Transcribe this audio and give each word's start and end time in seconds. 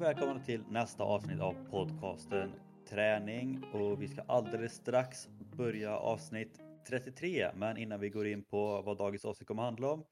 och 0.00 0.06
välkomna 0.06 0.40
till 0.40 0.62
nästa 0.70 1.04
avsnitt 1.04 1.40
av 1.40 1.70
podcasten 1.70 2.52
Träning 2.88 3.64
och 3.72 4.02
vi 4.02 4.08
ska 4.08 4.22
alldeles 4.22 4.74
strax 4.74 5.28
börja 5.56 5.96
avsnitt 5.96 6.60
33. 6.88 7.50
Men 7.54 7.76
innan 7.76 8.00
vi 8.00 8.08
går 8.10 8.26
in 8.26 8.42
på 8.42 8.82
vad 8.82 8.98
dagens 8.98 9.24
avsnitt 9.24 9.48
kommer 9.48 9.62
handla 9.62 9.90
om 9.90 10.04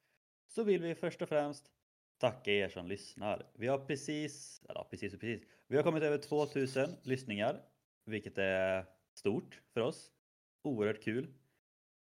så 0.46 0.62
vill 0.62 0.82
vi 0.82 0.94
först 0.94 1.22
och 1.22 1.28
främst 1.28 1.70
tacka 2.18 2.50
er 2.52 2.68
som 2.68 2.86
lyssnar. 2.86 3.46
Vi 3.54 3.66
har 3.66 3.78
precis, 3.78 4.62
eller 4.68 4.84
precis 4.90 5.14
och 5.14 5.20
precis, 5.20 5.48
vi 5.66 5.76
har 5.76 5.82
kommit 5.82 6.02
över 6.02 6.18
2000 6.18 6.90
lyssningar, 7.02 7.60
vilket 8.04 8.38
är 8.38 8.86
stort 9.14 9.60
för 9.74 9.80
oss. 9.80 10.10
Oerhört 10.62 11.02
kul. 11.02 11.34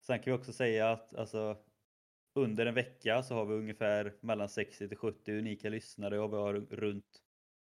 Sen 0.01 0.19
kan 0.19 0.33
vi 0.33 0.39
också 0.39 0.53
säga 0.53 0.91
att 0.91 1.15
alltså, 1.15 1.57
under 2.35 2.67
en 2.67 2.75
vecka 2.75 3.23
så 3.23 3.35
har 3.35 3.45
vi 3.45 3.55
ungefär 3.55 4.15
mellan 4.21 4.49
60 4.49 4.89
till 4.89 4.99
70 4.99 5.39
unika 5.39 5.69
lyssnare 5.69 6.21
och 6.21 6.33
vi 6.33 6.37
har 6.37 6.55
runt 6.55 7.23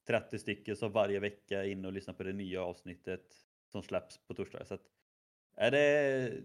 30 0.08 0.40
stycken 0.40 0.76
som 0.76 0.92
varje 0.92 1.20
vecka 1.20 1.64
är 1.64 1.68
inne 1.68 1.88
och 1.88 1.94
lyssnar 1.94 2.14
på 2.14 2.24
det 2.24 2.34
nya 2.34 2.64
avsnittet 2.64 3.36
som 3.68 3.84
släpps 3.84 4.18
på 4.18 4.34
torsdag. 4.34 4.66
Så 4.66 4.74
att, 4.74 4.90
är 5.56 5.72
det, 5.72 6.42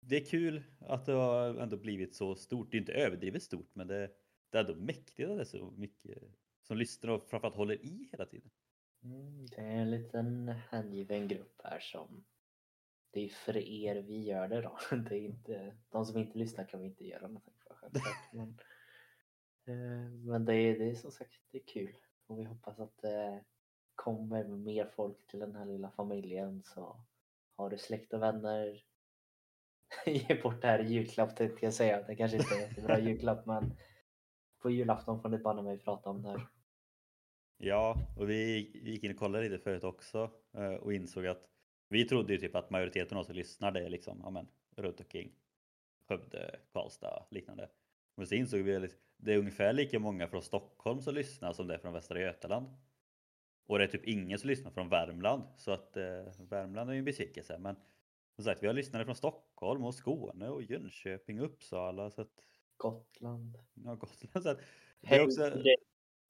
det 0.00 0.16
är 0.16 0.24
kul 0.24 0.62
att 0.80 1.06
det 1.06 1.12
har 1.12 1.54
ändå 1.54 1.76
blivit 1.76 2.14
så 2.14 2.34
stort. 2.34 2.70
Det 2.70 2.76
är 2.76 2.80
inte 2.80 2.92
överdrivet 2.92 3.42
stort 3.42 3.70
men 3.72 3.86
det, 3.86 4.10
det 4.50 4.58
är 4.58 4.64
ändå 4.64 4.74
mäktigt 4.74 5.28
att 5.28 5.36
det 5.36 5.42
är 5.42 5.44
så 5.44 5.70
mycket 5.76 6.18
som 6.62 6.76
lyssnar 6.76 7.10
och 7.10 7.28
framförallt 7.28 7.56
håller 7.56 7.84
i 7.84 8.08
hela 8.12 8.26
tiden. 8.26 8.50
Mm, 9.02 9.46
det 9.46 9.60
är 9.60 9.76
en 9.76 9.90
liten 9.90 10.48
hängiven 10.48 11.28
grupp 11.28 11.60
här 11.64 11.80
som 11.80 12.24
det 13.10 13.24
är 13.24 13.28
för 13.28 13.56
er 13.56 14.02
vi 14.02 14.22
gör 14.22 14.48
det 14.48 14.60
då. 14.60 14.78
Det 14.96 15.16
är 15.16 15.20
inte, 15.20 15.76
de 15.90 16.06
som 16.06 16.18
inte 16.18 16.38
lyssnar 16.38 16.64
kan 16.64 16.80
vi 16.80 16.86
inte 16.86 17.06
göra 17.06 17.26
någonting 17.26 17.54
för 17.58 17.74
självklart. 17.74 18.32
Men, 18.32 18.58
eh, 19.66 20.10
men 20.10 20.44
det, 20.44 20.54
är, 20.54 20.78
det 20.78 20.90
är 20.90 20.94
som 20.94 21.10
sagt 21.10 21.40
det 21.50 21.58
är 21.58 21.66
kul 21.66 21.96
och 22.26 22.38
vi 22.38 22.44
hoppas 22.44 22.80
att 22.80 22.98
det 22.98 23.44
kommer 23.94 24.44
mer 24.44 24.86
folk 24.86 25.26
till 25.26 25.40
den 25.40 25.56
här 25.56 25.64
lilla 25.64 25.90
familjen 25.90 26.62
så 26.64 26.96
har 27.56 27.70
du 27.70 27.78
släkt 27.78 28.12
och 28.12 28.22
vänner 28.22 28.84
ge 30.06 30.42
bort 30.42 30.62
det 30.62 30.68
här 30.68 30.78
i 30.78 30.92
julklapp 30.92 31.36
tänkte 31.36 31.66
jag 31.66 31.74
säga. 31.74 32.02
Det 32.02 32.16
kanske 32.16 32.36
inte 32.36 32.54
är 32.54 32.62
en 32.62 32.68
jättebra 32.68 32.98
julklapp 32.98 33.46
men 33.46 33.76
på 34.58 34.70
julafton 34.70 35.22
får 35.22 35.28
ni 35.28 35.38
banne 35.38 35.62
mig 35.62 35.78
prata 35.78 36.10
om 36.10 36.22
det 36.22 36.28
här. 36.28 36.46
Ja, 37.56 37.96
och 38.16 38.30
vi 38.30 38.70
gick 38.84 39.04
in 39.04 39.10
och 39.10 39.16
kollade 39.16 39.48
lite 39.48 39.62
förut 39.62 39.84
också 39.84 40.30
eh, 40.52 40.74
och 40.74 40.92
insåg 40.92 41.26
att 41.26 41.48
vi 41.88 42.04
trodde 42.04 42.32
ju 42.32 42.38
typ 42.38 42.54
att 42.54 42.70
majoriteten 42.70 43.16
av 43.16 43.20
oss 43.20 43.26
som 43.26 43.36
lyssnade 43.36 43.84
är 43.84 43.88
liksom, 43.88 44.20
ja 44.22 44.30
men, 44.30 44.48
runt 44.76 45.00
omkring 45.00 45.32
Skövde, 46.08 46.60
Karlstad, 46.72 47.26
liknande. 47.30 47.70
Men 48.16 48.26
så 48.26 48.34
insåg 48.34 48.60
vi 48.60 48.76
att 48.76 48.90
det 49.24 49.32
är 49.32 49.38
ungefär 49.38 49.72
lika 49.72 49.98
många 49.98 50.28
från 50.28 50.42
Stockholm 50.42 51.00
som 51.00 51.14
lyssnar 51.14 51.52
som 51.52 51.66
det 51.66 51.74
är 51.74 51.78
från 51.78 51.92
Västra 51.92 52.20
Götaland. 52.20 52.66
Och 53.66 53.78
det 53.78 53.84
är 53.84 53.88
typ 53.88 54.04
ingen 54.04 54.38
som 54.38 54.48
lyssnar 54.48 54.70
från 54.70 54.88
Värmland, 54.88 55.42
så 55.56 55.72
att 55.72 55.96
eh, 55.96 56.42
Värmland 56.48 56.90
är 56.90 56.94
ju 56.94 56.98
en 56.98 57.04
besvikelse. 57.04 57.58
Men 57.58 57.76
som 58.34 58.44
sagt, 58.44 58.62
vi 58.62 58.66
har 58.66 58.74
lyssnare 58.74 59.04
från 59.04 59.14
Stockholm 59.14 59.84
och 59.84 59.94
Skåne 59.94 60.48
och 60.48 60.62
Jönköping 60.62 61.40
och 61.40 61.46
Uppsala. 61.46 62.10
Så 62.10 62.20
att, 62.20 62.30
Gotland. 62.76 63.58
Ja, 63.74 63.94
Gotland. 63.94 64.42
Så 64.42 64.48
att, 64.48 64.60
det 65.00 65.14
är 65.14 65.24
också... 65.24 65.50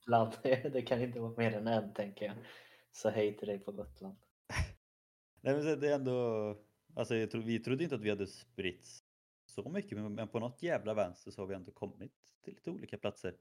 Gotland. 0.06 0.32
Det 0.72 0.82
kan 0.82 1.02
inte 1.02 1.20
vara 1.20 1.34
mer 1.36 1.52
än 1.52 1.66
en 1.66 1.94
tänker 1.94 2.26
jag. 2.26 2.34
Så 2.92 3.10
hej 3.10 3.36
till 3.36 3.48
dig 3.48 3.58
på 3.58 3.72
Gotland. 3.72 4.16
Nej, 5.40 5.54
men 5.54 5.80
det 5.80 5.88
är 5.88 5.94
ändå... 5.94 6.58
Alltså, 6.96 7.16
jag 7.16 7.30
tro, 7.30 7.40
vi 7.40 7.58
trodde 7.58 7.84
inte 7.84 7.94
att 7.94 8.02
vi 8.02 8.10
hade 8.10 8.26
spritts 8.26 9.03
så 9.54 9.68
mycket, 9.68 9.98
men 9.98 10.28
på 10.28 10.38
något 10.38 10.62
jävla 10.62 10.94
vänster 10.94 11.30
så 11.30 11.42
har 11.42 11.46
vi 11.46 11.54
ändå 11.54 11.72
kommit 11.72 12.34
till 12.42 12.54
lite 12.54 12.70
olika 12.70 12.98
platser. 12.98 13.36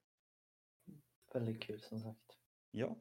Väldigt 1.34 1.62
kul 1.62 1.81
som 1.81 2.00
sagt. 2.00 2.38
Ja. 2.72 2.96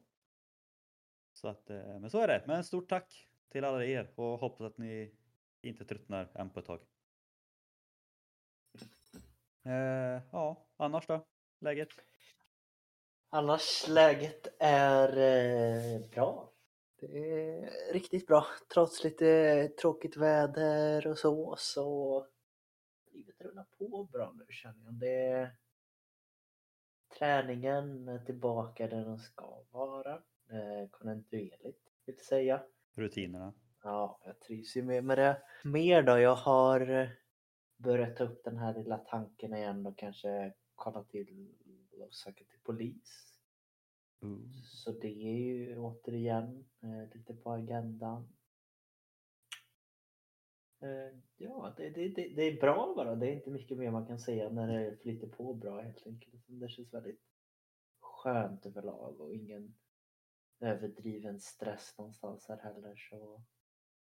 Så 1.33 1.47
att, 1.47 1.69
eh, 1.69 1.99
men 1.99 2.09
så 2.09 2.19
är 2.19 2.27
det. 2.27 2.43
Men 2.47 2.63
stort 2.63 2.89
tack 2.89 3.27
till 3.49 3.63
alla 3.63 3.85
er 3.85 4.11
och 4.15 4.39
hoppas 4.39 4.61
att 4.61 4.77
ni 4.77 5.15
inte 5.61 5.85
tröttnar 5.85 6.31
än 6.35 6.49
på 6.49 6.59
ett 6.59 6.65
tag. 6.65 6.79
Eh, 9.63 10.21
ja, 10.31 10.67
annars 10.77 11.07
då? 11.07 11.25
Läget? 11.59 11.89
Annars 13.29 13.87
läget 13.87 14.47
är 14.59 15.17
eh, 15.17 16.09
bra. 16.09 16.53
Det 16.99 17.17
är 17.17 17.93
riktigt 17.93 18.27
bra. 18.27 18.45
Trots 18.73 19.03
lite 19.03 19.67
tråkigt 19.67 20.17
väder 20.17 21.07
och 21.07 21.17
så, 21.17 21.55
så 21.57 22.27
rullar 23.43 23.67
på 23.77 24.03
bra 24.03 24.33
nu 24.37 24.45
känner 24.49 24.85
jag. 24.85 24.93
Det 24.93 25.51
Träningen 27.19 28.07
är 28.07 28.19
tillbaka 28.19 28.87
där 28.87 29.05
den 29.05 29.19
ska 29.19 29.63
vara. 29.71 30.13
Eh, 30.49 30.89
kontinuerligt 30.91 31.89
vill 32.05 32.19
säga. 32.19 32.63
Rutinerna? 32.95 33.53
Ja, 33.83 34.19
jag 34.25 34.39
trivs 34.39 34.77
ju 34.77 34.83
med, 34.83 35.03
med 35.03 35.17
det. 35.17 35.41
Mer 35.63 36.03
då, 36.03 36.19
jag 36.19 36.35
har 36.35 37.09
börjat 37.77 38.15
ta 38.15 38.23
upp 38.23 38.43
den 38.43 38.57
här 38.57 38.73
lilla 38.73 38.97
tanken 38.97 39.53
igen 39.53 39.85
och 39.85 39.97
kanske 39.97 40.53
kolla 40.75 41.03
till 41.03 41.49
och 41.99 42.13
söka 42.13 42.43
till 42.43 42.59
polis. 42.63 43.33
Mm. 44.21 44.53
Så 44.63 44.91
det 44.91 45.07
är 45.07 45.37
ju 45.37 45.77
återigen 45.77 46.65
eh, 46.81 47.17
lite 47.17 47.33
på 47.33 47.51
agendan. 47.51 48.27
Eh, 50.83 51.17
ja, 51.37 51.73
det, 51.77 51.89
det, 51.89 52.07
det, 52.07 52.27
det, 52.27 52.41
är 52.41 52.61
bra 52.61 52.93
bara. 52.95 53.15
Det 53.15 53.27
är 53.27 53.31
inte 53.31 53.49
mycket 53.49 53.77
mer 53.77 53.91
man 53.91 54.07
kan 54.07 54.19
säga 54.19 54.49
när 54.49 54.67
det 54.67 54.97
flyter 54.97 55.27
på 55.27 55.53
bra 55.53 55.81
helt 55.81 56.07
enkelt. 56.07 56.43
Det 56.47 56.69
känns 56.69 56.93
väldigt 56.93 57.21
skönt 57.99 58.65
överlag 58.65 59.21
och 59.21 59.33
ingen 59.33 59.75
överdriven 60.59 61.39
stress 61.39 61.95
någonstans 61.97 62.45
här 62.49 62.57
heller. 62.57 62.95
Så 62.95 63.43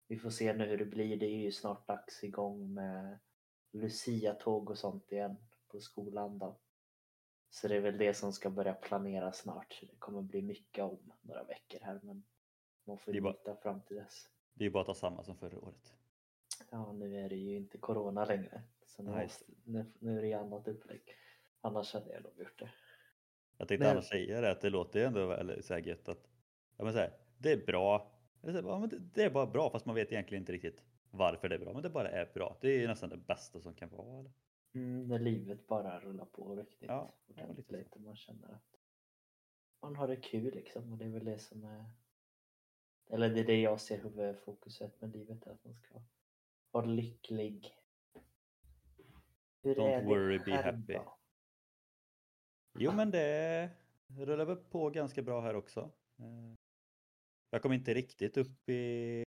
vi 0.08 0.18
får 0.18 0.30
se 0.30 0.52
nu 0.52 0.66
hur 0.66 0.78
det 0.78 0.84
blir. 0.84 1.16
Det 1.16 1.26
är 1.26 1.40
ju 1.40 1.52
snart 1.52 1.86
dags 1.86 2.24
igång 2.24 2.74
med 2.74 3.18
Lucia-tåg 3.72 4.70
och 4.70 4.78
sånt 4.78 5.12
igen 5.12 5.36
på 5.68 5.80
skolan 5.80 6.38
då. 6.38 6.58
Så 7.50 7.68
det 7.68 7.76
är 7.76 7.80
väl 7.80 7.98
det 7.98 8.14
som 8.14 8.32
ska 8.32 8.50
börja 8.50 8.74
planera 8.74 9.32
snart. 9.32 9.72
Så 9.72 9.86
det 9.86 9.96
kommer 9.98 10.22
bli 10.22 10.42
mycket 10.42 10.84
om 10.84 11.12
några 11.20 11.44
veckor 11.44 11.78
här 11.82 12.00
men 12.02 12.24
man 12.84 12.98
får 12.98 13.14
ju 13.14 13.20
bara, 13.20 13.56
fram 13.56 13.80
till 13.80 13.96
dess. 13.96 14.28
Det 14.54 14.64
är 14.64 14.66
ju 14.66 14.72
bara 14.72 14.80
att 14.80 14.86
ta 14.86 14.94
samma 14.94 15.24
som 15.24 15.36
förra 15.36 15.58
året. 15.58 15.94
Ja, 16.70 16.92
nu 16.92 17.16
är 17.16 17.28
det 17.28 17.36
ju 17.36 17.56
inte 17.56 17.78
corona 17.78 18.24
längre. 18.24 18.62
Så 18.86 19.02
nu, 19.02 19.10
måste, 19.10 19.44
nu, 19.64 19.92
nu 19.98 20.18
är 20.18 20.22
det 20.22 20.28
ju 20.28 20.34
annat 20.34 20.68
upplägg. 20.68 21.02
Annars 21.60 21.94
hade 21.94 22.12
jag 22.12 22.22
nog 22.22 22.32
gjort 22.38 22.58
det. 22.58 22.70
Jag 23.56 23.68
tänkte 23.68 23.84
men... 23.84 23.92
annars 23.92 24.08
säga 24.08 24.40
det 24.40 24.50
att 24.50 24.60
det 24.60 24.70
låter 24.70 24.98
ju 24.98 25.04
ändå 25.04 25.26
väldigt 25.26 25.64
så 25.64 25.74
här 25.74 25.80
gött 25.80 26.08
att 26.08 26.28
ja, 26.76 26.84
men 26.84 26.92
så 26.92 26.98
här, 26.98 27.12
det 27.38 27.52
är 27.52 27.66
bra. 27.66 28.18
Det 29.14 29.22
är 29.22 29.30
bara 29.30 29.46
bra 29.46 29.70
fast 29.70 29.86
man 29.86 29.94
vet 29.94 30.12
egentligen 30.12 30.42
inte 30.42 30.52
riktigt 30.52 30.82
varför 31.10 31.48
det 31.48 31.54
är 31.54 31.58
bra. 31.58 31.72
Men 31.72 31.82
det 31.82 31.90
bara 31.90 32.08
är 32.08 32.30
bra. 32.34 32.56
Det 32.60 32.84
är 32.84 32.88
nästan 32.88 33.10
det 33.10 33.16
bästa 33.16 33.60
som 33.60 33.74
kan 33.74 33.88
vara. 33.88 34.18
Eller? 34.18 34.32
Mm, 34.74 35.08
när 35.08 35.18
livet 35.18 35.66
bara 35.66 36.00
rullar 36.00 36.24
på 36.24 36.56
riktigt 36.56 36.88
ja, 36.88 37.14
ordentligt. 37.28 37.70
Lite. 37.70 37.98
Man 37.98 38.16
känner 38.16 38.48
att 38.48 38.78
man 39.82 39.96
har 39.96 40.08
det 40.08 40.16
kul 40.16 40.54
liksom 40.54 40.92
och 40.92 40.98
det 40.98 41.04
är 41.04 41.08
väl 41.08 41.24
det 41.24 41.38
som 41.38 41.64
är 41.64 41.84
eller 43.12 43.30
det 43.30 43.40
är 43.40 43.44
det 43.44 43.60
jag 43.60 43.80
ser 43.80 43.98
huvudfokuset 43.98 45.00
med 45.00 45.12
livet 45.12 45.46
att 45.46 45.64
man 45.64 45.74
ska 45.74 46.02
vara 46.72 46.86
lycklig. 46.86 47.74
Hur 49.62 49.74
Don't 49.74 50.04
worry, 50.04 50.38
be 50.38 50.62
happy. 50.62 50.92
Då? 50.92 51.18
Jo 52.78 52.92
men 52.92 53.10
det 53.10 53.70
rullar 54.08 54.44
väl 54.44 54.56
på 54.56 54.90
ganska 54.90 55.22
bra 55.22 55.40
här 55.40 55.54
också. 55.54 55.80
Eh, 56.18 56.54
jag 57.50 57.62
kom 57.62 57.72
inte 57.72 57.94
riktigt 57.94 58.36
upp 58.36 58.68
i 58.68 59.24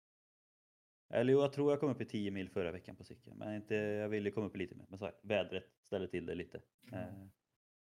eller 1.14 1.34
jo, 1.34 1.42
jag 1.42 1.54
tror 1.54 1.72
jag 1.72 1.80
kom 1.80 1.90
upp 1.90 2.02
i 2.02 2.06
10 2.06 2.32
mil 2.32 2.50
förra 2.50 2.72
veckan 2.72 2.96
på 2.96 3.04
cykeln. 3.04 3.38
Men 3.38 3.56
inte, 3.56 3.76
jag 3.76 4.10
ville 4.10 4.32
komma 4.32 4.48
upp 4.48 4.56
lite 4.56 4.76
mer. 4.76 4.86
Men 4.90 5.00
så 5.00 5.06
här, 5.06 5.16
vädret 5.22 5.70
ställer 5.82 6.08
till 6.08 6.26
det 6.26 6.36
lite. 6.36 6.62
Mm. 6.92 7.30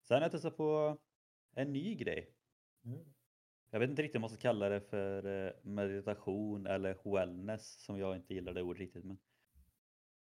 sen 0.03 0.15
har 0.15 0.21
jag 0.21 0.31
testat 0.31 0.57
på 0.57 0.97
en 1.55 1.73
ny 1.73 1.95
grej. 1.95 2.33
Mm. 2.85 2.99
Jag 3.69 3.79
vet 3.79 3.89
inte 3.89 4.01
riktigt 4.01 4.15
om 4.15 4.21
man 4.21 4.29
ska 4.29 4.39
kalla 4.39 4.69
det 4.69 4.81
för 4.81 5.45
eh, 5.47 5.53
meditation 5.61 6.67
eller 6.67 7.11
wellness 7.13 7.83
som 7.83 7.99
jag 7.99 8.15
inte 8.15 8.33
gillar 8.33 8.53
det 8.53 8.61
ordet 8.61 8.79
riktigt. 8.79 9.05
Men... 9.05 9.17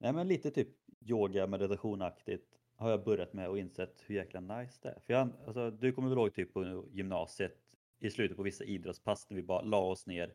Nej 0.02 0.12
men 0.12 0.28
lite 0.28 0.50
typ 0.50 0.68
yoga 1.00 1.46
meditationaktigt 1.46 2.58
har 2.76 2.90
jag 2.90 3.04
börjat 3.04 3.32
med 3.32 3.48
och 3.48 3.58
insett 3.58 4.02
hur 4.06 4.14
jäkla 4.14 4.40
nice 4.40 4.78
det 4.82 4.88
är. 4.88 5.00
För 5.00 5.12
jag, 5.12 5.28
alltså, 5.46 5.70
du 5.70 5.92
kommer 5.92 6.08
väl 6.08 6.18
ihåg 6.18 6.34
typ 6.34 6.52
på 6.52 6.84
gymnasiet 6.90 7.58
i 7.98 8.10
slutet 8.10 8.36
på 8.36 8.42
vissa 8.42 8.64
idrottspass 8.64 9.30
när 9.30 9.36
vi 9.36 9.42
bara 9.42 9.62
la 9.62 9.78
oss 9.78 10.06
ner 10.06 10.34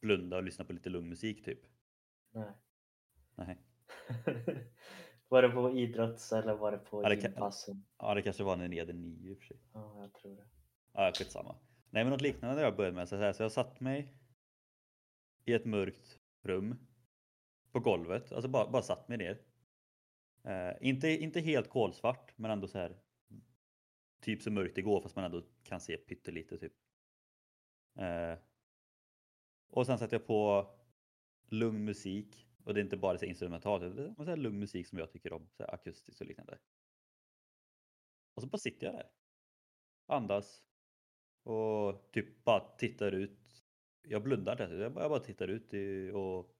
blunda 0.00 0.36
och 0.36 0.42
lyssna 0.42 0.64
på 0.64 0.72
lite 0.72 0.90
lugn 0.90 1.08
musik 1.08 1.44
typ? 1.44 1.60
Nej. 2.30 2.52
Nej. 3.34 3.58
var 5.28 5.42
det 5.42 5.48
på 5.48 5.70
idrotts 5.70 6.32
eller 6.32 6.54
var 6.54 6.72
det 6.72 6.78
på 6.78 7.02
ja, 7.02 7.08
det 7.08 7.14
gympassen? 7.14 7.84
Ja, 7.98 8.14
det 8.14 8.22
kanske 8.22 8.44
var 8.44 8.56
när 8.56 8.68
ni 8.68 8.78
hade 8.78 8.92
nio 8.92 9.30
i 9.30 9.34
och 9.34 9.38
för 9.38 9.46
sig. 9.46 9.56
Ja, 9.72 10.00
jag 10.00 10.12
tror 10.12 10.36
det. 10.36 10.46
Ja, 10.92 11.12
skitsamma. 11.14 11.56
Nej, 11.90 12.04
men 12.04 12.10
något 12.10 12.22
liknande 12.22 12.62
jag 12.62 12.76
började 12.76 12.96
med. 12.96 13.08
Så, 13.08 13.16
här, 13.16 13.32
så 13.32 13.42
jag 13.42 13.52
satt 13.52 13.80
mig 13.80 14.14
i 15.44 15.52
ett 15.52 15.64
mörkt 15.64 16.20
rum 16.42 16.87
på 17.72 17.80
golvet, 17.80 18.32
alltså 18.32 18.48
bara, 18.48 18.70
bara 18.70 18.82
satt 18.82 19.08
mig 19.08 19.18
ner. 19.18 19.42
Eh, 20.44 20.76
inte, 20.80 21.08
inte 21.08 21.40
helt 21.40 21.68
kolsvart, 21.68 22.32
men 22.36 22.50
ändå 22.50 22.68
så 22.68 22.78
här 22.78 22.96
typ 24.20 24.42
så 24.42 24.50
mörkt 24.50 24.74
det 24.74 24.82
går 24.82 25.00
fast 25.00 25.16
man 25.16 25.24
ändå 25.24 25.42
kan 25.62 25.80
se 25.80 25.96
pyttelite 25.96 26.58
typ. 26.58 26.72
Eh, 27.98 28.38
och 29.68 29.86
sen 29.86 29.98
sätter 29.98 30.14
jag 30.14 30.26
på 30.26 30.70
lugn 31.48 31.84
musik 31.84 32.46
och 32.64 32.74
det 32.74 32.80
är 32.80 32.84
inte 32.84 32.96
bara 32.96 33.18
så 33.18 33.24
instrumentalt, 33.24 33.82
utan 33.82 34.14
så 34.14 34.24
här 34.24 34.36
lugn 34.36 34.58
musik 34.58 34.86
som 34.86 34.98
jag 34.98 35.12
tycker 35.12 35.32
om, 35.32 35.48
så 35.56 35.64
akustiskt 35.64 36.20
och 36.20 36.26
liknande. 36.26 36.58
Och 38.34 38.42
så 38.42 38.48
bara 38.48 38.58
sitter 38.58 38.86
jag 38.86 38.94
där. 38.94 39.10
Andas. 40.06 40.62
Och 41.42 42.12
typ 42.12 42.44
bara 42.44 42.76
tittar 42.76 43.12
ut. 43.12 43.64
Jag 44.02 44.22
blundar 44.22 44.62
inte, 44.62 44.74
jag 44.74 44.92
bara, 44.92 45.18
tittar 45.18 45.48
ut 45.48 45.72
och 46.14 46.57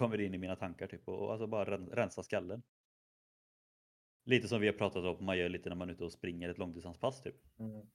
kommer 0.00 0.20
in 0.20 0.34
i 0.34 0.38
mina 0.38 0.56
tankar 0.56 0.86
typ 0.86 1.08
och 1.08 1.32
alltså 1.32 1.46
bara 1.46 1.78
rensa 1.78 2.22
skallen. 2.22 2.62
Lite 4.24 4.48
som 4.48 4.60
vi 4.60 4.66
har 4.66 4.74
pratat 4.74 5.04
om, 5.04 5.24
man 5.24 5.38
gör 5.38 5.48
lite 5.48 5.68
när 5.68 5.76
man 5.76 5.88
är 5.88 5.92
ute 5.92 6.04
och 6.04 6.12
springer 6.12 6.48
ett 6.48 6.58
långdistanspass 6.58 7.22
typ. 7.22 7.58
Mm. 7.58 7.86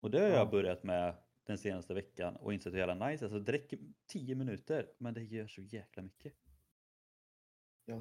Och 0.00 0.10
det 0.10 0.20
har 0.20 0.28
jag 0.28 0.50
börjat 0.50 0.82
med 0.82 1.16
den 1.46 1.58
senaste 1.58 1.94
veckan 1.94 2.36
och 2.36 2.54
insett 2.54 2.72
hur 2.72 2.78
jävla 2.78 3.08
nice. 3.08 3.24
Alltså 3.24 3.38
det 3.38 3.52
räcker 3.52 3.78
10 4.06 4.34
minuter 4.34 4.92
men 4.98 5.14
det 5.14 5.22
gör 5.22 5.46
så 5.46 5.62
jäkla 5.62 6.02
mycket. 6.02 6.34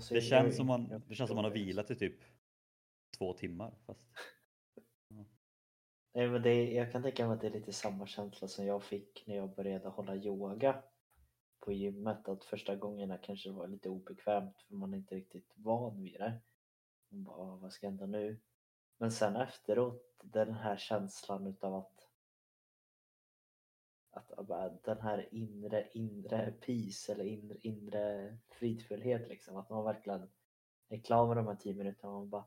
Det 0.10 0.22
känns, 0.22 0.56
som 0.56 0.68
man, 0.68 1.04
det 1.08 1.16
känns 1.16 1.28
som 1.28 1.36
man 1.36 1.46
har 1.46 1.52
vilat 1.52 1.92
i 1.92 1.96
typ 1.96 2.20
två 3.18 3.34
timmar. 3.34 3.76
Fast... 3.86 4.02
Ja. 5.08 5.26
Nej, 6.14 6.30
men 6.30 6.42
det, 6.42 6.74
jag 6.74 6.92
kan 6.92 7.04
tänka 7.04 7.28
mig 7.28 7.36
att 7.36 7.42
det 7.42 7.48
är 7.48 7.52
lite 7.52 7.74
samma 7.74 8.08
känsla 8.08 8.48
som 8.48 8.66
jag 8.66 8.84
fick 8.84 9.24
när 9.28 9.36
jag 9.36 9.56
började 9.56 9.88
hålla 9.90 10.16
yoga 10.16 10.84
på 11.66 11.72
gymmet. 11.72 12.28
Att 12.28 12.44
första 12.44 12.76
gångerna 12.76 13.18
kanske 13.18 13.52
var 13.52 13.68
lite 13.68 13.90
obekvämt 13.90 14.62
för 14.62 14.76
man 14.76 14.94
är 14.94 14.98
inte 14.98 15.16
riktigt 15.16 15.54
van 15.56 16.04
vid 16.04 16.20
det. 16.20 16.42
Man 17.10 17.24
bara, 17.24 17.56
vad 17.56 17.74
ska 17.74 17.88
hända 17.88 18.06
nu? 18.06 18.40
Men 18.98 19.12
sen 19.12 19.36
efteråt, 19.36 20.22
den 20.24 20.54
här 20.54 20.78
känslan 20.78 21.48
utav 21.48 21.76
att 21.76 21.92
att 24.12 24.84
den 24.84 25.02
här 25.02 25.30
inre, 25.32 25.90
inre 25.94 26.52
peace 26.52 27.12
eller 27.12 27.26
inre, 27.26 27.58
inre 27.62 28.38
fridfullhet 28.50 29.28
liksom. 29.28 29.58
Att 29.58 29.70
man 29.70 29.84
verkligen 29.86 30.32
är 30.90 31.00
klar 31.00 31.28
med 31.28 31.38
de 31.38 31.48
här 31.48 31.56
tio 31.56 31.74
minuterna 31.74 32.14
och 32.14 32.20
man 32.20 32.30
bara 32.30 32.46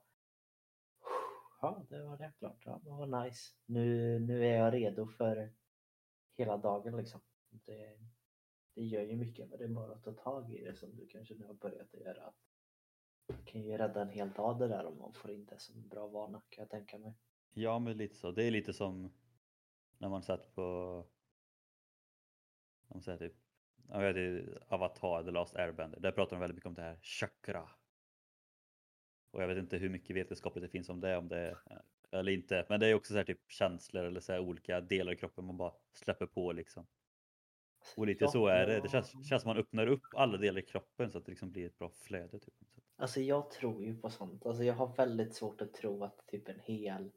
Ja, 1.60 1.86
det 1.88 2.02
var 2.02 2.16
det 2.16 2.32
klart. 2.38 2.62
Ja, 2.64 2.80
det 2.84 2.90
var 2.90 3.24
nice. 3.24 3.54
Nu, 3.66 4.18
nu 4.18 4.46
är 4.46 4.58
jag 4.58 4.74
redo 4.74 5.06
för 5.06 5.52
hela 6.36 6.56
dagen 6.56 6.96
liksom. 6.96 7.20
Det, 7.50 7.98
det 8.78 8.84
gör 8.84 9.02
ju 9.02 9.16
mycket 9.16 9.48
men 9.48 9.58
det 9.58 9.64
är 9.64 9.68
bara 9.68 9.92
att 9.92 10.04
ta 10.04 10.12
tag 10.12 10.54
i 10.54 10.64
det 10.64 10.74
som 10.74 10.96
du 10.96 11.06
kanske 11.06 11.34
nu 11.34 11.46
har 11.46 11.54
börjat 11.54 11.94
göra. 11.94 12.32
Det 13.26 13.44
kan 13.44 13.62
ju 13.62 13.78
rädda 13.78 14.02
en 14.02 14.10
hel 14.10 14.30
dag 14.32 14.58
det 14.58 14.68
där 14.68 14.86
om 14.86 14.98
man 14.98 15.12
får 15.12 15.30
in 15.30 15.44
det 15.44 15.58
som 15.58 15.76
en 15.76 15.88
bra 15.88 16.06
vana 16.06 16.42
kan 16.48 16.62
jag 16.62 16.70
tänka 16.70 16.98
mig. 16.98 17.14
Ja 17.54 17.78
men 17.78 17.96
lite 17.96 18.14
så. 18.14 18.30
Det 18.30 18.44
är 18.44 18.50
lite 18.50 18.72
som 18.72 19.12
när 19.98 20.08
man 20.08 20.22
satt 20.22 20.54
på 20.54 21.06
de 22.88 23.02
säger 23.02 23.18
typ 23.18 23.34
jag 23.88 24.12
vet, 24.12 24.62
Avatar, 24.68 25.24
The 25.24 25.30
Last 25.30 25.56
Airbender. 25.56 26.00
Där 26.00 26.12
pratar 26.12 26.36
de 26.36 26.40
väldigt 26.40 26.54
mycket 26.54 26.68
om 26.68 26.74
det 26.74 26.82
här 26.82 26.98
chakra. 27.02 27.68
Och 29.30 29.42
jag 29.42 29.48
vet 29.48 29.58
inte 29.58 29.76
hur 29.76 29.88
mycket 29.88 30.16
vetenskapligt 30.16 30.62
det 30.62 30.68
finns 30.68 30.88
om 30.88 31.00
det, 31.00 31.16
om 31.16 31.28
det 31.28 31.58
eller 32.10 32.32
inte. 32.32 32.66
Men 32.68 32.80
det 32.80 32.86
är 32.86 32.94
också 32.94 33.12
så 33.12 33.16
här 33.16 33.24
typ 33.24 33.50
känslor 33.50 34.04
eller 34.04 34.20
så 34.20 34.32
här 34.32 34.40
olika 34.40 34.80
delar 34.80 35.12
i 35.12 35.16
kroppen 35.16 35.44
man 35.44 35.56
bara 35.56 35.74
släpper 35.92 36.26
på 36.26 36.52
liksom. 36.52 36.86
Och 37.96 38.06
lite 38.06 38.24
ja, 38.24 38.30
så 38.30 38.46
är 38.46 38.66
det. 38.66 38.80
Det 38.80 38.88
känns, 38.88 39.28
känns 39.28 39.42
som 39.42 39.48
man 39.48 39.56
öppnar 39.56 39.86
upp 39.86 40.02
alla 40.16 40.38
delar 40.38 40.58
i 40.58 40.62
kroppen 40.62 41.10
så 41.10 41.18
att 41.18 41.24
det 41.24 41.30
liksom 41.32 41.50
blir 41.50 41.66
ett 41.66 41.78
bra 41.78 41.90
flöde. 41.90 42.38
Typ. 42.38 42.54
Alltså 42.96 43.20
jag 43.20 43.50
tror 43.50 43.84
ju 43.84 43.96
på 43.96 44.10
sånt. 44.10 44.46
Alltså 44.46 44.64
jag 44.64 44.74
har 44.74 44.96
väldigt 44.96 45.34
svårt 45.34 45.60
att 45.60 45.74
tro 45.74 46.04
att 46.04 46.26
typ 46.26 46.48
en 46.48 46.60
hel 46.60 47.10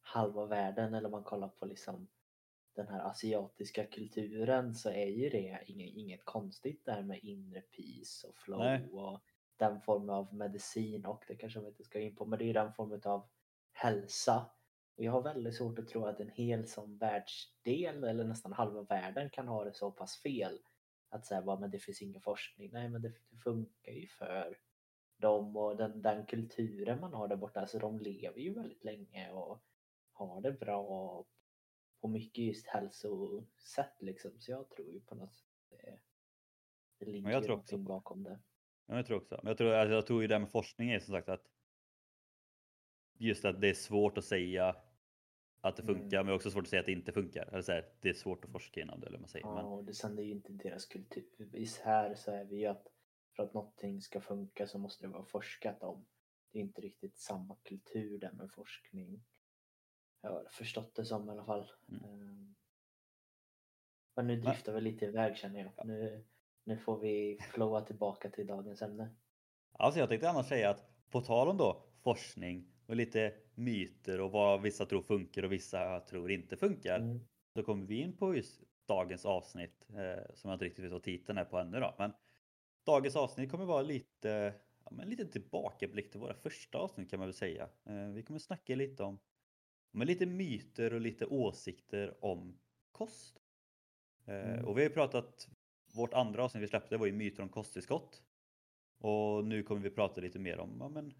halva 0.00 0.46
världen 0.46 0.94
eller 0.94 1.08
man 1.08 1.24
kollar 1.24 1.48
på 1.48 1.66
liksom 1.66 2.08
den 2.74 2.88
här 2.88 3.00
asiatiska 3.00 3.84
kulturen 3.84 4.74
så 4.74 4.90
är 4.90 5.06
ju 5.06 5.28
det 5.28 5.62
inget, 5.66 5.96
inget 5.96 6.24
konstigt 6.24 6.84
där 6.84 7.02
med 7.02 7.18
inre 7.22 7.60
peace 7.60 8.26
och 8.26 8.36
flow 8.36 8.58
Nej. 8.58 8.88
och 8.92 9.20
den 9.56 9.80
formen 9.80 10.10
av 10.10 10.34
medicin 10.34 11.06
och 11.06 11.24
det 11.28 11.36
kanske 11.36 11.60
vi 11.60 11.68
inte 11.68 11.84
ska 11.84 12.00
in 12.00 12.16
på 12.16 12.26
men 12.26 12.38
det 12.38 12.44
är 12.44 12.54
den 12.54 12.72
formen 12.72 13.00
av 13.04 13.28
hälsa. 13.72 14.50
Och 14.96 15.04
jag 15.04 15.12
har 15.12 15.22
väldigt 15.22 15.54
svårt 15.54 15.78
att 15.78 15.88
tro 15.88 16.06
att 16.06 16.20
en 16.20 16.30
hel 16.30 16.66
som 16.66 16.98
världsdel 16.98 18.04
eller 18.04 18.24
nästan 18.24 18.52
halva 18.52 18.82
världen 18.82 19.30
kan 19.30 19.48
ha 19.48 19.64
det 19.64 19.74
så 19.74 19.90
pass 19.90 20.22
fel. 20.22 20.58
Att 21.08 21.26
säga 21.26 21.56
men 21.60 21.70
det 21.70 21.78
finns 21.78 22.02
ingen 22.02 22.20
forskning. 22.20 22.70
Nej 22.72 22.88
men 22.88 23.02
det, 23.02 23.08
det 23.30 23.36
funkar 23.36 23.92
ju 23.92 24.08
för 24.08 24.58
dem 25.16 25.56
och 25.56 25.76
den, 25.76 26.02
den 26.02 26.26
kulturen 26.26 27.00
man 27.00 27.14
har 27.14 27.28
där 27.28 27.36
borta. 27.36 27.60
Alltså 27.60 27.78
de 27.78 27.98
lever 27.98 28.40
ju 28.40 28.54
väldigt 28.54 28.84
länge 28.84 29.30
och 29.30 29.62
har 30.12 30.40
det 30.40 30.52
bra 30.52 31.24
på 32.00 32.08
mycket 32.08 32.44
just 32.44 32.66
hälsosätt 32.66 33.96
liksom. 34.02 34.30
Så 34.38 34.50
jag 34.50 34.70
tror 34.70 34.92
ju 34.92 35.00
på 35.00 35.14
något 35.14 35.34
sätt 35.34 35.46
det, 35.68 35.98
det 36.98 37.06
ligger 37.06 37.30
jag 37.30 37.44
tror 37.44 37.56
också 37.56 37.78
bakom 37.78 38.22
det. 38.22 38.38
Ja, 38.86 38.96
jag 38.96 39.06
tror 39.06 39.16
också. 39.16 39.40
Men 39.42 39.50
jag 39.50 39.58
tror, 39.58 39.72
alltså, 39.72 39.94
jag 39.94 40.06
tror 40.06 40.22
ju 40.22 40.28
det 40.28 40.38
med 40.38 40.50
forskning 40.50 40.90
är 40.90 40.98
som 40.98 41.12
sagt 41.12 41.28
att 41.28 41.46
just 43.18 43.44
att 43.44 43.60
det 43.60 43.68
är 43.68 43.74
svårt 43.74 44.18
att 44.18 44.24
säga 44.24 44.76
att 45.68 45.76
det 45.76 45.82
funkar 45.82 46.16
mm. 46.16 46.26
men 46.26 46.34
också 46.34 46.50
svårt 46.50 46.64
att 46.64 46.68
säga 46.68 46.80
att 46.80 46.86
det 46.86 46.92
inte 46.92 47.12
funkar. 47.12 47.48
Eller 47.52 47.62
så 47.62 47.72
här, 47.72 47.88
det 48.00 48.08
är 48.08 48.14
svårt 48.14 48.44
att 48.44 48.50
forska 48.50 48.80
inom 48.80 49.00
det. 49.00 49.06
Eller 49.06 49.18
man 49.18 49.28
säger. 49.28 49.46
Ja, 49.46 49.62
och 49.62 49.84
det, 49.84 49.94
sen 49.94 50.18
är 50.18 50.22
ju 50.22 50.30
inte 50.30 50.52
deras 50.52 50.86
kultur. 50.86 51.28
Här 51.84 52.14
så 52.14 52.30
är 52.30 52.44
vi 52.44 52.56
ju 52.56 52.66
att 52.66 52.86
för 53.36 53.42
att 53.42 53.54
någonting 53.54 54.00
ska 54.00 54.20
funka 54.20 54.66
så 54.66 54.78
måste 54.78 55.06
det 55.06 55.12
vara 55.12 55.24
forskat 55.24 55.82
om. 55.82 56.06
Det 56.52 56.58
är 56.58 56.62
inte 56.62 56.80
riktigt 56.80 57.18
samma 57.18 57.56
kultur 57.62 58.18
där 58.18 58.32
med 58.32 58.50
forskning. 58.52 59.24
Jag 60.20 60.30
har 60.30 60.48
förstått 60.50 60.94
det 60.94 61.04
som 61.04 61.28
i 61.28 61.32
alla 61.32 61.44
fall. 61.44 61.72
Mm. 61.88 62.04
Ehm, 62.04 62.54
men 64.14 64.26
nu 64.26 64.40
driftar 64.40 64.72
vi 64.72 64.80
lite 64.80 65.04
iväg 65.04 65.36
känner 65.36 65.60
jag. 65.60 65.86
Nu, 65.86 66.24
nu 66.64 66.76
får 66.76 66.98
vi 66.98 67.38
flowa 67.52 67.80
tillbaka 67.80 68.30
till 68.30 68.46
dagens 68.46 68.82
ämne. 68.82 69.16
Alltså 69.72 70.00
jag 70.00 70.08
tänkte 70.08 70.30
annars 70.30 70.48
säga 70.48 70.70
att 70.70 71.10
på 71.10 71.20
tal 71.20 71.48
om 71.48 71.56
då 71.56 71.86
forskning 72.02 72.72
och 72.86 72.96
lite 72.96 73.34
myter 73.56 74.20
och 74.20 74.32
vad 74.32 74.62
vissa 74.62 74.86
tror 74.86 75.02
funkar 75.02 75.42
och 75.42 75.52
vissa 75.52 76.00
tror 76.00 76.30
inte 76.30 76.56
funkar. 76.56 76.98
Mm. 76.98 77.20
Då 77.54 77.62
kommer 77.62 77.86
vi 77.86 78.00
in 78.00 78.16
på 78.16 78.36
just 78.36 78.62
dagens 78.86 79.24
avsnitt 79.24 79.86
eh, 79.88 80.34
som 80.34 80.50
jag 80.50 80.54
inte 80.54 80.64
riktigt 80.64 80.84
vet 80.84 80.92
vad 80.92 81.02
titeln 81.02 81.38
är 81.38 81.44
på 81.44 81.58
ännu 81.58 81.80
då. 81.80 81.94
Men 81.98 82.12
dagens 82.86 83.16
avsnitt 83.16 83.50
kommer 83.50 83.64
vara 83.64 83.82
lite, 83.82 84.54
ja, 84.84 84.90
men 84.90 85.08
lite 85.08 85.26
tillbakablick 85.26 86.10
till 86.10 86.20
våra 86.20 86.34
första 86.34 86.78
avsnitt 86.78 87.10
kan 87.10 87.18
man 87.18 87.28
väl 87.28 87.34
säga. 87.34 87.68
Eh, 87.84 88.08
vi 88.08 88.22
kommer 88.22 88.40
snacka 88.40 88.74
lite 88.74 89.02
om 89.02 89.18
men 89.96 90.06
lite 90.06 90.26
myter 90.26 90.94
och 90.94 91.00
lite 91.00 91.26
åsikter 91.26 92.24
om 92.24 92.58
kost. 92.92 93.40
Eh, 94.24 94.52
mm. 94.52 94.64
Och 94.64 94.76
vi 94.76 94.82
har 94.82 94.88
ju 94.88 94.94
pratat, 94.94 95.48
vårt 95.94 96.14
andra 96.14 96.44
avsnitt 96.44 96.62
vi 96.62 96.68
släppte 96.68 96.96
var 96.96 97.06
ju 97.06 97.12
myter 97.12 97.42
om 97.42 97.48
kosttillskott. 97.48 98.22
Och 98.98 99.44
nu 99.44 99.62
kommer 99.62 99.80
vi 99.80 99.90
prata 99.90 100.20
lite 100.20 100.38
mer 100.38 100.58
om 100.58 100.76
ja, 100.80 100.88
men, 100.88 101.14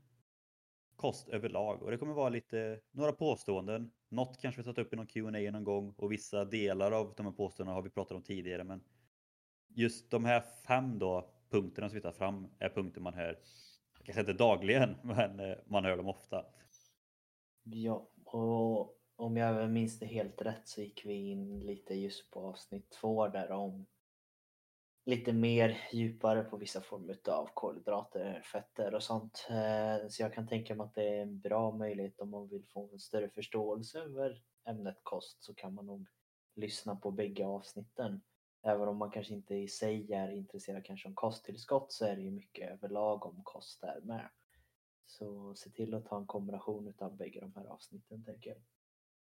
kost 0.97 1.29
överlag 1.29 1.83
och 1.83 1.91
det 1.91 1.99
kommer 1.99 2.15
vara 2.15 2.29
lite 2.29 2.81
några 2.91 3.13
påståenden. 3.13 3.91
Något 4.09 4.39
kanske 4.41 4.61
vi 4.61 4.65
tagit 4.65 4.79
upp 4.79 4.93
i 4.93 4.97
någon 4.97 5.07
Q&A 5.07 5.51
någon 5.51 5.65
gång 5.65 5.95
och 5.97 6.13
vissa 6.13 6.45
delar 6.45 6.93
av 6.93 7.15
de 7.17 7.27
här 7.27 7.33
påståendena 7.33 7.75
har 7.75 7.83
vi 7.83 7.91
pratat 7.91 8.17
om 8.17 8.23
tidigare 8.23 8.65
men 8.65 8.85
just 9.69 10.11
de 10.11 10.25
här 10.25 10.41
fem 10.67 10.99
då 10.99 11.31
punkterna 11.51 11.89
som 11.89 11.95
vi 11.95 12.03
tar 12.03 12.13
fram 12.13 12.49
är 12.59 12.69
punkter 12.69 13.01
man 13.01 13.15
hör, 13.15 13.39
kanske 14.05 14.21
inte 14.21 14.33
dagligen, 14.33 14.97
men 15.03 15.41
eh, 15.41 15.57
man 15.67 15.85
hör 15.85 15.97
dem 15.97 16.09
ofta. 16.09 16.47
Ja, 17.63 18.09
och 18.25 18.97
om 19.17 19.37
jag 19.37 19.71
minns 19.71 19.99
det 19.99 20.07
helt 20.07 20.43
rätt 20.43 20.69
så 20.69 20.81
gick 20.81 21.05
vi 21.05 21.31
in 21.31 21.61
lite 21.61 21.95
just 21.95 22.31
på 22.31 22.41
avsnitt 22.41 22.91
två 22.91 23.29
där 23.29 23.51
om 23.51 23.87
lite 25.07 25.33
mer 25.33 25.79
djupare 25.93 26.45
på 26.45 26.57
vissa 26.57 26.81
former 26.81 27.19
av 27.29 27.49
kolhydrater, 27.55 28.43
fetter 28.53 28.95
och 28.95 29.03
sånt. 29.03 29.47
Eh, 29.51 30.09
så 30.09 30.23
jag 30.23 30.35
kan 30.35 30.49
tänka 30.49 30.75
mig 30.75 30.85
att 30.85 30.95
det 30.95 31.09
är 31.09 31.23
en 31.23 31.41
bra 31.41 31.71
möjlighet 31.77 32.21
om 32.21 32.31
man 32.31 32.49
vill 32.49 32.67
få 32.67 32.91
en 32.93 32.99
större 32.99 33.31
förståelse 33.31 33.99
över 33.99 34.43
ämnet 34.69 35.01
kost 35.03 35.45
så 35.45 35.55
kan 35.55 35.75
man 35.75 35.87
nog 35.87 36.07
lyssna 36.55 36.97
på 36.97 37.11
bägge 37.11 37.47
avsnitten. 37.47 38.21
Även 38.63 38.89
om 38.89 38.97
man 38.97 39.11
kanske 39.11 39.35
inte 39.35 39.55
i 39.55 39.69
sig 39.69 40.13
är 40.13 40.31
intresserad 40.31 40.85
kanske 40.85 41.09
om 41.09 41.15
kosttillskott 41.15 41.93
så 41.93 42.05
är 42.05 42.17
det 42.17 42.23
ju 42.23 42.31
mycket 42.31 42.71
överlag 42.71 43.27
om 43.27 43.41
kost 43.45 43.81
där 43.81 44.01
med. 44.01 44.29
Så 45.07 45.55
se 45.55 45.71
till 45.71 45.95
att 45.95 46.07
ta 46.07 46.17
en 46.17 46.27
kombination 46.27 46.89
utav 46.89 47.17
bägge 47.17 47.41
de 47.41 47.55
här 47.55 47.67
avsnitten 47.67 48.25
tänker 48.25 48.51
jag. 48.51 48.59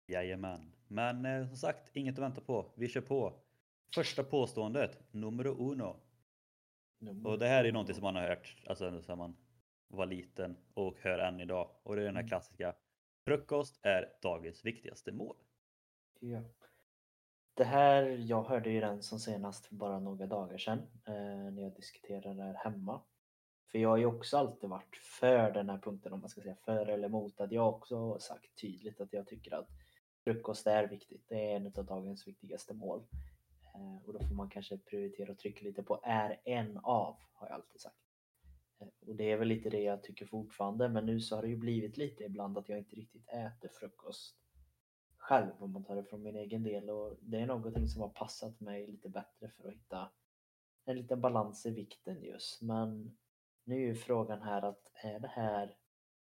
Jajamän. 0.07 0.73
Men 0.87 1.25
eh, 1.25 1.47
som 1.47 1.57
sagt, 1.57 1.95
inget 1.95 2.13
att 2.13 2.23
vänta 2.23 2.41
på. 2.41 2.71
Vi 2.75 2.87
kör 2.87 3.01
på. 3.01 3.46
Första 3.95 4.23
påståendet, 4.23 4.99
numero 5.11 5.71
uno. 5.71 5.95
Numero 6.99 7.31
och 7.31 7.39
det 7.39 7.47
här 7.47 7.63
är 7.63 7.71
någonting 7.71 7.95
som 7.95 8.03
man 8.03 8.15
har 8.15 8.27
hört 8.27 8.55
alltså, 8.67 9.01
sedan 9.01 9.17
man 9.17 9.37
var 9.87 10.05
liten 10.05 10.57
och 10.73 10.97
hör 11.01 11.19
än 11.19 11.39
idag. 11.39 11.69
Och 11.83 11.95
det 11.95 12.01
är 12.01 12.05
den 12.05 12.15
här 12.15 12.21
mm. 12.21 12.29
klassiska 12.29 12.75
Frukost 13.27 13.79
är 13.81 14.13
dagens 14.21 14.65
viktigaste 14.65 15.11
mål. 15.11 15.35
Ja. 16.19 16.41
Det 17.53 17.63
här, 17.63 18.03
jag 18.03 18.43
hörde 18.43 18.69
ju 18.69 18.79
den 18.79 19.03
som 19.03 19.19
senast 19.19 19.65
för 19.65 19.75
bara 19.75 19.99
några 19.99 20.27
dagar 20.27 20.57
sedan 20.57 20.77
eh, 21.05 21.53
när 21.53 21.61
jag 21.61 21.75
diskuterade 21.75 22.35
det 22.35 22.43
här 22.43 22.53
hemma. 22.53 23.01
För 23.71 23.79
jag 23.79 23.89
har 23.89 23.97
ju 23.97 24.05
också 24.05 24.37
alltid 24.37 24.69
varit 24.69 24.97
för 25.19 25.51
den 25.51 25.69
här 25.69 25.77
punkten 25.77 26.13
om 26.13 26.19
man 26.19 26.29
ska 26.29 26.41
säga 26.41 26.55
för 26.55 26.85
eller 26.85 27.07
emot. 27.07 27.39
Att 27.39 27.51
jag 27.51 27.69
också 27.69 27.97
har 27.97 28.19
sagt 28.19 28.61
tydligt 28.61 29.01
att 29.01 29.13
jag 29.13 29.27
tycker 29.27 29.55
att 29.55 29.67
frukost 30.23 30.67
är 30.67 30.87
viktigt. 30.87 31.25
Det 31.27 31.51
är 31.51 31.55
en 31.55 31.67
av 31.67 31.85
dagens 31.85 32.27
viktigaste 32.27 32.73
mål. 32.73 33.03
Eh, 33.77 34.07
och 34.07 34.13
då 34.13 34.19
får 34.19 34.35
man 34.35 34.49
kanske 34.49 34.77
prioritera 34.77 35.31
och 35.31 35.37
trycka 35.37 35.65
lite 35.65 35.83
på 35.83 35.99
är 36.03 36.41
en 36.43 36.77
av, 36.77 37.15
har 37.33 37.47
jag 37.47 37.55
alltid 37.55 37.81
sagt. 37.81 37.97
Eh, 38.79 38.87
och 39.07 39.15
det 39.15 39.31
är 39.31 39.37
väl 39.37 39.47
lite 39.47 39.69
det 39.69 39.81
jag 39.81 40.03
tycker 40.03 40.25
fortfarande, 40.25 40.89
men 40.89 41.05
nu 41.05 41.21
så 41.21 41.35
har 41.35 41.43
det 41.43 41.49
ju 41.49 41.57
blivit 41.57 41.97
lite 41.97 42.23
ibland 42.23 42.57
att 42.57 42.69
jag 42.69 42.77
inte 42.77 42.95
riktigt 42.95 43.27
äter 43.27 43.69
frukost 43.79 44.37
själv 45.27 45.51
om 45.59 45.71
man 45.71 45.83
tar 45.83 45.95
det 45.95 46.03
från 46.03 46.23
min 46.23 46.35
egen 46.35 46.63
del 46.63 46.89
och 46.89 47.17
det 47.21 47.39
är 47.39 47.45
någonting 47.45 47.87
som 47.87 48.01
har 48.01 48.09
passat 48.09 48.59
mig 48.59 48.87
lite 48.87 49.09
bättre 49.09 49.49
för 49.49 49.67
att 49.67 49.73
hitta 49.73 50.11
en 50.85 50.97
liten 50.97 51.21
balans 51.21 51.65
i 51.65 51.71
vikten 51.71 52.23
just. 52.23 52.61
Men 52.61 53.17
nu 53.63 53.75
är 53.75 53.87
ju 53.87 53.95
frågan 53.95 54.41
här 54.41 54.61
att 54.61 54.91
är 54.93 55.19
det 55.19 55.27
här 55.27 55.75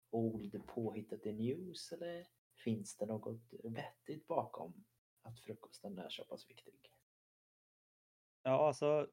old 0.09 0.67
påhittat 0.67 1.25
i 1.25 1.33
news 1.33 1.91
eller 1.91 2.27
finns 2.63 2.97
det 2.97 3.05
något 3.05 3.53
vettigt 3.63 4.27
bakom 4.27 4.85
att 5.21 5.39
frukosten 5.39 5.99
är 5.99 6.09
så 6.09 6.23
pass 6.23 6.49
viktig? 6.49 6.93
Ja, 8.43 8.67
alltså, 8.67 9.07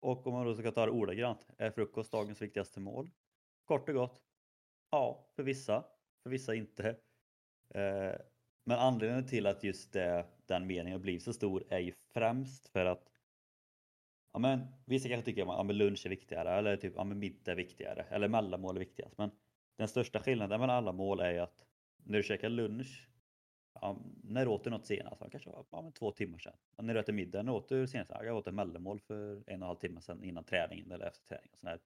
och 0.00 0.26
om 0.26 0.32
man 0.32 0.46
då 0.46 0.54
ska 0.54 0.70
ta 0.72 0.86
det 0.86 0.92
ordagrant, 0.92 1.50
är 1.58 1.70
frukost 1.70 2.12
dagens 2.12 2.42
viktigaste 2.42 2.80
mål? 2.80 3.10
Kort 3.64 3.88
och 3.88 3.94
gott, 3.94 4.22
ja, 4.90 5.32
för 5.36 5.42
vissa, 5.42 5.84
för 6.22 6.30
vissa 6.30 6.54
inte. 6.54 6.88
Eh, 7.74 8.14
men 8.64 8.78
anledningen 8.78 9.26
till 9.26 9.46
att 9.46 9.64
just 9.64 9.92
det, 9.92 10.26
den 10.46 10.66
meningen 10.66 11.02
blir 11.02 11.18
så 11.18 11.32
stor 11.32 11.64
är 11.68 11.78
ju 11.78 11.92
främst 12.14 12.68
för 12.68 12.84
att 12.84 13.12
ja, 14.32 14.38
men, 14.38 14.66
vissa 14.86 15.08
kanske 15.08 15.24
tycker 15.24 15.42
att 15.42 15.48
ja, 15.48 15.62
lunch 15.62 16.06
är 16.06 16.10
viktigare 16.10 16.50
eller 16.50 16.76
typ 16.76 16.92
ja, 16.96 17.04
men 17.04 17.18
middag 17.18 17.52
är 17.52 17.56
viktigare 17.56 18.02
eller 18.02 18.28
mellanmål 18.28 18.76
är 18.76 18.80
viktigast. 18.80 19.18
Men 19.18 19.30
den 19.78 19.88
största 19.88 20.20
skillnaden 20.20 20.60
mellan 20.60 20.76
alla 20.76 20.92
mål 20.92 21.20
är 21.20 21.32
ju 21.32 21.38
att 21.38 21.66
när 22.04 22.18
du 22.18 22.22
käkar 22.22 22.48
lunch, 22.48 23.09
ja, 23.80 23.98
när 24.22 24.48
åt 24.48 24.64
du 24.64 24.70
något 24.70 24.86
senast? 24.86 25.22
Kanske 25.30 25.50
ja, 25.70 25.82
men 25.82 25.92
två 25.92 26.12
timmar 26.12 26.38
sedan. 26.38 26.56
Ja, 26.76 26.82
när 26.82 26.94
du 26.94 27.00
äter 27.00 27.12
middag, 27.12 27.42
när 27.42 27.52
åt 27.52 27.68
du 27.68 27.86
senast? 27.86 28.10
Jag 28.10 28.36
åt 28.36 28.46
ett 28.46 28.54
mellanmål 28.54 29.00
för 29.00 29.32
en 29.32 29.40
och 29.40 29.50
en 29.50 29.62
halv 29.62 29.76
timme 29.76 30.00
sedan 30.00 30.24
innan 30.24 30.44
träningen 30.44 30.92
eller 30.92 31.06
efter 31.06 31.28
träningen. 31.28 31.58
Och 31.60 31.68
här. 31.68 31.80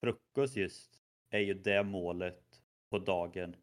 Frukost 0.00 0.56
just 0.56 1.00
är 1.30 1.40
ju 1.40 1.54
det 1.54 1.82
målet 1.82 2.62
på 2.88 2.98
dagen 2.98 3.56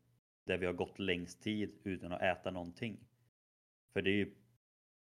där 0.44 0.58
vi 0.58 0.66
har 0.66 0.74
gått 0.74 1.00
längst 1.00 1.42
tid 1.42 1.80
utan 1.84 2.12
att 2.12 2.22
äta 2.22 2.52
någonting. 2.52 3.00
För 3.94 4.02
det 4.02 4.10
är 4.10 4.16
ju, 4.16 4.36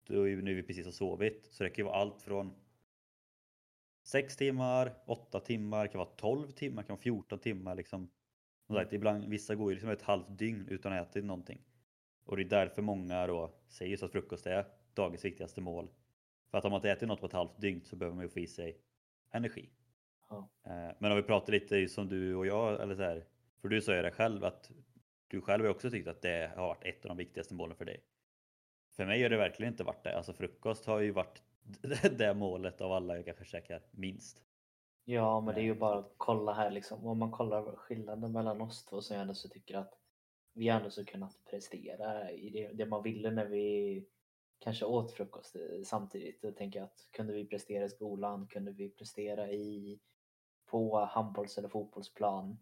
då 0.06 0.28
är 0.28 0.36
nu 0.36 0.54
vi 0.54 0.62
precis 0.62 0.84
har 0.84 0.92
sovit 0.92 1.48
så 1.50 1.64
det 1.64 1.70
kan 1.70 1.84
ju 1.84 1.84
vara 1.84 1.96
allt 1.96 2.22
från 2.22 2.54
6 4.02 4.36
timmar, 4.36 4.94
8 5.06 5.40
timmar, 5.40 5.86
kan 5.86 5.98
vara 5.98 6.10
12 6.16 6.50
timmar, 6.50 6.82
kan 6.82 6.94
vara 6.94 7.02
14 7.02 7.38
timmar 7.38 7.74
liksom. 7.74 8.10
Som 8.66 8.76
sagt, 8.76 8.92
ibland, 8.92 9.24
vissa 9.24 9.54
går 9.54 9.70
ju 9.70 9.74
liksom 9.74 9.90
ett 9.90 10.02
halvt 10.02 10.38
dygn 10.38 10.66
utan 10.68 10.92
att 10.92 11.16
äta 11.16 11.26
någonting. 11.26 11.60
Och 12.24 12.36
det 12.36 12.42
är 12.42 12.48
därför 12.48 12.82
många 12.82 13.26
då 13.26 13.50
säger 13.68 13.90
just 13.90 14.02
att 14.02 14.12
frukost 14.12 14.46
är 14.46 14.66
dagens 14.94 15.24
viktigaste 15.24 15.60
mål. 15.60 15.88
För 16.50 16.58
att 16.58 16.64
om 16.64 16.70
man 16.70 16.78
inte 16.78 16.90
äter 16.90 17.06
något 17.06 17.20
på 17.20 17.26
ett 17.26 17.32
halvt 17.32 17.60
dygn 17.60 17.84
så 17.84 17.96
behöver 17.96 18.16
man 18.16 18.24
ju 18.24 18.28
få 18.28 18.38
i 18.38 18.46
sig 18.46 18.78
energi. 19.30 19.70
Ja. 20.28 20.48
Eh, 20.64 20.96
men 20.98 21.10
om 21.10 21.16
vi 21.16 21.22
pratar 21.22 21.52
lite 21.52 21.88
som 21.88 22.08
du 22.08 22.34
och 22.34 22.46
jag, 22.46 22.82
eller 22.82 22.94
så 22.94 23.02
här, 23.02 23.24
för 23.60 23.68
du 23.68 23.82
sa 23.82 23.96
ju 23.96 24.02
det 24.02 24.10
själv 24.10 24.44
att 24.44 24.70
du 25.28 25.40
själv 25.40 25.64
har 25.64 25.70
också 25.70 25.90
tyckt 25.90 26.08
att 26.08 26.22
det 26.22 26.52
har 26.56 26.66
varit 26.66 26.84
ett 26.84 27.04
av 27.04 27.08
de 27.08 27.16
viktigaste 27.16 27.54
målen 27.54 27.76
för 27.76 27.84
dig. 27.84 28.04
För 28.90 29.06
mig 29.06 29.22
har 29.22 29.30
det 29.30 29.36
verkligen 29.36 29.72
inte 29.72 29.84
varit 29.84 30.04
det. 30.04 30.16
Alltså 30.16 30.32
frukost 30.32 30.86
har 30.86 31.00
ju 31.00 31.10
varit 31.10 31.42
det 32.18 32.34
målet 32.34 32.80
av 32.80 32.92
alla 32.92 33.16
jag 33.16 33.24
kanske 33.24 33.44
käkar 33.44 33.82
minst. 33.90 34.42
Ja, 35.04 35.40
men 35.40 35.54
det 35.54 35.60
är 35.60 35.64
ju 35.64 35.74
bara 35.74 35.98
att 35.98 36.14
kolla 36.16 36.52
här 36.52 36.70
liksom. 36.70 37.06
Om 37.06 37.18
man 37.18 37.30
kollar 37.30 37.76
skillnaden 37.76 38.32
mellan 38.32 38.60
oss 38.60 38.84
två 38.84 39.00
så 39.00 39.14
jag 39.14 39.20
ändå 39.20 39.34
så 39.34 39.48
tycker 39.48 39.78
att 39.78 40.01
vi 40.52 40.68
ändå 40.68 40.90
så 40.90 41.04
kunnat 41.04 41.44
prestera 41.44 42.30
i 42.30 42.50
det, 42.50 42.72
det 42.72 42.86
man 42.86 43.02
ville 43.02 43.30
när 43.30 43.46
vi 43.46 44.06
kanske 44.58 44.84
åt 44.84 45.12
frukost 45.12 45.56
eh, 45.56 45.82
samtidigt. 45.84 46.42
Då 46.42 46.52
tänker 46.52 46.78
jag 46.78 46.86
att 46.86 47.08
kunde 47.10 47.32
vi 47.32 47.46
prestera 47.46 47.84
i 47.84 47.88
skolan, 47.88 48.46
kunde 48.46 48.72
vi 48.72 48.90
prestera 48.90 49.50
i 49.50 50.00
på 50.66 50.98
handbolls 50.98 51.58
eller 51.58 51.68
fotbollsplan 51.68 52.58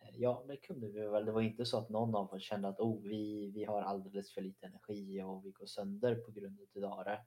eh, 0.00 0.20
ja, 0.20 0.44
det 0.48 0.56
kunde 0.56 0.88
vi 0.88 1.00
väl. 1.00 1.24
Det 1.24 1.32
var 1.32 1.40
inte 1.40 1.64
så 1.64 1.78
att 1.78 1.88
någon 1.88 2.14
av 2.14 2.32
oss 2.32 2.42
kände 2.42 2.68
att 2.68 2.80
oh, 2.80 3.02
vi, 3.02 3.50
vi 3.54 3.64
har 3.64 3.82
alldeles 3.82 4.34
för 4.34 4.40
lite 4.40 4.66
energi 4.66 5.22
och 5.22 5.46
vi 5.46 5.50
går 5.50 5.66
sönder 5.66 6.14
på 6.14 6.30
grund 6.30 6.84
av 6.84 7.04
det. 7.04 7.20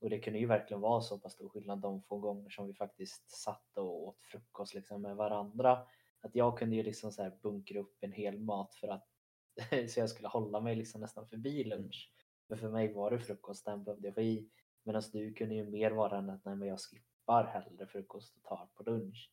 Och 0.00 0.10
det 0.10 0.18
kunde 0.18 0.38
ju 0.38 0.46
verkligen 0.46 0.80
vara 0.80 1.00
så 1.00 1.18
pass 1.18 1.32
stor 1.32 1.48
skillnad 1.48 1.80
de 1.80 2.02
få 2.02 2.18
gånger 2.18 2.50
som 2.50 2.66
vi 2.66 2.74
faktiskt 2.74 3.30
satt 3.30 3.76
och 3.78 4.08
åt 4.08 4.18
frukost 4.22 4.74
liksom 4.74 5.02
med 5.02 5.16
varandra. 5.16 5.86
Att 6.20 6.34
jag 6.34 6.58
kunde 6.58 6.76
ju 6.76 6.82
liksom 6.82 7.12
så 7.12 7.22
här 7.22 7.38
bunkra 7.42 7.80
upp 7.80 7.96
en 8.00 8.12
hel 8.12 8.38
mat 8.38 8.74
för 8.74 8.88
att 8.88 9.09
så 9.88 10.00
jag 10.00 10.10
skulle 10.10 10.28
hålla 10.28 10.60
mig 10.60 10.76
liksom 10.76 11.00
nästan 11.00 11.28
förbi 11.28 11.64
lunch. 11.64 12.12
Men 12.48 12.58
för 12.58 12.70
mig 12.70 12.92
var 12.92 13.10
det 13.10 13.18
frukost, 13.18 13.64
den 13.64 13.84
behövde 13.84 14.08
jag 14.08 14.14
få 14.14 14.20
i. 14.20 14.50
Medan 14.82 15.02
du 15.12 15.32
kunde 15.32 15.54
ju 15.54 15.70
mer 15.70 15.90
vara 15.90 16.18
än 16.18 16.30
att 16.30 16.44
nej, 16.44 16.56
men 16.56 16.68
jag 16.68 16.80
skippar 16.80 17.44
hellre 17.44 17.86
frukost 17.86 18.36
och 18.36 18.42
tar 18.42 18.68
på 18.74 18.82
lunch 18.82 19.30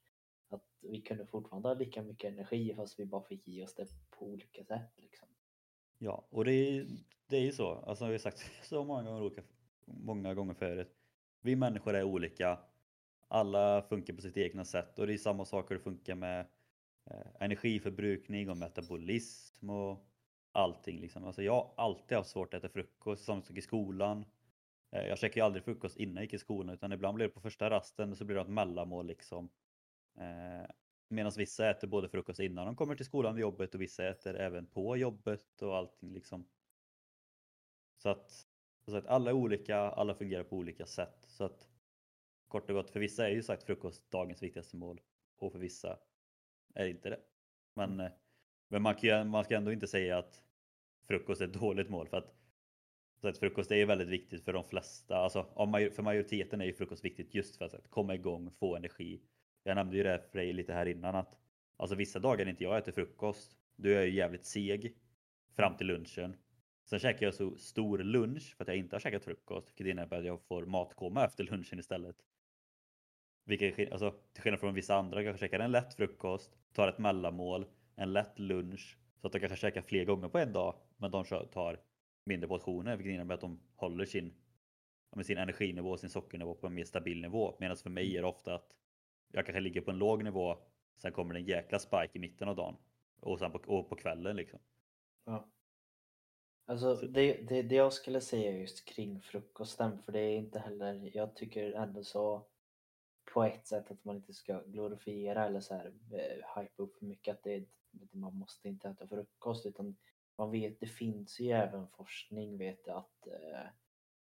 att 0.50 0.63
vi 0.81 1.01
kunde 1.01 1.25
fortfarande 1.25 1.69
ha 1.69 1.75
lika 1.75 2.03
mycket 2.03 2.31
energi 2.34 2.74
fast 2.75 3.00
vi 3.00 3.05
bara 3.05 3.24
fick 3.24 3.48
i 3.48 3.63
oss 3.63 3.75
det 3.75 3.88
på 4.10 4.25
olika 4.25 4.63
sätt. 4.63 4.91
Liksom. 4.98 5.27
Ja, 5.98 6.27
och 6.29 6.46
det 6.46 6.51
är, 6.53 6.88
det 7.27 7.38
är 7.38 7.41
ju 7.41 7.51
så, 7.51 7.72
alltså 7.72 8.05
vi 8.05 8.12
har 8.12 8.19
sagt 8.19 8.51
så 8.63 8.84
många 8.84 9.12
gånger, 9.12 9.43
många 9.86 10.34
gånger 10.34 10.53
förut. 10.53 10.96
Vi 11.41 11.55
människor 11.55 11.96
är 11.96 12.03
olika. 12.03 12.60
Alla 13.27 13.81
funkar 13.81 14.13
på 14.13 14.22
sitt 14.22 14.38
egna 14.38 14.65
sätt 14.65 15.00
och 15.00 15.07
det 15.07 15.13
är 15.13 15.17
samma 15.17 15.46
saker 15.46 15.75
det 15.75 15.81
funkar 15.81 16.15
med 16.15 16.39
eh, 17.10 17.27
energiförbrukning 17.39 18.50
och 18.50 18.57
metabolism 18.57 19.69
och 19.69 20.07
allting. 20.58 21.00
Liksom. 21.00 21.26
Alltså 21.26 21.44
jag 21.44 21.54
har 21.54 21.74
alltid 21.78 22.18
haft 22.18 22.30
svårt 22.30 22.54
att 22.54 22.64
äta 22.64 22.74
frukost, 22.74 23.26
samma 23.26 23.42
sak 23.42 23.58
i 23.58 23.62
skolan. 23.62 24.26
Eh, 24.92 25.08
jag 25.08 25.20
käkar 25.20 25.42
ju 25.42 25.46
aldrig 25.46 25.64
frukost 25.64 25.98
innan 25.98 26.16
jag 26.16 26.24
gick 26.24 26.34
i 26.34 26.38
skolan 26.38 26.76
utan 26.76 26.92
ibland 26.92 27.16
blir 27.16 27.28
det 27.28 27.34
på 27.34 27.42
första 27.42 27.70
rasten 27.70 28.16
så 28.16 28.26
blir 28.26 28.36
det 28.36 28.42
ett 28.42 28.50
mellanmål 28.50 29.08
liksom. 29.08 29.50
Eh, 30.20 30.70
Medan 31.10 31.32
vissa 31.38 31.70
äter 31.70 31.88
både 31.88 32.10
frukost 32.10 32.40
innan 32.40 32.66
de 32.66 32.76
kommer 32.76 32.96
till 32.96 33.06
skolan 33.06 33.36
vid 33.36 33.42
jobbet 33.42 33.76
och 33.76 33.82
vissa 33.82 34.08
äter 34.08 34.36
även 34.36 34.66
på 34.66 34.98
jobbet 34.98 35.62
och 35.62 35.76
allting 35.78 36.14
liksom. 36.14 36.48
Så 37.98 38.10
att, 38.10 38.48
så 38.86 38.98
att 38.98 39.06
alla 39.06 39.30
är 39.30 39.34
olika, 39.34 39.78
alla 39.78 40.16
fungerar 40.16 40.44
på 40.44 40.56
olika 40.56 40.86
sätt. 40.86 41.26
Så 41.28 41.44
att 41.44 41.70
kort 42.48 42.70
och 42.70 42.76
gott, 42.76 42.90
för 42.90 43.00
vissa 43.00 43.28
är 43.28 43.32
ju 43.32 43.44
sagt 43.44 43.64
frukost 43.64 44.12
dagens 44.12 44.44
viktigaste 44.44 44.78
mål 44.78 45.02
och 45.38 45.52
för 45.52 45.60
vissa 45.60 46.00
är 46.74 46.84
det 46.84 46.90
inte 46.90 47.10
det. 47.10 47.20
Men, 47.74 48.00
eh, 48.00 48.12
men 48.68 48.82
man, 48.82 48.96
kan, 48.96 49.30
man 49.30 49.44
ska 49.44 49.56
ändå 49.56 49.72
inte 49.72 49.88
säga 49.88 50.18
att 50.18 50.44
frukost 51.08 51.42
är 51.42 51.46
ett 51.46 51.54
dåligt 51.54 51.90
mål 51.90 52.08
för 52.08 52.18
att, 52.18 52.34
så 53.22 53.28
att 53.28 53.38
frukost 53.38 53.72
är 53.72 53.86
väldigt 53.86 54.08
viktigt 54.08 54.46
för 54.46 54.54
de 54.54 54.64
flesta. 54.64 55.18
Alltså, 55.18 55.44
för 55.96 56.02
majoriteten 56.02 56.62
är 56.62 56.66
ju 56.66 56.74
frukost 56.74 57.06
viktigt 57.06 57.36
just 57.36 57.58
för 57.58 57.66
att 57.66 57.90
komma 57.90 58.16
igång, 58.16 58.52
få 58.60 58.76
energi 58.76 59.22
jag 59.68 59.76
nämnde 59.76 59.98
ju 59.98 60.04
det 60.04 60.24
för 60.32 60.38
dig 60.38 60.54
lite 60.54 60.74
här 60.74 60.86
innan 60.86 61.16
att 61.16 61.38
alltså 61.78 61.96
vissa 61.96 62.20
dagar 62.20 62.46
när 62.46 62.52
inte 62.52 62.64
jag 62.64 62.78
äter 62.78 62.92
frukost, 62.92 63.58
då 63.76 63.90
är 63.90 63.94
jag 63.94 64.06
ju 64.06 64.14
jävligt 64.14 64.46
seg 64.46 64.98
fram 65.56 65.78
till 65.78 65.88
lunchen. 65.88 66.36
Sen 66.86 67.00
käkar 67.00 67.26
jag 67.26 67.34
så 67.34 67.58
stor 67.58 67.98
lunch 67.98 68.56
för 68.58 68.64
att 68.64 68.68
jag 68.68 68.78
inte 68.78 68.96
har 68.96 69.00
käkat 69.00 69.24
frukost, 69.24 69.70
vilket 69.70 69.88
innebär 69.88 70.18
att 70.18 70.26
jag 70.26 70.42
får 70.42 70.66
matkoma 70.66 71.26
efter 71.26 71.44
lunchen 71.44 71.80
istället. 71.80 72.16
Vilket, 73.46 73.92
alltså, 73.92 74.12
till 74.34 74.44
skillnad 74.44 74.60
från 74.60 74.74
vissa 74.74 74.96
andra 74.96 75.24
kanske 75.24 75.46
käkar 75.46 75.60
en 75.60 75.72
lätt 75.72 75.94
frukost, 75.94 76.58
tar 76.74 76.88
ett 76.88 76.98
mellanmål, 76.98 77.66
en 77.96 78.14
lätt 78.14 78.40
lunch, 78.40 78.98
så 79.22 79.28
att 79.28 79.34
de 79.34 79.40
kanske 79.40 79.58
käkar 79.58 79.82
fler 79.82 80.06
gånger 80.06 80.30
på 80.30 80.38
en 80.38 80.54
dag, 80.54 80.76
men 80.98 81.12
de 81.12 81.25
tar 81.25 81.80
mindre 82.24 82.48
portioner, 82.48 82.98
vilket 82.98 83.13
innebär 83.13 83.36
att 83.36 83.42
de 83.42 83.60
håller 83.75 84.06
sin, 84.06 84.34
sin 85.24 85.38
energinivå, 85.38 85.98
sin 85.98 86.10
sockernivå 86.10 86.56
på 86.56 86.68
en 86.68 86.74
mer 86.74 86.86
stabil 86.86 87.22
nivå. 87.22 87.56
Medan 87.60 87.77
för 87.77 87.89
mig 87.89 88.18
är 88.18 88.22
det 88.22 88.27
ofta 88.27 88.56
att 88.56 88.75
jag 89.32 89.46
kanske 89.46 89.60
ligger 89.60 89.82
på 89.82 89.92
en 89.92 89.98
låg 89.98 90.24
nivå, 90.24 90.58
sen 90.98 91.12
kommer 91.12 91.34
det 91.34 91.39
en 91.39 91.46
jäkla 91.46 91.80
spike 91.80 92.12
i 92.13 92.20
mitten 92.20 92.50
av 92.50 92.56
dagen 92.56 92.75
och 93.20 93.39
sen 93.39 93.51
på, 93.51 93.60
och 93.77 93.89
på 93.89 93.96
kvällen 93.96 94.36
liksom. 94.36 94.60
Ja. 95.25 95.48
Alltså 96.66 96.96
det, 96.96 97.34
det, 97.34 97.62
det 97.62 97.75
jag 97.75 97.94
skulle 97.94 98.22
säga 98.22 98.51
just 98.51 98.86
kring 98.86 99.22
frukosten, 99.22 100.04
för 100.04 100.12
det 100.12 100.20
är 100.20 100.38
inte 100.38 100.60
heller, 100.60 101.12
jag 101.13 101.36
tycker 101.36 101.72
ändå 101.72 102.04
så 102.04 102.48
på 103.34 103.44
ett 103.44 103.68
sätt 103.68 103.92
att 103.92 104.06
man 104.06 104.16
inte 104.16 104.34
ska 104.34 104.62
glorifiera 104.62 105.46
eller 105.46 105.60
så 105.60 105.74
här 105.74 105.94
eh, 106.12 106.62
hypa 106.62 106.84
upp 106.84 106.98
för 106.98 107.06
mycket 107.06 107.36
att 107.36 107.44
det, 107.44 107.66
man 108.12 108.36
måste 108.36 108.68
inte 108.68 108.89
äta 108.89 109.08
frukost 109.08 109.66
utan 109.66 109.96
man 110.38 110.51
vet, 110.51 110.79
det 110.79 110.88
finns 110.88 111.39
ju 111.39 111.51
även 111.51 111.88
forskning 111.88 112.58
vet 112.58 112.88
jag 112.88 112.98
att 112.98 113.27
eh, 113.27 113.70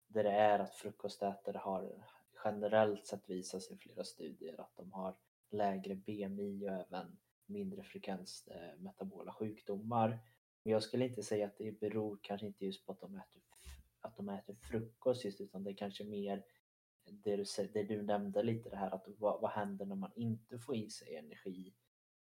där 0.07 0.25
det 0.25 0.31
är 0.31 0.59
att 0.59 0.75
frukostätare 0.75 1.59
har 1.59 2.05
generellt 2.45 3.07
sett 3.07 3.31
visar 3.31 3.59
sig 3.59 3.77
i 3.77 3.79
flera 3.79 4.05
studier 4.05 4.61
att 4.61 4.77
de 4.77 4.93
har 4.93 5.17
lägre 5.51 5.95
BMI 5.95 6.69
och 6.69 6.73
även 6.73 7.19
mindre 7.47 7.83
frekvens 7.83 8.49
eh, 8.49 8.81
metabola 8.81 9.33
sjukdomar. 9.33 10.09
Men 10.63 10.73
jag 10.73 10.83
skulle 10.83 11.07
inte 11.07 11.23
säga 11.23 11.47
att 11.47 11.59
det 11.59 11.81
beror 11.81 12.19
kanske 12.23 12.47
inte 12.47 12.67
just 12.67 12.87
på 12.87 12.93
att 12.93 13.01
de 13.01 13.17
äter, 13.17 13.43
att 14.01 14.17
de 14.17 14.29
äter 14.29 14.55
frukost 14.55 15.25
just 15.25 15.41
utan 15.41 15.65
det 15.65 15.71
är 15.71 15.77
kanske 15.77 16.05
mer 16.05 16.45
det 17.05 17.37
du, 17.37 17.45
det 17.73 17.83
du 17.83 18.03
nämnde 18.03 18.43
lite 18.43 18.71
det 18.71 18.77
här 18.77 18.91
att 18.91 19.05
vad, 19.19 19.41
vad 19.41 19.51
händer 19.51 19.87
när 19.87 19.97
man 19.97 20.13
inte 20.15 20.59
får 20.59 20.77
i 20.77 20.91
sig 20.91 21.17
energi 21.17 21.75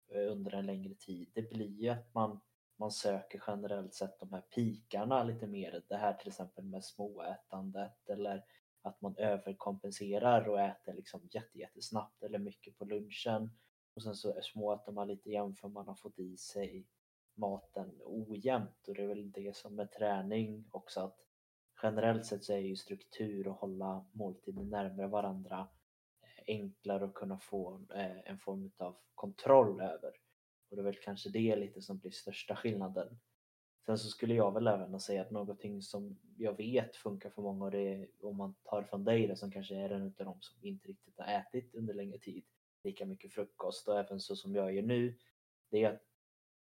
eh, 0.07 0.31
under 0.31 0.55
en 0.55 0.65
längre 0.65 0.93
tid? 0.93 1.29
Det 1.33 1.49
blir 1.49 1.81
ju 1.81 1.89
att 1.89 2.13
man, 2.13 2.39
man 2.77 2.91
söker 2.91 3.43
generellt 3.47 3.93
sett 3.93 4.19
de 4.19 4.33
här 4.33 4.41
pikarna 4.41 5.23
lite 5.23 5.47
mer. 5.47 5.83
Det 5.87 5.95
här 5.95 6.13
till 6.13 6.27
exempel 6.27 6.65
med 6.65 6.83
småätandet 6.83 8.09
eller 8.09 8.45
att 8.81 9.01
man 9.01 9.15
överkompenserar 9.17 10.49
och 10.49 10.61
äter 10.61 10.93
liksom 10.93 11.29
jättesnabbt 11.53 12.23
eller 12.23 12.39
mycket 12.39 12.77
på 12.77 12.85
lunchen. 12.85 13.49
Och 13.93 14.03
sen 14.03 14.15
så 14.15 14.41
småäter 14.41 14.91
man 14.91 15.07
lite 15.07 15.29
igen 15.29 15.55
för 15.55 15.67
man 15.67 15.87
har 15.87 15.95
fått 15.95 16.19
i 16.19 16.37
sig 16.37 16.87
maten 17.37 18.01
ojämnt 18.05 18.87
och 18.87 18.95
det 18.95 19.03
är 19.03 19.07
väl 19.07 19.31
det 19.31 19.55
som 19.55 19.75
med 19.75 19.91
träning 19.91 20.65
också 20.71 21.01
att 21.01 21.17
generellt 21.83 22.25
sett 22.25 22.43
så 22.43 22.53
är 22.53 22.57
ju 22.57 22.75
struktur 22.75 23.47
och 23.47 23.55
hålla 23.55 24.05
måltiden 24.11 24.69
närmare 24.69 25.07
varandra 25.07 25.67
eh, 26.21 26.43
enklare 26.47 27.05
att 27.05 27.13
kunna 27.13 27.39
få 27.39 27.85
eh, 27.95 28.31
en 28.31 28.39
form 28.39 28.71
av 28.77 28.97
kontroll 29.15 29.81
över. 29.81 30.11
Och 30.69 30.75
det 30.75 30.81
är 30.81 30.85
väl 30.85 30.95
kanske 30.95 31.29
det 31.29 31.55
lite 31.55 31.81
som 31.81 31.97
blir 31.97 32.11
största 32.11 32.55
skillnaden. 32.55 33.19
Sen 33.85 33.97
så 33.97 34.09
skulle 34.09 34.33
jag 34.33 34.53
väl 34.53 34.67
även 34.67 34.99
säga 34.99 35.21
att 35.21 35.31
någonting 35.31 35.81
som 35.81 36.19
jag 36.37 36.57
vet 36.57 36.95
funkar 36.95 37.29
för 37.29 37.41
många 37.41 37.65
och 37.65 37.71
det 37.71 37.93
är 37.93 38.07
om 38.21 38.37
man 38.37 38.55
tar 38.63 38.83
från 38.83 39.03
dig 39.03 39.27
det 39.27 39.35
som 39.35 39.51
kanske 39.51 39.75
är 39.75 39.89
en 39.89 40.01
av 40.01 40.25
de 40.25 40.41
som 40.41 40.57
inte 40.61 40.87
riktigt 40.87 41.19
har 41.19 41.25
ätit 41.25 41.75
under 41.75 41.93
längre 41.93 42.19
tid 42.19 42.45
lika 42.83 43.05
mycket 43.05 43.33
frukost 43.33 43.87
och 43.87 43.99
även 43.99 44.19
så 44.19 44.35
som 44.35 44.55
jag 44.55 44.73
gör 44.73 44.81
nu. 44.81 45.17
Det 45.69 45.83
är 45.83 45.93
att 45.93 46.01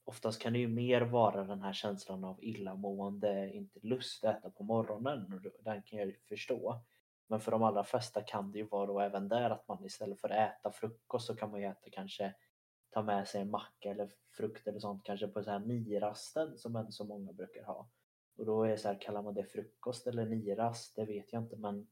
oftast 0.04 0.42
kan 0.42 0.52
det 0.52 0.59
ju 0.59 0.68
mer 0.68 1.00
vara 1.00 1.44
den 1.44 1.62
här 1.62 1.73
känslan 1.73 2.25
av 2.25 2.44
illamående, 2.44 3.52
inte 3.52 3.80
lust 3.82 4.25
att 4.25 4.38
äta 4.38 4.50
på 4.50 4.64
morgonen 4.64 5.32
och 5.32 5.64
den 5.64 5.82
kan 5.82 5.99
jag 5.99 6.09
ju 6.09 6.16
förstå. 6.28 6.80
Men 7.26 7.40
för 7.40 7.50
de 7.50 7.62
allra 7.62 7.85
flesta 7.85 8.23
kan 8.23 8.52
det 8.52 8.59
ju 8.59 8.64
vara 8.64 8.87
då 8.87 9.00
även 9.00 9.28
där 9.28 9.50
att 9.50 9.68
man 9.68 9.85
istället 9.85 10.21
för 10.21 10.28
att 10.28 10.59
äta 10.59 10.73
frukost 10.73 11.26
så 11.26 11.37
kan 11.37 11.50
man 11.50 11.61
ju 11.61 11.66
äta 11.66 11.90
kanske 11.90 12.35
ta 12.92 13.02
med 13.02 13.28
sig 13.28 13.40
en 13.40 13.50
macka 13.50 13.90
eller 13.90 14.11
frukt 14.30 14.68
eller 14.68 14.78
sånt 14.78 15.04
kanske 15.04 15.28
på 15.28 15.42
så 15.42 15.50
här 15.50 15.58
nirasten 15.58 16.58
som 16.58 16.76
ändå 16.76 16.92
så 16.92 17.04
många 17.04 17.32
brukar 17.32 17.64
ha. 17.64 17.88
Och 18.37 18.46
då 18.46 18.62
är 18.62 18.68
det 18.68 18.78
så 18.78 18.88
här, 18.88 19.00
kallar 19.00 19.22
man 19.22 19.34
det 19.34 19.44
frukost 19.44 20.06
eller 20.06 20.26
nirast? 20.26 20.96
Det 20.96 21.04
vet 21.04 21.32
jag 21.32 21.42
inte 21.42 21.56
men 21.56 21.87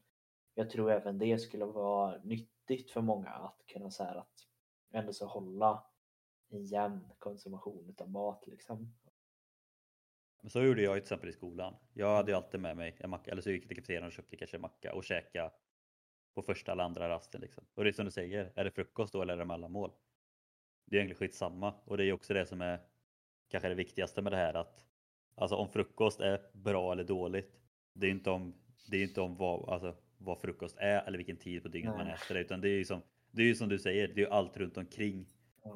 jag 0.55 0.71
tror 0.71 0.91
även 0.91 1.19
det 1.19 1.39
skulle 1.39 1.65
vara 1.65 2.21
nyttigt 2.23 2.91
för 2.91 3.01
många 3.01 3.29
att 3.29 3.63
kunna 3.67 3.91
säga 3.91 4.11
att 4.11 4.47
ändå 4.91 5.13
så 5.13 5.27
hålla 5.27 5.85
en 6.49 6.65
jämn 6.65 7.13
konsumtion 7.19 7.95
av 7.99 8.11
mat 8.11 8.47
liksom. 8.47 8.95
Så 10.49 10.63
gjorde 10.63 10.83
jag 10.83 10.95
till 10.95 11.03
exempel 11.03 11.29
i 11.29 11.33
skolan. 11.33 11.77
Jag 11.93 12.17
hade 12.17 12.31
ju 12.31 12.37
alltid 12.37 12.61
med 12.61 12.77
mig 12.77 12.97
en 13.01 13.11
macka, 13.11 13.31
eller 13.31 13.43
så 13.43 13.51
gick 13.51 13.63
jag 13.63 13.69
till 13.69 13.77
kafeterian 13.77 14.07
och 14.07 14.13
köpte 14.13 14.37
kanske 14.37 14.57
en 14.57 14.61
macka 14.61 14.95
och 14.95 15.05
käka 15.05 15.53
på 16.35 16.43
första 16.43 16.73
eller 16.73 16.85
andra 16.85 17.09
rasten. 17.09 17.41
Liksom. 17.41 17.65
Och 17.75 17.85
det 17.85 17.91
är 17.91 17.93
som 17.93 18.05
du 18.05 18.11
säger, 18.11 18.53
är 18.55 18.65
det 18.65 18.71
frukost 18.71 19.13
då 19.13 19.23
eller 19.23 19.33
är 19.33 19.39
det 19.39 19.45
mellanmål? 19.45 19.93
Det 20.85 20.97
är 20.97 21.01
egentligen 21.01 21.19
skitsamma 21.19 21.75
och 21.85 21.97
det 21.97 22.05
är 22.05 22.13
också 22.13 22.35
det 22.35 22.47
som 22.47 22.61
är 22.61 22.81
kanske 23.49 23.69
det 23.69 23.75
viktigaste 23.75 24.23
med 24.23 24.33
det 24.33 24.37
här 24.37 24.55
att 24.55 24.85
alltså 25.35 25.57
om 25.57 25.69
frukost 25.69 26.21
är 26.21 26.41
bra 26.53 26.93
eller 26.93 27.05
dåligt. 27.05 27.61
Det 27.93 28.07
är 28.07 28.11
inte 28.11 28.31
om, 28.31 28.55
det 28.91 28.97
är 28.97 29.03
inte 29.03 29.21
om 29.21 29.37
vad, 29.37 29.69
alltså, 29.69 29.97
vad 30.19 30.41
frukost 30.41 30.77
är 30.79 31.03
eller 31.03 31.19
vilken 31.19 31.37
tid 31.37 31.63
på 31.63 31.69
dygnet 31.69 31.95
Nej. 31.97 32.05
man 32.05 32.15
äter 32.15 32.35
det 32.35 32.41
utan 32.41 32.61
det 32.61 32.69
är 32.69 32.79
ju 32.79 32.85
som, 32.85 33.03
det 33.31 33.43
är 33.43 33.47
ju 33.47 33.55
som 33.55 33.69
du 33.69 33.79
säger, 33.79 34.09
det 34.09 34.15
är 34.15 34.25
ju 34.25 34.31
allt 34.31 34.57
runt 34.57 34.77
omkring 34.77 35.27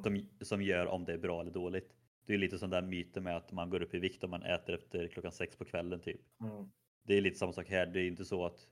som, 0.02 0.28
som 0.40 0.62
gör 0.62 0.86
om 0.86 1.04
det 1.04 1.12
är 1.12 1.18
bra 1.18 1.40
eller 1.40 1.50
dåligt. 1.52 1.94
Det 2.26 2.34
är 2.34 2.38
lite 2.38 2.58
som 2.58 2.70
den 2.70 2.88
myten 2.88 3.22
med 3.22 3.36
att 3.36 3.52
man 3.52 3.70
går 3.70 3.82
upp 3.82 3.94
i 3.94 3.98
vikt 3.98 4.24
om 4.24 4.30
man 4.30 4.42
äter 4.42 4.74
efter 4.74 5.08
klockan 5.08 5.32
sex 5.32 5.56
på 5.56 5.64
kvällen 5.64 6.00
typ. 6.00 6.20
Mm. 6.40 6.70
Det 7.02 7.14
är 7.14 7.20
lite 7.20 7.38
samma 7.38 7.52
sak 7.52 7.68
här. 7.68 7.86
Det 7.86 8.00
är 8.00 8.06
inte 8.06 8.24
så 8.24 8.46
att 8.46 8.68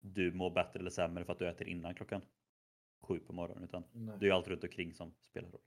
du 0.00 0.32
mår 0.32 0.50
bättre 0.50 0.80
eller 0.80 0.90
sämre 0.90 1.24
för 1.24 1.32
att 1.32 1.38
du 1.38 1.48
äter 1.48 1.68
innan 1.68 1.94
klockan 1.94 2.22
sju 3.02 3.20
på 3.20 3.32
morgonen 3.32 3.64
utan 3.64 3.84
Nej. 3.92 4.16
det 4.20 4.28
är 4.28 4.32
allt 4.32 4.48
runt 4.48 4.64
omkring 4.64 4.94
som 4.94 5.14
spelar 5.30 5.48
roll. 5.50 5.60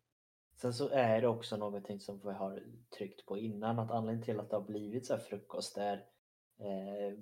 Sen 0.55 0.73
så 0.73 0.89
är 0.89 1.21
det 1.21 1.27
också 1.27 1.57
någonting 1.57 1.99
som 1.99 2.19
vi 2.19 2.33
har 2.33 2.63
tryckt 2.97 3.25
på 3.25 3.37
innan 3.37 3.79
att 3.79 3.91
anledningen 3.91 4.25
till 4.25 4.39
att 4.39 4.49
det 4.49 4.55
har 4.55 4.63
blivit 4.63 5.05
så 5.05 5.13
här 5.13 5.21
frukost 5.21 5.77
är 5.77 5.97
eh, 6.59 7.17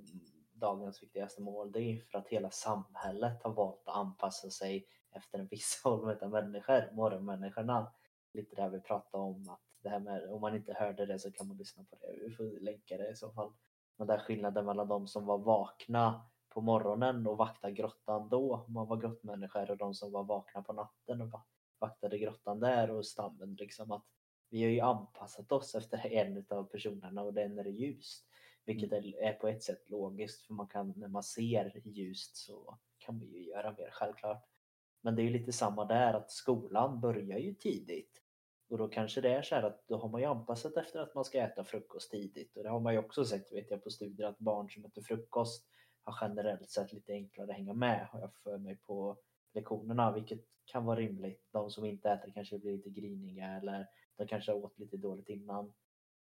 dagens 0.54 1.04
viktigaste 1.04 1.42
mål 1.42 1.72
det 1.72 1.80
är 1.80 2.00
för 2.00 2.18
att 2.18 2.28
hela 2.28 2.52
samhället 2.52 3.44
har 3.44 3.54
valt 3.54 3.88
att 3.88 3.96
anpassa 3.96 4.50
sig 4.50 4.88
efter 5.12 5.40
en 5.40 5.48
viss 5.48 5.82
håll 5.84 6.18
av 6.22 6.30
människor, 6.30 6.92
morgonmänniskorna. 6.94 7.94
Lite 8.34 8.56
där 8.56 8.70
vi 8.70 8.80
pratade 8.80 9.24
om 9.24 9.50
att 9.50 9.62
det 9.82 9.90
här 9.90 10.00
med, 10.00 10.30
om 10.30 10.42
man 10.42 10.56
inte 10.56 10.74
hörde 10.74 11.06
det 11.06 11.20
så 11.20 11.32
kan 11.32 11.48
man 11.48 11.58
lyssna 11.58 11.84
på 11.84 11.96
det. 11.96 12.28
Vi 12.28 12.36
får 12.36 12.60
länka 12.62 12.98
det 12.98 13.12
i 13.12 13.16
så 13.16 13.32
fall. 13.32 13.54
Men 13.98 14.08
där 14.08 14.20
skillnaden 14.20 14.66
mellan 14.66 14.88
de 14.88 15.08
som 15.08 15.26
var 15.26 15.38
vakna 15.38 16.26
på 16.54 16.62
morgonen 16.62 17.28
och 17.28 17.38
vaktade 17.38 17.74
grottan 17.74 18.30
då, 18.30 18.66
man 18.68 18.88
var 18.88 18.98
grottmänniskor, 18.98 19.72
och 19.72 19.78
de 19.78 19.94
som 19.94 20.12
var 20.12 20.24
vakna 20.24 20.62
på 20.62 20.74
natten 20.74 21.22
och 21.22 21.42
vaktade 21.80 22.18
grottan 22.18 22.60
där 22.60 22.92
och 22.92 23.06
stammen 23.06 23.56
liksom 23.56 23.92
att 23.92 24.06
vi 24.50 24.64
har 24.64 24.70
ju 24.70 24.80
anpassat 24.80 25.52
oss 25.52 25.76
efter 25.76 26.08
en 26.08 26.46
av 26.50 26.64
personerna 26.64 27.24
och 27.24 27.34
den 27.34 27.60
är 27.60 27.66
ljust. 27.66 28.28
Vilket 28.66 28.92
mm. 28.92 29.14
är 29.18 29.34
på 29.34 29.48
ett 29.48 29.64
sätt 29.64 29.90
logiskt 29.90 30.46
för 30.46 30.54
man 30.54 30.68
kan, 30.68 30.94
när 30.96 31.08
man 31.08 31.24
ser 31.24 31.82
ljust 31.86 32.36
så 32.36 32.78
kan 32.98 33.20
vi 33.20 33.26
ju 33.26 33.44
göra 33.44 33.76
mer 33.78 33.90
självklart. 33.92 34.46
Men 35.02 35.16
det 35.16 35.22
är 35.22 35.24
ju 35.24 35.30
lite 35.30 35.52
samma 35.52 35.86
där 35.86 36.14
att 36.14 36.32
skolan 36.32 37.02
börjar 37.02 37.40
ju 37.40 37.54
tidigt. 37.54 38.22
Och 38.70 38.78
då 38.78 38.88
kanske 38.88 39.22
det 39.22 39.34
är 39.34 39.42
så 39.42 39.56
här 39.56 39.64
att 39.64 39.88
då 39.88 39.98
har 39.98 40.10
man 40.10 40.22
ju 40.22 40.28
anpassat 40.28 40.78
efter 40.78 41.00
att 41.00 41.16
man 41.16 41.26
ska 41.26 41.38
äta 41.38 41.64
frukost 41.64 42.12
tidigt. 42.12 42.58
Och 42.58 42.64
det 42.64 42.70
har 42.70 42.80
man 42.80 42.94
ju 42.94 43.00
också 43.00 43.26
sett 43.26 43.54
vet 43.54 43.72
jag 43.72 43.84
på 43.84 43.90
studier 43.90 44.28
att 44.28 44.40
barn 44.40 44.70
som 44.70 44.86
äter 44.86 45.02
frukost 45.02 45.68
har 46.04 46.18
generellt 46.22 46.70
sett 46.70 46.94
lite 46.94 47.14
enklare 47.14 47.50
att 47.50 47.56
hänga 47.56 47.74
med 47.74 48.08
har 48.08 48.20
jag 48.20 48.34
för 48.34 48.58
mig 48.58 48.76
på 48.76 49.18
lektionerna 49.54 50.12
vilket 50.12 50.46
kan 50.66 50.86
vara 50.86 51.00
rimligt. 51.00 51.48
De 51.52 51.70
som 51.70 51.86
inte 51.86 52.10
äter 52.10 52.32
kanske 52.32 52.60
blir 52.60 52.72
lite 52.72 52.90
griniga 52.90 53.48
eller 53.48 53.88
de 54.16 54.28
kanske 54.28 54.54
åt 54.54 54.80
lite 54.80 54.98
dåligt 54.98 55.30
innan. 55.30 55.74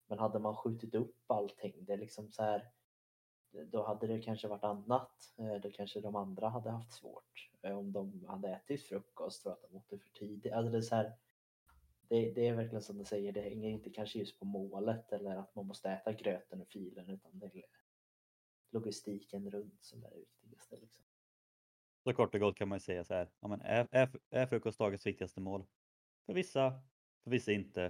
Men 0.08 0.20
hade 0.20 0.40
man 0.40 0.56
skjutit 0.56 0.96
upp 0.96 1.16
allting, 1.28 1.86
det 1.86 1.94
är 1.94 1.98
liksom 1.98 2.32
så 2.32 2.44
här 2.44 2.72
då 3.52 3.84
hade 3.84 4.08
det 4.08 4.22
kanske 4.22 4.48
varit 4.48 4.64
annat. 4.64 5.34
Eh, 5.38 5.62
då 5.62 5.72
kanske 5.72 6.02
de 6.02 6.16
andra 6.16 6.50
hade 6.50 6.70
haft 6.70 6.92
svårt 6.92 7.50
eh, 7.62 7.78
om 7.78 7.92
de 7.92 8.26
hade 8.28 8.50
ätit 8.50 8.84
frukost 8.84 9.44
för 9.44 9.52
att 9.52 9.62
de 9.62 9.78
åt 9.78 9.90
det 9.90 9.98
för 9.98 10.10
tidigt. 10.10 10.54
Alltså 10.54 10.72
det, 10.72 10.78
är 10.78 10.82
så 10.82 10.96
här, 10.96 11.14
det, 12.08 12.32
det, 12.32 12.48
är 12.48 12.56
verkligen 12.56 12.82
som 12.82 12.98
du 12.98 13.06
säger, 13.06 13.32
det 13.32 13.42
hänger 13.42 13.70
inte 13.70 13.90
kanske 13.90 14.20
just 14.20 14.40
på 14.40 14.46
målet 14.46 15.14
eller 15.14 15.36
att 15.36 15.56
man 15.56 15.68
måste 15.68 15.90
äta 15.90 16.14
gröten 16.14 16.62
och 16.62 16.68
filen 16.68 17.10
utan 17.10 17.40
det 17.40 17.46
är 17.46 17.64
logistiken 18.72 19.52
runt 19.52 19.84
som 19.84 20.04
är 20.04 20.10
det 20.10 20.18
viktigaste. 20.18 20.78
Liksom. 20.78 21.04
Så 22.04 22.14
kort 22.14 22.34
och 22.34 22.40
gott 22.40 22.56
kan 22.56 22.68
man 22.68 22.76
ju 22.76 22.80
säga 22.80 23.04
så 23.04 23.14
här, 23.14 23.30
ja, 23.40 23.48
men 23.48 23.62
är, 23.62 23.88
är, 23.92 24.10
är 24.30 24.46
frukost 24.46 24.80
dagens 24.80 25.06
viktigaste 25.06 25.42
mål? 25.42 25.66
För 26.26 26.34
vissa, 26.34 26.82
för 27.24 27.32
vissa 27.32 27.52
inte. 27.52 27.82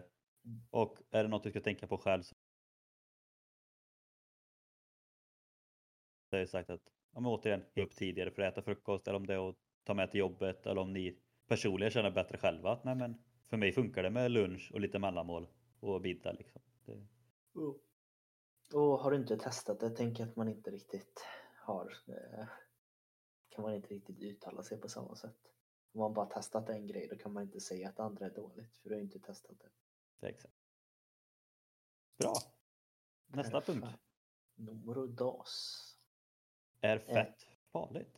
Mm. 0.46 0.62
Och 0.70 1.00
är 1.12 1.24
det 1.24 1.30
något 1.30 1.44
du 1.44 1.50
ska 1.50 1.62
tänka 1.62 1.88
på 1.88 1.98
själv 1.98 2.24
så 2.24 2.36
Så 6.30 6.38
jag 6.38 6.50
sagt 6.50 6.70
att, 6.70 6.82
ja 7.14 7.20
men 7.20 7.32
återigen, 7.32 7.64
gå 7.76 7.82
upp 7.82 7.96
tidigare 7.96 8.32
för 8.32 8.42
att 8.42 8.54
äta 8.54 8.62
frukost 8.62 9.08
eller 9.08 9.18
om 9.18 9.28
det 9.28 9.34
är 9.34 9.50
att 9.50 9.56
ta 9.84 9.94
med 9.94 10.12
till 10.12 10.20
jobbet 10.20 10.66
eller 10.66 10.82
om 10.82 10.94
ni 10.94 11.18
personligen 11.48 11.92
känner 11.92 12.12
bättre 12.12 12.38
själva 12.38 12.72
att 12.72 12.84
nej 12.84 12.96
men 12.96 13.24
för 13.50 13.58
mig 13.58 13.72
funkar 13.72 14.04
det 14.04 14.10
med 14.10 14.32
lunch 14.32 14.72
och 14.74 14.82
lite 14.82 15.00
mellanmål 15.00 15.48
och 15.80 16.02
middag 16.02 16.32
liksom. 16.32 16.62
Det... 16.86 16.92
Mm. 17.56 17.74
Och 18.74 19.00
har 19.00 19.12
du 19.12 19.18
inte 19.18 19.38
testat 19.38 19.80
det, 19.80 19.90
tänker 19.90 20.24
att 20.24 20.36
man 20.36 20.48
inte 20.48 20.72
riktigt 20.72 21.26
har, 21.56 21.98
eh, 22.08 22.48
kan 23.50 23.64
man 23.64 23.74
inte 23.74 23.88
riktigt 23.88 24.20
uttala 24.20 24.64
sig 24.64 24.82
på 24.82 24.90
samma 24.90 25.16
sätt. 25.16 25.38
Om 25.94 26.00
man 26.00 26.14
bara 26.14 26.26
testat 26.26 26.70
en 26.70 26.88
grej 26.88 27.08
då 27.08 27.18
kan 27.18 27.34
man 27.34 27.44
inte 27.44 27.60
säga 27.60 27.90
att 27.90 28.00
andra 28.00 28.26
är 28.26 28.30
dåligt 28.30 28.78
för 28.78 28.90
du 28.90 28.96
har 28.96 29.02
inte 29.02 29.20
testat 29.20 29.60
det. 29.60 29.70
det 30.20 30.28
exakt. 30.28 30.56
Bra. 32.18 32.34
Nästa 33.28 33.52
Perfekt. 33.52 33.82
punkt. 33.82 33.98
Numero 34.56 35.08
dos. 35.08 35.78
Är 36.82 36.98
eh. 36.98 37.14
fett 37.14 37.48
farligt? 37.72 38.18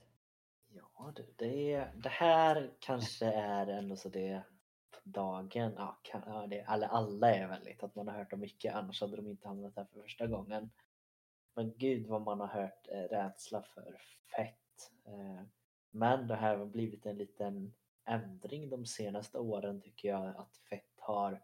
Ja 0.67 1.13
du, 1.15 1.33
det, 1.35 1.87
det 1.95 2.09
här 2.09 2.73
kanske 2.79 3.25
är 3.25 3.67
ändå 3.67 3.95
så 3.95 4.09
det 4.09 4.43
dagen, 5.03 5.73
ja, 5.77 5.99
kan, 6.01 6.23
ja 6.25 6.47
det, 6.47 6.63
alla, 6.63 6.87
alla 6.87 7.35
är 7.35 7.47
väldigt 7.47 7.83
att 7.83 7.95
man 7.95 8.07
har 8.07 8.15
hört 8.15 8.33
om 8.33 8.39
mycket 8.39 8.75
annars 8.75 9.01
hade 9.01 9.15
de 9.15 9.27
inte 9.27 9.47
hamnat 9.47 9.75
här 9.75 9.85
för 9.85 10.01
första 10.01 10.27
gången. 10.27 10.69
Men 11.55 11.73
gud 11.77 12.07
vad 12.07 12.21
man 12.21 12.39
har 12.39 12.47
hört 12.47 12.87
eh, 12.87 13.01
rädsla 13.01 13.61
för 13.61 14.01
fett. 14.35 14.91
Eh, 15.05 15.41
men 15.91 16.27
det 16.27 16.35
här 16.35 16.57
har 16.57 16.65
blivit 16.65 17.05
en 17.05 17.17
liten 17.17 17.73
ändring 18.05 18.69
de 18.69 18.85
senaste 18.85 19.39
åren 19.39 19.81
tycker 19.81 20.09
jag 20.09 20.27
att 20.37 20.57
fett 20.57 20.99
har 20.99 21.43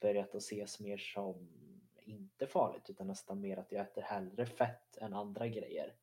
börjat 0.00 0.34
att 0.34 0.42
ses 0.42 0.80
mer 0.80 0.98
som 0.98 1.48
inte 2.02 2.46
farligt 2.46 2.90
utan 2.90 3.06
nästan 3.06 3.40
mer 3.40 3.56
att 3.56 3.72
jag 3.72 3.82
äter 3.82 4.02
hellre 4.02 4.46
fett 4.46 4.96
än 4.96 5.14
andra 5.14 5.48
grejer. 5.48 5.94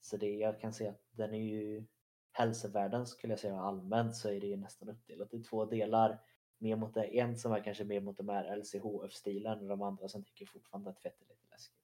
Så 0.00 0.16
det, 0.16 0.34
jag 0.34 0.60
kan 0.60 0.72
säga 0.72 0.90
att 0.90 1.04
den 1.10 1.34
är 1.34 1.42
ju 1.42 1.84
hälsovärden 2.32 3.06
skulle 3.06 3.32
jag 3.32 3.40
säga 3.40 3.60
allmänt 3.60 4.16
så 4.16 4.28
är 4.28 4.40
det 4.40 4.46
ju 4.46 4.56
nästan 4.56 4.88
uppdelat 4.88 5.34
i 5.34 5.42
två 5.42 5.64
delar. 5.64 6.20
Mer 6.58 6.76
mot 6.76 6.94
det, 6.94 7.18
en 7.18 7.38
som 7.38 7.52
är 7.52 7.64
kanske 7.64 7.84
mer 7.84 8.00
mot 8.00 8.16
de 8.16 8.28
här 8.28 8.56
LCHF-stilen 8.56 9.58
och 9.58 9.68
de 9.68 9.82
andra 9.82 10.08
som 10.08 10.24
tycker 10.24 10.46
fortfarande 10.46 10.90
att 10.90 11.00
fett 11.00 11.22
är 11.22 11.26
lite 11.26 11.46
läskigt. 11.50 11.80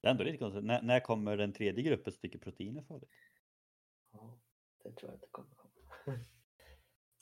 Det 0.00 0.08
är 0.08 0.10
ändå 0.10 0.24
lite 0.24 0.38
konstigt. 0.38 0.64
När, 0.64 0.82
när 0.82 1.00
kommer 1.00 1.36
den 1.36 1.52
tredje 1.52 1.82
gruppen 1.82 2.12
som 2.12 2.20
tycker 2.20 2.38
protein 2.38 2.76
är 2.76 2.82
farligt? 2.82 3.10
tror 4.96 5.10
jag 5.10 5.16
inte 5.16 5.28
kommer 5.30 5.54
komma. 5.54 5.72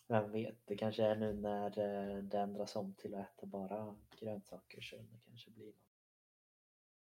Vem 0.08 0.32
vet, 0.32 0.66
det 0.66 0.76
kanske 0.76 1.04
är 1.04 1.16
nu 1.16 1.32
när 1.32 1.78
eh, 1.78 2.22
det 2.22 2.38
ändras 2.38 2.76
om 2.76 2.94
till 2.94 3.14
att 3.14 3.20
äta 3.20 3.46
bara 3.46 3.96
grönsaker 4.20 4.80
så 4.80 4.96
det 4.96 5.20
kanske 5.26 5.50
blir 5.50 5.66
något. 5.66 5.93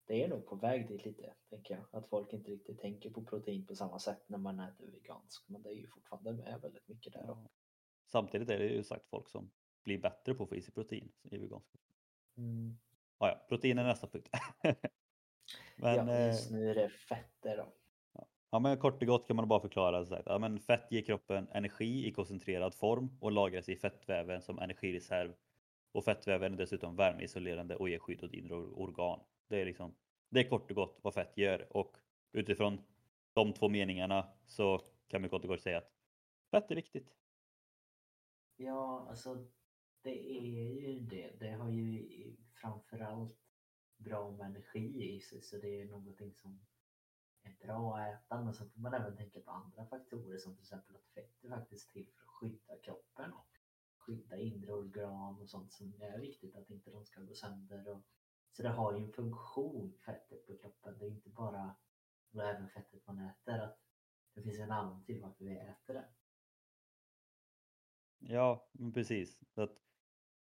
Det 0.05 0.23
är 0.23 0.27
nog 0.27 0.45
på 0.45 0.55
väg 0.55 0.87
dit 0.87 1.05
lite, 1.05 1.33
tänker 1.49 1.73
jag. 1.73 1.85
Att 1.91 2.07
folk 2.07 2.33
inte 2.33 2.51
riktigt 2.51 2.79
tänker 2.79 3.09
på 3.09 3.23
protein 3.23 3.65
på 3.65 3.75
samma 3.75 3.99
sätt 3.99 4.29
när 4.29 4.37
man 4.37 4.59
äter 4.59 4.91
vegansk. 4.91 5.49
Men 5.49 5.61
det 5.61 5.69
är 5.69 5.73
ju 5.73 5.87
fortfarande 5.87 6.33
med 6.33 6.61
väldigt 6.61 6.87
mycket 6.87 7.13
där. 7.13 7.23
Ja. 7.27 7.49
Samtidigt 8.07 8.49
är 8.49 8.59
det 8.59 8.67
ju 8.67 8.83
sagt 8.83 9.07
folk 9.09 9.29
som 9.29 9.51
blir 9.83 9.97
bättre 9.97 10.33
på 10.33 10.43
att 10.43 10.49
få 10.49 10.55
i 10.55 10.61
sig 10.61 10.73
protein 10.73 11.11
i 11.23 11.37
vegansk. 11.37 11.69
Mm. 12.37 12.77
Ja, 13.19 13.27
ja, 13.29 13.45
protein 13.49 13.77
är 13.77 13.83
nästa 13.83 14.07
punkt. 14.07 14.29
men, 15.75 16.07
ja, 16.07 16.19
just 16.19 16.51
nu 16.51 16.69
är 16.69 16.75
det 16.75 16.89
fetter 16.89 17.57
då. 17.57 17.73
Ja, 18.53 18.59
men 18.59 18.77
kort 18.77 19.01
och 19.01 19.07
gott 19.07 19.27
kan 19.27 19.35
man 19.35 19.47
bara 19.47 19.59
förklara 19.59 20.05
så 20.05 20.15
här, 20.15 20.23
ja, 20.25 20.39
men 20.39 20.59
fett 20.59 20.91
ger 20.91 21.01
kroppen 21.01 21.47
energi 21.51 22.07
i 22.07 22.11
koncentrerad 22.11 22.75
form 22.75 23.17
och 23.21 23.31
lagras 23.31 23.69
i 23.69 23.75
fettväven 23.75 24.41
som 24.41 24.59
energireserv. 24.59 25.33
Och 25.91 26.05
fettväven 26.05 26.53
är 26.53 26.57
dessutom 26.57 26.95
värmeisolerande 26.95 27.75
och 27.75 27.89
ger 27.89 27.99
skydd 27.99 28.23
åt 28.23 28.33
inre 28.33 28.55
organ. 28.55 29.19
Det 29.47 29.61
är 29.61 29.65
liksom, 29.65 29.95
det 30.29 30.39
är 30.39 30.49
kort 30.49 30.69
och 30.69 30.75
gott 30.75 30.99
vad 31.01 31.13
fett 31.13 31.37
gör 31.37 31.77
och 31.77 31.97
utifrån 32.31 32.81
de 33.33 33.53
två 33.53 33.69
meningarna 33.69 34.27
så 34.47 34.81
kan 35.07 35.23
vi 35.23 35.29
kort 35.29 35.43
och 35.43 35.47
gott 35.49 35.61
säga 35.61 35.77
att 35.77 35.91
fett 36.51 36.71
är 36.71 36.75
viktigt. 36.75 37.15
Ja, 38.55 39.05
alltså 39.09 39.47
det 40.01 40.37
är 40.37 40.41
ju 40.41 40.99
det. 40.99 41.39
Det 41.39 41.51
har 41.51 41.69
ju 41.69 42.35
framförallt 42.53 43.37
bra 43.97 44.31
med 44.31 44.45
energi 44.45 45.15
i 45.15 45.21
sig 45.21 45.41
så 45.41 45.57
det 45.57 45.81
är 45.81 45.85
någonting 45.85 46.33
som 46.33 46.59
är 47.43 47.67
bra 47.67 47.97
att 47.97 48.13
äta 48.13 48.41
men 48.43 48.53
sen 48.53 48.69
får 48.69 48.79
man 48.79 48.93
även 48.93 49.17
tänka 49.17 49.39
på 49.39 49.51
andra 49.51 49.85
faktorer 49.85 50.37
som 50.37 50.55
till 50.55 50.63
exempel 50.63 50.95
att 50.95 51.07
fett 51.07 51.43
är 51.43 51.49
faktiskt 51.49 51.91
till 51.91 52.05
för 52.05 52.21
att 52.21 52.27
skydda 52.27 52.77
kroppen 52.83 53.33
och 53.33 53.49
skydda 53.97 54.37
inre 54.37 54.73
organ 54.73 55.41
och 55.41 55.49
sånt 55.49 55.71
som 55.71 55.93
är 56.01 56.19
viktigt 56.19 56.55
att 56.55 56.69
inte 56.69 56.91
de 56.91 57.05
ska 57.05 57.21
gå 57.21 57.33
sönder. 57.33 57.87
Och, 57.87 58.01
så 58.53 58.63
det 58.63 58.69
har 58.69 58.93
ju 58.93 59.03
en 59.03 59.11
funktion, 59.11 59.93
fettet 60.05 60.47
på 60.47 60.57
kroppen. 60.57 60.97
Det 60.99 61.05
är 61.05 61.09
inte 61.09 61.29
bara, 61.29 61.75
och 62.33 62.43
även 62.43 62.69
fettet 62.69 63.07
man 63.07 63.19
äter, 63.19 63.59
att 63.59 63.79
det 64.35 64.41
finns 64.41 64.59
en 64.59 64.71
anledning 64.71 65.05
till 65.05 65.21
varför 65.21 65.45
vi 65.45 65.57
äter 65.57 65.93
det. 65.93 66.05
Ja, 68.19 68.69
precis. 68.93 69.39
Att 69.55 69.77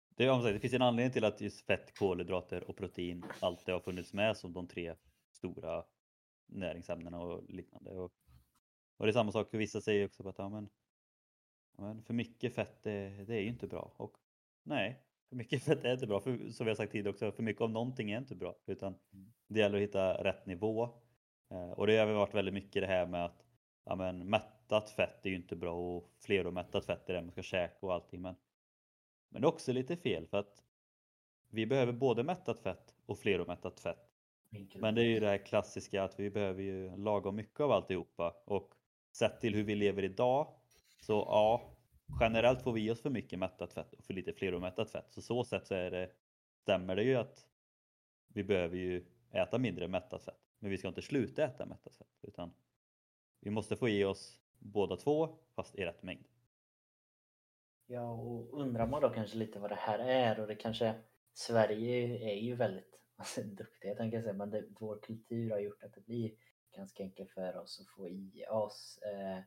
det, 0.09 0.51
det 0.53 0.59
finns 0.59 0.73
en 0.73 0.81
anledning 0.81 1.13
till 1.13 1.25
att 1.25 1.41
just 1.41 1.65
fett, 1.65 1.97
kolhydrater 1.97 2.69
och 2.69 2.77
protein 2.77 3.25
alltid 3.39 3.73
har 3.73 3.81
funnits 3.81 4.13
med 4.13 4.37
som 4.37 4.53
de 4.53 4.67
tre 4.67 4.95
stora 5.31 5.85
näringsämnena 6.45 7.19
och 7.19 7.49
liknande. 7.49 7.91
Och, 7.91 8.13
och 8.97 9.05
det 9.05 9.09
är 9.09 9.13
samma 9.13 9.31
sak, 9.31 9.53
vissa 9.53 9.81
säger 9.81 10.05
också 10.05 10.29
att 10.29 10.37
ja, 10.37 10.49
men, 10.49 10.69
ja, 11.77 11.83
men 11.83 12.03
för 12.03 12.13
mycket 12.13 12.55
fett 12.55 12.83
det, 12.83 13.25
det 13.25 13.35
är 13.35 13.41
ju 13.41 13.49
inte 13.49 13.67
bra. 13.67 13.93
Och 13.97 14.17
nej, 14.63 15.08
för 15.29 15.35
mycket 15.35 15.63
fett 15.63 15.85
är 15.85 15.93
inte 15.93 16.07
bra. 16.07 16.19
För, 16.19 16.49
som 16.49 16.65
vi 16.65 16.69
har 16.69 16.75
sagt 16.75 16.91
tidigare 16.91 17.09
också, 17.09 17.31
för 17.31 17.43
mycket 17.43 17.61
av 17.61 17.69
någonting 17.69 18.11
är 18.11 18.17
inte 18.17 18.35
bra. 18.35 18.55
Utan 18.65 18.95
mm. 19.13 19.31
det 19.47 19.59
gäller 19.59 19.77
att 19.77 19.83
hitta 19.83 20.23
rätt 20.23 20.45
nivå. 20.45 20.89
Eh, 21.51 21.71
och 21.71 21.87
det 21.87 21.97
har 21.97 22.07
varit 22.07 22.35
väldigt 22.35 22.53
mycket 22.53 22.81
det 22.81 22.87
här 22.87 23.05
med 23.05 23.25
att 23.25 23.45
ja, 23.85 23.95
men, 23.95 24.29
mättat 24.29 24.89
fett 24.89 25.25
är 25.25 25.29
ju 25.29 25.35
inte 25.35 25.55
bra 25.55 25.73
och 25.73 26.09
fleromättat 26.19 26.85
fett 26.85 27.09
är 27.09 27.13
det 27.13 27.21
man 27.21 27.31
ska 27.31 27.41
käka 27.41 27.85
och 27.85 27.93
allting. 27.93 28.21
Men, 28.21 28.35
men 29.29 29.41
det 29.41 29.45
är 29.45 29.49
också 29.49 29.73
lite 29.73 29.97
fel 29.97 30.27
för 30.27 30.37
att 30.37 30.63
vi 31.49 31.65
behöver 31.65 31.93
både 31.93 32.23
mättat 32.23 32.59
fett 32.59 32.95
och 33.05 33.19
fleromättat 33.19 33.79
fett 33.79 34.09
men 34.75 34.95
det 34.95 35.01
är 35.01 35.05
ju 35.05 35.19
det 35.19 35.27
här 35.27 35.37
klassiska 35.37 36.03
att 36.03 36.19
vi 36.19 36.29
behöver 36.29 36.63
ju 36.63 36.97
lagom 36.97 37.35
mycket 37.35 37.59
av 37.59 37.71
alltihopa 37.71 38.35
och 38.45 38.73
sett 39.11 39.41
till 39.41 39.55
hur 39.55 39.63
vi 39.63 39.75
lever 39.75 40.03
idag 40.03 40.47
så 41.01 41.13
ja, 41.13 41.61
generellt 42.19 42.61
får 42.61 42.73
vi 42.73 42.85
i 42.85 42.91
oss 42.91 43.01
för 43.01 43.09
mycket 43.09 43.39
mättat 43.39 43.73
fett 43.73 43.93
och 43.93 44.03
för 44.03 44.13
lite 44.13 44.33
fleromättat 44.33 44.91
fett. 44.91 45.07
Så 45.09 45.21
så 45.21 45.43
sätt 45.43 45.67
så 45.67 45.75
är 45.75 45.91
det, 45.91 46.11
stämmer 46.61 46.95
det 46.95 47.03
ju 47.03 47.15
att 47.15 47.47
vi 48.27 48.43
behöver 48.43 48.77
ju 48.77 49.05
äta 49.31 49.57
mindre 49.57 49.87
mättat 49.87 50.23
fett. 50.23 50.39
Men 50.59 50.71
vi 50.71 50.77
ska 50.77 50.87
inte 50.87 51.01
sluta 51.01 51.43
äta 51.43 51.65
mättat 51.65 51.95
fett 51.95 52.19
utan 52.21 52.53
vi 53.39 53.49
måste 53.49 53.75
få 53.75 53.89
i 53.89 54.03
oss 54.05 54.39
båda 54.59 54.97
två 54.97 55.37
fast 55.55 55.75
i 55.75 55.85
rätt 55.85 56.03
mängd. 56.03 56.25
Ja, 57.87 58.11
och 58.11 58.61
undrar 58.61 58.87
man 58.87 59.01
då 59.01 59.09
kanske 59.09 59.37
lite 59.37 59.59
vad 59.59 59.71
det 59.71 59.75
här 59.75 59.99
är 59.99 60.39
och 60.39 60.47
det 60.47 60.55
kanske 60.55 60.95
Sverige 61.33 62.29
är 62.31 62.35
ju 62.35 62.55
väldigt 62.55 62.99
alltså, 63.15 63.41
duktiga 63.41 63.95
tänker 63.95 64.17
jag 64.17 64.23
säga, 64.23 64.33
men 64.33 64.49
det, 64.49 64.65
vår 64.79 64.99
kultur 65.01 65.51
har 65.51 65.59
gjort 65.59 65.83
att 65.83 65.93
det 65.93 66.01
blir 66.01 66.31
ganska 66.75 67.03
enkelt 67.03 67.31
för 67.31 67.57
oss 67.57 67.79
att 67.79 67.87
få 67.87 68.07
i 68.07 68.45
oss 68.49 68.97
eh, 68.97 69.43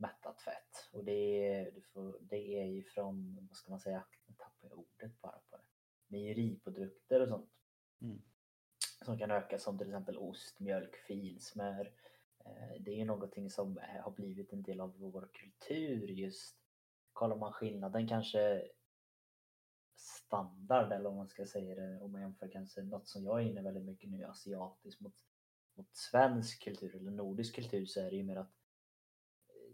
mättat 0.00 0.40
fett. 0.40 0.88
Och 0.92 1.04
det, 1.04 1.70
får, 1.92 2.18
det 2.20 2.60
är 2.60 2.64
ju 2.64 2.84
från, 2.84 3.46
vad 3.48 3.56
ska 3.56 3.70
man 3.70 3.80
säga, 3.80 4.04
jag 4.26 4.36
tappar 4.36 4.72
ordet 4.72 5.20
bara 5.20 5.40
på 5.50 5.56
det, 5.56 5.62
mejeriprodukter 6.06 7.20
och 7.20 7.28
sånt. 7.28 7.50
Mm. 8.00 8.22
Som 9.04 9.18
kan 9.18 9.30
öka 9.30 9.58
som 9.58 9.78
till 9.78 9.86
exempel 9.86 10.18
ost, 10.18 10.60
mjölk, 10.60 10.96
filsmör. 10.96 11.92
Eh, 12.44 12.82
det 12.82 12.90
är 12.90 12.96
ju 12.96 13.04
någonting 13.04 13.50
som 13.50 13.80
har 14.04 14.10
blivit 14.10 14.52
en 14.52 14.62
del 14.62 14.80
av 14.80 14.98
vår 14.98 15.28
kultur 15.32 16.08
just. 16.08 16.56
Kollar 17.12 17.36
man 17.36 17.52
skillnaden 17.52 18.08
kanske 18.08 18.70
standard 20.00 20.92
eller 20.92 21.10
om 21.10 21.16
man 21.16 21.28
ska 21.28 21.46
säga 21.46 21.74
det 21.74 22.00
om 22.00 22.12
man 22.12 22.20
jämför 22.20 22.48
kanske 22.48 22.82
något 22.82 23.08
som 23.08 23.24
jag 23.24 23.40
är 23.40 23.44
inne 23.44 23.62
väldigt 23.62 23.84
mycket 23.84 24.10
nu 24.10 24.24
asiatiskt 24.24 25.00
mot, 25.00 25.14
mot 25.74 25.96
svensk 25.96 26.64
kultur 26.64 26.96
eller 26.96 27.10
nordisk 27.10 27.54
kultur 27.54 27.86
så 27.86 28.00
är 28.00 28.10
det 28.10 28.16
ju 28.16 28.22
mer 28.22 28.36
att 28.36 28.59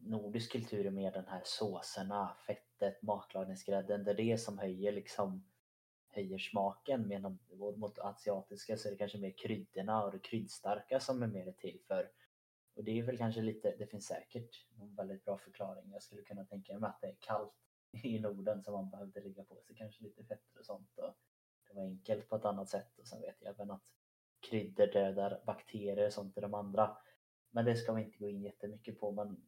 nordisk 0.07 0.53
kultur 0.53 0.87
är 0.87 0.91
mer 0.91 1.13
den 1.13 1.27
här 1.27 1.43
såserna, 1.45 2.37
fettet, 2.47 3.03
matlagningsgrädden. 3.03 4.05
Det 4.05 4.11
är 4.11 4.15
det 4.15 4.39
som 4.39 4.59
höjer 4.59 4.93
liksom 4.93 5.45
höjer 6.17 6.39
smaken 6.39 7.09
medan 7.09 7.39
mot 7.77 7.99
asiatiska 7.99 8.77
så 8.77 8.89
är 8.89 8.93
det 8.93 8.99
kanske 8.99 9.19
mer 9.19 9.35
kryddorna 9.39 10.05
och 10.05 10.13
det 10.13 10.19
kryddstarka 10.19 11.01
som 11.01 11.23
är 11.23 11.27
mer 11.27 11.53
till 11.53 11.81
för. 11.87 12.11
Och 12.75 12.85
det 12.85 12.99
är 12.99 13.03
väl 13.03 13.19
kanske 13.19 13.41
lite, 13.41 13.77
det 13.79 13.87
finns 13.87 14.07
säkert 14.07 14.67
en 14.81 14.95
väldigt 14.95 15.25
bra 15.25 15.39
förklaring. 15.39 15.93
Jag 15.93 16.03
skulle 16.03 16.23
kunna 16.23 16.45
tänka 16.45 16.79
mig 16.79 16.89
att 16.89 17.01
det 17.01 17.07
är 17.07 17.17
kallt 17.21 17.55
i 18.03 18.19
Norden 18.19 18.63
så 18.63 18.73
man 18.73 18.91
behövde 18.91 19.21
lägga 19.21 19.45
på 19.45 19.61
sig 19.63 19.77
kanske 19.77 20.05
lite 20.05 20.25
fetter 20.25 20.59
och 20.59 20.67
sånt. 20.67 20.99
Och 20.99 21.15
det 21.69 21.75
var 21.75 21.83
enkelt 21.83 22.29
på 22.29 22.37
ett 22.37 22.45
annat 22.45 22.69
sätt 22.69 22.99
och 22.99 23.07
sen 23.07 23.21
vet 23.21 23.37
jag 23.41 23.55
även 23.55 23.71
att 23.71 23.83
kryddor 24.41 24.87
dödar 24.87 25.43
bakterier 25.47 26.07
och 26.07 26.13
sånt 26.13 26.39
i 26.39 26.41
de 26.41 26.55
andra. 26.55 26.97
Men 27.51 27.65
det 27.65 27.77
ska 27.77 27.93
vi 27.93 28.03
inte 28.03 28.19
gå 28.19 28.29
in 28.29 28.43
jättemycket 28.43 29.01
på 29.01 29.13
men 29.13 29.47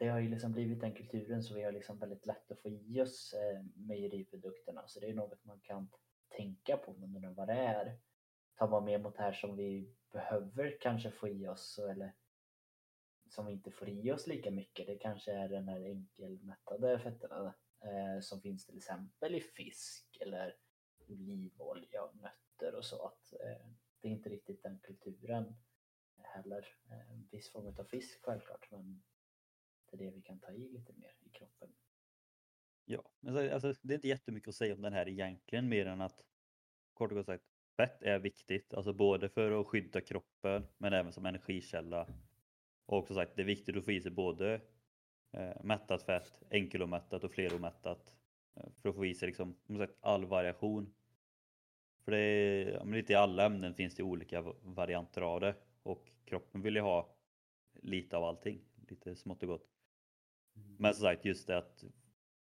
det 0.00 0.08
har 0.08 0.18
ju 0.18 0.28
liksom 0.28 0.52
blivit 0.52 0.80
den 0.80 0.94
kulturen 0.94 1.42
så 1.42 1.54
vi 1.54 1.62
har 1.62 1.72
liksom 1.72 1.98
väldigt 1.98 2.26
lätt 2.26 2.50
att 2.50 2.60
få 2.60 2.68
i 2.68 3.00
oss 3.00 3.34
eh, 3.34 3.62
mejeriprodukterna 3.74 4.88
så 4.88 5.00
det 5.00 5.06
är 5.06 5.14
något 5.14 5.44
man 5.44 5.60
kan 5.60 5.90
tänka 6.28 6.76
på 6.76 6.92
men 6.92 7.14
undrar 7.14 7.30
vad 7.30 7.48
det 7.48 7.54
är. 7.54 7.98
Tar 8.54 8.68
man 8.68 8.84
med 8.84 9.00
mot 9.00 9.16
det 9.16 9.22
här 9.22 9.32
som 9.32 9.56
vi 9.56 9.94
behöver 10.12 10.76
kanske 10.80 11.10
få 11.10 11.28
i 11.28 11.48
oss 11.48 11.78
eller 11.78 12.14
som 13.28 13.46
vi 13.46 13.52
inte 13.52 13.70
får 13.70 13.88
i 13.88 14.12
oss 14.12 14.26
lika 14.26 14.50
mycket. 14.50 14.86
Det 14.86 14.96
kanske 14.96 15.32
är 15.32 15.48
den 15.48 15.68
här 15.68 15.80
enkelmättade 15.80 16.98
fetterna 16.98 17.54
eh, 17.80 18.20
som 18.20 18.40
finns 18.40 18.66
till 18.66 18.76
exempel 18.76 19.34
i 19.34 19.40
fisk 19.40 20.16
eller 20.20 20.56
olivolja 21.08 22.02
och 22.02 22.16
nötter 22.16 22.74
och 22.74 22.84
så. 22.84 23.06
att 23.06 23.32
eh, 23.32 23.66
Det 24.00 24.08
är 24.08 24.12
inte 24.12 24.28
riktigt 24.28 24.62
den 24.62 24.78
kulturen 24.78 25.56
heller. 26.22 26.76
Eh, 26.90 27.18
viss 27.30 27.52
form 27.52 27.66
av 27.78 27.84
fisk 27.84 28.24
självklart 28.24 28.70
men 28.70 29.02
det 29.90 29.96
är 29.96 30.10
det 30.10 30.16
vi 30.16 30.22
kan 30.22 30.38
ta 30.38 30.52
i 30.52 30.68
lite 30.68 30.92
mer 30.92 31.14
i 31.20 31.28
kroppen. 31.28 31.72
Ja, 32.84 33.02
men 33.20 33.52
alltså, 33.52 33.74
det 33.82 33.94
är 33.94 33.96
inte 33.96 34.08
jättemycket 34.08 34.48
att 34.48 34.54
säga 34.54 34.74
om 34.74 34.82
den 34.82 34.92
här 34.92 35.08
egentligen 35.08 35.68
mer 35.68 35.86
än 35.86 36.00
att 36.00 36.24
kort 36.94 37.10
och 37.10 37.16
gott 37.16 37.26
sagt 37.26 37.44
fett 37.76 38.02
är 38.02 38.18
viktigt, 38.18 38.74
alltså 38.74 38.92
både 38.92 39.28
för 39.28 39.60
att 39.60 39.66
skydda 39.66 40.00
kroppen 40.00 40.66
men 40.78 40.92
även 40.92 41.12
som 41.12 41.26
energikälla. 41.26 42.06
Och 42.86 43.06
som 43.06 43.16
sagt, 43.16 43.36
det 43.36 43.42
är 43.42 43.46
viktigt 43.46 43.76
att 43.76 43.84
få 43.84 43.92
i 43.92 44.00
sig 44.00 44.10
både 44.10 44.60
eh, 45.32 45.62
mättat 45.64 46.02
fett, 46.02 46.42
enkelomättat 46.50 47.24
och 47.24 47.32
fleromättat. 47.32 48.16
Eh, 48.54 48.70
för 48.82 48.88
att 48.88 48.94
få 48.94 49.06
i 49.06 49.14
sig 49.14 49.26
liksom, 49.26 49.56
sagt, 49.78 49.94
all 50.00 50.24
variation. 50.24 50.94
För 52.04 52.12
det 52.12 52.18
är, 52.18 52.72
ja, 52.72 52.84
lite 52.84 53.12
i 53.12 53.16
alla 53.16 53.46
ämnen 53.46 53.74
finns 53.74 53.94
det 53.94 54.02
olika 54.02 54.42
varianter 54.62 55.20
av 55.20 55.40
det 55.40 55.54
och 55.82 56.10
kroppen 56.24 56.62
vill 56.62 56.74
ju 56.74 56.80
ha 56.80 57.16
lite 57.82 58.16
av 58.16 58.24
allting, 58.24 58.60
lite 58.88 59.16
smått 59.16 59.42
och 59.42 59.48
gott. 59.48 59.79
Mm. 60.56 60.76
Men 60.78 60.94
som 60.94 61.02
sagt 61.02 61.24
just 61.24 61.46
det 61.46 61.58
att 61.58 61.84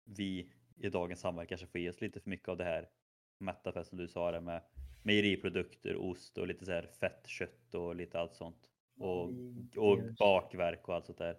vi 0.03 0.51
i 0.77 0.89
dagens 0.89 1.19
samhälle 1.19 1.47
kanske 1.47 1.67
får 1.67 1.81
i 1.81 1.89
oss 1.89 2.01
lite 2.01 2.19
för 2.19 2.29
mycket 2.29 2.49
av 2.49 2.57
det 2.57 2.63
här 2.63 2.89
mätta 3.37 3.71
fett 3.71 3.87
som 3.87 3.97
du 3.97 4.07
sa 4.07 4.31
det 4.31 4.41
med 4.41 4.61
mejeriprodukter, 5.03 5.95
ost 5.95 6.37
och 6.37 6.47
lite 6.47 6.65
så 6.65 6.71
här 6.71 6.87
fett, 6.87 7.27
kött 7.27 7.75
och 7.75 7.95
lite 7.95 8.19
allt 8.19 8.35
sånt. 8.35 8.69
Och, 8.97 9.29
och 9.77 10.13
bakverk 10.19 10.87
och 10.87 10.95
allt 10.95 11.05
sånt 11.05 11.17
där. 11.17 11.37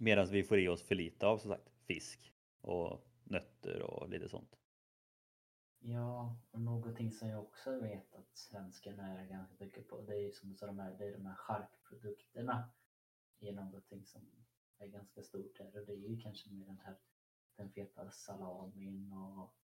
Medan 0.00 0.26
vi 0.26 0.42
får 0.42 0.58
i 0.58 0.68
oss 0.68 0.82
för 0.82 0.94
lite 0.94 1.26
av 1.26 1.38
som 1.38 1.50
sagt 1.50 1.70
fisk 1.86 2.32
och 2.60 3.06
nötter 3.24 3.82
och 3.82 4.08
lite 4.08 4.28
sånt. 4.28 4.58
Ja, 5.80 6.36
och 6.50 6.60
någonting 6.60 7.10
som 7.10 7.28
jag 7.28 7.40
också 7.40 7.80
vet 7.80 8.14
att 8.14 8.36
svenskarna 8.36 9.18
är 9.18 9.26
ganska 9.26 9.64
mycket 9.64 9.88
på 9.88 10.00
det 10.00 10.16
är 10.16 10.30
som 10.30 10.48
du 10.48 10.54
sa, 10.54 10.66
de 10.66 10.78
här, 10.78 10.96
det 10.98 11.04
är 11.04 11.12
de 11.12 11.26
här 11.26 11.34
charkprodukterna. 11.34 12.70
Är 13.40 13.52
någonting 13.52 14.04
som 14.06 14.30
är 14.84 14.88
ganska 14.88 15.22
stort 15.22 15.58
här 15.58 15.80
och 15.80 15.86
det 15.86 15.92
är 15.92 16.08
ju 16.08 16.20
kanske 16.20 16.50
med 16.50 16.66
den 16.66 16.78
här 16.78 16.96
den 17.56 17.70
feta 17.70 18.10
salamin 18.10 19.12
och 19.12 19.54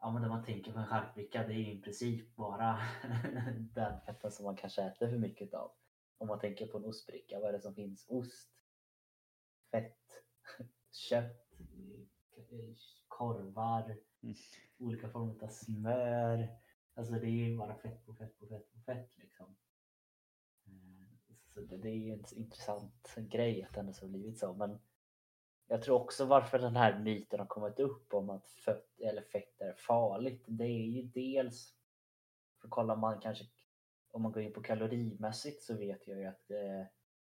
Ja 0.00 0.12
men 0.12 0.22
när 0.22 0.28
man 0.28 0.44
tänker 0.44 0.72
på 0.72 0.78
en 0.78 0.86
charkbricka 0.86 1.46
det 1.46 1.54
är 1.54 1.58
ju 1.58 1.72
i 1.72 1.80
princip 1.80 2.36
bara 2.36 2.78
den 3.74 4.00
fetten 4.00 4.32
som 4.32 4.44
man 4.44 4.56
kanske 4.56 4.82
äter 4.82 5.08
för 5.08 5.18
mycket 5.18 5.54
av. 5.54 5.72
Om 6.18 6.28
man 6.28 6.40
tänker 6.40 6.66
på 6.66 6.78
en 6.78 6.84
ostbricka, 6.84 7.40
vad 7.40 7.48
är 7.48 7.52
det 7.52 7.60
som 7.60 7.74
finns? 7.74 8.06
Ost, 8.08 8.50
fett, 9.70 10.24
kött, 10.92 11.50
korvar, 13.08 13.96
Mm. 14.22 14.34
olika 14.78 15.08
former 15.08 15.44
av 15.44 15.48
smör. 15.48 16.48
Alltså 16.94 17.12
det 17.14 17.26
är 17.26 17.48
ju 17.48 17.56
bara 17.58 17.78
fett 17.78 18.06
på 18.06 18.14
fett 18.14 18.38
på 18.38 18.46
fett 18.46 18.72
på 18.72 18.80
fett 18.80 19.18
liksom. 19.18 19.56
Så 21.54 21.60
det, 21.60 21.76
det 21.76 21.88
är 21.88 21.94
ju 21.94 22.12
en 22.12 22.24
intressant 22.32 23.14
grej 23.16 23.62
att 23.62 23.74
det 23.74 23.80
ändå 23.80 23.92
har 24.00 24.08
blivit 24.08 24.38
så. 24.38 24.52
Men 24.52 24.78
jag 25.66 25.82
tror 25.82 26.00
också 26.00 26.24
varför 26.24 26.58
den 26.58 26.76
här 26.76 26.98
myten 26.98 27.40
har 27.40 27.46
kommit 27.46 27.80
upp 27.80 28.14
om 28.14 28.30
att 28.30 28.50
fett, 28.50 29.00
eller 29.00 29.22
fett 29.22 29.60
är 29.60 29.72
farligt. 29.72 30.44
Det 30.46 30.64
är 30.64 30.86
ju 30.86 31.02
dels, 31.02 31.74
för 32.60 32.68
kollar 32.68 32.96
man 32.96 33.20
kanske, 33.20 33.44
om 34.10 34.22
man 34.22 34.32
går 34.32 34.42
in 34.42 34.52
på 34.52 34.62
kalorimässigt 34.62 35.62
så 35.62 35.76
vet 35.76 36.06
jag 36.06 36.18
ju 36.18 36.24
att 36.24 36.50
eh, 36.50 36.86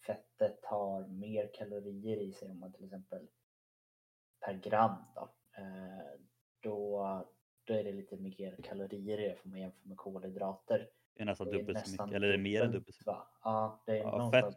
fettet 0.07 0.65
har 0.65 1.07
mer 1.07 1.51
kalorier 1.55 2.17
i 2.17 2.33
sig 2.33 2.51
om 2.51 2.61
man 2.61 2.73
till 2.73 2.85
exempel 2.85 3.29
per 4.41 4.55
gram 4.55 5.05
då. 5.15 5.35
Eh, 5.57 6.21
då, 6.61 7.03
då 7.65 7.75
är 7.75 7.85
det 7.85 7.93
lite 7.93 8.17
mer 8.17 8.57
kalorier 8.63 9.21
i 9.21 9.29
det 9.29 9.37
får 9.37 9.49
man 9.49 9.61
jämföra 9.61 9.89
med 9.89 9.97
kolhydrater. 9.97 10.91
Det 11.19 11.23
är 11.23 11.27
nästan 11.27 11.47
Det 11.47 11.57
är 11.57 11.59
dubbelt 11.59 11.87
så 11.87 11.91
mycket, 12.05 12.17
eller 12.17 12.39
mer 12.39 12.63
än 12.63 12.73
dubbelt, 12.73 12.97
så 12.97 13.11
mycket. 13.11 13.23
Ja, 13.43 13.83
det 13.87 13.93
är 13.93 14.03
Ja, 14.03 14.11
någonstans. 14.19 14.57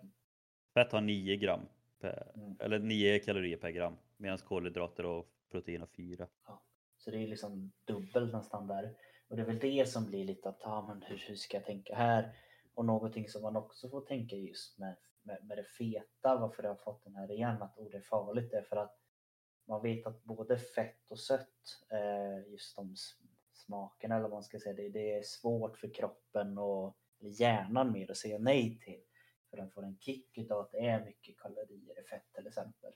Fett 0.73 0.91
har 0.91 1.01
9 1.01 1.35
gram, 1.35 1.61
per, 1.99 2.31
Mm. 2.35 2.55
eller 2.59 2.79
9 2.79 3.19
kalorier 3.19 3.57
per 3.57 3.69
gram, 3.71 3.97
medan 4.17 4.37
kolhydrater 4.37 5.05
och 5.05 5.27
protein 5.51 5.79
har 5.81 5.87
4. 5.87 6.27
Så 6.97 7.11
det 7.11 7.17
är 7.17 7.27
liksom 7.27 7.71
dubbelt 7.85 8.33
nästan 8.33 8.67
där. 8.67 8.95
Och 9.27 9.35
det 9.35 9.41
är 9.41 9.45
väl 9.45 9.59
det 9.59 9.89
som 9.89 10.05
blir 10.05 10.25
lite 10.25 10.49
att, 10.49 10.61
ah, 10.63 10.87
men 10.87 11.01
hur, 11.01 11.17
hur 11.27 11.35
ska 11.35 11.57
jag 11.57 11.65
tänka 11.65 11.95
här? 11.95 12.35
Och 12.73 12.85
någonting 12.85 13.29
som 13.29 13.41
man 13.41 13.55
också 13.55 13.89
får 13.89 14.01
tänka 14.01 14.35
just 14.35 14.77
med, 14.79 14.95
med, 15.23 15.45
med 15.45 15.57
det 15.57 15.63
feta, 15.63 16.37
varför 16.37 16.63
det 16.63 16.69
har 16.69 16.75
fått 16.75 17.03
den 17.03 17.15
här 17.15 17.31
igen, 17.31 17.61
att 17.61 17.77
oh, 17.77 17.89
det 17.91 17.97
är 17.97 18.01
farligt, 18.01 18.51
det 18.51 18.57
är 18.57 18.63
för 18.63 18.75
att 18.75 18.97
man 19.67 19.81
vet 19.81 20.05
att 20.07 20.23
både 20.23 20.57
fett 20.57 21.11
och 21.11 21.19
sött, 21.19 21.83
eh, 21.91 22.51
just 22.51 22.75
de 22.75 22.95
smaken 23.65 23.91
smakerna 23.91 24.15
eller 24.15 24.23
vad 24.23 24.31
man 24.31 24.43
ska 24.43 24.59
säga, 24.59 24.75
det, 24.75 24.89
det 24.89 25.11
är 25.11 25.23
svårt 25.23 25.77
för 25.77 25.93
kroppen 25.93 26.57
och 26.57 26.97
eller 27.21 27.41
hjärnan 27.41 27.91
mer 27.91 28.11
att 28.11 28.17
säga 28.17 28.37
nej 28.37 28.79
till. 28.79 29.01
För 29.49 29.57
den 29.57 29.71
får 29.71 29.83
en 29.83 29.97
kick 29.99 30.37
utav 30.37 30.59
att 30.59 30.71
det 30.71 30.77
är 30.77 31.05
mycket 31.05 31.37
kalorier 31.37 31.99
i 31.99 32.03
fett 32.03 32.33
till 32.33 32.47
exempel. 32.47 32.91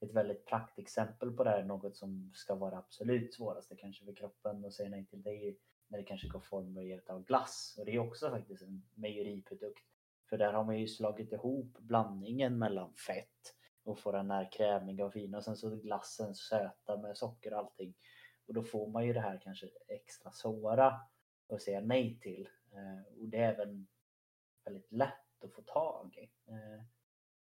Ett 0.00 0.12
väldigt 0.12 0.46
praktexempel 0.46 1.30
på 1.32 1.44
det 1.44 1.50
här, 1.50 1.62
något 1.62 1.96
som 1.96 2.30
ska 2.34 2.54
vara 2.54 2.78
absolut 2.78 3.34
svåraste 3.34 3.76
kanske 3.76 4.04
för 4.04 4.14
kroppen 4.14 4.64
att 4.64 4.72
säga 4.72 4.88
nej 4.88 5.06
till, 5.06 5.22
det 5.22 5.30
är 5.30 5.44
ju 5.44 5.56
när 5.88 5.98
det 5.98 6.04
kanske 6.04 6.28
går 6.28 6.40
form 6.40 7.02
av 7.08 7.24
glass. 7.24 7.74
Och 7.78 7.84
det 7.84 7.94
är 7.94 7.98
också 7.98 8.30
faktiskt 8.30 8.62
en 8.62 8.82
mejeriprodukt. 8.94 9.84
För 10.28 10.38
där 10.38 10.52
har 10.52 10.64
man 10.64 10.78
ju 10.78 10.86
slagit 10.86 11.32
ihop 11.32 11.78
blandningen 11.78 12.58
mellan 12.58 12.94
fett 12.94 13.54
och 13.84 13.98
får 13.98 14.12
den 14.12 14.30
här 14.30 14.52
krämiga 14.52 15.06
och 15.06 15.12
fina 15.12 15.38
och 15.38 15.44
sen 15.44 15.56
så 15.56 15.76
glassen 15.76 16.34
söta 16.34 16.96
med 16.96 17.16
socker 17.16 17.52
och 17.52 17.58
allting. 17.58 17.94
Och 18.50 18.54
då 18.54 18.62
får 18.62 18.88
man 18.88 19.06
ju 19.06 19.12
det 19.12 19.20
här 19.20 19.40
kanske 19.42 19.68
extra 19.88 20.32
svåra 20.32 21.00
att 21.48 21.62
säga 21.62 21.80
nej 21.80 22.18
till. 22.22 22.48
Eh, 22.72 23.20
och 23.20 23.28
det 23.28 23.38
är 23.38 23.52
även 23.52 23.86
väldigt 24.64 24.92
lätt 24.92 25.44
att 25.44 25.52
få 25.52 25.62
tag 25.62 26.16
i. 26.16 26.50
Eh, 26.50 26.82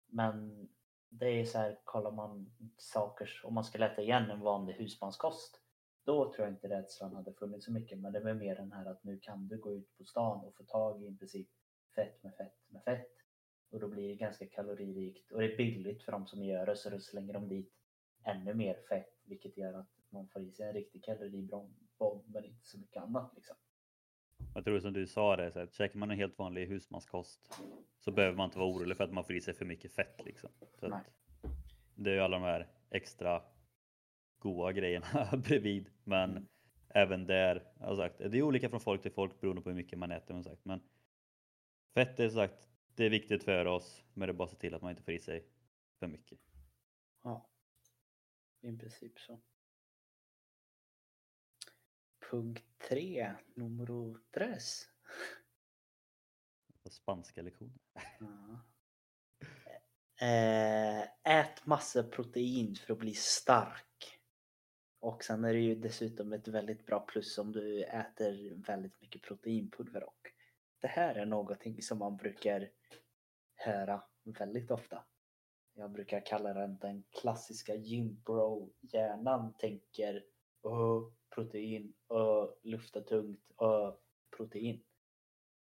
men 0.07 0.69
det 1.09 1.27
är 1.27 1.45
så 1.45 1.59
här, 1.59 1.81
kollar 1.85 2.11
man 2.11 2.53
saker, 2.77 3.41
om 3.45 3.55
man 3.55 3.65
ska 3.65 3.85
äta 3.85 4.03
igen 4.03 4.31
en 4.31 4.41
vanlig 4.41 4.75
husmanskost, 4.75 5.61
då 6.05 6.33
tror 6.33 6.47
jag 6.47 6.55
inte 6.55 6.69
rädslan 6.69 7.15
hade 7.15 7.33
funnits 7.33 7.65
så 7.65 7.73
mycket. 7.73 7.99
Men 7.99 8.13
det 8.13 8.21
var 8.21 8.35
mer 8.35 8.57
den 8.57 8.73
här 8.73 8.87
att 8.87 9.05
nu 9.05 9.19
kan 9.19 9.49
du 9.49 9.59
gå 9.59 9.73
ut 9.73 9.97
på 9.97 10.05
stan 10.05 10.45
och 10.45 10.57
få 10.57 10.65
tag 10.65 11.03
i 11.03 11.07
i 11.07 11.17
princip 11.17 11.49
fett 11.95 12.23
med 12.23 12.35
fett 12.35 12.59
med 12.69 12.83
fett. 12.85 13.15
Och 13.71 13.81
då 13.81 13.89
blir 13.89 14.09
det 14.09 14.15
ganska 14.15 14.47
kaloririkt 14.47 15.33
och 15.33 15.41
det 15.41 15.53
är 15.53 15.57
billigt 15.57 16.03
för 16.03 16.13
de 16.13 16.27
som 16.27 16.45
gör 16.45 16.67
det 16.67 16.77
så 16.77 16.91
då 16.91 17.01
slänger 17.01 17.33
de 17.33 17.49
dit 17.49 17.73
ännu 18.25 18.55
mer 18.55 18.75
fett 18.89 19.21
vilket 19.25 19.57
gör 19.57 19.75
att 19.75 20.00
man 20.13 20.29
får 20.29 20.43
i 20.43 20.51
sig 20.51 20.67
en 20.69 20.75
riktig 20.75 21.05
kaloribomb 21.05 21.75
men 22.27 22.45
inte 22.45 22.67
så 22.67 22.79
mycket 22.79 23.03
annat 23.03 23.33
liksom. 23.35 23.57
Jag 24.55 24.65
tror 24.65 24.81
som 24.81 24.93
du 24.93 25.07
sa 25.07 25.37
det, 25.37 25.53
så 25.53 25.61
att 25.61 25.75
käkar 25.75 25.99
man 25.99 26.11
en 26.11 26.19
helt 26.19 26.39
vanlig 26.39 26.67
husmanskost 26.67 27.59
så 27.99 28.11
behöver 28.13 28.37
man 28.37 28.45
inte 28.45 28.59
vara 28.59 28.69
orolig 28.69 28.97
för 28.97 29.05
att 29.05 29.13
man 29.13 29.25
får 29.25 29.37
i 29.37 29.41
sig 29.41 29.55
för 29.55 29.65
mycket 29.65 29.93
fett. 29.93 30.25
Liksom. 30.25 30.51
Det 31.95 32.11
är 32.11 32.15
ju 32.15 32.21
alla 32.21 32.39
de 32.39 32.45
här 32.45 32.69
extra 32.91 33.43
goda 34.39 34.73
grejerna 34.73 35.37
bredvid. 35.45 35.91
Men 36.05 36.31
Mm. 36.31 36.47
även 36.89 37.27
där, 37.27 37.73
jag 37.81 37.97
sagt, 37.97 38.19
det 38.19 38.39
är 38.39 38.43
olika 38.43 38.69
från 38.69 38.81
folk 38.81 39.03
till 39.03 39.13
folk 39.13 39.41
beroende 39.41 39.63
på 39.63 39.69
hur 39.69 39.77
mycket 39.77 39.99
man 39.99 40.11
äter. 40.13 40.35
Men, 40.35 40.45
sagt. 40.45 40.65
men 40.65 40.81
fett 41.95 42.21
är 42.21 42.31
sagt, 42.31 42.69
det 42.95 43.05
är 43.05 43.11
viktigt 43.11 43.45
för 43.45 43.65
oss. 43.67 44.05
Men 44.15 44.27
det 44.27 44.33
är 44.33 44.35
bara 44.37 44.45
att 44.45 44.51
se 44.51 44.57
till 44.57 44.75
att 44.75 44.83
man 44.83 44.91
inte 44.91 45.03
får 45.03 45.15
i 45.15 45.21
sig 45.21 45.47
för 45.99 46.07
mycket. 46.07 46.39
Ja, 47.23 47.51
i 48.61 48.77
princip 48.77 49.19
så. 49.19 49.41
Punkt 52.31 52.65
tre, 52.89 53.35
numero 53.55 54.17
tres. 54.35 54.89
Spanska 56.91 57.43
lektioner. 57.43 57.81
Ja. 58.21 58.61
Eh, 60.27 61.03
ät 61.25 61.67
massor 61.67 62.03
protein 62.03 62.75
för 62.75 62.93
att 62.93 62.99
bli 62.99 63.15
stark. 63.15 64.21
Och 65.01 65.25
sen 65.25 65.45
är 65.45 65.53
det 65.53 65.61
ju 65.61 65.75
dessutom 65.75 66.33
ett 66.33 66.49
väldigt 66.49 66.87
bra 66.87 67.01
plus 67.01 67.39
om 67.39 67.53
du 67.53 67.85
äter 67.85 68.55
väldigt 68.67 69.01
mycket 69.01 69.23
proteinpulver 69.23 70.05
och 70.05 70.33
det 70.81 70.89
här 70.89 71.15
är 71.15 71.27
någonting 71.27 71.83
som 71.83 71.99
man 71.99 72.17
brukar 72.17 72.71
höra 73.55 74.03
väldigt 74.25 74.71
ofta. 74.71 75.05
Jag 75.75 75.91
brukar 75.91 76.27
kalla 76.27 76.53
den 76.53 76.79
den 76.79 77.03
klassiska 77.03 77.75
gymbro-hjärnan 77.75 79.55
tänker 79.59 80.25
Åh, 80.63 81.13
protein, 81.35 81.93
och 82.07 82.59
lufta 82.63 83.01
tungt, 83.01 83.51
och 83.57 84.03
protein. 84.37 84.83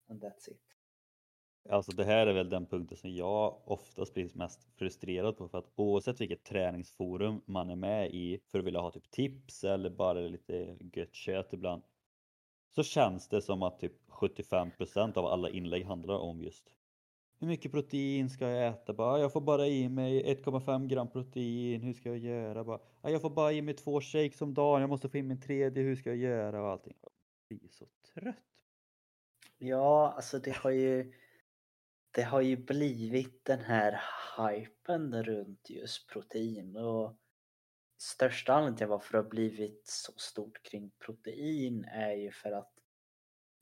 And 0.09 0.23
that's 0.23 0.49
it. 0.49 0.69
Alltså 1.69 1.91
det 1.91 2.03
här 2.03 2.27
är 2.27 2.33
väl 2.33 2.49
den 2.49 2.65
punkten 2.65 2.97
som 2.97 3.09
jag 3.15 3.61
oftast 3.65 4.13
blir 4.13 4.29
mest 4.33 4.67
frustrerad 4.77 5.37
på 5.37 5.49
för 5.49 5.57
att 5.57 5.71
oavsett 5.75 6.21
vilket 6.21 6.43
träningsforum 6.43 7.41
man 7.45 7.69
är 7.69 7.75
med 7.75 8.13
i 8.13 8.39
för 8.51 8.59
att 8.59 8.65
vilja 8.65 8.79
ha 8.79 8.91
typ 8.91 9.11
tips 9.11 9.63
eller 9.63 9.89
bara 9.89 10.19
lite 10.19 10.77
gött 10.93 11.13
kött 11.13 11.53
ibland 11.53 11.83
så 12.75 12.83
känns 12.83 13.27
det 13.27 13.41
som 13.41 13.63
att 13.63 13.79
typ 13.79 14.09
75% 14.09 15.17
av 15.17 15.25
alla 15.25 15.49
inlägg 15.49 15.85
handlar 15.85 16.15
om 16.15 16.41
just 16.41 16.75
hur 17.39 17.47
mycket 17.47 17.71
protein 17.71 18.29
ska 18.29 18.47
jag 18.49 18.67
äta? 18.67 18.93
Bara, 18.93 19.11
ah, 19.11 19.19
jag 19.19 19.33
får 19.33 19.41
bara 19.41 19.67
i 19.67 19.89
mig 19.89 20.23
1,5 20.23 20.87
gram 20.87 21.09
protein, 21.09 21.81
hur 21.83 21.93
ska 21.93 22.09
jag 22.09 22.17
göra? 22.17 22.63
Bara, 22.63 22.79
ah, 23.01 23.09
jag 23.09 23.21
får 23.21 23.29
bara 23.29 23.53
i 23.53 23.61
mig 23.61 23.73
två 23.73 24.01
shakes 24.01 24.41
om 24.41 24.53
dagen, 24.53 24.81
jag 24.81 24.89
måste 24.89 25.09
få 25.09 25.17
in 25.17 25.27
min 25.27 25.41
tredje, 25.41 25.83
hur 25.83 25.95
ska 25.95 26.09
jag 26.09 26.17
göra? 26.17 26.61
Och 26.61 26.69
allting. 26.69 26.97
Jag 27.01 27.11
blir 27.59 27.69
så 27.69 27.85
trött. 28.13 28.35
Ja, 29.57 30.13
alltså 30.15 30.39
det 30.39 30.55
har 30.55 30.71
ju 30.71 31.13
det 32.11 32.21
har 32.23 32.41
ju 32.41 32.57
blivit 32.57 33.45
den 33.45 33.59
här 33.59 34.01
hypen 34.37 35.23
runt 35.23 35.69
just 35.69 36.09
protein 36.09 36.77
och 36.77 37.17
största 38.01 38.53
anledningen 38.53 38.77
till 38.77 38.87
varför 38.87 39.11
det 39.11 39.23
har 39.23 39.29
blivit 39.29 39.87
så 39.87 40.11
stort 40.11 40.63
kring 40.63 40.91
protein 41.05 41.83
är 41.83 42.13
ju 42.13 42.31
för 42.31 42.51
att 42.51 42.78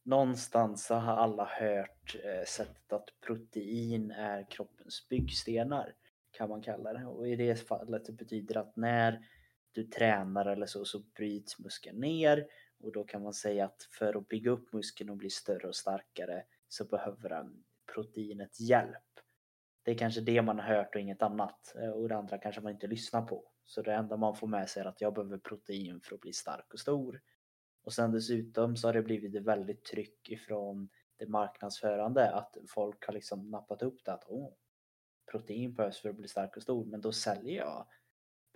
någonstans 0.08 0.86
så 0.86 0.96
har 0.96 1.14
alla 1.14 1.46
hört 1.46 2.16
eh, 2.24 2.46
sättet 2.48 2.94
att 2.94 3.10
protein 3.22 4.12
är 4.12 4.52
kroppens 4.52 5.10
byggstenar 5.10 5.94
kan 6.32 6.50
man 6.50 6.62
kalla 6.62 6.94
det 6.94 7.06
och 7.06 7.28
i 7.28 7.36
det 7.36 7.56
fallet 7.56 8.06
det 8.06 8.12
betyder 8.12 8.58
att 8.58 8.76
när 8.76 9.26
du 9.72 9.84
tränar 9.84 10.46
eller 10.46 10.66
så 10.66 10.86
så 10.86 11.00
bryts 11.00 11.60
muskeln 11.60 12.00
ner 12.00 12.48
och 12.80 12.92
då 12.92 13.04
kan 13.04 13.24
man 13.24 13.34
säga 13.34 13.66
att 13.66 13.88
för 13.92 14.18
att 14.18 14.28
bygga 14.28 14.52
upp 14.52 14.74
muskeln 14.74 15.10
och 15.10 15.18
bli 15.18 15.30
större 15.30 15.68
och 15.68 15.76
starkare 15.76 16.44
så 16.68 16.86
behöver 16.86 17.30
den 17.30 17.64
proteinet 17.94 18.60
hjälp. 18.60 19.04
Det 19.84 19.92
är 19.92 19.98
kanske 19.98 20.22
det 20.22 20.42
man 20.42 20.60
har 20.60 20.76
hört 20.76 20.96
och 20.96 21.02
inget 21.02 21.22
annat 21.22 21.76
eh, 21.82 21.90
och 21.90 22.10
det 22.10 22.18
andra 22.18 22.38
kanske 22.38 22.62
man 22.62 22.74
inte 22.74 22.88
lyssnar 22.88 23.22
på. 23.22 23.44
Så 23.66 23.82
det 23.82 23.94
enda 23.94 24.18
man 24.18 24.36
får 24.36 24.48
med 24.48 24.70
sig 24.70 24.82
är 24.82 24.86
att 24.86 25.02
jag 25.02 25.14
behöver 25.14 25.38
protein 25.38 26.02
för 26.04 26.16
att 26.16 26.22
bli 26.22 26.34
stark 26.34 26.74
och 26.74 26.80
stor. 26.80 27.22
Och 27.88 27.94
sen 27.94 28.12
dessutom 28.12 28.78
så 28.78 28.88
har 28.88 28.94
det 28.94 29.02
blivit 29.02 29.36
ett 29.36 29.44
väldigt 29.44 29.84
tryck 29.84 30.30
ifrån 30.30 30.90
det 31.18 31.28
marknadsförande 31.28 32.32
att 32.32 32.58
folk 32.68 33.06
har 33.06 33.14
liksom 33.14 33.50
nappat 33.50 33.82
upp 33.82 34.06
det 34.06 34.14
att 34.14 34.24
Åh, 34.28 34.54
protein 35.32 35.74
behövs 35.74 36.00
för 36.00 36.10
att 36.10 36.16
bli 36.16 36.28
stark 36.28 36.58
och 36.58 36.64
stor 36.64 36.86
men 36.86 37.02
då 37.02 37.12
säljer 37.12 37.58
jag 37.58 37.88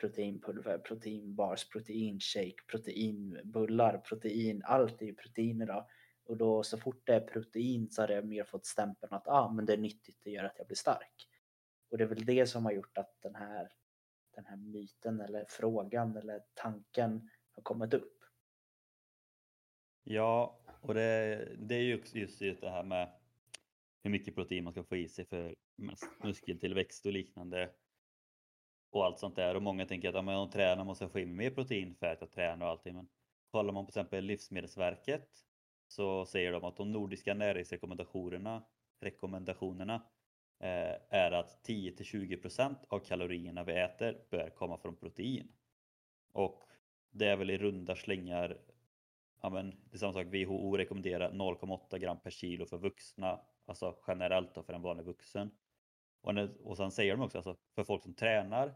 proteinpulver, 0.02 0.78
proteinbars, 0.78 1.70
proteinshake, 1.70 2.56
proteinbullar, 2.68 3.98
protein, 3.98 4.62
allt 4.66 5.02
är 5.02 5.06
ju 5.06 5.16
proteiner 5.16 5.66
då. 5.66 5.88
Och 6.26 6.38
då 6.38 6.64
så 6.64 6.78
fort 6.78 7.02
det 7.06 7.14
är 7.14 7.22
protein 7.22 7.90
så 7.90 8.02
har 8.02 8.08
det 8.08 8.22
mer 8.22 8.44
fått 8.44 8.66
stämpeln 8.66 9.14
att 9.14 9.28
ah, 9.28 9.52
men 9.52 9.66
det 9.66 9.74
är 9.74 9.78
nyttigt, 9.78 10.20
det 10.24 10.32
gör 10.32 10.44
att 10.44 10.58
jag 10.58 10.68
blir 10.68 10.78
stark. 10.78 11.28
Och 11.92 11.98
det 11.98 12.04
är 12.04 12.08
väl 12.08 12.26
det 12.26 12.46
som 12.46 12.66
har 12.66 12.72
gjort 12.72 12.98
att 12.98 13.26
här, 13.34 13.72
den 14.36 14.46
här 14.46 14.58
myten 14.58 15.22
eller 15.22 15.46
frågan 15.50 16.18
eller 16.18 16.44
tanken 16.54 17.30
har 17.52 17.64
kommit 17.64 17.94
upp. 17.94 18.21
Ja, 20.04 20.60
och 20.82 20.94
det, 20.94 21.48
det 21.58 21.76
är 21.76 21.82
ju 21.82 22.02
just 22.14 22.62
det 22.62 22.70
här 22.70 22.84
med 22.84 23.10
hur 24.04 24.12
mycket 24.12 24.36
protein 24.36 24.64
man 24.64 24.74
ska 24.74 24.84
få 24.84 24.96
i 24.96 25.10
sig 25.10 25.26
för 25.26 25.56
muskeltillväxt 26.24 27.06
och 27.06 27.12
liknande. 27.12 27.70
Och 28.92 29.06
allt 29.06 29.20
sånt 29.20 29.36
där. 29.36 29.56
Och 29.56 29.62
många 29.62 29.86
tänker 29.86 30.10
att 30.10 30.16
om 30.16 30.26
man 30.26 30.50
tränar 30.50 30.84
måste 30.84 31.04
jag 31.04 31.12
få 31.12 31.20
i 31.20 31.26
mig 31.26 31.36
mer 31.36 31.56
protein 31.56 31.96
för 31.96 32.08
att 32.08 32.22
jag 32.22 32.32
tränar 32.32 32.66
och 32.66 32.72
allting. 32.72 32.96
Men 32.96 33.08
kollar 33.52 33.74
man 33.74 33.86
på 33.86 33.90
exempel 33.90 34.26
Livsmedelsverket 34.26 35.30
så 35.88 36.26
säger 36.26 36.52
de 36.52 36.64
att 36.64 36.78
de 36.78 36.92
nordiska 36.92 37.34
näringsrekommendationerna 37.34 38.64
rekommendationerna 39.02 39.96
eh, 40.60 40.96
är 41.10 41.32
att 41.32 41.64
10 41.64 41.92
till 41.92 42.06
20 42.06 42.40
av 42.88 43.00
kalorierna 43.00 43.64
vi 43.64 43.74
äter 43.74 44.18
bör 44.30 44.50
komma 44.50 44.78
från 44.78 44.96
protein. 44.96 45.48
Och 46.32 46.64
det 47.12 47.28
är 47.28 47.36
väl 47.36 47.50
i 47.50 47.58
runda 47.58 47.96
slängar 47.96 48.58
ja 49.42 49.50
men 49.50 49.70
det 49.70 49.96
är 49.96 49.98
samma 49.98 50.14
sak, 50.14 50.26
WHO 50.26 50.78
rekommenderar 50.78 51.32
0,8 51.32 51.98
gram 51.98 52.20
per 52.20 52.30
kilo 52.30 52.66
för 52.66 52.78
vuxna, 52.78 53.40
alltså 53.66 53.96
generellt 54.08 54.56
då 54.56 54.64
för 54.64 54.74
en 54.74 54.82
vanlig 54.82 55.06
vuxen. 55.06 55.52
Och, 56.22 56.36
när, 56.36 56.68
och 56.68 56.78
sen 56.78 56.92
säger 56.92 57.12
de 57.12 57.22
också, 57.22 57.38
alltså, 57.38 57.58
för 57.76 57.84
folk 57.84 58.04
som 58.04 58.14
tränar 58.14 58.76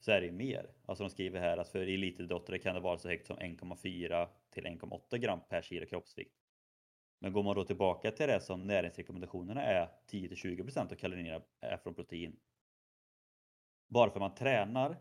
så 0.00 0.12
är 0.12 0.20
det 0.20 0.26
ju 0.26 0.32
mer. 0.32 0.70
Alltså 0.86 1.04
de 1.04 1.10
skriver 1.10 1.40
här 1.40 1.56
att 1.56 1.68
för 1.68 1.80
elitidrottare 1.80 2.58
kan 2.58 2.74
det 2.74 2.80
vara 2.80 2.98
så 2.98 3.08
högt 3.08 3.26
som 3.26 3.36
1,4 3.36 4.28
till 4.50 4.66
1,8 4.66 5.16
gram 5.16 5.40
per 5.48 5.62
kilo 5.62 5.86
kroppsvikt. 5.86 6.34
Men 7.18 7.32
går 7.32 7.42
man 7.42 7.56
då 7.56 7.64
tillbaka 7.64 8.10
till 8.10 8.26
det 8.26 8.40
som 8.40 8.66
näringsrekommendationerna 8.66 9.62
är 9.62 9.88
10 10.06 10.28
till 10.28 10.36
20 10.36 10.62
procent 10.62 10.92
av 10.92 10.96
kalorierna 10.96 11.44
är 11.60 11.76
från 11.76 11.94
protein. 11.94 12.36
Bara 13.88 14.10
för 14.10 14.16
att 14.16 14.20
man 14.20 14.34
tränar 14.34 14.96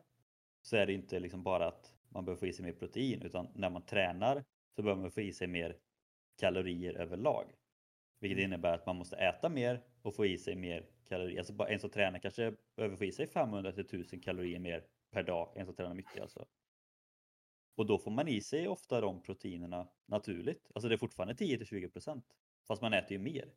så 0.61 0.77
är 0.77 0.85
det 0.85 0.93
inte 0.93 1.19
liksom 1.19 1.43
bara 1.43 1.67
att 1.67 1.93
man 2.09 2.25
behöver 2.25 2.39
få 2.39 2.47
i 2.47 2.53
sig 2.53 2.65
mer 2.65 2.73
protein 2.73 3.21
utan 3.21 3.47
när 3.53 3.69
man 3.69 3.85
tränar 3.85 4.43
så 4.77 4.83
behöver 4.83 5.01
man 5.01 5.11
få 5.11 5.21
i 5.21 5.33
sig 5.33 5.47
mer 5.47 5.77
kalorier 6.39 6.93
överlag. 6.93 7.45
Vilket 8.19 8.37
mm. 8.37 8.45
innebär 8.45 8.73
att 8.73 8.85
man 8.85 8.95
måste 8.95 9.15
äta 9.15 9.49
mer 9.49 9.83
och 10.01 10.15
få 10.15 10.25
i 10.25 10.37
sig 10.37 10.55
mer 10.55 10.85
kalorier. 11.07 11.39
Alltså 11.39 11.67
en 11.67 11.79
som 11.79 11.89
tränar 11.89 12.19
kanske 12.19 12.53
behöver 12.75 12.95
få 12.95 13.05
i 13.05 13.11
sig 13.11 13.27
500 13.27 13.71
till 13.71 13.85
1000 13.85 14.19
kalorier 14.19 14.59
mer 14.59 14.83
per 15.11 15.23
dag. 15.23 15.53
En 15.55 15.65
som 15.65 15.75
tränar 15.75 15.93
mycket 15.93 16.21
alltså. 16.21 16.45
Och 17.75 17.85
då 17.85 17.97
får 17.97 18.11
man 18.11 18.27
i 18.27 18.41
sig 18.41 18.67
ofta 18.67 19.01
de 19.01 19.21
proteinerna 19.21 19.87
naturligt. 20.05 20.71
Alltså 20.75 20.89
det 20.89 20.95
är 20.95 20.97
fortfarande 20.97 21.35
10 21.35 21.57
till 21.57 21.89
20% 21.89 22.21
Fast 22.67 22.81
man 22.81 22.93
äter 22.93 23.11
ju 23.11 23.19
mer. 23.19 23.53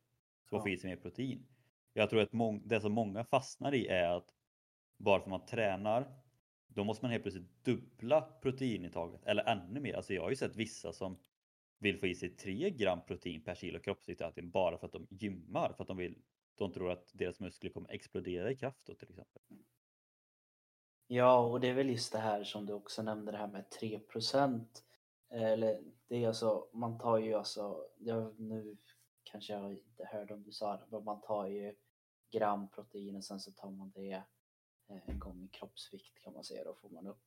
Så 0.48 0.54
man 0.54 0.62
får 0.62 0.70
i 0.70 0.76
sig 0.76 0.90
mer 0.90 0.96
protein. 0.96 1.46
Jag 1.92 2.10
tror 2.10 2.22
att 2.22 2.30
det 2.64 2.80
som 2.80 2.92
många 2.92 3.24
fastnar 3.24 3.74
i 3.74 3.86
är 3.86 4.16
att 4.16 4.34
bara 4.96 5.18
för 5.18 5.24
att 5.24 5.30
man 5.30 5.46
tränar 5.46 6.20
då 6.74 6.84
måste 6.84 7.04
man 7.04 7.10
helt 7.10 7.22
plötsligt 7.22 7.64
dubbla 7.64 8.20
proteinintaget 8.20 9.24
eller 9.24 9.44
ännu 9.44 9.80
mer. 9.80 9.94
Alltså 9.94 10.14
jag 10.14 10.22
har 10.22 10.30
ju 10.30 10.36
sett 10.36 10.56
vissa 10.56 10.92
som 10.92 11.18
vill 11.78 11.98
få 11.98 12.06
i 12.06 12.14
sig 12.14 12.28
3 12.28 12.70
gram 12.70 13.00
protein 13.06 13.44
per 13.44 13.54
kilo 13.54 13.80
kroppsvikt 13.80 14.22
bara 14.42 14.78
för 14.78 14.86
att 14.86 14.92
de 14.92 15.06
gymmar 15.10 15.72
för 15.72 15.82
att 15.82 15.88
de 15.88 15.96
vill 15.96 16.22
de 16.60 16.72
tror 16.72 16.90
att 16.90 17.10
deras 17.14 17.40
muskler 17.40 17.70
kommer 17.70 17.90
explodera 17.90 18.50
i 18.50 18.56
kraft 18.56 18.86
då, 18.86 18.94
till 18.94 19.10
exempel. 19.10 19.42
Ja, 21.06 21.38
och 21.38 21.60
det 21.60 21.68
är 21.68 21.74
väl 21.74 21.90
just 21.90 22.12
det 22.12 22.18
här 22.18 22.44
som 22.44 22.66
du 22.66 22.72
också 22.72 23.02
nämnde 23.02 23.32
det 23.32 23.38
här 23.38 23.48
med 23.48 23.70
3 23.70 23.98
procent. 23.98 24.84
Eh, 25.30 25.44
eller 25.44 25.82
det 26.08 26.24
är 26.24 26.28
alltså, 26.28 26.68
man 26.72 26.98
tar 26.98 27.18
ju 27.18 27.34
alltså, 27.34 27.86
jag, 27.98 28.40
nu 28.40 28.76
kanske 29.22 29.52
jag 29.52 29.72
inte 29.72 30.04
hörde 30.04 30.34
om 30.34 30.42
du 30.42 30.52
sa 30.52 30.76
det, 30.76 30.86
men 30.88 31.04
man 31.04 31.20
tar 31.20 31.46
ju 31.46 31.74
gram 32.30 32.68
protein 32.68 33.16
och 33.16 33.24
sen 33.24 33.40
så 33.40 33.52
tar 33.52 33.70
man 33.70 33.90
det 33.90 34.22
Eh, 34.90 35.14
gånger 35.14 35.48
kroppsvikt 35.48 36.18
kan 36.22 36.32
man 36.32 36.44
säga. 36.44 36.64
Då 36.64 36.74
får 36.74 36.90
man 36.90 37.06
upp 37.06 37.22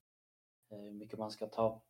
eh, 0.69 0.78
hur 0.78 0.91
mycket 0.91 1.19
man 1.19 1.32
ska 1.32 1.47
ta. 1.47 1.84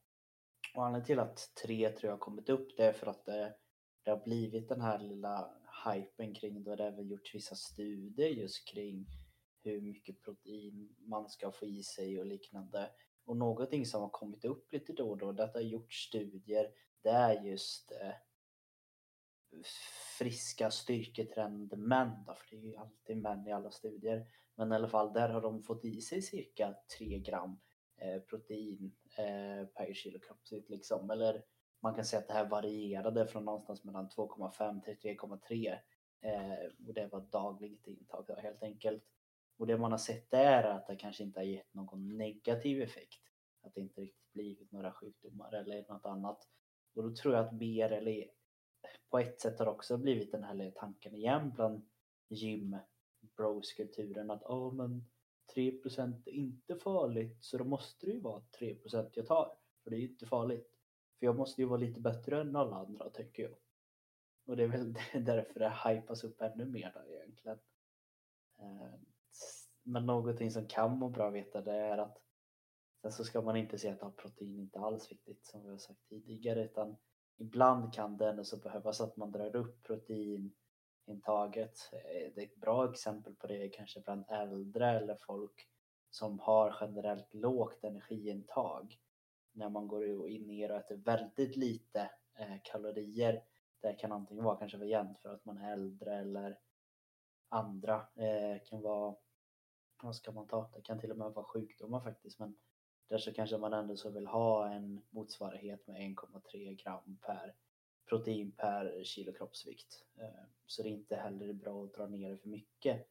Och 0.75 0.85
anledningen 0.85 1.05
till 1.05 1.19
att 1.19 1.51
tre 1.63 1.89
tror 1.89 2.09
jag 2.09 2.13
har 2.13 2.19
kommit 2.19 2.49
upp 2.49 2.77
det 2.77 2.85
är 2.85 2.93
för 2.93 3.07
att 3.07 3.25
det, 3.25 3.55
det 4.03 4.11
har 4.11 4.23
blivit 4.23 4.69
den 4.69 4.81
här 4.81 4.99
lilla 4.99 5.53
hypen 5.85 6.35
kring 6.35 6.63
det. 6.63 6.75
Det 6.75 6.83
har 6.83 6.91
även 6.91 7.07
gjorts 7.07 7.35
vissa 7.35 7.55
studier 7.55 8.29
just 8.29 8.67
kring 8.67 9.07
hur 9.63 9.81
mycket 9.81 10.21
protein 10.21 10.95
man 10.99 11.29
ska 11.29 11.51
få 11.51 11.65
i 11.65 11.83
sig 11.83 12.19
och 12.19 12.25
liknande. 12.25 12.91
Och 13.25 13.37
någonting 13.37 13.85
som 13.85 14.01
har 14.01 14.09
kommit 14.09 14.45
upp 14.45 14.73
lite 14.73 14.93
då 14.93 15.09
och 15.09 15.17
då, 15.17 15.31
det 15.31 15.51
har 15.53 15.61
gjorts 15.61 16.07
studier, 16.07 16.71
det 17.01 17.09
är 17.09 17.43
just 17.43 17.91
eh, 17.91 18.15
friska 20.17 20.71
styrketränade 20.71 21.77
män 21.77 22.23
då, 22.27 22.35
för 22.35 22.55
det 22.55 22.55
är 22.55 22.65
ju 22.65 22.75
alltid 22.75 23.17
män 23.17 23.47
i 23.47 23.51
alla 23.51 23.71
studier. 23.71 24.27
Men 24.55 24.71
i 24.71 24.75
alla 24.75 24.87
fall 24.87 25.13
där 25.13 25.29
har 25.29 25.41
de 25.41 25.63
fått 25.63 25.85
i 25.85 26.01
sig 26.01 26.21
cirka 26.21 26.75
3 26.97 27.19
gram 27.19 27.59
eh, 27.97 28.21
protein 28.21 28.95
eh, 29.17 29.67
per 29.67 29.93
kilo 29.93 30.19
kroppsvikt 30.19 30.69
liksom. 30.69 31.09
Eller 31.09 31.43
man 31.81 31.95
kan 31.95 32.05
säga 32.05 32.19
att 32.19 32.27
det 32.27 32.33
här 32.33 32.49
varierade 32.49 33.27
från 33.27 33.45
någonstans 33.45 33.83
mellan 33.83 34.09
2,5 34.09 34.81
till 34.81 35.17
3,3 35.17 35.77
eh, 36.21 36.87
och 36.87 36.93
det 36.93 37.07
var 37.11 37.21
dagligt 37.21 37.87
intag 37.87 38.25
då, 38.27 38.35
helt 38.35 38.63
enkelt. 38.63 39.03
Och 39.57 39.67
det 39.67 39.77
man 39.77 39.91
har 39.91 39.97
sett 39.97 40.33
är 40.33 40.63
att 40.63 40.87
det 40.87 40.95
kanske 40.95 41.23
inte 41.23 41.39
har 41.39 41.45
gett 41.45 41.73
någon 41.73 42.17
negativ 42.17 42.81
effekt. 42.81 43.21
Att 43.61 43.73
det 43.75 43.81
inte 43.81 44.01
riktigt 44.01 44.33
blivit 44.33 44.71
några 44.71 44.91
sjukdomar 44.91 45.53
eller 45.53 45.85
något 45.89 46.05
annat. 46.05 46.47
Och 46.95 47.03
då 47.03 47.15
tror 47.15 47.33
jag 47.33 47.45
att 47.45 47.53
BRL 47.53 48.23
på 49.09 49.19
ett 49.19 49.41
sätt 49.41 49.59
har 49.59 49.67
också 49.67 49.97
blivit 49.97 50.31
den 50.31 50.43
här 50.43 50.71
tanken 50.75 51.15
igen 51.15 51.51
bland 51.55 51.85
gym 52.29 52.77
bros-kulturen 53.37 54.31
att 54.31 54.41
ja 54.41 54.55
oh, 54.55 54.73
men 54.73 55.05
3% 55.55 56.21
är 56.25 56.31
inte 56.31 56.75
farligt 56.75 57.37
så 57.43 57.57
då 57.57 57.63
måste 57.63 58.05
det 58.05 58.11
ju 58.11 58.19
vara 58.19 58.43
3% 58.59 59.09
jag 59.13 59.25
tar. 59.25 59.57
För 59.83 59.89
det 59.89 59.95
är 59.95 59.99
ju 59.99 60.07
inte 60.07 60.25
farligt. 60.25 60.69
För 61.19 61.25
jag 61.25 61.37
måste 61.37 61.61
ju 61.61 61.67
vara 61.67 61.79
lite 61.79 61.99
bättre 61.99 62.41
än 62.41 62.55
alla 62.55 62.75
andra 62.75 63.09
tänker 63.09 63.43
jag. 63.43 63.55
Och 64.45 64.57
det 64.57 64.63
är 64.63 64.67
väl 64.67 64.93
därför 65.25 65.59
det 65.59 65.73
hypas 65.85 66.23
upp 66.23 66.41
ännu 66.41 66.65
mer 66.65 66.91
där 66.93 67.15
egentligen. 67.15 67.59
Eh, 68.59 68.99
men 69.83 70.05
någonting 70.05 70.51
som 70.51 70.67
kan 70.67 70.99
vara 70.99 71.11
bra 71.11 71.27
att 71.27 71.33
veta 71.33 71.61
det 71.61 71.73
är 71.73 71.97
att 71.97 72.17
sen 73.01 73.11
så 73.11 73.23
ska 73.23 73.41
man 73.41 73.55
inte 73.55 73.77
säga 73.77 73.93
att 73.93 74.01
ha 74.01 74.11
protein 74.11 74.59
inte 74.59 74.79
alls 74.79 75.11
viktigt 75.11 75.45
som 75.45 75.63
vi 75.63 75.69
har 75.69 75.77
sagt 75.77 76.07
tidigare 76.09 76.63
utan 76.65 76.97
ibland 77.37 77.93
kan 77.93 78.17
det 78.17 78.29
ändå 78.29 78.43
så 78.43 78.57
behövas 78.57 79.01
att 79.01 79.17
man 79.17 79.31
drar 79.31 79.55
upp 79.55 79.83
protein 79.83 80.53
intaget. 81.05 81.89
Eh, 81.93 82.31
det 82.35 82.41
är 82.41 82.45
ett 82.45 82.55
bra 82.55 82.91
exempel 82.91 83.35
på 83.35 83.47
det 83.47 83.69
kanske 83.69 83.99
bland 83.99 84.25
äldre 84.29 84.89
eller 84.89 85.15
folk 85.15 85.67
som 86.09 86.39
har 86.39 86.77
generellt 86.81 87.33
lågt 87.33 87.83
energiintag. 87.83 88.99
När 89.51 89.69
man 89.69 89.87
går 89.87 90.29
in 90.29 90.47
ner 90.47 90.71
och 90.71 90.77
äter 90.77 90.95
väldigt 90.95 91.55
lite 91.55 92.11
eh, 92.35 92.57
kalorier. 92.63 93.43
Det 93.81 93.93
kan 93.93 94.11
antingen 94.11 94.43
vara 94.43 94.57
kanske 94.57 94.85
jämnt 94.85 95.19
för 95.19 95.33
att 95.33 95.45
man 95.45 95.57
är 95.57 95.73
äldre 95.73 96.15
eller 96.15 96.59
andra. 97.49 98.07
det 98.15 98.61
kan 98.65 98.81
vara, 98.81 99.15
vad 100.03 100.15
ska 100.15 100.31
man 100.31 100.47
ta? 100.47 100.69
Det 100.73 100.81
kan 100.81 100.99
till 100.99 101.11
och 101.11 101.17
med 101.17 101.31
vara 101.31 101.45
sjukdomar 101.45 101.99
faktiskt 101.99 102.39
men 102.39 102.55
där 103.07 103.17
så 103.17 103.33
kanske 103.33 103.57
man 103.57 103.73
ändå 103.73 103.95
så 103.95 104.09
vill 104.09 104.27
ha 104.27 104.67
en 104.67 105.01
motsvarighet 105.09 105.87
med 105.87 106.01
1,3 106.01 106.83
gram 106.83 107.17
per 107.21 107.55
protein 108.05 108.51
per 108.51 109.03
kilo 109.03 109.33
kroppsvikt. 109.33 110.05
Eh, 110.17 110.45
så 110.65 110.83
det 110.83 110.89
är 110.89 110.91
inte 110.91 111.15
heller 111.15 111.53
bra 111.53 111.83
att 111.83 111.93
dra 111.93 112.07
ner 112.07 112.29
det 112.29 112.37
för 112.37 112.49
mycket. 112.49 113.07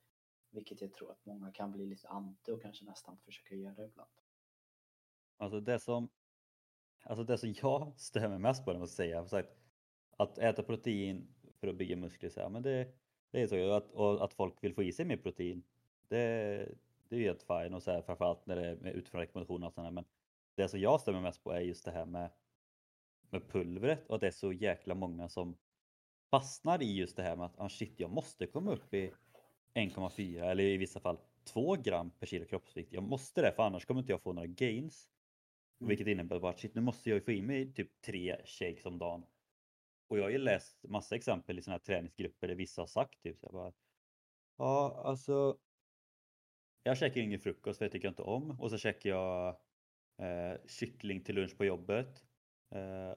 Vilket 0.50 0.80
jag 0.80 0.92
tror 0.92 1.10
att 1.10 1.26
många 1.26 1.52
kan 1.52 1.72
bli 1.72 1.86
lite 1.86 2.08
anti 2.08 2.52
och 2.52 2.62
kanske 2.62 2.84
nästan 2.84 3.18
försöka 3.18 3.54
göra 3.54 3.84
ibland. 3.84 4.10
Alltså 5.36 5.60
det 5.60 5.78
som, 5.78 6.08
alltså 7.02 7.24
det 7.24 7.38
som 7.38 7.54
jag 7.62 7.92
stämmer 7.96 8.38
mest 8.38 8.64
på, 8.64 8.72
det 8.72 8.78
måste 8.78 9.04
jag 9.04 9.08
säga, 9.08 9.42
sagt, 9.42 9.58
att 10.16 10.38
äta 10.38 10.62
protein 10.62 11.34
för 11.60 11.68
att 11.68 11.76
bygga 11.76 11.96
muskler, 11.96 12.30
så 12.30 12.40
här, 12.40 12.48
men 12.48 12.62
det, 12.62 12.88
det 13.30 13.42
är 13.42 13.46
så. 13.46 13.70
Att, 13.70 13.92
och 13.92 14.24
att 14.24 14.34
folk 14.34 14.64
vill 14.64 14.74
få 14.74 14.82
i 14.82 14.92
sig 14.92 15.04
mer 15.04 15.16
protein, 15.16 15.62
det, 16.08 16.18
det 17.08 17.16
är 17.16 17.20
ju 17.20 17.26
helt 17.26 17.42
fine 17.42 17.74
och 17.74 17.82
så 17.82 17.90
här, 17.90 18.02
framförallt 18.02 18.46
när 18.46 18.56
det 18.56 18.66
är 18.66 18.92
utifrån 18.92 19.20
rekommendationer 19.20 19.66
och 19.66 19.72
sådär. 19.72 19.90
Men 19.90 20.04
det 20.54 20.68
som 20.68 20.80
jag 20.80 21.00
stämmer 21.00 21.20
mest 21.20 21.44
på 21.44 21.52
är 21.52 21.60
just 21.60 21.84
det 21.84 21.90
här 21.90 22.06
med 22.06 22.30
med 23.32 23.48
pulvret 23.48 24.06
och 24.06 24.14
att 24.14 24.20
det 24.20 24.26
är 24.26 24.30
så 24.30 24.52
jäkla 24.52 24.94
många 24.94 25.28
som 25.28 25.56
fastnar 26.30 26.82
i 26.82 26.96
just 26.96 27.16
det 27.16 27.22
här 27.22 27.36
med 27.36 27.46
att 27.46 27.60
ah, 27.60 27.68
shit, 27.68 28.00
jag 28.00 28.10
måste 28.10 28.46
komma 28.46 28.72
upp 28.72 28.94
i 28.94 29.12
1,4 29.74 30.44
eller 30.44 30.64
i 30.64 30.76
vissa 30.76 31.00
fall 31.00 31.18
2 31.44 31.76
gram 31.76 32.10
per 32.10 32.26
kilo 32.26 32.46
kroppsvikt. 32.46 32.92
Jag 32.92 33.02
måste 33.02 33.42
det 33.42 33.52
för 33.52 33.62
annars 33.62 33.84
kommer 33.84 34.00
inte 34.00 34.12
jag 34.12 34.22
få 34.22 34.32
några 34.32 34.46
gains. 34.46 35.08
Mm. 35.80 35.88
Vilket 35.88 36.06
innebär 36.06 36.40
bara 36.40 36.50
att 36.52 36.60
shit, 36.60 36.74
nu 36.74 36.80
måste 36.80 37.10
jag 37.10 37.24
få 37.24 37.32
i 37.32 37.42
mig 37.42 37.72
typ 37.72 38.00
tre 38.00 38.36
shakes 38.44 38.86
om 38.86 38.98
dagen. 38.98 39.26
Och 40.08 40.18
jag 40.18 40.22
har 40.22 40.30
ju 40.30 40.38
läst 40.38 40.84
massa 40.84 41.16
exempel 41.16 41.58
i 41.58 41.62
sådana 41.62 41.74
här 41.74 41.84
träningsgrupper 41.84 42.48
där 42.48 42.54
vissa 42.54 42.82
har 42.82 42.86
sagt 42.86 43.22
typ 43.22 43.38
så 43.38 43.46
jag 43.46 43.52
bara 43.52 43.72
Ja, 44.56 45.02
alltså 45.04 45.58
jag 46.82 46.98
käkar 46.98 47.20
ingen 47.20 47.40
frukost 47.40 47.78
för 47.78 47.84
det 47.84 47.90
tycker 47.90 48.06
jag 48.06 48.12
inte 48.12 48.22
om 48.22 48.60
och 48.60 48.70
så 48.70 48.78
käkar 48.78 49.10
jag 49.10 49.48
eh, 50.18 50.60
kyckling 50.66 51.24
till 51.24 51.34
lunch 51.34 51.56
på 51.56 51.64
jobbet 51.64 52.24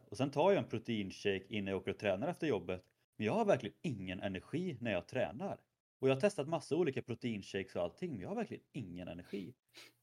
och 0.09 0.17
sen 0.17 0.31
tar 0.31 0.51
jag 0.51 0.63
en 0.63 0.69
proteinshake 0.69 1.45
innan 1.49 1.67
jag 1.67 1.77
åker 1.77 1.91
och 1.91 1.97
tränar 1.97 2.27
efter 2.27 2.47
jobbet. 2.47 2.85
Men 3.17 3.25
jag 3.27 3.33
har 3.33 3.45
verkligen 3.45 3.75
ingen 3.81 4.19
energi 4.19 4.77
när 4.81 4.91
jag 4.91 5.07
tränar. 5.07 5.59
Och 5.99 6.09
jag 6.09 6.15
har 6.15 6.21
testat 6.21 6.47
massa 6.47 6.75
olika 6.75 7.01
proteinshakes 7.01 7.75
och 7.75 7.81
allting, 7.81 8.11
men 8.11 8.21
jag 8.21 8.29
har 8.29 8.35
verkligen 8.35 8.63
ingen 8.71 9.07
energi. 9.07 9.53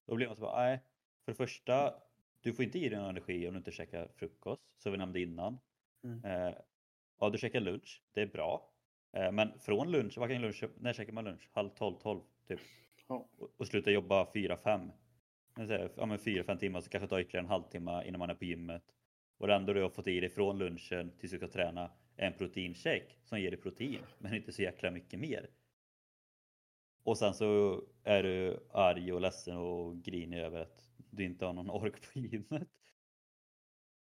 Då 0.07 0.15
blir 0.15 0.27
man 0.27 0.37
så 0.37 0.43
bara, 0.43 0.65
nej. 0.65 0.81
För 1.25 1.33
det 1.33 1.37
första, 1.37 1.95
du 2.41 2.53
får 2.53 2.65
inte 2.65 2.79
i 2.79 2.89
dig 2.89 2.99
någon 2.99 3.09
energi 3.09 3.49
om 3.49 3.55
du 3.55 3.59
inte 3.59 3.73
käkar 3.73 4.09
frukost, 4.17 4.63
som 4.79 4.93
vi 4.93 4.99
nämnde 4.99 5.21
innan. 5.21 5.59
Mm. 6.05 6.25
Eh, 6.25 6.55
ja, 7.21 7.31
du 7.31 7.39
käkar 7.39 7.61
lunch, 7.61 8.03
det 8.13 8.23
är 8.23 8.27
bra. 8.27 8.71
Eh, 9.13 9.33
men 9.33 9.59
från 9.59 9.91
lunch, 9.91 10.19
vad 10.19 10.31
kan 10.31 10.43
lunch, 10.43 10.65
när 10.81 10.93
käkar 10.93 11.13
man 11.13 11.25
lunch? 11.25 11.49
Halv 11.53 11.69
tolv, 11.69 11.97
tolv 11.97 12.21
typ. 12.49 12.61
Och, 13.07 13.31
och 13.57 13.67
sluta 13.67 13.91
jobba 13.91 14.33
fyra, 14.33 14.57
fem. 14.57 14.93
Ja 15.97 16.07
men 16.07 16.19
fyra, 16.19 16.45
fem 16.45 16.59
timmar 16.59 16.81
så 16.81 16.91
kanske 16.91 17.09
tar 17.09 17.21
ytterligare 17.21 17.45
en 17.45 17.51
halvtimme 17.51 18.05
innan 18.05 18.19
man 18.19 18.31
är 18.31 18.35
på 18.35 18.45
gymmet. 18.45 18.83
Och 19.43 19.49
det 19.49 19.55
enda 19.55 19.73
du 19.73 19.83
har 19.83 19.91
fått 19.91 20.07
i 20.07 20.21
dig 20.21 20.31
från 20.31 20.59
lunchen 20.59 21.13
tills 21.19 21.33
du 21.33 21.39
ska 21.39 21.49
träna 21.49 21.93
är 22.17 22.27
en 22.27 22.39
proteinshake 22.39 23.13
som 23.25 23.41
ger 23.41 23.51
dig 23.51 23.61
protein, 23.61 24.01
men 24.19 24.35
inte 24.35 24.53
så 24.53 24.63
jäkla 24.63 24.91
mycket 24.91 25.21
mer. 25.21 25.51
Och 27.03 27.19
sen 27.19 27.35
så 27.35 27.83
är 28.05 28.23
du 28.23 28.69
arg 28.73 29.13
och 29.13 29.21
ledsen 29.21 29.57
och 29.57 30.03
grinig 30.03 30.39
över 30.39 30.61
att 30.61 30.91
du 31.11 31.25
inte 31.25 31.47
har 31.47 31.53
någon 31.53 31.71
ork 31.71 32.13
på 32.13 32.19
gymmet. 32.19 32.69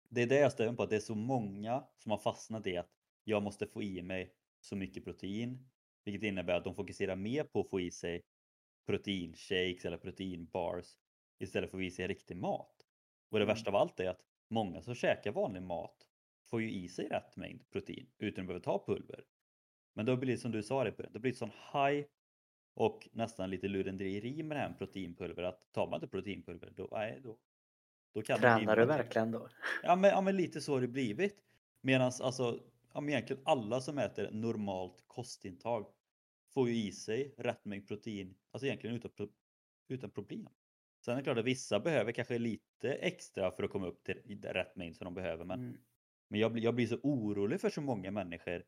Det 0.08 0.22
är 0.22 0.26
det 0.26 0.38
jag 0.40 0.52
stämmer 0.52 0.72
på, 0.72 0.82
att 0.82 0.90
det 0.90 0.96
är 0.96 1.00
så 1.00 1.14
många 1.14 1.84
som 1.96 2.10
har 2.10 2.18
fastnat 2.18 2.66
i 2.66 2.76
att 2.76 2.90
jag 3.24 3.42
måste 3.42 3.66
få 3.66 3.82
i 3.82 4.02
mig 4.02 4.34
så 4.60 4.76
mycket 4.76 5.04
protein. 5.04 5.68
Vilket 6.04 6.22
innebär 6.22 6.54
att 6.54 6.64
de 6.64 6.74
fokuserar 6.74 7.16
mer 7.16 7.44
på 7.44 7.60
att 7.60 7.70
få 7.70 7.80
i 7.80 7.90
sig 7.90 8.22
proteinshakes 8.86 9.84
eller 9.84 9.98
proteinbars 9.98 10.86
istället 11.38 11.70
för 11.70 11.78
att 11.78 11.80
få 11.80 11.86
i 11.86 11.90
sig 11.90 12.06
riktig 12.08 12.36
mat. 12.36 12.86
Och 13.30 13.38
det 13.38 13.44
Mm. 13.44 13.54
värsta 13.54 13.70
av 13.70 13.76
allt 13.76 14.00
är 14.00 14.08
att 14.08 14.20
många 14.48 14.82
som 14.82 14.94
käkar 14.94 15.32
vanlig 15.32 15.62
mat 15.62 16.06
får 16.50 16.62
ju 16.62 16.70
i 16.70 16.88
sig 16.88 17.08
rätt 17.08 17.36
mängd 17.36 17.70
protein 17.70 18.06
utan 18.18 18.42
att 18.42 18.46
behöva 18.46 18.64
ta 18.64 18.84
pulver. 18.86 19.24
Men 19.94 20.06
då 20.06 20.16
blir 20.16 20.32
det 20.32 20.38
som 20.38 20.52
du 20.52 20.62
sa, 20.62 20.84
det 20.84 21.08
det 21.12 21.18
blir 21.18 21.32
ett 21.32 21.38
sån 21.38 21.50
high 21.72 22.06
och 22.74 23.08
nästan 23.12 23.50
lite 23.50 23.68
lurendrejeri 23.68 24.42
med 24.42 24.56
det 24.56 24.60
här 24.60 24.68
med 24.68 24.78
proteinpulver. 24.78 25.42
Att 25.42 25.72
tar 25.72 25.86
man 25.86 25.94
inte 25.94 26.08
proteinpulver, 26.08 26.72
då, 26.76 26.88
nej, 26.92 27.20
då, 27.22 27.38
då 28.14 28.22
kan 28.22 28.40
det 28.40 28.56
Tränar 28.56 28.76
du 28.76 28.84
verkligen 28.84 29.30
då? 29.30 29.48
Ja 29.82 29.96
men, 29.96 30.10
ja 30.10 30.20
men 30.20 30.36
lite 30.36 30.60
så 30.60 30.74
har 30.74 30.80
det 30.80 30.88
blivit. 30.88 31.42
Medan 31.80 32.12
alltså, 32.20 32.60
ja, 32.94 33.00
men 33.00 33.10
egentligen 33.10 33.42
alla 33.44 33.80
som 33.80 33.98
äter 33.98 34.30
normalt 34.30 35.04
kostintag 35.06 35.86
får 36.54 36.68
ju 36.68 36.76
i 36.76 36.92
sig 36.92 37.34
rätt 37.38 37.64
mängd 37.64 37.88
protein, 37.88 38.34
alltså 38.50 38.66
egentligen 38.66 38.96
utan, 38.96 39.28
utan 39.88 40.10
problem. 40.10 40.48
Sen 41.06 41.12
är 41.12 41.16
det 41.16 41.22
klart 41.24 41.38
att 41.38 41.44
vissa 41.44 41.80
behöver 41.80 42.12
kanske 42.12 42.38
lite 42.38 42.92
extra 42.94 43.50
för 43.50 43.62
att 43.62 43.70
komma 43.70 43.86
upp 43.86 44.04
till 44.04 44.42
rätt 44.42 44.76
mängd 44.76 44.96
som 44.96 45.04
de 45.04 45.14
behöver. 45.14 45.44
Men, 45.44 45.60
Mm. 45.60 45.76
men 46.28 46.40
jag, 46.40 46.52
blir, 46.52 46.64
jag 46.64 46.74
blir 46.74 46.86
så 46.86 46.98
orolig 47.02 47.60
för 47.60 47.70
så 47.70 47.80
många 47.80 48.10
människor 48.10 48.64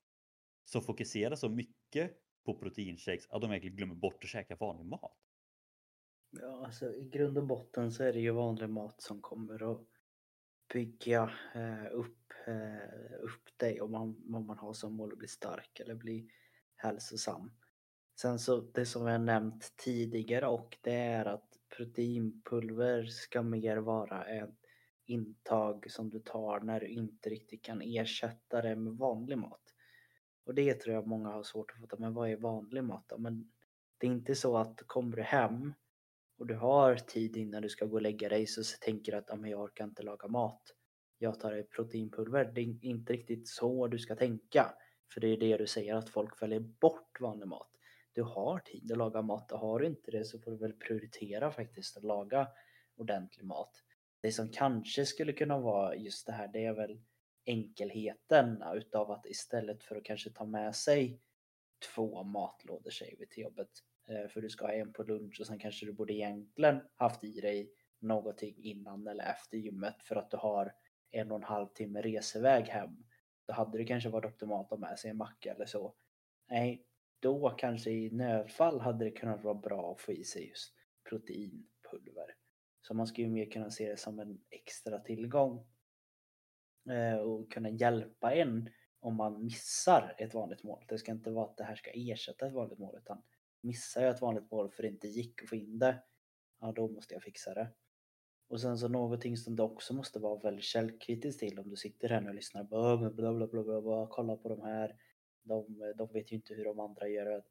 som 0.65 0.83
fokuserar 0.83 1.37
så 1.37 1.49
mycket 1.49 2.13
på 2.45 2.55
proteinshakes 2.59 3.27
att 3.31 3.43
de 3.43 3.51
egentligen 3.51 3.77
glömmer 3.77 3.95
bort 3.95 4.25
att 4.25 4.31
käka 4.31 4.57
vanlig 4.57 4.87
mat. 4.87 5.19
Ja, 6.31 6.65
alltså 6.65 6.95
i 6.95 7.09
grund 7.09 7.39
och 7.39 7.47
botten 7.47 7.93
så 7.93 8.05
är 8.05 8.13
det 8.13 8.21
ju 8.21 8.31
vanlig 8.31 8.69
mat 8.69 9.03
som 9.03 9.21
kommer 9.21 9.73
att 9.73 9.87
bygga 10.73 11.33
eh, 11.55 11.87
upp, 11.93 12.33
eh, 12.47 13.15
upp 13.21 13.59
dig 13.59 13.81
om 13.81 13.93
man, 13.93 14.35
om 14.35 14.47
man 14.47 14.59
har 14.59 14.73
som 14.73 14.95
mål 14.95 15.13
att 15.13 15.19
bli 15.19 15.29
stark 15.29 15.81
eller 15.81 15.95
bli 15.95 16.31
hälsosam. 16.77 17.51
Sen 18.21 18.39
så 18.39 18.61
det 18.61 18.87
som 18.87 19.07
jag 19.07 19.21
nämnt 19.21 19.77
tidigare 19.77 20.47
och 20.47 20.79
det 20.81 20.95
är 20.95 21.25
att 21.25 21.48
proteinpulver 21.79 23.05
ska 23.05 23.43
mer 23.43 23.77
vara 23.77 24.25
ett 24.25 24.59
intag 25.07 25.91
som 25.91 26.11
du 26.11 26.21
tar 26.21 26.61
när 26.61 26.81
du 26.81 26.87
inte 26.87 27.31
riktigt 27.31 27.63
kan 27.63 27.83
ersätta 27.83 28.63
det 28.63 28.77
med 28.77 28.93
vanlig 28.93 29.39
mat. 29.39 29.63
Och 30.45 30.55
det 30.55 30.75
tror 30.75 30.95
jag 30.95 31.07
många 31.07 31.29
har 31.29 31.43
svårt 31.43 31.71
att 31.71 31.81
fatta, 31.81 31.97
men 31.99 32.15
vad 32.15 32.31
är 32.31 32.37
vanlig 32.37 32.85
mat 32.85 33.05
då? 33.09 33.19
Men 33.19 33.51
det 33.99 34.07
är 34.07 34.11
inte 34.11 34.35
så 34.35 34.57
att 34.57 34.83
kommer 34.87 35.17
du 35.17 35.23
hem 35.23 35.73
och 36.39 36.47
du 36.47 36.55
har 36.55 36.97
tid 36.97 37.37
innan 37.37 37.63
du 37.63 37.69
ska 37.69 37.87
gå 37.87 37.95
och 37.95 38.03
lägga 38.03 38.29
dig 38.29 38.47
så 38.47 38.63
tänker 38.81 39.13
du 39.13 39.19
att 39.19 39.49
jag 39.49 39.61
orkar 39.61 39.85
inte 39.85 40.03
laga 40.03 40.29
mat. 40.29 40.63
Jag 41.19 41.41
tar 41.41 41.53
ett 41.53 41.71
proteinpulver. 41.71 42.53
Det 42.55 42.61
är 42.61 42.85
inte 42.85 43.13
riktigt 43.13 43.49
så 43.49 43.89
du 43.89 43.99
ska 43.99 44.17
tänka. 44.17 44.75
För 45.15 45.21
det 45.21 45.29
är 45.29 45.37
det 45.37 45.57
du 45.57 45.67
säger 45.67 45.95
att 45.95 46.09
folk 46.09 46.43
väljer 46.43 46.61
bort 46.61 47.21
vanlig 47.21 47.49
mat. 47.49 47.78
Du 48.19 48.23
har 48.23 48.59
tid 48.59 48.93
att 48.93 48.99
laga 48.99 49.23
mat 49.23 49.53
och 49.53 49.59
har 49.59 49.81
du 49.81 49.87
inte 49.87 50.11
det 50.11 50.25
så 50.25 50.39
får 50.39 50.51
du 50.51 50.57
väl 50.57 50.73
prioritera 50.73 51.51
faktiskt 51.51 51.97
att 51.97 52.05
laga 52.05 52.49
ordentlig 52.97 53.45
mat. 53.45 53.83
Det 54.21 54.33
som 54.33 54.49
kanske 54.49 55.07
skulle 55.07 55.33
kunna 55.33 55.59
vara 55.59 55.97
just 55.97 56.27
det 56.27 56.33
här 56.33 56.49
det 56.49 56.65
är 56.65 56.73
väl 56.73 57.01
enkelheten 57.45 58.63
utav 58.75 59.11
att 59.11 59.27
istället 59.27 59.85
för 59.85 59.97
att 59.97 60.05
kanske 60.05 60.31
ta 60.31 60.45
med 60.45 60.77
sig 60.77 61.21
två 61.95 62.23
matlådor 62.23 62.91
säger 62.91 63.17
vi 63.19 63.27
till 63.27 63.43
jobbet. 63.43 63.69
Eh, 64.09 64.29
för 64.29 64.41
du 64.41 64.51
ska 64.51 64.67
ha 64.67 64.73
en 64.73 64.93
på 64.93 65.03
lunch 65.03 65.41
och 65.41 65.47
sen 65.47 65.59
kanske 65.59 65.87
du 65.87 65.93
borde 65.93 66.13
egentligen 66.13 66.81
haft 66.95 67.25
i 67.25 67.41
dig 67.41 67.73
någonting 67.99 68.57
innan 68.59 69.07
eller 69.07 69.25
efter 69.25 69.57
gymmet 69.57 70.03
för 70.03 70.17
att 70.17 70.31
du 70.31 70.37
har 70.37 70.75
en 71.11 71.31
och 71.31 71.37
en 71.37 71.45
halv 71.45 71.67
timme 71.67 72.03
reseväg 72.03 72.65
hem. 72.65 73.05
Då 73.47 73.53
hade 73.53 73.79
det 73.79 73.85
kanske 73.85 74.09
varit 74.09 74.33
optimalt 74.33 74.73
att 74.73 74.81
ha 74.81 74.89
med 74.89 74.99
sig 74.99 75.11
en 75.11 75.17
macka 75.17 75.55
eller 75.55 75.67
så. 75.67 75.95
Nej, 76.49 76.85
då 77.21 77.51
kanske 77.51 77.91
i 77.91 78.11
nödfall 78.11 78.81
hade 78.81 79.05
det 79.05 79.11
kunnat 79.11 79.45
vara 79.45 79.55
bra 79.55 79.93
att 79.93 80.01
få 80.01 80.13
i 80.13 80.25
sig 80.25 80.49
just 80.49 80.75
proteinpulver. 81.09 82.35
Så 82.81 82.95
man 82.95 83.07
ska 83.07 83.23
ju 83.23 83.29
mer 83.29 83.51
kunna 83.51 83.71
se 83.71 83.91
det 83.91 83.97
som 83.97 84.19
en 84.19 84.41
extra 84.51 84.99
tillgång 84.99 85.67
eh, 86.91 87.19
och 87.19 87.53
kunna 87.53 87.71
hjälpa 87.71 88.35
en 88.35 88.71
om 89.01 89.17
man 89.17 89.45
missar 89.45 90.15
ett 90.19 90.35
vanligt 90.35 90.63
mål. 90.63 90.85
Det 90.89 90.99
ska 90.99 91.13
inte 91.13 91.31
vara 91.31 91.45
att 91.45 91.57
det 91.57 91.65
här 91.65 91.75
ska 91.75 91.91
ersätta 91.95 92.47
ett 92.47 92.53
vanligt 92.53 92.79
mål 92.79 92.97
utan 92.97 93.23
missar 93.61 94.03
jag 94.03 94.15
ett 94.15 94.21
vanligt 94.21 94.51
mål 94.51 94.71
för 94.71 94.83
det 94.83 94.89
inte 94.89 95.09
gick 95.09 95.43
att 95.43 95.49
få 95.49 95.57
in 95.57 95.79
det, 95.79 96.03
ja 96.61 96.73
då 96.73 96.89
måste 96.89 97.15
jag 97.15 97.23
fixa 97.23 97.55
det. 97.55 97.69
Och 98.49 98.61
sen 98.61 98.79
så 98.79 98.89
någonting 98.89 99.37
som 99.37 99.57
du 99.57 99.63
också 99.63 99.95
måste 99.95 100.19
vara 100.19 100.41
väldigt 100.41 100.65
källkritisk 100.65 101.39
till 101.39 101.59
om 101.59 101.71
du 101.71 101.77
sitter 101.77 102.09
här 102.09 102.21
nu 102.21 102.29
och 102.29 102.35
lyssnar 102.35 102.65
bla 102.65 102.97
bla 102.97 103.11
bla 103.11 103.47
bla 103.47 103.81
bla, 103.81 104.07
kolla 104.11 104.37
på 104.37 104.49
de 104.49 104.63
här. 104.63 104.97
De, 105.49 105.95
de 105.97 106.09
vet 106.13 106.33
ju 106.33 106.37
inte 106.37 106.55
hur 106.55 106.65
de 106.65 106.81
andra 106.81 107.09
gör, 107.09 107.37
eh, 107.37 107.43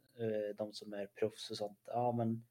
de 0.57 0.73
som 0.73 0.93
är 0.93 1.07
proffs 1.07 1.51
och 1.51 1.57
sånt. 1.57 1.79
Ja 1.85 2.11
men 2.11 2.45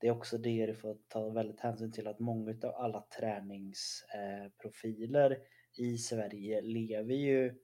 det 0.00 0.06
är 0.06 0.10
också 0.10 0.38
det 0.38 0.66
du 0.66 0.74
får 0.74 0.98
ta 1.08 1.28
väldigt 1.28 1.60
hänsyn 1.60 1.92
till 1.92 2.08
att 2.08 2.18
många 2.18 2.54
av 2.62 2.74
alla 2.74 3.06
träningsprofiler 3.18 5.30
eh, 5.30 5.38
i 5.78 5.98
Sverige 5.98 6.60
lever 6.60 7.14
ju 7.14 7.54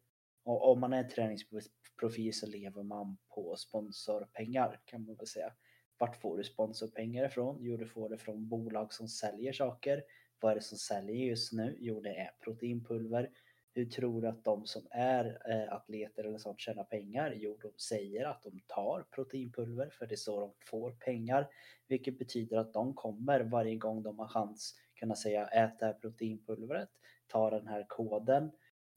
och 0.45 0.71
om 0.71 0.81
man 0.81 0.93
är 0.93 1.05
träningsprofil 1.05 2.35
så 2.35 2.47
lever 2.47 2.83
man 2.83 3.17
på 3.35 3.57
sponsorpengar 3.57 4.81
kan 4.85 5.05
man 5.05 5.17
väl 5.17 5.27
säga. 5.27 5.53
Vart 5.99 6.17
får 6.17 6.37
du 6.37 6.45
sponsorpengar 6.45 7.27
ifrån? 7.27 7.59
Jo, 7.61 7.77
du 7.77 7.87
får 7.87 8.09
det 8.09 8.19
från 8.19 8.49
bolag 8.49 8.93
som 8.93 9.09
säljer 9.09 9.53
saker. 9.53 10.05
Vad 10.41 10.53
är 10.53 10.57
det 10.57 10.63
som 10.63 10.79
säljer 10.79 11.27
just 11.27 11.53
nu? 11.53 11.77
Jo, 11.81 12.01
det 12.01 12.17
är 12.17 12.31
proteinpulver. 12.45 13.31
Hur 13.75 13.85
tror 13.85 14.23
du 14.23 14.29
att 14.29 14.45
de 14.45 14.67
som 14.67 14.83
är 14.91 15.39
eh, 15.51 15.73
atleter 15.73 16.25
eller 16.25 16.39
sånt 16.39 16.61
tjänar 16.61 16.85
pengar? 16.85 17.33
Jo, 17.37 17.59
de 17.63 17.73
säger 17.79 18.25
att 18.25 18.43
de 18.43 18.61
tar 18.67 19.05
proteinpulver 19.11 19.91
för 19.91 20.07
det 20.07 20.15
är 20.15 20.17
så 20.17 20.41
de 20.41 20.53
får 20.71 20.91
pengar. 20.91 21.49
Vilket 21.89 22.19
betyder 22.19 22.57
att 22.57 22.73
de 22.73 22.95
kommer 22.95 23.41
varje 23.41 23.77
gång 23.77 24.03
de 24.03 24.19
har 24.19 24.29
chans 24.29 24.75
kunna 24.95 25.17
säga 25.17 25.47
ät 25.47 25.79
det 25.79 25.87
här 25.87 25.93
proteinpulvret, 25.93 26.89
ta 27.27 27.51
den 27.51 27.67
här 27.67 27.87
koden. 27.89 28.45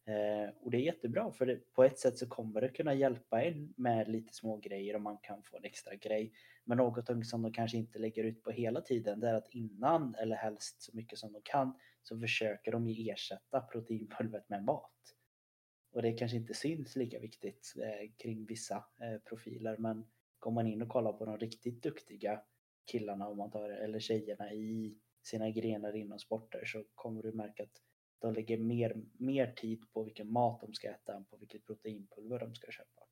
Eh, 0.08 0.50
och 0.62 0.72
det 0.72 0.78
är 0.78 0.82
jättebra 0.82 1.32
för 1.32 1.46
det, 1.46 1.74
på 1.74 1.84
ett 1.84 2.00
sätt 2.00 2.18
så 2.18 2.28
kommer 2.28 2.62
det 2.62 2.70
kunna 2.70 2.94
hjälpa 2.94 3.44
en 3.44 3.74
med 3.78 4.08
lite 4.08 4.34
små 4.34 4.58
grejer 4.58 4.96
och 4.96 5.02
man 5.02 5.18
kan 5.18 5.44
få 5.44 5.58
en 5.58 5.64
extra 5.64 5.96
grej. 5.96 6.34
Men 6.64 6.78
något 6.78 7.28
som 7.28 7.42
de 7.42 7.54
kanske 7.54 7.78
inte 7.78 8.00
lägger 8.00 8.24
ut 8.24 8.44
på 8.44 8.52
hela 8.52 8.82
tiden 8.82 9.20
det 9.20 9.30
är 9.30 9.34
att 9.34 9.50
innan 9.50 10.16
eller 10.16 10.36
helst 10.36 10.82
så 10.82 10.96
mycket 10.96 11.20
som 11.20 11.34
de 11.34 11.42
kan 11.44 11.74
så 12.08 12.20
försöker 12.20 12.72
de 12.72 12.88
ju 12.88 13.12
ersätta 13.12 13.62
proteinpulvret 13.62 14.50
med 14.50 14.64
mat. 14.64 14.92
Och 15.92 16.02
det 16.02 16.14
kanske 16.14 16.38
inte 16.38 16.54
syns 16.54 16.96
lika 16.96 17.20
viktigt 17.20 17.74
eh, 17.78 18.12
kring 18.18 18.46
vissa 18.46 18.76
eh, 18.76 19.18
profiler 19.30 19.78
men 19.78 20.06
går 20.40 20.52
man 20.52 20.68
in 20.68 20.82
och 20.82 20.90
kollar 20.90 21.14
på 21.14 21.26
de 21.26 21.38
riktigt 21.38 21.84
duktiga 21.84 22.42
killarna 22.92 23.28
om 23.28 23.38
man 23.38 23.52
tar 23.52 23.70
eller 23.70 24.00
tjejerna 24.00 24.54
i 24.54 24.98
sina 25.24 25.50
grenar 25.50 25.96
inom 25.96 26.20
sporter 26.20 26.66
så 26.66 26.84
kommer 26.96 27.24
du 27.24 27.32
märka 27.32 27.64
att 27.64 27.82
de 28.20 28.34
lägger 28.34 28.58
mer, 28.58 29.02
mer 29.14 29.52
tid 29.52 29.92
på 29.94 30.04
vilken 30.04 30.32
mat 30.32 30.62
de 30.62 30.74
ska 30.74 30.90
äta 30.90 31.16
än 31.16 31.26
på 31.26 31.38
vilket 31.38 31.66
proteinpulver 31.66 32.40
de 32.40 32.56
ska 32.56 32.72
köpa. 32.72 33.08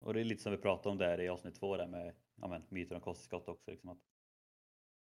Och 0.00 0.14
det 0.14 0.20
är 0.20 0.24
lite 0.24 0.42
som 0.42 0.52
vi 0.52 0.58
pratade 0.58 0.88
om 0.88 0.98
där 0.98 1.20
i 1.20 1.28
avsnitt 1.28 1.54
två 1.54 1.76
där 1.76 1.86
med 1.86 2.14
ja, 2.36 2.48
men, 2.48 2.62
myter 2.68 2.94
om 2.94 3.00
kosttillskott 3.00 3.48
också. 3.48 3.70
Liksom 3.70 3.90
att 3.90 3.98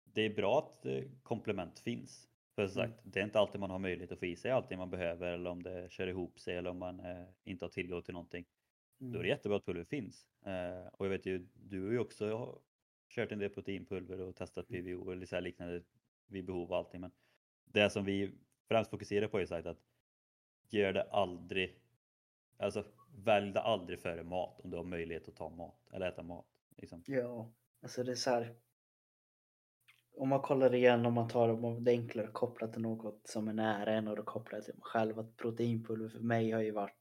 det 0.04 0.22
är 0.22 0.36
bra 0.36 0.60
att 0.60 0.86
eh, 0.86 1.04
komplement 1.24 1.80
finns. 1.80 2.30
För 2.56 2.68
som 2.68 2.82
Mm. 2.82 2.92
sagt, 2.92 3.04
det 3.14 3.20
är 3.20 3.24
inte 3.24 3.40
alltid 3.40 3.62
man 3.62 3.70
har 3.70 3.80
möjlighet 3.80 4.12
att 4.12 4.20
få 4.20 4.26
i 4.26 4.36
sig 4.36 4.52
allting 4.52 4.78
man 4.78 4.90
behöver 4.90 5.32
eller 5.32 5.50
om 5.50 5.64
det 5.64 5.92
kör 5.92 6.08
ihop 6.08 6.40
sig 6.40 6.56
eller 6.58 6.70
om 6.70 6.78
man 6.80 7.00
eh, 7.00 7.26
inte 7.44 7.66
har 7.66 7.70
tillgång 7.70 8.02
till 8.02 8.14
någonting. 8.14 8.46
Då 8.98 9.06
är 9.08 9.12
det 9.12 9.18
Mm. 9.20 9.30
jättebra 9.30 9.58
att 9.58 9.66
pulver 9.66 9.84
finns. 9.84 10.28
Eh, 10.46 10.88
och 10.88 11.06
jag 11.06 11.10
vet 11.10 11.26
ju, 11.26 11.48
du 11.54 11.86
har 11.86 11.92
ju 11.92 12.00
också 12.00 12.60
kört 13.10 13.32
en 13.32 13.40
del 13.40 13.50
proteinpulver 13.50 14.22
och 14.22 14.36
testat 14.36 14.70
Mm. 14.70 14.86
PVO 14.86 15.12
eller 15.12 15.26
så 15.26 15.40
liknande 15.40 15.84
vid 16.28 16.46
behov 16.46 16.70
och 16.72 16.78
allting. 16.78 17.02
Men 17.02 17.12
det 17.66 17.90
som 17.90 18.06
vi 18.06 18.32
främst 18.68 18.90
fokuserar 18.92 19.28
på 19.28 19.40
är 19.40 19.46
sagt 19.46 19.68
att 19.68 19.80
gör 20.70 20.94
det 20.94 21.04
aldrig 21.04 21.82
Alltså 22.58 22.84
välj 23.16 23.52
det 23.54 23.62
aldrig 23.62 24.00
före 24.00 24.24
mat 24.24 24.62
om 24.62 24.70
du 24.72 24.78
har 24.78 24.84
möjlighet 24.84 25.28
att 25.28 25.36
ta 25.36 25.50
mat 25.50 25.90
eller 25.92 26.08
äta 26.10 26.24
mat. 26.24 26.46
Liksom. 26.78 27.04
Ja, 27.08 27.52
alltså 27.82 28.04
det 28.04 28.12
är 28.12 28.16
så 28.16 28.30
här. 28.30 28.56
Om 30.18 30.30
man 30.30 30.42
kollar 30.42 30.76
igen, 30.76 31.06
om 31.06 31.14
man 31.14 31.28
tar 31.28 31.82
det 31.82 31.92
enklare 31.92 32.28
kopplat 32.28 32.74
till 32.74 32.82
något 32.82 33.28
som 33.28 33.48
är 33.48 33.54
nära 33.54 33.94
en 33.94 34.08
och 34.08 34.16
då 34.16 34.24
kopplat 34.24 34.66
till 34.66 34.74
mig 34.74 34.84
själv. 34.84 35.20
Att 35.20 35.38
proteinpulver 35.38 36.10
för 36.10 36.20
mig 36.20 36.52
har 36.52 36.62
ju 36.62 36.72
varit 36.72 36.98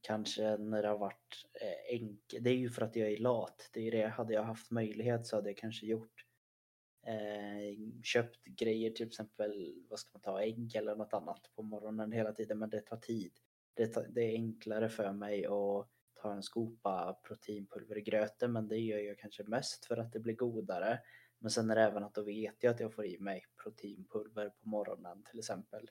kanske 0.00 0.56
när 0.56 0.82
det 0.82 0.88
har 0.88 0.98
varit 0.98 1.46
eh, 1.60 2.00
enkelt. 2.00 2.44
Det 2.44 2.50
är 2.50 2.54
ju 2.54 2.70
för 2.70 2.82
att 2.82 2.96
jag 2.96 3.12
är 3.12 3.18
lat. 3.18 3.70
Det 3.72 3.86
är 3.86 3.90
det. 3.90 4.08
Hade 4.08 4.34
jag 4.34 4.42
haft 4.42 4.70
möjlighet 4.70 5.26
så 5.26 5.36
hade 5.36 5.48
jag 5.50 5.56
kanske 5.56 5.86
gjort 5.86 6.24
eh, 7.06 7.78
köpt 8.02 8.44
grejer, 8.44 8.90
till 8.90 9.06
exempel 9.06 9.74
vad 9.88 9.98
ska 9.98 10.10
man 10.12 10.22
ta, 10.22 10.42
ägg 10.42 10.76
eller 10.76 10.96
något 10.96 11.14
annat 11.14 11.50
på 11.56 11.62
morgonen 11.62 12.12
hela 12.12 12.32
tiden. 12.32 12.58
Men 12.58 12.70
det 12.70 12.80
tar 12.80 12.96
tid. 12.96 13.32
Det, 13.74 13.86
tar, 13.86 14.06
det 14.08 14.20
är 14.20 14.32
enklare 14.32 14.88
för 14.88 15.12
mig 15.12 15.46
att 15.46 15.88
ta 16.22 16.32
en 16.32 16.42
skopa 16.42 17.20
proteinpulver 17.22 17.98
i 17.98 18.00
gröten 18.00 18.52
men 18.52 18.68
det 18.68 18.78
gör 18.78 18.98
jag 18.98 19.18
kanske 19.18 19.44
mest 19.44 19.84
för 19.84 19.96
att 19.96 20.12
det 20.12 20.20
blir 20.20 20.34
godare. 20.34 21.00
Men 21.38 21.50
sen 21.50 21.70
är 21.70 21.74
det 21.74 21.82
även 21.82 22.04
att 22.04 22.14
då 22.14 22.22
vet 22.22 22.62
jag 22.62 22.70
att 22.70 22.80
jag 22.80 22.94
får 22.94 23.06
i 23.06 23.18
mig 23.18 23.44
proteinpulver 23.62 24.48
på 24.48 24.68
morgonen 24.68 25.22
till 25.30 25.38
exempel. 25.38 25.90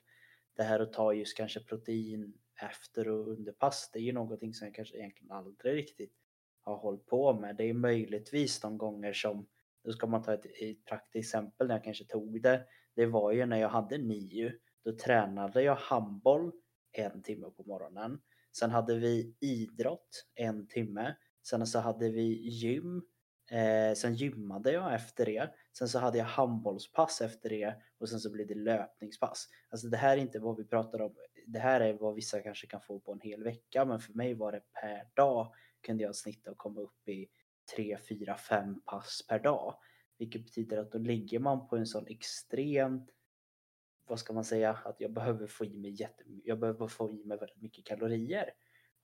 Det 0.56 0.62
här 0.62 0.80
att 0.80 0.92
ta 0.92 1.12
just 1.12 1.36
kanske 1.36 1.60
protein 1.60 2.34
efter 2.62 3.08
och 3.08 3.28
under 3.28 3.52
pass, 3.52 3.90
det 3.92 3.98
är 3.98 4.02
ju 4.02 4.12
någonting 4.12 4.54
som 4.54 4.66
jag 4.66 4.74
kanske 4.74 4.96
egentligen 4.96 5.32
aldrig 5.32 5.74
riktigt 5.74 6.12
har 6.60 6.76
hållit 6.76 7.06
på 7.06 7.32
med. 7.40 7.56
Det 7.56 7.64
är 7.64 7.74
möjligtvis 7.74 8.60
de 8.60 8.78
gånger 8.78 9.12
som, 9.12 9.46
då 9.84 9.92
ska 9.92 10.06
man 10.06 10.22
ta 10.22 10.34
ett, 10.34 10.46
ett 10.46 10.84
praktiskt 10.84 11.16
exempel 11.16 11.66
när 11.66 11.74
jag 11.74 11.84
kanske 11.84 12.04
tog 12.04 12.42
det. 12.42 12.66
Det 12.94 13.06
var 13.06 13.32
ju 13.32 13.46
när 13.46 13.56
jag 13.58 13.68
hade 13.68 13.98
NIU, 13.98 14.58
då 14.84 14.96
tränade 14.96 15.62
jag 15.62 15.76
handboll 15.76 16.52
en 16.92 17.22
timme 17.22 17.50
på 17.56 17.62
morgonen. 17.62 18.20
Sen 18.58 18.70
hade 18.70 18.98
vi 18.98 19.36
idrott 19.40 20.26
en 20.34 20.68
timme. 20.68 21.16
Sen 21.48 21.66
så 21.66 21.78
hade 21.78 22.10
vi 22.10 22.48
gym. 22.48 23.02
Eh, 23.50 23.94
sen 23.94 24.14
gymmade 24.14 24.72
jag 24.72 24.94
efter 24.94 25.26
det. 25.26 25.50
Sen 25.78 25.88
så 25.88 25.98
hade 25.98 26.18
jag 26.18 26.24
handbollspass 26.24 27.20
efter 27.20 27.48
det 27.48 27.74
och 27.98 28.08
sen 28.08 28.20
så 28.20 28.32
blev 28.32 28.46
det 28.46 28.54
löpningspass. 28.54 29.48
Alltså 29.70 29.88
det 29.88 29.96
här 29.96 30.16
är 30.16 30.20
inte 30.20 30.38
vad 30.38 30.56
vi 30.56 30.64
pratar 30.64 31.00
om. 31.00 31.14
Det 31.46 31.58
här 31.58 31.80
är 31.80 31.92
vad 31.92 32.14
vissa 32.14 32.40
kanske 32.40 32.66
kan 32.66 32.80
få 32.80 33.00
på 33.00 33.12
en 33.12 33.20
hel 33.20 33.44
vecka 33.44 33.84
men 33.84 34.00
för 34.00 34.12
mig 34.12 34.34
var 34.34 34.52
det 34.52 34.62
per 34.80 35.08
dag 35.14 35.54
kunde 35.80 36.02
jag 36.02 36.16
snitta 36.16 36.50
och 36.50 36.58
komma 36.58 36.80
upp 36.80 37.08
i 37.08 37.26
3, 37.76 37.98
4, 38.08 38.36
5 38.36 38.80
pass 38.80 39.26
per 39.28 39.38
dag. 39.38 39.74
Vilket 40.18 40.44
betyder 40.44 40.78
att 40.78 40.92
då 40.92 40.98
ligger 40.98 41.38
man 41.38 41.68
på 41.68 41.76
en 41.76 41.86
sån 41.86 42.06
extrem 42.06 43.06
vad 44.08 44.18
ska 44.18 44.32
man 44.32 44.44
säga, 44.44 44.78
att 44.84 45.00
jag 45.00 45.12
behöver 45.12 45.46
få 45.46 45.64
i 45.64 45.78
mig 45.78 45.90
jättemycket, 46.00 46.48
jag 46.48 46.58
behöver 46.58 46.86
få 46.86 47.10
i 47.10 47.24
mig 47.24 47.38
väldigt 47.38 47.62
mycket 47.62 47.84
kalorier. 47.84 48.50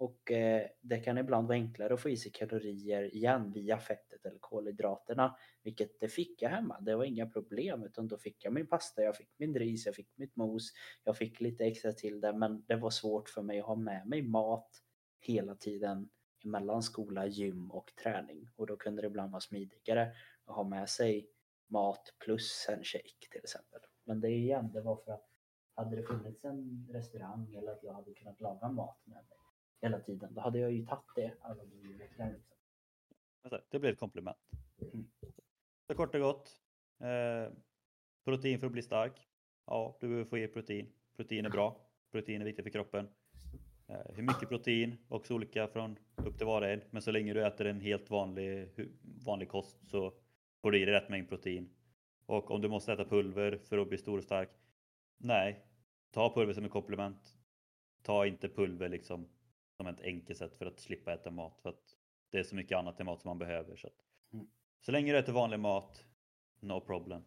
Och 0.05 0.33
eh, 0.33 0.67
det 0.81 0.99
kan 0.99 1.19
ibland 1.19 1.49
vara 1.49 1.59
enklare 1.59 1.95
att 1.95 2.01
få 2.01 2.09
i 2.09 2.17
sig 2.17 2.33
kalorier 2.33 3.15
igen 3.15 3.53
via 3.53 3.79
fettet 3.79 4.27
eller 4.27 4.39
kolhydraterna. 4.39 5.37
Vilket 5.63 6.01
det 6.01 6.09
fick 6.09 6.43
jag 6.43 6.51
hemma. 6.51 6.81
Det 6.81 6.97
var 6.97 7.05
inga 7.05 7.27
problem 7.27 7.83
utan 7.83 8.09
då 8.09 8.19
fick 8.19 8.45
jag 8.45 8.53
min 8.53 8.67
pasta, 8.67 9.03
jag 9.03 9.17
fick 9.17 9.31
min 9.37 9.55
ris, 9.55 9.87
jag 9.87 9.95
fick 9.95 10.09
mitt 10.17 10.37
mos. 10.37 10.73
Jag 11.05 11.17
fick 11.17 11.41
lite 11.41 11.65
extra 11.65 11.93
till 11.93 12.21
det 12.21 12.33
men 12.33 12.65
det 12.67 12.77
var 12.77 12.91
svårt 12.91 13.29
för 13.29 13.43
mig 13.43 13.61
att 13.61 13.67
ha 13.67 13.75
med 13.75 14.07
mig 14.07 14.23
mat 14.23 14.83
hela 15.21 15.55
tiden 15.55 16.09
mellan 16.45 16.83
skola, 16.83 17.27
gym 17.27 17.71
och 17.71 17.93
träning. 18.03 18.49
Och 18.57 18.67
då 18.67 18.77
kunde 18.77 19.03
det 19.03 19.07
ibland 19.07 19.33
vara 19.33 19.41
smidigare 19.41 20.13
att 20.45 20.57
ha 20.57 20.65
med 20.65 20.89
sig 20.89 21.29
mat 21.67 22.15
plus 22.25 22.67
en 22.69 22.85
shake 22.85 23.29
till 23.31 23.41
exempel. 23.45 23.81
Men 24.05 24.21
det 24.21 24.29
är 24.29 24.39
igen, 24.39 24.71
det 24.73 24.81
var 24.81 24.97
för 24.97 25.13
att 25.13 25.31
hade 25.75 25.97
det 25.97 26.03
funnits 26.03 26.45
en 26.45 26.89
restaurang 26.93 27.55
eller 27.55 27.73
att 27.73 27.83
jag 27.83 27.93
hade 27.93 28.15
kunnat 28.15 28.41
laga 28.41 28.69
mat 28.69 28.99
med 29.05 29.25
mig 29.29 29.39
hela 29.81 30.01
tiden, 30.01 30.35
då 30.35 30.41
hade 30.41 30.59
jag 30.59 30.73
ju 30.73 30.87
tagit 30.87 31.05
det 31.17 31.35
alla 31.41 31.65
veckan. 31.99 32.33
Liksom. 32.33 32.57
Alltså, 33.43 33.61
det 33.71 33.79
blir 33.79 33.93
ett 33.93 33.99
komplement. 33.99 34.39
Mm. 34.93 35.11
Så 35.87 35.95
kort 35.95 36.15
och 36.15 36.21
gott. 36.21 36.61
Eh, 37.01 37.53
protein 38.25 38.59
för 38.59 38.67
att 38.67 38.73
bli 38.73 38.83
stark. 38.83 39.29
Ja, 39.67 39.97
du 40.01 40.09
behöver 40.09 40.25
få 40.25 40.39
i 40.39 40.49
protein. 40.49 40.93
Protein 41.17 41.47
är 41.47 41.51
bra. 41.51 41.81
Protein 42.13 42.41
är 42.41 42.45
viktigt 42.45 42.65
för 42.65 42.71
kroppen. 42.71 43.09
Eh, 43.87 44.15
hur 44.15 44.23
mycket 44.23 44.49
protein? 44.49 44.97
Också 45.09 45.35
olika 45.35 45.69
från 45.69 45.99
upp 46.17 46.37
till 46.39 46.47
var 46.47 46.63
och 46.63 46.69
en. 46.69 46.81
Men 46.91 47.03
så 47.03 47.11
länge 47.11 47.35
du 47.35 47.47
äter 47.47 47.67
en 47.67 47.81
helt 47.81 48.11
vanlig, 48.11 48.69
vanlig 49.25 49.49
kost 49.49 49.87
så 49.91 50.13
får 50.63 50.71
du 50.71 50.83
i 50.83 50.85
dig 50.85 50.95
rätt 50.95 51.09
mängd 51.09 51.29
protein. 51.29 51.71
Och 52.27 52.51
om 52.51 52.61
du 52.61 52.69
måste 52.69 52.93
äta 52.93 53.05
pulver 53.05 53.57
för 53.57 53.79
att 53.79 53.89
bli 53.89 53.99
stor 53.99 54.19
och 54.19 54.25
stark. 54.25 54.51
Nej, 55.19 55.67
ta 56.11 56.35
pulver 56.35 56.55
som 56.55 56.65
ett 56.65 56.71
komplement. 56.71 57.39
Ta 58.03 58.27
inte 58.27 58.49
pulver 58.49 58.89
liksom 58.89 59.29
som 59.77 59.87
ett 59.87 60.01
enkelt 60.01 60.39
sätt 60.39 60.57
för 60.57 60.67
att 60.67 60.81
slippa 60.81 61.13
äta 61.13 61.31
mat. 61.31 61.61
För 61.63 61.69
att 61.69 61.97
det 62.31 62.39
är 62.39 62.43
så 62.43 62.55
mycket 62.55 62.79
annat 62.79 63.01
i 63.01 63.05
mat 63.05 63.21
som 63.21 63.29
man 63.29 63.39
behöver. 63.39 63.77
Så, 63.77 63.87
att, 63.87 64.05
mm. 64.33 64.47
så 64.81 64.93
länge 64.93 65.13
du 65.13 65.19
äter 65.19 65.33
vanlig 65.33 65.61
mat, 65.61 66.05
no 66.61 66.81
problem. 66.81 67.25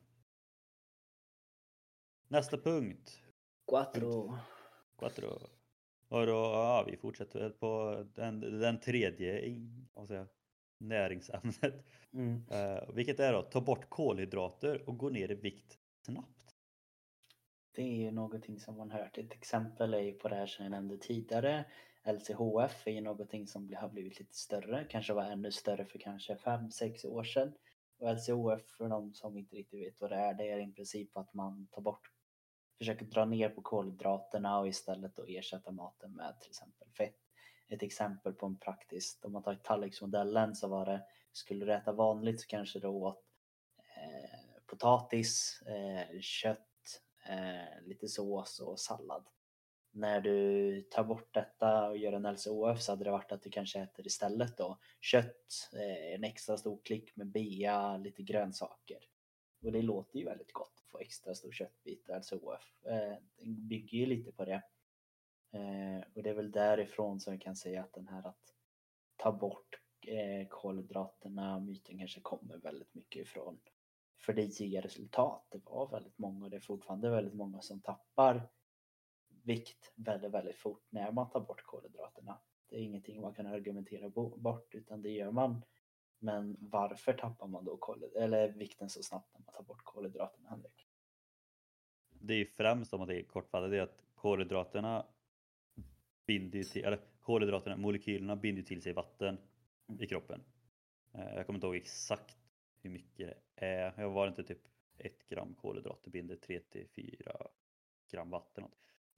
Nästa 2.28 2.58
punkt. 2.58 3.22
Quattro. 3.68 4.38
Quattro. 4.98 5.40
Och 6.10 6.26
då, 6.26 6.34
ja, 6.34 6.84
vi 6.88 6.98
fortsätter 6.98 7.50
på 7.50 8.04
den, 8.16 8.40
den 8.40 8.80
tredje 8.80 9.42
säger, 10.08 10.28
näringsämnet. 10.78 11.86
Mm. 12.14 12.44
Uh, 12.52 12.94
vilket 12.94 13.20
är 13.20 13.34
då 13.34 13.42
ta 13.42 13.62
bort 13.62 13.90
kolhydrater 13.90 14.90
och 14.90 14.98
gå 14.98 15.10
ner 15.10 15.32
i 15.32 15.36
vikt 15.36 15.80
snabbt. 16.06 16.56
Det 17.72 17.82
är 17.82 17.96
ju 17.96 18.12
någonting 18.12 18.60
som 18.60 18.78
man 18.78 18.92
hört. 18.92 19.18
Ett 19.18 19.34
exempel 19.34 19.94
är 19.94 20.00
ju 20.00 20.14
på 20.14 20.28
det 20.28 20.36
här 20.36 20.48
som 20.48 20.66
jag 20.66 20.72
nämnde 20.72 20.98
tidigare. 20.98 21.66
LCHF 22.08 22.88
är 22.88 22.92
ju 22.92 23.02
någonting 23.02 23.48
som 23.48 23.76
har 23.76 23.90
blivit 23.90 24.20
lite 24.20 24.36
större, 24.36 24.86
kanske 24.90 25.14
var 25.14 25.24
ännu 25.24 25.52
större 25.52 25.86
för 25.86 26.00
kanske 26.00 26.36
5-6 26.36 27.06
år 27.06 27.24
sedan. 27.24 27.54
Och 28.00 28.14
LCHF 28.14 28.68
för 28.78 28.90
de 28.90 29.14
som 29.14 29.38
inte 29.38 29.56
riktigt 29.56 29.82
vet 29.82 30.02
vad 30.02 30.12
det 30.12 30.16
är, 30.16 30.34
det 30.34 30.52
är 30.52 30.70
i 30.70 30.72
princip 30.72 31.18
att 31.18 31.34
man 31.34 31.68
tar 31.72 31.82
bort, 31.82 32.12
försöker 32.78 33.06
dra 33.06 33.26
ner 33.26 33.50
på 33.50 33.62
kolhydraterna 33.62 34.60
och 34.60 34.68
istället 34.68 35.16
då 35.16 35.26
ersätta 35.28 35.72
maten 35.72 36.16
med 36.16 36.40
till 36.40 36.50
exempel 36.50 36.90
fett. 36.90 37.18
Ett 37.70 37.84
exempel 37.84 38.34
på 38.34 38.46
en 38.46 38.60
praktiskt, 38.60 39.26
om 39.26 39.34
man 39.34 39.44
tar 39.44 39.56
tallriksmodellen 39.56 40.56
så 40.56 40.68
var 40.68 40.86
det, 40.86 41.06
skulle 41.32 41.66
du 41.66 41.74
äta 41.74 41.92
vanligt 41.92 42.42
så 42.42 42.48
kanske 42.48 42.80
du 42.80 42.88
åt 42.88 43.24
eh, 43.96 44.62
potatis, 44.66 45.62
eh, 45.66 46.20
kött, 46.22 47.02
eh, 47.30 47.86
lite 47.86 48.08
sås 48.08 48.60
och 48.60 48.80
sallad 48.80 49.26
när 49.92 50.22
du 50.22 50.82
tar 50.82 51.04
bort 51.04 51.34
detta 51.34 51.88
och 51.88 51.98
gör 51.98 52.14
en 52.14 52.34
LCHF 52.34 52.82
så 52.82 52.92
hade 52.92 53.04
det 53.04 53.12
varit 53.12 53.32
att 53.32 53.42
du 53.42 53.50
kanske 53.50 53.80
äter 53.80 54.08
istället 54.08 54.58
då 54.58 54.80
kött, 55.02 55.70
eh, 55.74 56.14
en 56.14 56.24
extra 56.24 56.58
stor 56.58 56.80
klick 56.84 57.16
med 57.16 57.28
bea, 57.28 57.98
lite 57.98 58.24
grönsaker. 58.24 59.00
Och 59.64 59.72
det 59.72 59.82
låter 59.82 60.20
ju 60.20 60.26
väldigt 60.26 60.54
gott 60.54 60.74
att 60.76 60.92
få 60.92 61.00
extra 61.00 61.36
stor 61.36 61.52
köttbit 61.52 62.10
LCHF. 62.10 62.32
LCOF. 62.32 62.86
Eh, 62.86 63.16
det 63.38 63.46
bygger 63.46 63.98
ju 63.98 64.06
lite 64.06 64.32
på 64.32 64.46
det. 64.46 64.62
Eh, 65.52 66.04
och 66.16 66.24
det 66.24 66.30
är 66.30 66.34
väl 66.34 66.52
därifrån 66.52 67.20
som 67.20 67.34
jag 67.34 67.42
kan 67.42 67.56
säga 67.56 67.82
att 67.82 67.94
den 67.94 68.08
här 68.08 68.28
att 68.28 68.54
ta 69.16 69.32
bort 69.32 69.82
kolhydraterna, 70.50 71.60
myten 71.60 71.98
kanske 71.98 72.22
kommer 72.22 72.58
väldigt 72.58 72.94
mycket 72.94 73.22
ifrån. 73.22 73.60
För 74.20 74.34
det 74.34 74.60
ger 74.60 74.82
resultat. 74.82 75.48
Det 75.50 75.66
var 75.66 75.92
väldigt 75.92 76.18
många 76.18 76.46
och 76.46 76.52
det 76.52 76.58
är 76.58 76.62
fortfarande 76.62 77.10
väldigt 77.10 77.34
många 77.34 77.62
som 77.62 77.82
tappar 77.82 78.50
vikt 79.48 79.92
väldigt, 79.96 80.32
väldigt 80.32 80.56
fort 80.56 80.86
när 80.90 81.12
man 81.12 81.30
tar 81.30 81.40
bort 81.40 81.64
kolhydraterna. 81.64 82.40
Det 82.70 82.76
är 82.76 82.80
ingenting 82.80 83.22
man 83.22 83.34
kan 83.34 83.48
argumentera 83.48 84.10
bort 84.38 84.76
utan 84.76 85.02
det 85.02 85.10
gör 85.10 85.32
man. 85.32 85.62
Men 86.20 86.58
varför 86.60 87.14
tappar 87.14 87.48
man 87.48 87.66
då 87.66 87.96
eller 88.16 88.50
vikten 88.50 88.90
så 88.90 89.04
snabbt 89.04 89.34
när 89.34 89.42
man 89.46 89.54
tar 89.54 89.64
bort 89.64 89.84
kolhydraterna, 89.84 90.50
Henrik? 90.50 90.88
Det 92.10 92.34
är 92.34 92.46
främst 92.46 92.94
om 92.94 93.00
man 93.00 93.10
är 93.10 93.24
kortfattat, 93.24 93.72
det 93.72 93.78
är 93.78 93.82
att 93.82 94.04
kolhydraterna 94.16 95.06
binder 96.26 96.64
till, 96.64 96.86
eller 96.86 97.00
kolhydraterna, 97.22 97.78
molekylerna 97.78 98.36
binder 98.36 98.64
till 98.64 98.82
sig 98.82 98.94
vatten 98.94 99.38
mm. 99.88 100.02
i 100.02 100.08
kroppen. 100.08 100.44
Eh, 101.14 101.36
jag 101.36 101.46
kommer 101.46 101.58
inte 101.58 101.68
ihåg 101.68 101.76
exakt 101.76 102.38
hur 102.82 102.90
mycket 102.90 103.44
det 103.56 103.66
är. 103.66 103.94
Jag 103.98 104.10
var 104.10 104.28
inte 104.28 104.44
typ 104.44 104.62
ett 104.98 105.28
gram 105.28 105.56
kolhydrater 105.56 106.12
binder 106.12 106.36
3 106.36 106.60
till 106.60 106.88
4 106.88 107.48
gram 108.12 108.30
vatten. 108.30 108.64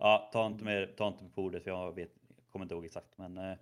Ja, 0.02 0.30
ta 0.34 0.46
inte, 0.46 0.64
med, 0.64 0.98
ta 0.98 1.08
inte 1.08 1.26
på 1.26 1.42
ordet 1.42 1.64
för 1.64 1.72
jag 1.72 1.96
vet, 1.96 2.12
kommer 2.50 2.66
inte 2.66 2.76
ihåg 2.76 2.86
exakt. 2.86 3.18
Men, 3.18 3.38
eh, 3.38 3.58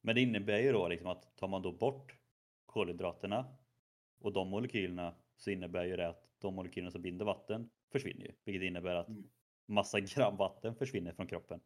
men 0.00 0.14
det 0.14 0.20
innebär 0.20 0.58
ju 0.58 0.72
då 0.72 0.88
liksom 0.88 1.06
att 1.06 1.36
tar 1.36 1.48
man 1.48 1.62
då 1.62 1.72
bort 1.72 2.16
kolhydraterna 2.66 3.56
och 4.18 4.32
de 4.32 4.48
molekylerna 4.48 5.14
så 5.36 5.50
innebär 5.50 5.84
ju 5.84 5.96
det 5.96 6.08
att 6.08 6.28
de 6.38 6.54
molekylerna 6.54 6.90
som 6.90 7.02
binder 7.02 7.24
vatten 7.24 7.70
försvinner 7.92 8.24
ju. 8.24 8.32
Vilket 8.44 8.62
innebär 8.62 8.94
att 8.94 9.08
mm. 9.08 9.28
massa 9.66 10.00
gram 10.00 10.36
vatten 10.36 10.74
försvinner 10.74 11.12
från 11.12 11.26
kroppen. 11.26 11.60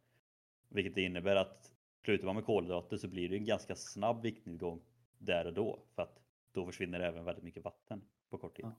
Vilket 0.69 0.97
innebär 0.97 1.37
att 1.37 1.73
slutar 2.05 2.27
man 2.27 2.35
med 2.35 2.45
kolhydrater 2.45 2.97
så 2.97 3.09
blir 3.09 3.29
det 3.29 3.37
en 3.37 3.45
ganska 3.45 3.77
snabb 3.77 4.23
viktnedgång 4.23 4.83
där 5.19 5.47
och 5.47 5.53
då. 5.53 5.83
För 5.95 6.03
att 6.03 6.21
då 6.53 6.67
försvinner 6.67 7.01
även 7.01 7.25
väldigt 7.25 7.45
mycket 7.45 7.65
vatten 7.65 8.09
på 8.31 8.39
kort 8.39 8.57
tid. 8.57 8.65
Ja. 8.65 8.73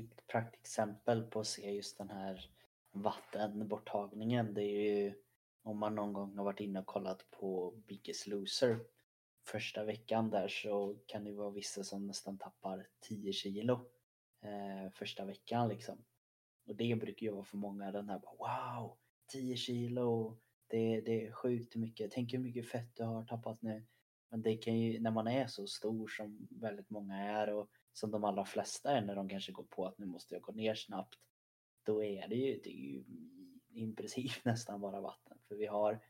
Ett 0.00 0.26
praktexempel 0.26 1.22
på 1.22 1.40
att 1.40 1.46
se 1.46 1.70
just 1.70 1.98
den 1.98 2.10
här 2.10 2.50
vattenborttagningen. 2.92 4.54
Det 4.54 4.62
är 4.62 5.04
ju 5.04 5.14
om 5.62 5.78
man 5.78 5.94
någon 5.94 6.12
gång 6.12 6.36
har 6.36 6.44
varit 6.44 6.60
inne 6.60 6.80
och 6.80 6.86
kollat 6.86 7.30
på 7.30 7.74
Biggest 7.86 8.26
Loser 8.26 8.80
första 9.46 9.84
veckan 9.84 10.30
där 10.30 10.48
så 10.48 10.96
kan 11.06 11.24
det 11.24 11.32
vara 11.32 11.50
vissa 11.50 11.84
som 11.84 12.06
nästan 12.06 12.38
tappar 12.38 12.86
10 13.00 13.32
kilo 13.32 13.90
eh, 14.42 14.92
första 14.92 15.24
veckan 15.24 15.68
liksom. 15.68 16.04
Och 16.66 16.76
det 16.76 16.96
brukar 17.00 17.26
ju 17.26 17.32
vara 17.32 17.44
för 17.44 17.56
många 17.56 17.92
den 17.92 18.08
här 18.08 18.18
bara, 18.18 18.80
wow, 18.80 18.96
10 19.32 19.56
kilo, 19.56 20.38
det, 20.66 21.00
det 21.00 21.26
är 21.26 21.32
sjukt 21.32 21.76
mycket, 21.76 22.10
tänk 22.10 22.32
hur 22.32 22.38
mycket 22.38 22.68
fett 22.68 22.96
du 22.96 23.04
har 23.04 23.24
tappat 23.24 23.62
nu. 23.62 23.86
Men 24.30 24.42
det 24.42 24.56
kan 24.56 24.78
ju, 24.78 25.00
när 25.00 25.10
man 25.10 25.26
är 25.26 25.46
så 25.46 25.66
stor 25.66 26.08
som 26.08 26.48
väldigt 26.50 26.90
många 26.90 27.16
är 27.16 27.54
och 27.54 27.70
som 27.92 28.10
de 28.10 28.24
allra 28.24 28.44
flesta 28.44 28.96
är 28.96 29.00
när 29.00 29.16
de 29.16 29.28
kanske 29.28 29.52
går 29.52 29.66
på 29.70 29.86
att 29.86 29.98
nu 29.98 30.06
måste 30.06 30.34
jag 30.34 30.42
gå 30.42 30.52
ner 30.52 30.74
snabbt. 30.74 31.18
Då 31.88 32.04
är 32.04 32.28
det 32.28 32.36
ju, 32.36 32.60
det 32.64 32.70
är 32.70 32.92
ju 32.92 33.04
i 33.68 33.92
princip 33.92 34.32
nästan 34.44 34.80
bara 34.80 35.00
vatten. 35.00 35.38
För 35.48 35.54
vi 35.54 35.66
har 35.66 36.00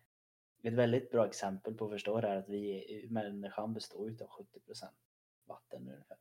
ett 0.62 0.74
väldigt 0.74 1.10
bra 1.10 1.26
exempel 1.26 1.74
på 1.74 1.84
att 1.84 1.90
förstå 1.90 2.20
det 2.20 2.28
här 2.28 2.36
att 2.36 2.48
vi, 2.48 3.06
människan 3.10 3.74
består 3.74 4.10
utav 4.10 4.28
70% 4.28 4.84
vatten 5.46 5.88
ungefär. 5.88 6.18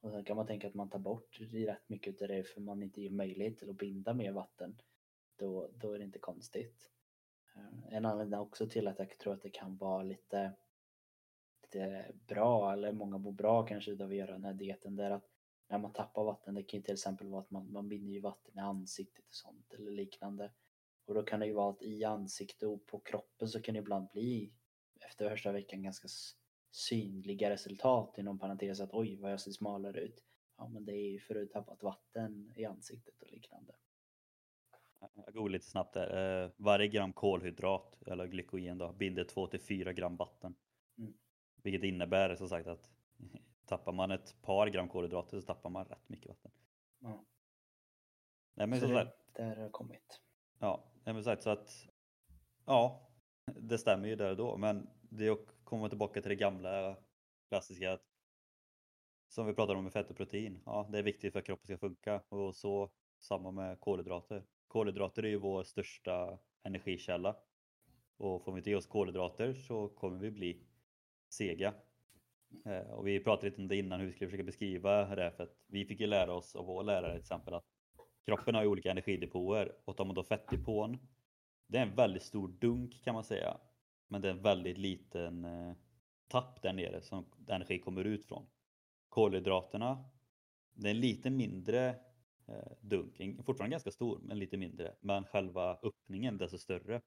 Och 0.00 0.10
sen 0.10 0.24
kan 0.24 0.36
man 0.36 0.46
tänka 0.46 0.68
att 0.68 0.74
man 0.74 0.90
tar 0.90 0.98
bort 0.98 1.40
rätt 1.40 1.88
mycket 1.88 2.22
av 2.22 2.28
det 2.28 2.44
för 2.44 2.60
man 2.60 2.82
inte 2.82 3.02
ger 3.02 3.10
möjlighet 3.10 3.58
till 3.58 3.70
att 3.70 3.78
binda 3.78 4.14
mer 4.14 4.32
vatten. 4.32 4.76
Då, 5.36 5.70
då 5.74 5.92
är 5.92 5.98
det 5.98 6.04
inte 6.04 6.18
konstigt. 6.18 6.90
Eh, 7.56 7.96
en 7.96 8.06
anledning 8.06 8.40
också 8.40 8.68
till 8.68 8.88
att 8.88 8.98
jag 8.98 9.18
tror 9.18 9.34
att 9.34 9.42
det 9.42 9.50
kan 9.50 9.76
vara 9.76 10.02
lite, 10.02 10.52
lite 11.62 12.12
bra, 12.26 12.72
eller 12.72 12.92
många 12.92 13.18
mår 13.18 13.32
bra 13.32 13.66
kanske 13.66 13.92
av 13.92 14.02
att 14.02 14.14
göra 14.14 14.32
den 14.32 14.44
här 14.44 14.54
dieten, 14.54 14.96
det 14.96 15.04
är 15.04 15.10
att 15.10 15.31
när 15.72 15.78
man 15.78 15.92
tappar 15.92 16.24
vatten, 16.24 16.54
det 16.54 16.62
kan 16.62 16.78
ju 16.78 16.84
till 16.84 16.94
exempel 16.94 17.26
vara 17.26 17.40
att 17.42 17.50
man, 17.50 17.72
man 17.72 17.88
binder 17.88 18.12
ju 18.12 18.20
vatten 18.20 18.58
i 18.58 18.60
ansiktet 18.60 19.28
och 19.28 19.34
sånt 19.34 19.72
eller 19.72 19.90
liknande. 19.90 20.52
Och 21.04 21.14
då 21.14 21.22
kan 21.22 21.40
det 21.40 21.46
ju 21.46 21.52
vara 21.52 21.70
att 21.70 21.82
i 21.82 22.04
ansiktet 22.04 22.68
och 22.68 22.86
på 22.86 22.98
kroppen 22.98 23.48
så 23.48 23.62
kan 23.62 23.74
det 23.74 23.78
ibland 23.78 24.08
bli 24.12 24.52
efter 25.00 25.30
första 25.30 25.52
veckan 25.52 25.82
ganska 25.82 26.08
synliga 26.70 27.50
resultat 27.50 28.18
inom 28.18 28.38
parentes 28.38 28.80
att 28.80 28.94
oj 28.94 29.16
vad 29.16 29.32
jag 29.32 29.40
ser 29.40 29.50
smalare 29.50 30.00
ut. 30.00 30.24
Ja 30.56 30.68
men 30.68 30.84
det 30.84 30.92
är 30.92 31.10
ju 31.10 31.20
för 31.20 31.34
att 31.34 31.40
du 31.40 31.46
tappat 31.46 31.82
vatten 31.82 32.52
i 32.56 32.64
ansiktet 32.64 33.22
och 33.22 33.30
liknande. 33.30 33.74
Jag 35.14 35.34
går 35.34 35.48
lite 35.48 35.66
snabbt 35.66 35.94
där. 35.94 36.44
Eh, 36.44 36.50
varje 36.56 36.88
gram 36.88 37.12
kolhydrat 37.12 38.02
eller 38.06 38.26
glykogen 38.26 38.78
då, 38.78 38.92
binder 38.92 39.24
2 39.24 39.46
till 39.46 39.60
4 39.60 39.92
gram 39.92 40.16
vatten. 40.16 40.54
Mm. 40.98 41.14
Vilket 41.62 41.84
innebär 41.84 42.36
som 42.36 42.48
sagt 42.48 42.68
att 42.68 42.90
tappar 43.72 43.92
man 43.92 44.10
ett 44.10 44.42
par 44.42 44.66
gram 44.66 44.88
kolhydrater 44.88 45.40
så 45.40 45.46
tappar 45.46 45.70
man 45.70 45.84
rätt 45.84 46.08
mycket 46.08 46.28
vatten. 46.28 46.50
Ja. 46.98 47.24
Nej, 48.54 48.66
men 48.66 48.80
så 48.80 48.86
så 48.86 48.92
det, 48.92 49.12
där 49.32 49.56
har 49.56 49.68
kommit. 49.68 50.20
Ja, 50.58 50.92
men 51.04 51.24
så 51.24 51.30
att 51.50 51.88
ja, 52.66 53.10
det 53.46 53.78
stämmer 53.78 54.08
ju 54.08 54.16
där 54.16 54.30
och 54.30 54.36
då, 54.36 54.56
men 54.56 54.90
det 55.02 55.38
kommer 55.64 55.88
tillbaka 55.88 56.20
till 56.20 56.28
det 56.28 56.36
gamla 56.36 56.96
klassiska 57.48 57.92
att 57.92 58.02
som 59.28 59.46
vi 59.46 59.54
pratade 59.54 59.78
om 59.78 59.84
med 59.84 59.92
fett 59.92 60.10
och 60.10 60.16
protein. 60.16 60.62
Ja, 60.66 60.88
det 60.92 60.98
är 60.98 61.02
viktigt 61.02 61.32
för 61.32 61.38
att 61.38 61.46
kroppen 61.46 61.64
ska 61.64 61.78
funka 61.78 62.22
och 62.28 62.56
så 62.56 62.90
samma 63.18 63.50
med 63.50 63.80
kolhydrater. 63.80 64.44
Kolhydrater 64.66 65.22
är 65.22 65.28
ju 65.28 65.38
vår 65.38 65.64
största 65.64 66.38
energikälla 66.62 67.36
och 68.16 68.44
får 68.44 68.52
vi 68.52 68.58
inte 68.58 68.70
i 68.70 68.74
oss 68.74 68.86
kolhydrater 68.86 69.54
så 69.54 69.88
kommer 69.88 70.18
vi 70.18 70.30
bli 70.30 70.66
sega. 71.28 71.74
Eh, 72.64 72.90
och 72.90 73.06
vi 73.06 73.20
pratade 73.20 73.50
lite 73.50 73.62
om 73.62 73.68
det 73.68 73.76
innan 73.76 74.00
hur 74.00 74.06
vi 74.06 74.12
skulle 74.12 74.30
försöka 74.30 74.44
beskriva 74.44 75.14
det 75.14 75.30
för 75.36 75.42
att 75.42 75.56
vi 75.66 75.84
fick 75.84 76.00
ju 76.00 76.06
lära 76.06 76.34
oss 76.34 76.56
av 76.56 76.66
vår 76.66 76.82
lärare 76.82 77.12
till 77.12 77.20
exempel 77.20 77.54
att 77.54 77.64
kroppen 78.26 78.54
har 78.54 78.62
ju 78.62 78.68
olika 78.68 78.90
energidepåer 78.90 79.72
och 79.84 79.96
tar 79.96 80.04
man 80.04 80.14
då 80.14 80.24
fettdepån 80.24 80.98
det 81.66 81.78
är 81.78 81.82
en 81.82 81.94
väldigt 81.94 82.22
stor 82.22 82.48
dunk 82.48 83.04
kan 83.04 83.14
man 83.14 83.24
säga 83.24 83.56
men 84.08 84.22
det 84.22 84.28
är 84.28 84.32
en 84.32 84.42
väldigt 84.42 84.78
liten 84.78 85.44
eh, 85.44 85.72
tapp 86.28 86.62
där 86.62 86.72
nere 86.72 87.02
som 87.02 87.24
energi 87.48 87.78
kommer 87.78 88.04
ut 88.04 88.26
från. 88.26 88.46
Kolhydraterna 89.08 90.04
det 90.74 90.88
är 90.88 90.90
en 90.90 91.00
lite 91.00 91.30
mindre 91.30 91.88
eh, 92.46 92.72
dunk, 92.80 93.16
fortfarande 93.44 93.74
ganska 93.74 93.90
stor 93.90 94.20
men 94.22 94.38
lite 94.38 94.56
mindre 94.56 94.94
men 95.00 95.24
själva 95.24 95.78
öppningen 95.82 96.38
desto 96.38 96.58
större. 96.58 97.00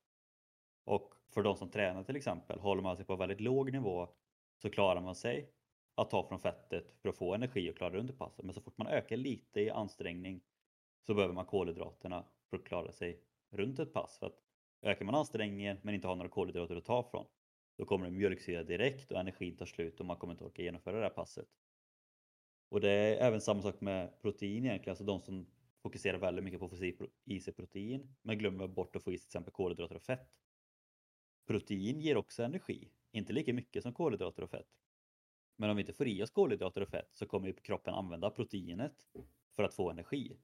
Och 0.84 1.14
för 1.30 1.44
de 1.44 1.56
som 1.56 1.70
tränar 1.70 2.04
till 2.04 2.16
exempel, 2.16 2.60
håller 2.60 2.82
man 2.82 2.98
sig 2.98 3.06
på 3.06 3.16
väldigt 3.16 3.42
låg 3.42 3.72
nivå 3.72 4.10
så 4.58 4.70
klarar 4.70 5.02
man 5.02 5.16
sig 5.16 5.52
att 5.96 6.10
ta 6.10 6.28
från 6.28 6.40
fettet 6.40 6.96
för 7.02 7.10
att 7.10 7.18
få 7.18 7.34
energi 7.34 7.72
och 7.72 7.78
klara 7.78 8.00
under 8.00 8.14
passet. 8.14 8.46
Men 8.46 8.54
så 8.54 8.62
fort 8.62 8.78
man 8.78 8.88
ökar 8.88 9.18
lite 9.18 9.62
i 9.62 9.70
ansträngning 9.70 10.42
så 11.06 11.14
behöver 11.14 11.34
man 11.34 11.46
kolhydraterna 11.46 12.26
för 12.50 12.58
att 12.58 12.64
klara 12.66 12.92
sig 12.92 13.22
runt 13.52 13.80
ett 13.80 13.94
pass. 13.94 14.20
För 14.20 14.26
att 14.26 14.42
ökar 14.82 15.06
man 15.06 15.16
ansträngningen 15.16 15.78
men 15.82 15.96
inte 15.96 16.08
har 16.08 16.16
några 16.16 16.30
kolhydrater 16.30 16.76
att 16.76 16.86
ta 16.86 17.04
från 17.04 17.26
då 17.78 17.86
kommer 17.86 18.06
det 18.06 18.12
mjölksyra 18.12 18.64
direkt 18.64 19.12
och 19.12 19.20
energin 19.20 19.58
tar 19.58 19.66
slut 19.66 20.00
och 20.00 20.06
man 20.06 20.18
kommer 20.18 20.34
inte 20.34 20.44
orka 20.44 20.62
genomföra 20.62 20.98
det 20.98 21.04
här 21.04 21.10
passet. 21.10 21.48
Och 22.70 22.82
det 22.82 22.90
är 22.90 23.28
även 23.28 23.42
samma 23.42 23.62
sak 23.62 23.82
med 23.82 24.22
protein 24.22 24.66
egentligen, 24.66 24.92
alltså 24.92 25.04
de 25.04 25.22
som 25.22 25.48
fokuserar 25.84 26.18
väldigt 26.18 26.44
mycket 26.44 26.60
på 26.60 26.66
att 26.66 26.80
få 26.80 27.08
i 27.26 27.40
sig 27.40 27.54
protein 27.54 28.16
men 28.22 28.38
glömmer 28.38 28.68
bort 28.68 28.96
att 28.96 29.04
få 29.04 29.12
i 29.12 29.18
sig 29.18 29.22
till 29.22 29.28
exempel 29.28 29.54
kolhydrater 29.54 29.96
och 29.96 30.02
fett. 30.02 30.30
Protein 31.48 32.00
ger 32.00 32.18
också 32.18 32.44
energi, 32.44 32.92
inte 33.18 33.34
lika 33.34 33.54
mycket 33.54 33.84
som 33.84 33.94
kolhydrater 33.94 34.44
och 34.44 34.50
fett. 34.50 34.68
Men 35.56 35.70
om 35.70 35.76
vi 35.76 35.82
inte 35.82 35.94
får 35.94 36.08
i 36.08 36.24
oss 36.24 36.30
kolhydrater 36.30 36.82
och 36.82 36.90
fett 36.90 37.10
så 37.14 37.26
kommer 37.26 37.52
kroppen 37.52 37.94
använda 37.94 38.30
proteinet 38.30 39.08
för 39.56 39.64
att 39.64 39.74
få 39.74 39.90
energi. 39.90 40.38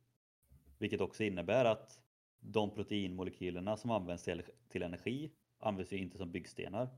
Vilket 0.78 1.02
också 1.02 1.24
innebär 1.24 1.66
att 1.66 2.00
de 2.40 2.72
proteinmolekylerna 2.74 3.78
som 3.78 3.92
används 3.92 4.24
till, 4.24 4.44
till 4.70 4.84
energi 4.84 5.32
används 5.60 5.94
ju 5.94 5.98
inte 5.98 6.18
som 6.18 6.32
byggstenar. 6.32 6.90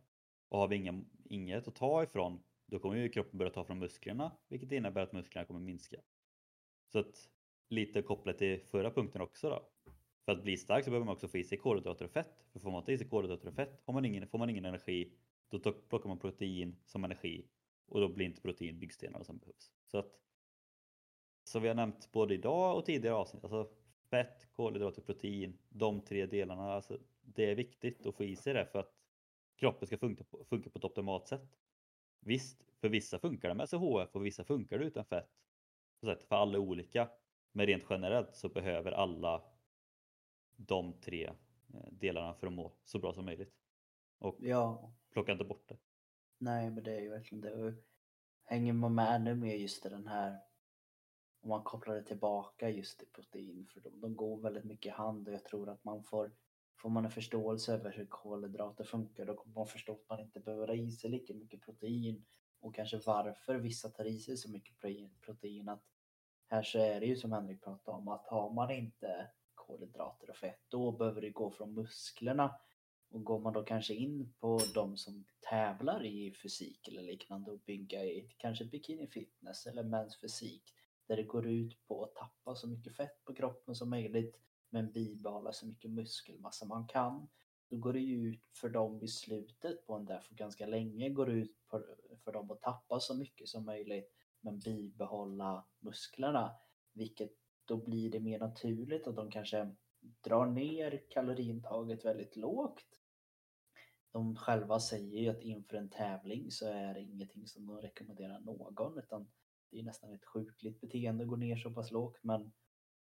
Och 0.50 0.60
har 0.60 0.68
vi 0.68 0.76
inga, 0.76 1.04
inget 1.24 1.68
att 1.68 1.76
ta 1.76 2.04
ifrån 2.04 2.44
då 2.66 2.80
kommer 2.80 2.96
ju 2.96 3.10
kroppen 3.10 3.38
börja 3.38 3.52
ta 3.52 3.64
från 3.64 3.80
musklerna 3.80 4.32
vilket 4.48 4.72
innebär 4.72 5.02
att 5.02 5.14
musklerna 5.14 5.46
kommer 5.46 5.60
minska. 5.60 5.98
Så 6.88 7.00
att 7.00 7.30
lite 7.70 8.02
kopplat 8.02 8.38
till 8.38 8.60
förra 8.60 8.92
punkten 8.92 9.22
också 9.22 9.50
då. 9.50 9.70
För 10.26 10.32
att 10.32 10.44
bli 10.44 10.58
stark 10.58 10.84
så 10.84 10.90
behöver 10.90 11.06
man 11.06 11.14
också 11.14 11.28
få 11.28 11.38
i 11.38 11.44
sig 11.44 11.58
kolhydrater 11.58 12.06
och 12.06 12.12
fett. 12.12 12.46
För 12.54 12.60
får 12.60 12.72
man 12.72 12.80
inte 12.80 12.94
i 12.94 12.98
sig 12.98 13.08
kolhydrater 13.08 13.48
och 13.48 13.54
fett 13.54 13.82
har 13.86 13.94
man 13.94 14.06
ingen, 14.06 14.28
får 14.28 14.38
man 14.38 14.50
ingen 14.50 14.66
energi 14.66 15.12
då 15.58 15.72
plockar 15.72 16.08
man 16.10 16.20
protein 16.20 16.76
som 16.86 17.04
energi 17.04 17.48
och 17.86 18.02
då 18.02 18.10
blir 18.10 18.26
inte 18.26 18.42
protein 18.42 18.80
byggstenar 18.80 19.24
som 19.24 19.38
behövs. 19.38 19.72
Så 19.88 19.98
att 19.98 20.20
som 21.44 21.62
vi 21.62 21.68
har 21.68 21.76
nämnt 21.76 22.12
både 22.12 22.34
idag 22.34 22.78
och 22.78 22.86
tidigare 22.86 23.16
avsnitt, 23.16 23.44
alltså 23.44 23.70
fett, 24.10 24.48
kolhydrater, 24.52 25.02
protein, 25.02 25.58
de 25.70 26.02
tre 26.02 26.26
delarna, 26.26 26.74
alltså 26.74 27.00
det 27.22 27.52
är 27.52 27.56
viktigt 27.56 28.06
att 28.06 28.16
få 28.16 28.24
i 28.24 28.36
sig 28.36 28.54
det 28.54 28.66
för 28.66 28.80
att 28.80 28.94
kroppen 29.56 29.88
ska 29.88 29.98
funka 29.98 30.24
på, 30.24 30.46
funka 30.46 30.70
på 30.70 30.78
ett 30.78 30.86
optimalt 30.86 31.28
sätt. 31.28 31.58
Visst, 32.20 32.64
för 32.82 32.90
vissa 32.90 33.20
funkar 33.20 33.50
det 33.50 33.56
med 33.56 33.70
SHF 33.70 34.16
och 34.16 34.26
vissa 34.26 34.44
funkar 34.44 34.80
det 34.80 34.86
utan 34.86 35.06
fett. 35.06 35.30
För 36.02 36.36
alla 36.36 36.54
är 36.54 36.62
olika. 36.62 37.10
Men 37.52 37.66
rent 37.66 37.86
generellt 37.90 38.36
så 38.36 38.50
behöver 38.50 38.92
alla 38.92 39.44
de 40.56 40.94
tre 40.94 41.26
eh, 41.74 41.92
delarna 41.92 42.34
för 42.34 42.48
att 42.48 42.54
må 42.54 42.72
så 42.84 43.00
bra 43.00 43.14
som 43.14 43.26
möjligt. 43.26 43.54
Och 44.20 44.38
ja 44.40 44.94
plocka 45.14 45.32
inte 45.32 45.44
bort 45.44 45.70
det. 45.70 45.78
Nej, 46.38 46.70
men 46.70 46.84
det 46.84 46.96
är 46.96 47.02
ju 47.02 47.10
verkligen 47.10 47.42
det. 47.42 47.54
Och 47.54 47.74
hänger 48.44 48.74
man 48.74 48.96
med 48.96 49.16
ännu 49.16 49.36
mer 49.36 49.56
just 49.56 49.86
i 49.86 49.90
den 49.90 50.08
här 50.08 50.40
om 51.42 51.50
man 51.50 51.64
kopplar 51.64 51.96
det 51.96 52.04
tillbaka 52.04 52.70
just 52.70 53.00
till 53.00 53.08
protein 53.08 53.68
för 53.74 53.82
de, 53.82 54.02
de 54.02 54.16
går 54.16 54.42
väldigt 54.42 54.64
mycket 54.64 54.86
i 54.86 54.90
hand 54.90 55.28
och 55.28 55.34
jag 55.34 55.46
tror 55.46 55.70
att 55.70 55.84
man 55.84 56.04
får 56.04 56.32
Får 56.84 56.90
man 56.90 57.06
en 57.06 57.12
förståelse 57.12 57.74
över 57.74 57.92
hur 57.92 58.06
kolhydrater 58.06 58.84
funkar 58.84 59.26
då 59.26 59.36
kommer 59.36 59.56
man 59.56 59.68
förstå 59.68 59.94
att 59.94 60.10
man 60.10 60.20
inte 60.20 60.40
behöver 60.40 60.68
ha 60.68 60.76
i 60.76 60.92
sig 60.92 61.10
lika 61.10 61.34
mycket 61.34 61.62
protein 61.62 62.26
och 62.60 62.76
kanske 62.76 62.98
varför 62.98 63.56
vissa 63.56 63.90
tar 63.90 64.06
i 64.06 64.20
sig 64.20 64.38
så 64.38 64.52
mycket 64.52 64.80
protein 65.22 65.70
att 65.70 65.84
här 66.48 66.64
så 66.64 66.80
är 66.80 67.00
det 67.00 67.06
ju 67.06 67.16
som 67.16 67.32
Henrik 67.32 67.64
pratade 67.64 67.98
om 67.98 68.08
att 68.08 68.28
har 68.28 68.54
man 68.54 68.72
inte 68.72 69.32
kolhydrater 69.56 70.30
och 70.30 70.36
fett 70.36 70.62
då 70.68 70.92
behöver 70.92 71.22
det 71.22 71.30
gå 71.30 71.52
från 71.52 71.74
musklerna 71.74 72.56
och 73.14 73.24
går 73.24 73.40
man 73.40 73.54
då 73.54 73.64
kanske 73.64 73.94
in 73.94 74.34
på 74.40 74.60
de 74.74 74.98
som 74.98 75.26
tävlar 75.50 76.06
i 76.06 76.34
fysik 76.44 76.88
eller 76.88 77.02
liknande 77.02 77.52
och 77.52 77.60
bygga 77.60 78.06
i 78.06 78.36
kanske 78.38 78.66
bikini 78.66 79.08
fitness 79.08 79.66
eller 79.66 79.84
mäns 79.84 80.22
fysik 80.22 80.64
där 81.08 81.18
det 81.18 81.24
går 81.24 81.48
ut 81.48 81.88
på 81.88 82.04
att 82.04 82.16
tappa 82.16 82.56
så 82.56 82.68
mycket 82.68 82.96
fett 82.96 83.24
på 83.24 83.34
kroppen 83.34 83.76
som 83.76 83.90
möjligt 83.90 84.40
men 84.70 84.92
bibehålla 84.92 85.54
så 85.54 85.68
mycket 85.68 85.92
muskelmassa 85.92 86.66
man 86.66 86.88
kan. 86.88 87.28
Då 87.70 87.78
går 87.78 87.94
det 87.94 88.00
ju 88.00 88.30
ut 88.30 88.44
för 88.62 88.70
dem 88.70 89.02
i 89.02 89.08
slutet 89.08 89.86
på 89.86 89.94
en 89.94 90.06
där 90.06 90.20
för 90.20 90.36
ganska 90.36 90.66
länge 90.66 91.10
går 91.10 91.26
det 91.26 91.34
ut 91.34 91.56
för 92.24 92.32
dem 92.34 92.52
att 92.52 92.62
tappa 92.62 93.00
så 93.00 93.16
mycket 93.16 93.48
som 93.48 93.66
möjligt 93.66 94.14
men 94.42 94.60
bibehålla 94.60 95.66
musklerna. 95.80 96.56
Vilket 96.94 97.32
då 97.66 97.78
blir 97.78 98.12
det 98.12 98.20
mer 98.20 98.40
naturligt 98.40 99.08
att 99.08 99.16
de 99.16 99.32
kanske 99.32 99.76
drar 100.22 100.46
ner 100.46 101.04
kaloriintaget 101.10 102.06
väldigt 102.06 102.36
lågt. 102.36 103.03
De 104.14 104.36
själva 104.36 104.80
säger 104.80 105.20
ju 105.20 105.30
att 105.30 105.42
inför 105.42 105.78
en 105.78 105.90
tävling 105.90 106.52
så 106.52 106.68
är 106.68 106.94
det 106.94 107.02
ingenting 107.02 107.48
som 107.48 107.66
de 107.66 107.82
rekommenderar 107.82 108.40
någon 108.40 108.98
utan 108.98 109.28
det 109.72 109.80
är 109.80 109.84
nästan 109.84 110.14
ett 110.14 110.26
sjukligt 110.26 110.82
beteende 110.82 111.24
att 111.24 111.30
gå 111.30 111.36
ner 111.36 111.56
så 111.56 111.72
pass 111.72 111.92
lågt 111.92 112.20
men 112.22 112.42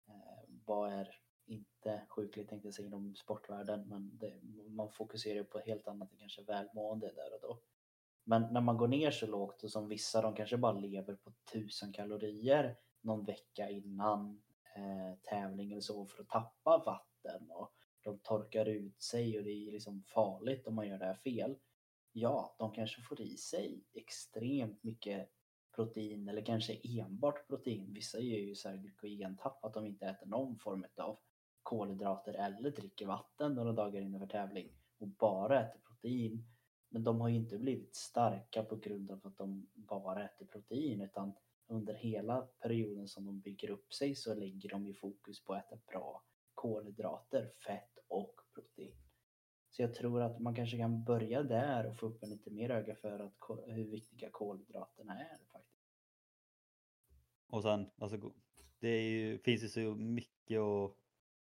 eh, 0.08 0.44
vad 0.64 0.92
är 0.92 1.08
inte 1.46 2.06
sjukligt 2.08 2.48
tänkte 2.48 2.68
jag 2.68 2.74
säga 2.74 2.86
inom 2.86 3.14
sportvärlden 3.14 3.88
men 3.88 4.18
det, 4.18 4.40
man 4.68 4.90
fokuserar 4.90 5.34
ju 5.34 5.44
på 5.44 5.58
helt 5.58 5.88
annat 5.88 6.12
än 6.12 6.18
kanske 6.18 6.42
välmående 6.42 7.12
där 7.12 7.34
och 7.34 7.40
då. 7.40 7.60
Men 8.24 8.42
när 8.52 8.60
man 8.60 8.76
går 8.76 8.88
ner 8.88 9.10
så 9.10 9.26
lågt 9.26 9.62
och 9.62 9.70
som 9.70 9.88
vissa 9.88 10.22
de 10.22 10.34
kanske 10.34 10.56
bara 10.56 10.72
lever 10.72 11.14
på 11.14 11.32
1000 11.52 11.92
kalorier 11.92 12.76
någon 13.00 13.24
vecka 13.24 13.70
innan 13.70 14.42
eh, 14.76 15.18
tävling 15.22 15.72
eller 15.72 15.80
så 15.80 16.06
för 16.06 16.22
att 16.22 16.28
tappa 16.28 16.78
vatten 16.86 17.50
och 17.50 17.72
de 18.08 18.18
torkar 18.18 18.66
ut 18.66 19.02
sig 19.02 19.38
och 19.38 19.44
det 19.44 19.50
är 19.50 19.72
liksom 19.72 20.02
farligt 20.02 20.66
om 20.66 20.74
man 20.74 20.88
gör 20.88 20.98
det 20.98 21.04
här 21.04 21.14
fel. 21.14 21.56
Ja, 22.12 22.56
de 22.58 22.72
kanske 22.72 23.02
får 23.02 23.20
i 23.20 23.36
sig 23.36 23.84
extremt 23.94 24.82
mycket 24.82 25.28
protein 25.76 26.28
eller 26.28 26.44
kanske 26.44 26.80
enbart 26.84 27.48
protein. 27.48 27.92
Vissa 27.94 28.20
gör 28.20 28.38
ju 28.38 28.54
så 28.54 28.68
här 28.68 28.76
glykogentapp 28.76 29.64
att 29.64 29.74
de 29.74 29.86
inte 29.86 30.06
äter 30.06 30.26
någon 30.26 30.58
form 30.58 30.84
av 30.96 31.18
kolhydrater 31.62 32.34
eller 32.34 32.70
dricker 32.70 33.06
vatten 33.06 33.54
några 33.54 33.72
dagar 33.72 34.00
inför 34.00 34.26
tävling 34.26 34.72
och 34.98 35.08
bara 35.08 35.60
äter 35.60 35.80
protein. 35.80 36.44
Men 36.88 37.04
de 37.04 37.20
har 37.20 37.28
ju 37.28 37.36
inte 37.36 37.58
blivit 37.58 37.96
starka 37.96 38.64
på 38.64 38.76
grund 38.76 39.10
av 39.10 39.20
att 39.24 39.36
de 39.36 39.68
bara 39.74 40.24
äter 40.24 40.46
protein 40.46 41.00
utan 41.00 41.32
under 41.66 41.94
hela 41.94 42.40
perioden 42.40 43.08
som 43.08 43.26
de 43.26 43.40
bygger 43.40 43.70
upp 43.70 43.92
sig 43.92 44.14
så 44.14 44.34
lägger 44.34 44.68
de 44.68 44.86
ju 44.86 44.94
fokus 44.94 45.44
på 45.44 45.54
att 45.54 45.66
äta 45.66 45.76
bra 45.86 46.22
kolhydrater, 46.58 47.52
fett 47.66 47.97
och 48.08 48.40
protein. 48.54 48.92
Så 49.70 49.82
jag 49.82 49.94
tror 49.94 50.22
att 50.22 50.40
man 50.40 50.54
kanske 50.54 50.78
kan 50.78 51.04
börja 51.04 51.42
där 51.42 51.86
och 51.86 51.96
få 51.96 52.06
upp 52.06 52.22
en 52.22 52.30
lite 52.30 52.50
mer 52.50 52.70
öga 52.70 52.94
för 52.94 53.20
att, 53.20 53.34
hur 53.66 53.84
viktiga 53.84 54.30
kolhydraterna 54.30 55.20
är 55.20 55.38
faktiskt. 55.52 55.78
Och 57.46 57.62
sen, 57.62 57.90
alltså, 57.98 58.32
det 58.78 59.00
ju, 59.08 59.38
finns 59.38 59.64
ju 59.64 59.68
så 59.68 59.94
mycket 59.94 60.60
att 60.60 60.96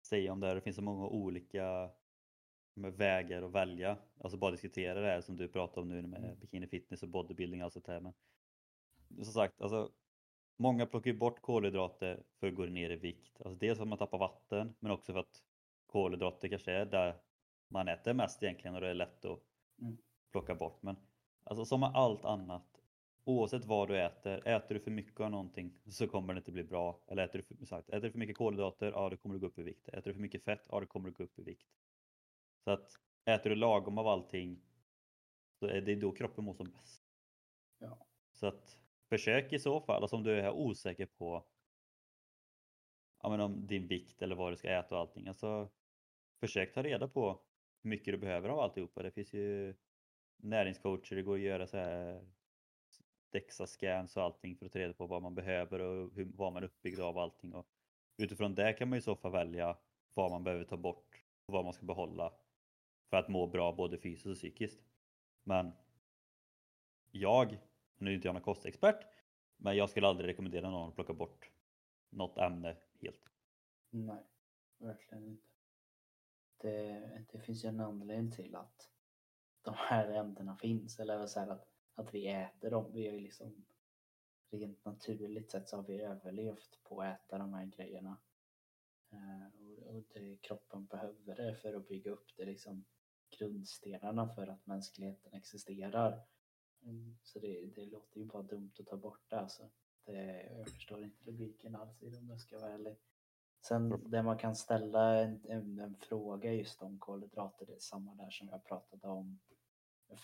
säga 0.01 0.33
om 0.33 0.39
det 0.39 0.47
här. 0.47 0.55
Det 0.55 0.61
finns 0.61 0.75
så 0.75 0.81
många 0.81 1.07
olika 1.07 1.91
vägar 2.73 3.41
att 3.41 3.51
välja. 3.51 3.97
Alltså 4.19 4.37
bara 4.37 4.51
diskutera 4.51 5.01
det 5.01 5.07
här 5.07 5.21
som 5.21 5.37
du 5.37 5.47
pratar 5.47 5.81
om 5.81 5.89
nu 5.89 6.01
med 6.01 6.23
mm. 6.23 6.39
bikini 6.39 6.67
fitness 6.67 7.03
och 7.03 7.09
bodybuilding 7.09 7.61
och 7.61 7.65
allt 7.65 7.73
sånt 7.73 7.87
här. 7.87 7.99
Men 7.99 8.13
som 9.25 9.33
sagt, 9.33 9.61
alltså, 9.61 9.91
många 10.57 10.85
plockar 10.85 11.11
ju 11.11 11.17
bort 11.17 11.41
kolhydrater 11.41 12.23
för 12.39 12.47
att 12.47 12.55
gå 12.55 12.65
ner 12.65 12.89
i 12.89 12.95
vikt. 12.95 13.41
Alltså 13.41 13.55
dels 13.55 13.77
för 13.77 13.83
att 13.83 13.89
man 13.89 13.97
tappar 13.97 14.17
vatten 14.17 14.75
men 14.79 14.91
också 14.91 15.13
för 15.13 15.19
att 15.19 15.43
kolhydrater 15.91 16.47
kanske 16.47 16.71
är 16.71 16.85
där 16.85 17.15
man 17.67 17.87
äter 17.87 18.13
mest 18.13 18.43
egentligen 18.43 18.75
och 18.75 18.81
det 18.81 18.89
är 18.89 18.93
lätt 18.93 19.25
att 19.25 19.39
mm. 19.81 19.97
plocka 20.31 20.55
bort. 20.55 20.83
Men 20.83 20.95
alltså 21.43 21.65
som 21.65 21.79
med 21.79 21.91
allt 21.93 22.25
annat, 22.25 22.81
oavsett 23.23 23.65
vad 23.65 23.87
du 23.87 24.01
äter, 24.01 24.47
äter 24.47 24.75
du 24.75 24.79
för 24.79 24.91
mycket 24.91 25.19
av 25.19 25.31
någonting 25.31 25.73
så 25.85 26.07
kommer 26.07 26.33
det 26.33 26.37
inte 26.37 26.51
bli 26.51 26.63
bra. 26.63 26.99
Eller 27.07 27.23
äter 27.23 27.39
du 27.39 27.55
för, 27.55 27.65
sagt, 27.65 27.89
äter 27.89 28.01
du 28.01 28.11
för 28.11 28.19
mycket 28.19 28.37
kolhydrater, 28.37 28.91
ja 28.91 29.09
då 29.09 29.17
kommer 29.17 29.35
du 29.35 29.39
gå 29.39 29.47
upp 29.47 29.59
i 29.59 29.63
vikt. 29.63 29.87
Äter 29.87 30.01
du 30.01 30.13
för 30.13 30.21
mycket 30.21 30.43
fett, 30.43 30.65
ja 30.69 30.79
då 30.79 30.85
kommer 30.85 31.09
du 31.09 31.15
gå 31.15 31.23
upp 31.23 31.39
i 31.39 31.43
vikt. 31.43 31.67
Så 32.63 32.71
att 32.71 32.99
äter 33.25 33.49
du 33.49 33.55
lagom 33.55 33.97
av 33.97 34.07
allting 34.07 34.61
så 35.59 35.65
är 35.65 35.81
det 35.81 35.95
då 35.95 36.11
kroppen 36.11 36.43
mår 36.43 36.53
som 36.53 36.71
bäst. 36.71 37.03
Ja. 37.79 38.05
Så 38.33 38.47
att 38.47 38.77
försök 39.09 39.53
i 39.53 39.59
så 39.59 39.81
fall, 39.81 40.01
alltså 40.01 40.15
om 40.15 40.23
du 40.23 40.39
är 40.39 40.51
osäker 40.51 41.05
på 41.05 41.45
ja, 43.21 43.29
men 43.29 43.41
om 43.41 43.67
din 43.67 43.87
vikt 43.87 44.21
eller 44.21 44.35
vad 44.35 44.51
du 44.51 44.57
ska 44.57 44.69
äta 44.69 44.95
och 44.95 45.01
allting. 45.01 45.27
Alltså, 45.27 45.69
försök 46.41 46.73
ta 46.73 46.83
reda 46.83 47.07
på 47.07 47.39
hur 47.81 47.89
mycket 47.89 48.13
du 48.13 48.17
behöver 48.17 48.49
av 48.49 48.59
alltihopa. 48.59 49.03
Det 49.03 49.11
finns 49.11 49.33
ju 49.33 49.75
näringscoacher, 50.37 51.15
det 51.15 51.21
går 51.21 51.35
att 51.35 51.41
göra 51.41 51.67
så 51.67 51.77
här 51.77 52.25
DEXA-scans 53.31 54.17
och 54.17 54.23
allting 54.23 54.57
för 54.57 54.65
att 54.65 54.71
ta 54.71 54.79
reda 54.79 54.93
på 54.93 55.07
vad 55.07 55.21
man 55.21 55.35
behöver 55.35 55.79
och 55.79 56.13
hur, 56.13 56.25
vad 56.35 56.53
man 56.53 56.63
är 56.63 56.67
uppbyggd 56.67 56.99
av 56.99 57.17
allting. 57.17 57.53
Och 57.53 57.67
utifrån 58.17 58.55
det 58.55 58.73
kan 58.73 58.89
man 58.89 58.99
i 58.99 59.01
så 59.01 59.15
fall 59.15 59.31
välja 59.31 59.77
vad 60.13 60.31
man 60.31 60.43
behöver 60.43 60.63
ta 60.63 60.77
bort 60.77 61.23
och 61.45 61.53
vad 61.53 61.63
man 61.63 61.73
ska 61.73 61.85
behålla 61.85 62.33
för 63.09 63.17
att 63.17 63.27
må 63.27 63.47
bra 63.47 63.71
både 63.73 63.97
fysiskt 63.97 64.25
och 64.25 64.35
psykiskt. 64.35 64.81
Men 65.43 65.71
jag, 67.11 67.57
nu 67.97 68.11
är 68.11 68.15
inte 68.15 68.27
jag 68.27 68.33
någon 68.33 68.41
kostexpert, 68.41 69.05
men 69.57 69.77
jag 69.77 69.89
skulle 69.89 70.07
aldrig 70.07 70.29
rekommendera 70.29 70.69
någon 70.69 70.89
att 70.89 70.95
plocka 70.95 71.13
bort 71.13 71.51
något 72.09 72.37
ämne 72.37 72.77
helt. 73.01 73.29
Nej, 73.89 74.23
verkligen 74.77 75.27
inte. 75.27 75.50
Det, 76.61 76.89
eh, 76.89 77.21
det 77.31 77.39
finns 77.39 77.65
ju 77.65 77.69
en 77.69 77.79
anledning 77.79 78.31
till 78.31 78.55
att 78.55 78.89
de 79.61 79.73
här 79.77 80.11
ämnena 80.11 80.55
finns, 80.55 80.99
eller 80.99 81.27
så 81.27 81.39
att, 81.39 81.67
att 81.95 82.13
vi 82.13 82.27
äter 82.27 82.71
dem. 82.71 82.91
Vi 82.93 83.07
är 83.07 83.13
ju 83.13 83.19
liksom 83.19 83.65
rent 84.49 84.85
naturligt 84.85 85.51
sett 85.51 85.69
så 85.69 85.75
har 85.75 85.83
vi 85.83 86.01
överlevt 86.01 86.83
på 86.83 87.01
att 87.01 87.15
äta 87.15 87.37
de 87.37 87.53
här 87.53 87.65
grejerna. 87.65 88.17
Eh, 89.11 89.85
och, 89.85 90.03
det, 90.13 90.37
kroppen 90.41 90.85
behöver 90.85 91.35
det 91.35 91.55
för 91.55 91.73
att 91.73 91.87
bygga 91.87 92.11
upp 92.11 92.35
det 92.37 92.45
liksom 92.45 92.85
grundstenarna 93.37 94.29
för 94.29 94.47
att 94.47 94.65
mänskligheten 94.65 95.33
existerar. 95.33 96.23
Mm, 96.83 97.17
så 97.23 97.39
det, 97.39 97.65
det 97.65 97.85
låter 97.85 98.19
ju 98.19 98.25
bara 98.25 98.43
dumt 98.43 98.71
att 98.79 98.85
ta 98.85 98.97
bort 98.97 99.29
det 99.29 99.39
alltså. 99.39 99.69
Det, 100.05 100.51
jag 100.57 100.69
förstår 100.69 101.03
inte 101.03 101.25
logiken 101.25 101.75
alls 101.75 102.03
i 102.03 102.09
det 102.09 102.17
om 102.17 102.29
jag 102.29 102.39
ska 102.39 102.59
vara 102.59 102.73
ärlig. 102.73 102.97
Sen 103.61 104.11
det 104.11 104.23
man 104.23 104.37
kan 104.37 104.55
ställa 104.55 105.19
en, 105.19 105.41
en, 105.43 105.79
en, 105.79 105.95
fråga 105.95 106.53
just 106.53 106.81
om 106.81 106.99
kolhydrater, 106.99 107.65
det 107.65 107.73
är 107.73 107.79
samma 107.79 108.15
där 108.15 108.29
som 108.29 108.47
jag 108.47 108.63
pratade 108.63 109.07
om 109.07 109.39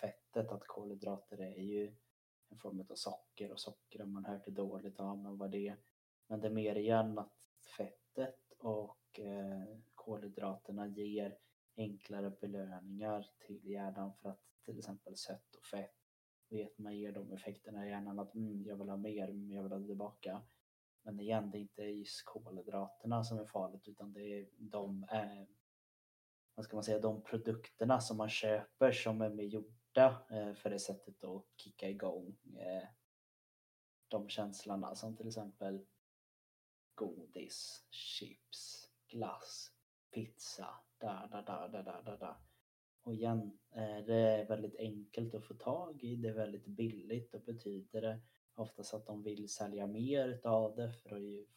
fettet, 0.02 0.52
att 0.52 0.68
kolhydrater 0.68 1.42
är 1.42 1.62
ju 1.62 1.96
en 2.50 2.58
form 2.58 2.86
av 2.90 2.96
socker 2.96 3.52
och 3.52 3.60
socker 3.60 4.00
har 4.00 4.06
man 4.06 4.26
hört 4.26 4.46
det 4.46 4.52
dåligt 4.52 5.00
av, 5.00 5.18
men 5.18 5.38
vad 5.38 5.52
det 5.52 5.68
är. 5.68 5.78
Men 6.28 6.42
det 6.42 6.48
är 6.48 6.52
mer 6.52 6.76
igen 6.76 7.20
att 7.20 7.34
fettet 7.78 8.54
och 8.60 9.20
eh, 9.20 9.78
kolhydraterna 9.96 10.88
ger 10.88 11.38
enklare 11.78 12.30
belöningar 12.30 13.30
till 13.40 13.70
hjärnan 13.70 14.14
för 14.14 14.30
att 14.30 14.42
till 14.66 14.78
exempel 14.78 15.16
sött 15.16 15.56
och 15.56 15.66
fett 15.66 15.96
vet 16.50 16.78
man 16.78 16.98
ger 16.98 17.12
de 17.12 17.32
effekterna 17.32 17.86
i 17.86 17.90
hjärnan 17.90 18.20
att 18.20 18.36
mm, 18.36 18.64
jag 18.66 18.76
vill 18.76 18.90
ha 18.90 18.98
mer, 18.98 19.28
jag 19.54 19.64
vill 19.64 19.72
ha 19.72 19.88
tillbaka. 19.88 20.42
Men 21.08 21.20
igen, 21.20 21.52
det 21.52 21.58
är 21.58 21.60
inte 21.60 21.84
just 21.84 22.26
kolhydraterna 22.26 23.24
som 23.24 23.40
är 23.40 23.46
farligt 23.46 23.88
utan 23.88 24.14
det 24.14 24.22
är 24.22 24.48
de, 24.58 25.04
eh, 25.04 25.46
vad 26.56 26.66
ska 26.66 26.76
man 26.76 26.84
säga, 26.84 27.00
de 27.00 27.24
produkterna 27.24 28.00
som 28.02 28.18
man 28.18 28.30
köper 28.30 28.92
som 28.92 29.22
är 29.22 29.30
med 29.30 29.48
gjorda 29.48 30.26
eh, 30.32 30.54
för 30.54 30.70
det 30.70 30.80
sättet 30.80 31.24
att 31.24 31.46
kicka 31.56 31.90
igång 31.90 32.38
eh, 32.58 32.88
de 34.08 34.30
känslorna 34.30 34.96
som 34.96 35.16
till 35.16 35.28
exempel 35.28 35.86
godis, 36.96 37.86
chips, 37.90 38.92
glass, 39.08 39.72
pizza, 40.12 40.70
där, 40.98 41.28
där, 41.28 41.42
där, 41.42 41.70
där, 41.70 41.84
där, 41.84 42.04
där, 42.04 42.18
där. 42.18 42.36
Och 43.02 43.14
igen, 43.14 43.60
eh, 43.72 44.06
det 44.06 44.16
är 44.16 44.46
väldigt 44.46 44.76
enkelt 44.76 45.36
att 45.36 45.46
få 45.46 45.54
tag 45.54 46.04
i, 46.04 46.16
det 46.16 46.30
är 46.30 46.34
väldigt 46.34 46.68
billigt 46.68 47.34
och 47.34 47.42
betyder 47.42 48.02
det 48.02 48.22
oftast 48.58 48.94
att 48.94 49.06
de 49.06 49.24
vill 49.24 49.50
sälja 49.50 49.88
mer 49.88 50.28
utav 50.28 50.76
det 50.76 50.92
för 50.92 51.16
att 51.16 51.22
ju, 51.22 51.48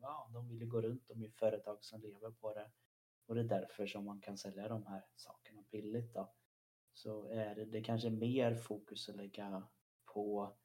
ja, 0.00 0.30
de 0.32 0.48
vill 0.48 0.60
ju 0.60 0.66
gå 0.66 0.80
runt, 0.80 1.08
de 1.08 1.22
är 1.22 1.28
företag 1.28 1.84
som 1.84 2.00
lever 2.00 2.30
på 2.30 2.54
det. 2.54 2.70
Och 3.26 3.34
det 3.34 3.40
är 3.40 3.44
därför 3.44 3.86
som 3.86 4.04
man 4.04 4.20
kan 4.20 4.38
sälja 4.38 4.68
de 4.68 4.86
här 4.86 5.06
sakerna 5.14 5.64
billigt 5.70 6.14
då. 6.14 6.32
Så 6.92 7.26
är 7.26 7.54
det, 7.54 7.64
det 7.64 7.82
kanske 7.82 8.10
mer 8.10 8.54
fokus 8.54 9.08
att 9.08 9.16
lägga 9.16 9.68
på 10.04 10.56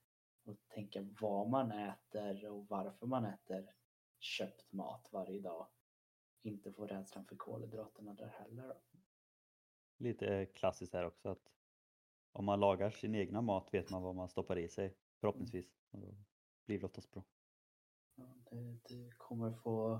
att 0.45 0.69
tänka 0.69 1.07
vad 1.21 1.49
man 1.49 1.71
äter 1.71 2.49
och 2.49 2.67
varför 2.67 3.07
man 3.07 3.25
äter 3.25 3.73
köpt 4.19 4.71
mat 4.71 5.09
varje 5.11 5.39
dag 5.39 5.67
inte 6.41 6.71
få 6.71 6.85
rädslan 6.85 7.25
för 7.25 7.35
kolhydraterna 7.35 8.13
där 8.13 8.27
heller. 8.27 8.67
Då. 8.67 8.81
Lite 9.97 10.45
klassiskt 10.45 10.93
här 10.93 11.05
också 11.05 11.29
att 11.29 11.51
om 12.31 12.45
man 12.45 12.59
lagar 12.59 12.89
sin 12.89 13.15
egna 13.15 13.41
mat 13.41 13.73
vet 13.73 13.89
man 13.89 14.03
vad 14.03 14.15
man 14.15 14.29
stoppar 14.29 14.57
i 14.57 14.69
sig 14.69 14.95
förhoppningsvis. 15.19 15.67
Och 15.91 15.99
då 15.99 16.15
blir 16.65 16.79
det 16.79 16.85
oftast 16.85 17.11
bra. 17.11 17.23
Ja, 18.15 18.25
du, 18.51 18.79
du, 18.83 19.11
kommer 19.17 19.53
få 19.53 19.99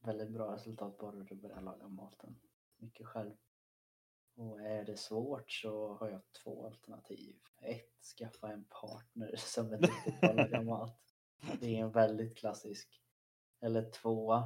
väldigt 0.00 0.30
bra 0.30 0.54
resultat 0.54 0.98
bara 0.98 1.16
du 1.16 1.34
börjar 1.34 1.60
laga 1.60 1.88
maten 1.88 2.38
mycket 2.76 3.06
själv. 3.06 3.36
Och 4.34 4.60
är 4.60 4.84
det 4.84 4.96
svårt 4.96 5.50
så 5.50 5.94
har 5.94 6.10
jag 6.10 6.22
två 6.32 6.66
alternativ. 6.66 7.36
Ett, 7.62 8.04
skaffa 8.18 8.52
en 8.52 8.64
partner 8.64 9.34
som 9.38 9.72
är 9.72 9.78
duktig 9.78 10.20
på 10.20 10.26
att 10.26 10.36
laga 10.36 10.62
mat. 10.62 11.00
Det 11.60 11.76
är 11.76 11.82
en 11.82 11.90
väldigt 11.90 12.38
klassisk. 12.38 13.02
Eller 13.60 13.90
två, 13.90 14.42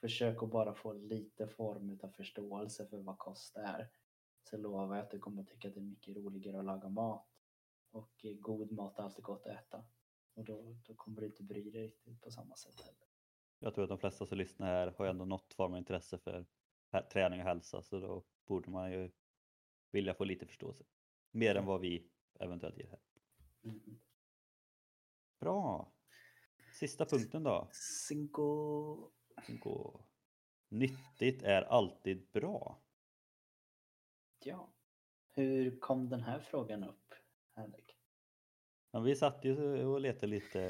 försök 0.00 0.42
att 0.42 0.50
bara 0.50 0.74
få 0.74 0.92
lite 0.92 1.48
form 1.48 1.98
av 2.02 2.08
förståelse 2.08 2.86
för 2.86 2.98
vad 2.98 3.18
kost 3.18 3.56
är. 3.56 3.90
Så 4.50 4.56
lovar 4.56 4.96
jag 4.96 5.04
att 5.04 5.10
du 5.10 5.18
kommer 5.18 5.44
tycka 5.44 5.68
att 5.68 5.74
det 5.74 5.80
är 5.80 5.84
mycket 5.84 6.16
roligare 6.16 6.58
att 6.58 6.64
laga 6.64 6.88
mat. 6.88 7.31
Och 7.92 8.26
god 8.40 8.72
mat 8.72 8.98
är 8.98 9.02
alltid 9.02 9.24
gott 9.24 9.46
att 9.46 9.52
äta. 9.52 9.84
Och 10.34 10.44
då, 10.44 10.76
då 10.86 10.94
kommer 10.94 11.20
du 11.20 11.26
inte 11.26 11.42
bry 11.42 11.70
dig 11.70 11.82
riktigt 11.82 12.20
på 12.20 12.30
samma 12.30 12.56
sätt 12.56 12.80
heller. 12.80 13.06
Jag 13.58 13.74
tror 13.74 13.84
att 13.84 13.88
de 13.88 13.98
flesta 13.98 14.26
som 14.26 14.38
lyssnar 14.38 14.66
här 14.66 14.94
har 14.98 15.06
ändå 15.06 15.24
något 15.24 15.54
form 15.54 15.72
av 15.72 15.78
intresse 15.78 16.18
för 16.18 16.46
träning 17.12 17.40
och 17.40 17.46
hälsa 17.46 17.82
så 17.82 18.00
då 18.00 18.24
borde 18.46 18.70
man 18.70 18.92
ju 18.92 19.10
vilja 19.90 20.14
få 20.14 20.24
lite 20.24 20.46
förståelse. 20.46 20.84
Mer 21.30 21.54
än 21.54 21.66
vad 21.66 21.80
vi 21.80 22.10
eventuellt 22.40 22.78
ger 22.78 22.88
här. 22.88 23.00
Mm. 23.64 24.00
Bra! 25.40 25.92
Sista 26.74 27.04
punkten 27.06 27.42
då? 27.42 27.68
Cinco 28.08 29.10
Cinco. 29.46 30.00
nyttigt 30.68 31.42
är 31.42 31.62
alltid 31.62 32.30
bra. 32.32 32.82
Ja. 34.38 34.72
Hur 35.28 35.80
kom 35.80 36.08
den 36.08 36.20
här 36.20 36.40
frågan 36.40 36.84
upp, 36.84 37.14
Henrik? 37.56 37.96
Ja, 38.90 39.00
vi 39.00 39.16
satt 39.16 39.44
ju 39.44 39.84
och 39.86 40.00
letade 40.00 40.26
lite, 40.26 40.60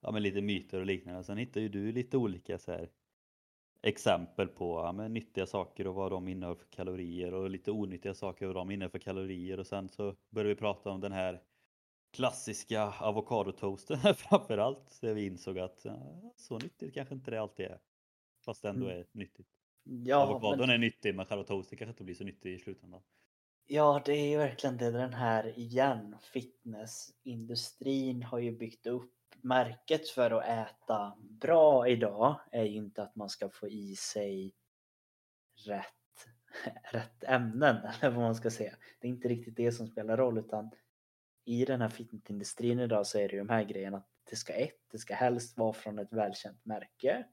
ja, 0.00 0.10
men 0.12 0.22
lite 0.22 0.40
myter 0.42 0.80
och 0.80 0.86
liknande. 0.86 1.24
Sen 1.24 1.38
hittade 1.38 1.60
ju 1.60 1.68
du 1.68 1.92
lite 1.92 2.16
olika 2.16 2.58
så 2.58 2.72
här, 2.72 2.90
exempel 3.82 4.48
på 4.48 4.78
ja, 4.80 4.92
men 4.92 5.14
nyttiga 5.14 5.46
saker 5.46 5.86
och 5.86 5.94
vad 5.94 6.12
de 6.12 6.28
innehåller 6.28 6.60
för 6.60 6.66
kalorier 6.70 7.34
och 7.34 7.50
lite 7.50 7.70
onyttiga 7.70 8.14
saker 8.14 8.48
och 8.48 8.54
vad 8.54 8.66
de 8.66 8.70
innehåller 8.70 8.90
för 8.90 8.98
kalorier. 8.98 9.60
Och 9.60 9.66
sen 9.66 9.88
så 9.88 10.16
började 10.30 10.54
vi 10.54 10.60
prata 10.60 10.90
om 10.90 11.00
den 11.00 11.12
här 11.12 11.42
klassiska 12.12 12.82
avokadotoasten 13.00 13.98
framförallt. 14.14 14.90
Så 14.90 15.12
vi 15.14 15.26
insåg 15.26 15.58
att 15.58 15.80
ja, 15.84 16.32
så 16.36 16.58
nyttigt 16.58 16.94
kanske 16.94 17.14
inte 17.14 17.30
det 17.30 17.40
alltid 17.40 17.66
är. 17.66 17.80
Fast 18.44 18.62
det 18.62 18.68
ändå 18.68 18.86
Mm. 18.86 18.98
är 18.98 19.06
nyttigt. 19.12 19.48
Ja, 19.82 20.16
Avokadon 20.16 20.58
men, 20.58 20.70
är 20.70 20.78
nyttig 20.78 21.14
men 21.14 21.26
själva 21.26 21.44
toasten 21.44 21.78
kanske 21.78 21.90
inte 21.90 22.04
blir 22.04 22.14
så 22.14 22.24
nyttig 22.24 22.54
i 22.54 22.58
slutändan 22.58 23.02
ja, 23.66 24.02
det 24.04 24.12
är 24.12 24.28
ju 24.28 24.38
verkligen 24.38 24.76
det 24.76 24.90
den 24.90 25.14
här 25.14 25.58
igen. 25.58 26.16
Fitnessindustrin 26.22 28.22
har 28.22 28.38
ju 28.38 28.52
byggt 28.52 28.86
upp 28.86 29.14
märket 29.44 30.08
för 30.08 30.30
att 30.30 30.44
äta 30.44 31.16
bra 31.20 31.88
idag 31.88 32.40
är 32.52 32.64
ju 32.64 32.76
inte 32.76 33.02
att 33.02 33.16
man 33.16 33.28
ska 33.28 33.48
få 33.48 33.68
i 33.68 33.96
sig 33.96 34.54
rätt, 35.66 36.28
rätt 36.92 37.24
ämnen 37.24 37.76
eller 38.00 38.10
vad 38.10 38.24
man 38.24 38.34
ska 38.34 38.50
säga. 38.50 38.76
Det 39.00 39.08
är 39.08 39.10
inte 39.10 39.28
riktigt 39.28 39.56
det 39.56 39.72
som 39.72 39.86
spelar 39.86 40.16
roll 40.16 40.38
utan 40.38 40.70
i 41.44 41.64
den 41.64 41.80
här 41.80 41.88
fitnessindustrin 41.88 42.80
idag 42.80 43.06
så 43.06 43.18
är 43.18 43.28
det 43.28 43.32
ju 43.32 43.38
de 43.38 43.48
här 43.48 43.64
grejerna 43.64 43.96
att 43.96 44.08
det 44.30 44.36
ska 44.36 44.52
ett, 44.52 44.80
det 44.90 44.98
ska 44.98 45.14
helst 45.14 45.58
vara 45.58 45.72
från 45.72 45.98
ett 45.98 46.12
välkänt 46.12 46.64
märke. 46.64 47.26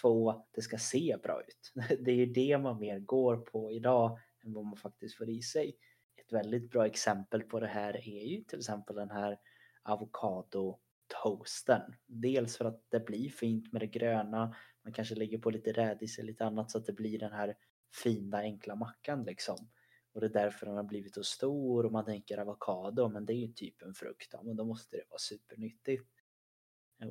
Två, 0.00 0.44
det 0.54 0.62
ska 0.62 0.78
se 0.78 1.16
bra 1.22 1.40
ut. 1.40 1.72
Det 2.00 2.10
är 2.10 2.16
ju 2.16 2.26
det 2.26 2.58
man 2.58 2.78
mer 2.78 2.98
går 2.98 3.36
på 3.36 3.72
idag 3.72 4.18
än 4.44 4.52
vad 4.52 4.64
man 4.64 4.76
faktiskt 4.76 5.16
får 5.16 5.28
i 5.28 5.42
sig. 5.42 5.76
Ett 6.16 6.32
väldigt 6.32 6.70
bra 6.70 6.86
exempel 6.86 7.42
på 7.42 7.60
det 7.60 7.66
här 7.66 8.08
är 8.08 8.26
ju 8.26 8.44
till 8.44 8.58
exempel 8.58 8.96
den 8.96 9.10
här 9.10 9.38
avokadotoasten. 9.82 11.82
Dels 12.06 12.56
för 12.56 12.64
att 12.64 12.82
det 12.88 13.00
blir 13.00 13.28
fint 13.28 13.72
med 13.72 13.82
det 13.82 13.86
gröna, 13.86 14.54
man 14.84 14.92
kanske 14.92 15.14
lägger 15.14 15.38
på 15.38 15.50
lite 15.50 15.72
rädis 15.72 16.18
eller 16.18 16.26
lite 16.26 16.44
annat 16.44 16.70
så 16.70 16.78
att 16.78 16.86
det 16.86 16.92
blir 16.92 17.18
den 17.18 17.32
här 17.32 17.56
fina 18.02 18.38
enkla 18.38 18.74
mackan 18.74 19.24
liksom. 19.24 19.70
Och 20.12 20.20
det 20.20 20.26
är 20.26 20.30
därför 20.30 20.66
den 20.66 20.76
har 20.76 20.84
blivit 20.84 21.14
så 21.14 21.22
stor 21.22 21.86
och 21.86 21.92
man 21.92 22.04
tänker 22.04 22.38
avokado, 22.38 23.08
men 23.08 23.26
det 23.26 23.32
är 23.32 23.46
ju 23.46 23.52
typ 23.52 23.82
en 23.82 23.94
frukt. 23.94 24.28
Ja, 24.32 24.42
men 24.42 24.56
då 24.56 24.64
måste 24.64 24.96
det 24.96 25.02
vara 25.10 25.18
supernyttigt. 25.18 26.10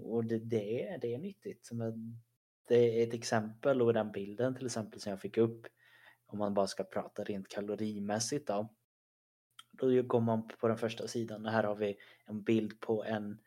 Och 0.02 0.26
det, 0.26 0.40
det, 0.40 0.88
är, 0.88 0.98
det 0.98 1.14
är 1.14 1.20
nyttigt. 1.20 1.70
Men 1.72 2.22
det 2.68 3.02
är 3.02 3.08
ett 3.08 3.14
exempel 3.14 3.82
och 3.82 3.94
den 3.94 4.12
bilden 4.12 4.56
till 4.56 4.66
exempel 4.66 5.00
som 5.00 5.10
jag 5.10 5.22
fick 5.22 5.38
upp 5.38 5.68
om 6.34 6.40
man 6.40 6.54
bara 6.54 6.68
ska 6.68 6.84
prata 6.84 7.24
rent 7.24 7.48
kalorimässigt 7.48 8.48
då. 8.48 8.70
Då 9.72 10.02
går 10.02 10.20
man 10.20 10.48
på 10.48 10.68
den 10.68 10.78
första 10.78 11.08
sidan 11.08 11.46
och 11.46 11.52
här 11.52 11.64
har 11.64 11.76
vi 11.76 11.98
en 12.26 12.44
bild 12.44 12.80
på 12.80 13.04
en 13.04 13.38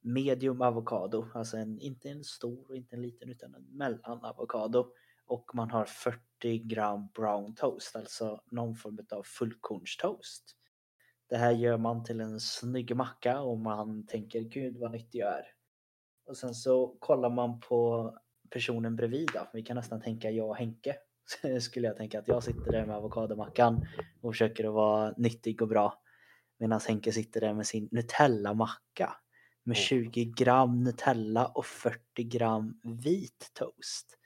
medium 0.00 0.62
avokado, 0.62 1.26
alltså 1.34 1.56
en, 1.56 1.80
inte 1.80 2.08
en 2.08 2.24
stor 2.24 2.68
och 2.68 2.76
inte 2.76 2.96
en 2.96 3.02
liten 3.02 3.30
utan 3.30 3.54
en 3.54 3.62
mellan 3.62 4.24
avokado 4.24 4.92
och 5.26 5.54
man 5.54 5.70
har 5.70 5.84
40 5.84 6.58
gram 6.58 7.08
brown 7.14 7.54
toast, 7.54 7.96
alltså 7.96 8.42
någon 8.50 8.74
form 8.76 8.98
av 9.10 9.22
fullkornstoast. 9.22 10.56
Det 11.28 11.36
här 11.36 11.52
gör 11.52 11.76
man 11.76 12.04
till 12.04 12.20
en 12.20 12.40
snygg 12.40 12.96
macka 12.96 13.40
och 13.40 13.58
man 13.58 14.06
tänker 14.06 14.40
gud 14.40 14.76
vad 14.76 14.90
nyttig 14.90 15.18
jag 15.18 15.38
är. 15.38 15.46
Och 16.26 16.36
sen 16.36 16.54
så 16.54 16.96
kollar 16.98 17.30
man 17.30 17.60
på 17.60 18.10
personen 18.50 18.96
bredvid 18.96 19.28
då. 19.34 19.48
Vi 19.52 19.62
kan 19.62 19.76
nästan 19.76 20.00
tänka 20.00 20.30
jag 20.30 20.48
och 20.48 20.56
Henke. 20.56 20.96
Skulle 21.60 21.86
jag 21.86 21.96
tänka 21.96 22.18
att 22.18 22.28
jag 22.28 22.42
sitter 22.42 22.72
där 22.72 22.86
med 22.86 22.96
avokadomackan 22.96 23.86
och 24.20 24.32
försöker 24.32 24.64
att 24.64 24.74
vara 24.74 25.14
nyttig 25.16 25.62
och 25.62 25.68
bra. 25.68 26.02
Medan 26.58 26.80
Henke 26.88 27.12
sitter 27.12 27.40
där 27.40 27.54
med 27.54 27.66
sin 27.66 27.88
Nutella-macka. 27.92 29.16
Med 29.62 29.76
Åh. 29.76 29.82
20 29.82 30.24
gram 30.24 30.84
Nutella 30.84 31.46
och 31.46 31.66
40 31.66 32.24
gram 32.24 32.80
vit 32.82 33.50
toast. 33.54 34.18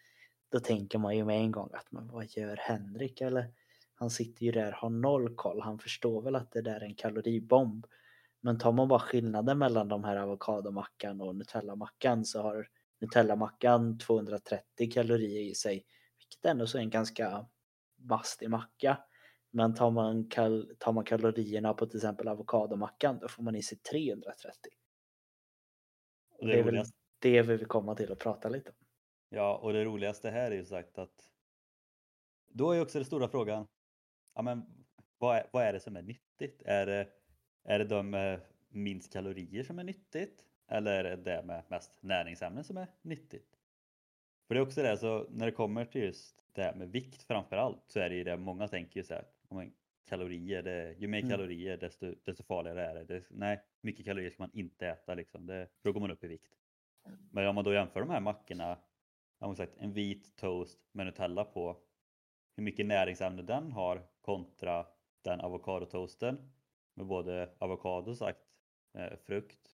Då 0.52 0.60
tänker 0.60 0.98
man 0.98 1.16
ju 1.16 1.24
med 1.24 1.40
en 1.40 1.52
gång 1.52 1.70
att 1.72 1.92
men 1.92 2.08
vad 2.08 2.26
gör 2.28 2.56
Henrik? 2.56 3.20
Eller 3.20 3.52
han 3.94 4.10
sitter 4.10 4.46
ju 4.46 4.52
där, 4.52 4.72
har 4.72 4.90
noll 4.90 5.34
koll. 5.34 5.60
Han 5.60 5.78
förstår 5.78 6.22
väl 6.22 6.36
att 6.36 6.52
det 6.52 6.62
där 6.62 6.76
är 6.76 6.84
en 6.84 6.94
kaloribomb. 6.94 7.86
Men 8.40 8.58
tar 8.58 8.72
man 8.72 8.88
bara 8.88 9.00
skillnaden 9.00 9.58
mellan 9.58 9.88
de 9.88 10.04
här 10.04 10.16
avokadomackan 10.16 11.20
och 11.20 11.36
Nutella-mackan 11.36 12.24
så 12.24 12.42
har 12.42 12.68
Nutella-mackan 13.00 13.98
230 13.98 14.90
kalorier 14.92 15.40
i 15.40 15.54
sig. 15.54 15.84
Vilket 16.30 16.44
ändå 16.50 16.66
så 16.66 16.78
är 16.78 16.82
en 16.82 16.90
ganska 16.90 17.46
mastig 17.96 18.50
macka. 18.50 19.04
Men 19.50 19.74
tar 19.74 19.90
man, 19.90 20.28
kal 20.28 20.76
tar 20.78 20.92
man 20.92 21.04
kalorierna 21.04 21.74
på 21.74 21.86
till 21.86 21.96
exempel 21.98 22.28
avokadomackan 22.28 23.18
då 23.18 23.28
får 23.28 23.42
man 23.42 23.56
i 23.56 23.62
sig 23.62 23.78
330. 23.78 24.70
Och 26.30 26.48
Det 26.48 26.52
det, 26.52 26.58
är 26.58 26.62
väl 26.62 26.84
det 27.18 27.42
vi 27.42 27.56
vill 27.56 27.66
komma 27.66 27.94
till 27.94 28.10
och 28.12 28.18
prata 28.18 28.48
lite 28.48 28.70
om. 28.70 28.76
ja, 29.28 29.56
och 29.58 29.72
det 29.72 29.84
roligaste 29.84 30.30
här 30.30 30.50
är 30.50 30.56
ju 30.56 30.64
sagt 30.64 30.98
att 30.98 31.30
då 32.48 32.70
är 32.70 32.74
ju 32.76 32.82
också 32.82 32.98
den 32.98 33.04
stora 33.06 33.28
frågan, 33.28 33.66
ja, 34.34 34.42
men 34.42 34.84
vad, 35.18 35.36
är, 35.36 35.50
vad 35.52 35.64
är 35.64 35.72
det 35.72 35.80
som 35.80 35.96
är 35.96 36.02
nyttigt? 36.02 36.62
Är 36.66 36.86
det, 36.86 37.08
är 37.64 37.78
det 37.78 37.84
de 37.84 38.10
med 38.10 38.40
minst 38.68 39.12
kalorier 39.12 39.64
som 39.64 39.78
är 39.78 39.84
nyttigt? 39.84 40.44
Eller 40.68 41.04
är 41.04 41.16
det 41.16 41.22
det 41.24 41.42
med 41.42 41.64
mest 41.70 42.02
näringsämnen 42.02 42.64
som 42.64 42.76
är 42.76 42.88
nyttigt? 43.02 43.53
För 44.48 44.54
det 44.54 44.60
är 44.60 44.62
också 44.62 44.82
det, 44.82 44.96
så 44.96 45.26
när 45.30 45.46
det 45.46 45.52
kommer 45.52 45.84
till 45.84 46.02
just 46.02 46.44
det 46.52 46.62
här 46.62 46.74
med 46.74 46.88
vikt 46.90 47.22
framför 47.22 47.56
allt 47.56 47.82
så 47.86 48.00
är 48.00 48.10
det 48.10 48.16
ju 48.16 48.24
det 48.24 48.36
många 48.36 48.68
tänker 48.68 49.00
ju 49.00 49.04
så 49.04 49.14
här, 49.14 49.24
om 49.48 49.58
en 49.58 49.72
kalorier, 50.08 50.62
det, 50.62 50.94
ju 50.98 51.08
mer 51.08 51.18
Mm. 51.18 51.30
kalorier 51.30 51.76
desto, 51.76 52.14
desto 52.24 52.42
farligare 52.44 52.86
är 52.86 52.94
det. 52.94 53.04
det. 53.04 53.24
Nej, 53.30 53.60
mycket 53.80 54.04
kalorier 54.04 54.30
ska 54.30 54.42
man 54.42 54.50
inte 54.54 54.88
äta 54.88 55.14
liksom, 55.14 55.46
det, 55.46 55.68
för 55.82 55.88
då 55.88 55.92
går 55.92 56.00
man 56.00 56.10
upp 56.10 56.24
i 56.24 56.28
vikt. 56.28 56.52
Men 57.30 57.48
om 57.48 57.54
man 57.54 57.64
då 57.64 57.72
jämför 57.72 58.00
de 58.00 58.10
här 58.10 58.20
mackorna, 58.20 58.78
jag 59.38 59.56
sagt, 59.56 59.72
en 59.78 59.92
vit 59.92 60.36
toast 60.36 60.78
med 60.92 61.06
Nutella 61.06 61.44
på, 61.44 61.76
hur 62.56 62.62
mycket 62.62 62.86
näringsämne 62.86 63.42
den 63.42 63.72
har 63.72 64.06
kontra 64.20 64.86
den 65.22 65.40
avokadotoasten 65.40 66.52
med 66.94 67.06
både 67.06 67.50
avokado 67.58 68.14
sagt, 68.14 68.38
eh, 68.98 69.16
frukt, 69.26 69.70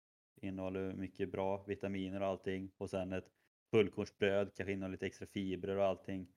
innehåller 0.43 0.93
mycket 0.93 1.33
bra 1.33 1.65
vitaminer 1.65 2.21
och 2.21 2.27
allting 2.27 2.71
och 2.79 2.91
sen 2.91 3.13
ett 3.13 3.31
fullkornsbröd 3.75 4.55
kanske 4.55 4.73
innehåller 4.73 4.93
lite 4.93 5.07
extra 5.07 5.27
fibrer 5.27 5.77
och 5.77 5.85
allting. 5.85 6.29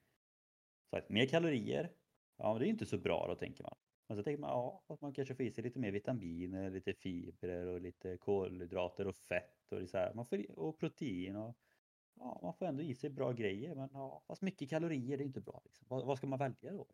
Så 0.90 0.98
att 0.98 1.10
mer 1.10 1.26
kalorier, 1.26 1.92
ja 2.38 2.54
men 2.54 2.60
det 2.60 2.68
är 2.68 2.70
inte 2.70 2.86
så 2.86 2.98
bra 2.98 3.28
då 3.28 3.36
tänker 3.36 3.64
man. 3.64 3.76
Men 4.08 4.18
så 4.18 4.24
tänker 4.24 4.42
man 4.42 4.50
ja, 4.50 4.84
att 4.88 5.02
man 5.02 5.14
kanske 5.14 5.36
får 5.36 5.46
i 5.46 5.52
sig 5.52 5.64
lite 5.64 5.80
mer 5.80 5.92
vitaminer, 5.92 6.70
lite 6.70 6.94
fibrer 6.94 7.68
och 7.68 7.82
lite 7.82 8.18
kolhydrater 8.18 9.08
och 9.08 9.16
fett 9.16 9.72
och, 9.72 9.80
det 9.80 9.88
så 9.88 9.98
här. 9.98 10.14
Man 10.14 10.26
får, 10.26 10.60
och 10.60 10.80
protein 10.80 11.36
och 11.36 11.56
ja, 12.20 12.40
man 12.44 12.54
får 12.54 12.66
ändå 12.66 12.84
i 12.84 12.96
sig 12.96 13.10
bra 13.10 13.32
grejer 13.32 13.76
men 13.76 13.90
ja, 13.94 14.24
fast 14.28 14.42
mycket 14.42 14.70
kalorier 14.70 15.18
det 15.18 15.24
är 15.24 15.26
inte 15.26 15.42
bra. 15.42 15.62
Liksom. 15.66 15.86
Vad, 15.90 16.06
vad 16.06 16.18
ska 16.18 16.28
man 16.28 16.40
välja 16.40 16.72
då? 16.72 16.88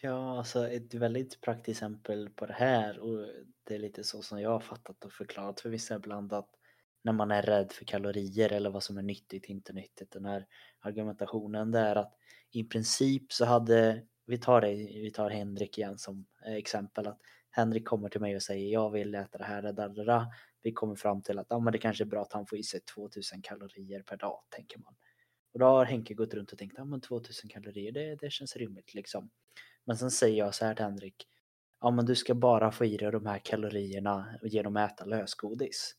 Ja, 0.00 0.38
alltså 0.38 0.68
ett 0.68 0.94
väldigt 0.94 1.40
praktiskt 1.40 1.78
exempel 1.78 2.30
på 2.30 2.46
det 2.46 2.52
här 2.52 2.98
och 2.98 3.28
det 3.64 3.74
är 3.74 3.78
lite 3.78 4.04
så 4.04 4.22
som 4.22 4.40
jag 4.40 4.50
har 4.50 4.60
fattat 4.60 5.04
och 5.04 5.12
förklarat 5.12 5.60
för 5.60 5.70
vissa 5.70 5.96
ibland 5.96 6.32
att 6.32 6.57
när 7.02 7.12
man 7.12 7.30
är 7.30 7.42
rädd 7.42 7.72
för 7.72 7.84
kalorier 7.84 8.52
eller 8.52 8.70
vad 8.70 8.82
som 8.82 8.98
är 8.98 9.02
nyttigt, 9.02 9.44
inte 9.44 9.72
nyttigt. 9.72 10.10
Den 10.10 10.24
här 10.24 10.46
argumentationen 10.80 11.70
det 11.70 11.78
är 11.78 11.96
att 11.96 12.14
i 12.50 12.64
princip 12.64 13.32
så 13.32 13.44
hade, 13.44 14.02
vi 14.26 14.38
tar 14.38 14.60
det, 14.60 14.74
vi 14.74 15.10
tar 15.10 15.30
Henrik 15.30 15.78
igen 15.78 15.98
som 15.98 16.26
eh, 16.46 16.54
exempel 16.54 17.06
att 17.06 17.20
Henrik 17.50 17.88
kommer 17.88 18.08
till 18.08 18.20
mig 18.20 18.36
och 18.36 18.42
säger 18.42 18.72
jag 18.72 18.90
vill 18.90 19.14
äta 19.14 19.38
det 19.38 19.44
här, 19.44 19.62
det 19.62 19.72
där, 19.72 19.88
det 19.88 20.04
där. 20.04 20.26
Vi 20.62 20.72
kommer 20.72 20.94
fram 20.94 21.22
till 21.22 21.38
att 21.38 21.46
ja, 21.50 21.58
men 21.58 21.72
det 21.72 21.78
kanske 21.78 22.04
är 22.04 22.06
bra 22.06 22.22
att 22.22 22.32
han 22.32 22.46
får 22.46 22.58
i 22.58 22.62
sig 22.62 22.80
2000 22.80 23.42
kalorier 23.42 24.02
per 24.02 24.16
dag, 24.16 24.40
tänker 24.48 24.78
man. 24.78 24.94
Och 25.52 25.58
då 25.58 25.66
har 25.66 25.84
Henke 25.84 26.14
gått 26.14 26.34
runt 26.34 26.52
och 26.52 26.58
tänkt, 26.58 26.74
ja 26.76 26.84
men 26.84 27.00
2000 27.00 27.50
kalorier, 27.50 27.92
det, 27.92 28.16
det 28.16 28.32
känns 28.32 28.56
rimligt 28.56 28.94
liksom. 28.94 29.30
Men 29.84 29.96
sen 29.96 30.10
säger 30.10 30.38
jag 30.38 30.54
så 30.54 30.64
här 30.64 30.74
till 30.74 30.84
Henrik, 30.84 31.26
ja 31.80 31.90
men 31.90 32.06
du 32.06 32.14
ska 32.14 32.34
bara 32.34 32.72
få 32.72 32.84
i 32.84 32.96
dig 32.96 33.12
de 33.12 33.26
här 33.26 33.38
kalorierna 33.38 34.38
genom 34.42 34.76
att 34.76 34.92
äta 34.92 35.04
lösgodis. 35.04 35.94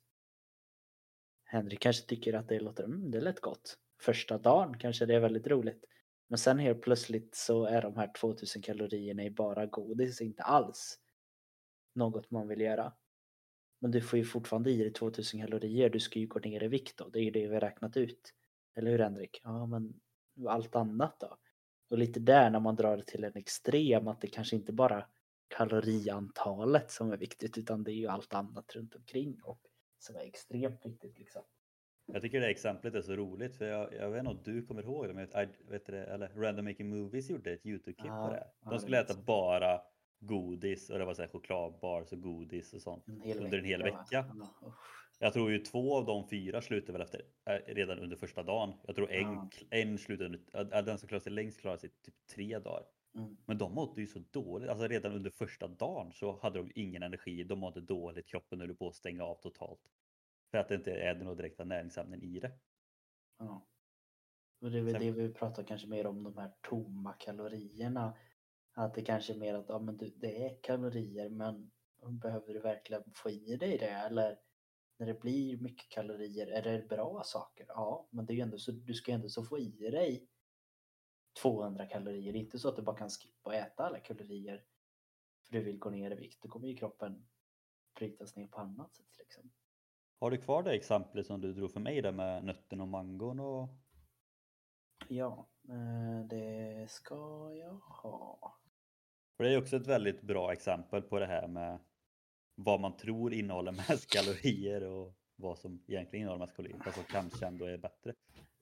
Henrik 1.51 1.79
kanske 1.79 2.07
tycker 2.07 2.33
att 2.33 2.47
det 2.47 2.59
låter, 2.59 2.83
mm, 2.83 3.11
det 3.11 3.21
lät 3.21 3.39
gott. 3.39 3.77
Första 4.01 4.37
dagen 4.37 4.77
kanske 4.77 5.05
det 5.05 5.15
är 5.15 5.19
väldigt 5.19 5.47
roligt. 5.47 5.85
Men 6.27 6.37
sen 6.37 6.59
helt 6.59 6.81
plötsligt 6.81 7.35
så 7.35 7.65
är 7.65 7.81
de 7.81 7.95
här 7.95 8.11
2000 8.19 8.61
kalorierna 8.61 9.23
i 9.23 9.31
bara 9.31 9.65
godis 9.65 10.21
inte 10.21 10.43
alls 10.43 10.99
något 11.95 12.31
man 12.31 12.47
vill 12.47 12.61
göra. 12.61 12.93
Men 13.79 13.91
du 13.91 14.01
får 14.01 14.19
ju 14.19 14.25
fortfarande 14.25 14.71
i 14.71 14.77
dig 14.77 14.93
2000 14.93 15.41
kalorier, 15.41 15.89
du 15.89 15.99
ska 15.99 16.19
ju 16.19 16.27
gå 16.27 16.39
ner 16.39 16.63
i 16.63 16.67
vikt 16.67 16.97
då, 16.97 17.09
det 17.09 17.19
är 17.19 17.23
ju 17.23 17.31
det 17.31 17.47
vi 17.47 17.53
har 17.53 17.61
räknat 17.61 17.97
ut. 17.97 18.33
Eller 18.75 18.91
hur 18.91 18.99
Henrik? 18.99 19.41
Ja 19.43 19.65
men 19.65 19.93
allt 20.47 20.75
annat 20.75 21.19
då? 21.19 21.37
Och 21.89 21.97
lite 21.97 22.19
där 22.19 22.49
när 22.49 22.59
man 22.59 22.75
drar 22.75 22.97
det 22.97 23.05
till 23.05 23.23
en 23.23 23.35
extrem 23.37 24.07
att 24.07 24.21
det 24.21 24.27
kanske 24.27 24.55
inte 24.55 24.73
bara 24.73 25.05
kaloriantalet 25.47 26.91
som 26.91 27.11
är 27.11 27.17
viktigt 27.17 27.57
utan 27.57 27.83
det 27.83 27.91
är 27.91 27.95
ju 27.95 28.07
allt 28.07 28.33
annat 28.33 28.75
runt 28.75 28.95
omkring 28.95 29.41
och 29.43 29.68
som 29.99 30.15
är 30.15 30.19
extremt 30.25 30.85
viktigt 30.85 31.19
liksom. 31.19 31.41
Jag 32.05 32.21
tycker 32.21 32.39
det 32.41 32.47
exemplet 32.47 32.95
är 32.95 33.01
så 33.01 33.15
roligt 33.15 33.55
för 33.55 33.65
jag, 33.65 33.93
jag 33.93 34.09
vet 34.09 34.19
inte 34.19 34.31
om 34.31 34.43
du 34.43 34.65
kommer 34.65 34.83
ihåg 34.83 35.07
det 35.07 35.13
men 35.13 35.27
jag 35.33 35.47
vet 35.71 35.85
det, 35.85 36.05
eller 36.05 36.27
Random 36.29 36.65
Making 36.65 36.89
Movies 36.89 37.29
gjorde 37.29 37.51
ett 37.53 37.65
Youtube-klipp 37.65 38.07
Ja, 38.07 38.27
på 38.27 38.33
det. 38.33 38.47
De 38.63 38.69
det 38.73 38.79
skulle 38.79 38.97
minns 38.97 39.09
äta 39.09 39.19
jag. 39.19 39.25
bara 39.25 39.81
godis 40.19 40.89
och 40.89 40.99
det 40.99 41.05
var 41.05 41.13
så 41.13 41.21
här 41.21 41.29
chokladbars 41.29 42.11
och 42.11 42.21
godis 42.21 42.73
och 42.73 42.81
sånt 42.81 43.05
En 43.07 43.39
under 43.39 43.57
en 43.57 43.65
hel 43.65 43.83
vecka. 43.83 44.05
Ja, 44.11 44.25
usch. 44.67 45.09
Jag 45.19 45.33
tror 45.33 45.51
ju 45.51 45.59
två 45.59 45.97
av 45.97 46.05
de 46.05 46.29
fyra 46.29 46.61
slutade 46.61 46.91
väl 46.91 47.01
efter 47.01 47.21
eh, 47.49 47.73
redan 47.75 47.99
under 47.99 48.17
första 48.17 48.43
dagen. 48.43 48.73
Jag 48.83 48.95
tror 48.95 49.11
en, 49.11 49.33
Ja. 49.33 49.49
en 49.69 49.97
slutade 49.97 50.39
äh, 50.53 50.83
den 50.85 50.97
som 50.97 51.07
klarade 51.07 51.23
sig 51.23 51.31
längst 51.31 51.59
klarade 51.61 51.81
sig 51.81 51.89
typ 51.89 52.15
tre 52.35 52.59
dagar. 52.59 52.83
Mm. 53.15 53.37
Men 53.45 53.57
de 53.57 53.73
mådde 53.73 54.01
ju 54.01 54.07
så 54.07 54.19
dåligt. 54.19 54.69
Alltså 54.69 54.87
redan 54.87 55.13
under 55.13 55.29
första 55.29 55.67
dagen 55.67 56.11
så 56.13 56.39
hade 56.39 56.59
de 56.59 56.71
ingen 56.75 57.03
energi. 57.03 57.43
De 57.43 57.59
mådde 57.59 57.81
dåligt. 57.81 58.27
Kroppen 58.27 58.61
höll 58.61 58.75
på 58.75 58.87
att 58.87 58.95
stänga 58.95 59.23
av 59.23 59.35
totalt. 59.35 59.81
För 60.51 60.57
att 60.57 60.67
det 60.67 60.75
inte 60.75 60.91
är 60.91 61.15
några 61.15 61.35
direkta 61.35 61.63
näringsämnen 61.65 62.23
i 62.23 62.39
det. 62.39 62.51
Ja. 63.39 63.67
Och 64.61 64.71
det 64.71 64.77
är 64.77 64.81
väl 64.81 64.91
Sen- 64.93 65.01
det 65.01 65.11
vi 65.11 65.33
pratar 65.33 65.63
kanske 65.63 65.87
mer 65.87 66.07
om 66.07 66.23
de 66.23 66.37
här 66.37 66.51
tomma 66.61 67.13
kalorierna. 67.13 68.17
Att 68.73 68.93
det 68.93 69.01
kanske 69.01 69.33
är 69.33 69.37
mer 69.37 69.53
att 69.53 69.69
ja, 69.69 69.79
men 69.79 69.97
det 69.97 70.45
är 70.45 70.63
kalorier 70.63 71.29
men 71.29 71.71
behöver 72.21 72.53
du 72.53 72.59
verkligen 72.59 73.03
få 73.15 73.29
i 73.29 73.55
dig 73.55 73.77
det? 73.77 73.89
Eller 73.89 74.39
när 74.99 75.07
det 75.07 75.19
blir 75.21 75.57
mycket 75.57 75.89
kalorier, 75.89 76.47
är 76.47 76.61
det 76.61 76.87
bra 76.89 77.21
saker? 77.25 77.65
Ja, 77.67 78.07
men 78.11 78.25
det 78.25 78.33
är 78.33 78.43
ändå 78.43 78.57
så, 78.57 78.71
du 78.71 78.93
ska 78.93 79.11
ju 79.11 79.15
ändå 79.15 79.29
så 79.29 79.43
få 79.43 79.59
i 79.59 79.89
dig 79.91 80.27
200 81.41 81.85
kalorier. 81.85 82.33
Det 82.33 82.39
är 82.39 82.41
inte 82.41 82.59
så 82.59 82.69
att 82.69 82.75
du 82.75 82.81
bara 82.81 82.97
kan 82.97 83.09
skippa 83.09 83.49
och 83.49 83.55
äta 83.55 83.83
alla 83.83 83.99
kalorier 83.99 84.63
för 85.45 85.53
du 85.53 85.63
vill 85.63 85.79
gå 85.79 85.89
ner 85.89 86.11
i 86.11 86.15
vikt. 86.15 86.41
Då 86.41 86.49
kommer 86.49 86.67
ju 86.67 86.75
kroppen 86.75 87.27
brytas 87.95 88.35
ner 88.35 88.47
på 88.47 88.59
annat 88.59 88.95
sätt. 88.95 89.17
Liksom. 89.19 89.51
Har 90.19 90.31
du 90.31 90.37
kvar 90.37 90.63
det 90.63 90.71
exemplet 90.71 91.27
som 91.27 91.41
du 91.41 91.53
drog 91.53 91.71
för 91.71 91.79
mig 91.79 92.01
där 92.01 92.11
med 92.11 92.43
nötten 92.43 92.81
och 92.81 92.87
mangon 92.87 93.39
och 93.39 93.69
Ja, 95.07 95.49
eh, 95.69 96.25
det 96.29 96.91
ska 96.91 97.15
jag 97.53 97.73
ha. 97.73 98.57
För 99.37 99.43
det 99.43 99.53
är 99.53 99.57
också 99.57 99.75
ett 99.75 99.87
väldigt 99.87 100.21
bra 100.21 100.53
exempel 100.53 101.01
på 101.01 101.19
det 101.19 101.25
här 101.25 101.47
med 101.47 101.79
vad 102.55 102.79
man 102.79 102.97
tror 102.97 103.33
innehåller 103.33 103.71
mest 103.89 104.09
kalorier 104.09 104.83
och 104.83 105.15
vad 105.35 105.57
som 105.59 105.83
egentligen 105.87 106.21
innehåller 106.23 106.45
mest 106.45 106.55
kalorier. 106.55 106.79
Fast 106.83 106.95
som 106.95 107.05
kanske 107.05 107.45
ändå 107.45 107.65
är 107.65 107.77
bättre. 107.77 108.13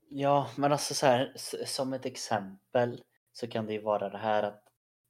Ja, 0.10 0.49
men 0.58 0.72
alltså 0.72 0.93
så 0.93 1.05
här, 1.05 1.34
som 1.66 1.93
ett 1.93 2.05
exempel 2.05 3.03
så 3.32 3.47
kan 3.47 3.66
det 3.66 3.74
ju 3.74 3.82
vara 3.82 4.10
det 4.10 4.18
här 4.18 4.43
att 4.43 4.64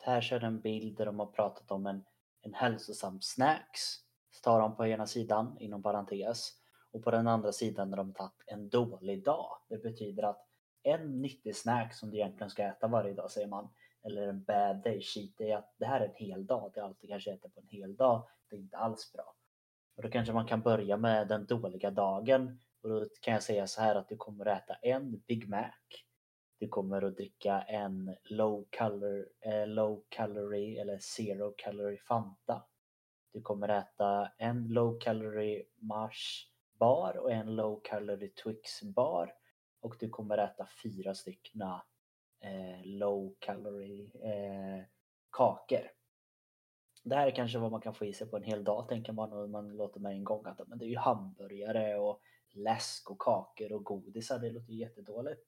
här 0.04 0.22
kör 0.22 0.44
en 0.44 0.60
bild 0.62 0.98
där 0.98 1.06
de 1.06 1.20
har 1.20 1.26
pratat 1.26 1.72
om 1.72 1.86
en, 1.86 2.04
en 2.42 2.54
hälsosam 2.54 3.22
snacks. 3.22 3.82
Så 4.32 4.42
tar 4.42 4.60
de 4.60 4.76
på 4.76 4.88
ena 4.88 5.08
sidan 5.08 5.58
inom 5.60 5.84
parentes 5.84 6.52
och 6.92 7.04
på 7.04 7.12
den 7.12 7.28
andra 7.28 7.52
sidan 7.52 7.90
när 7.90 7.98
de 7.98 8.14
tagit 8.14 8.44
en 8.46 8.70
dålig 8.70 9.24
dag. 9.24 9.58
Det 9.70 9.78
betyder 9.78 10.24
att 10.24 10.48
en 10.84 11.22
nyttig 11.22 11.56
snack 11.56 11.94
som 11.94 12.12
du 12.12 12.18
egentligen 12.18 12.50
ska 12.50 12.64
äta 12.64 12.88
varje 12.88 13.14
dag 13.14 13.32
säger 13.32 13.48
man 13.48 13.70
eller 14.04 14.28
en 14.28 14.44
bad 14.44 14.84
day 14.84 15.02
cheat 15.02 15.38
day 15.38 15.52
att 15.52 15.74
det 15.78 15.86
här 15.86 16.02
är 16.02 16.06
en 16.06 16.16
hel 16.16 16.46
dag. 16.46 16.72
Det 16.74 16.80
är 16.80 16.84
allt 16.84 17.02
du 17.02 17.08
kanske 17.08 17.32
äter 17.32 17.50
på 17.50 17.60
en 17.60 17.68
hel 17.68 17.96
dag. 17.96 18.28
Det 18.50 18.56
är 18.56 18.60
inte 18.60 18.78
alls 18.78 19.14
bra. 19.14 19.36
Och 19.96 20.04
då 20.04 20.10
kanske 20.10 20.34
man 20.34 20.48
kan 20.48 20.62
börja 20.62 20.98
med 20.98 21.28
den 21.28 21.46
dåliga 21.46 21.92
dagen 21.92 22.60
och 22.82 22.90
då 22.90 23.06
kan 23.22 23.34
jag 23.34 23.44
säga 23.44 23.68
så 23.68 23.82
här 23.82 23.96
att 23.96 24.10
du 24.10 24.18
kommer 24.18 24.46
att 24.46 24.64
äta 24.64 24.74
en 24.74 25.20
Big 25.28 25.50
Mac. 25.50 25.72
Du 26.60 26.68
kommer 26.68 27.02
att 27.02 27.16
dricka 27.16 27.62
en 27.62 28.16
low, 28.24 28.66
color, 28.78 29.30
eh, 29.42 29.68
low 29.68 30.04
calorie 30.10 30.82
eller 30.82 31.00
zero 31.00 31.54
calorie 31.58 31.98
Fanta. 31.98 32.64
Du 33.34 33.42
kommer 33.42 33.70
att 33.70 33.88
äta 33.94 34.32
en 34.38 34.68
low 34.68 35.00
calorie 35.00 35.66
Mars 35.76 36.52
bar 36.80 37.18
och 37.18 37.32
en 37.32 37.56
low 37.56 37.82
calorie 37.84 38.30
Twix 38.30 38.84
bar. 38.84 39.34
Och 39.80 39.96
du 40.00 40.10
kommer 40.10 40.38
att 40.38 40.54
äta 40.54 40.68
fyra 40.84 41.16
stycken 41.16 41.62
eh, 42.40 42.86
low 42.86 43.36
calorie 43.40 44.04
eh, 44.04 44.86
kakor. 45.32 45.92
Det 47.04 47.16
här 47.16 47.28
är 47.28 47.32
kanske 47.32 47.60
vad 47.60 47.72
man 47.72 47.82
kan 47.82 47.94
få 47.94 48.06
i 48.06 48.14
sig 48.14 48.28
på 48.28 48.38
en 48.38 48.44
hel 48.44 48.64
dag 48.64 48.88
tänker 48.88 49.14
man 49.14 49.34
och 49.34 49.50
man 49.50 49.78
låter 49.78 50.00
med 50.00 50.12
en 50.12 50.24
gång 50.24 50.46
att 50.46 50.68
men 50.68 50.78
det 50.78 50.86
är 50.86 50.90
ju 50.90 50.98
hamburgare 50.98 51.98
och 51.98 52.22
läsk 52.58 53.12
och 53.12 53.20
kakor 53.20 53.74
och 53.74 53.84
godisar. 53.84 54.40
Det 54.40 54.50
låter 54.50 54.72
ju 54.72 54.80
jättedåligt. 54.80 55.42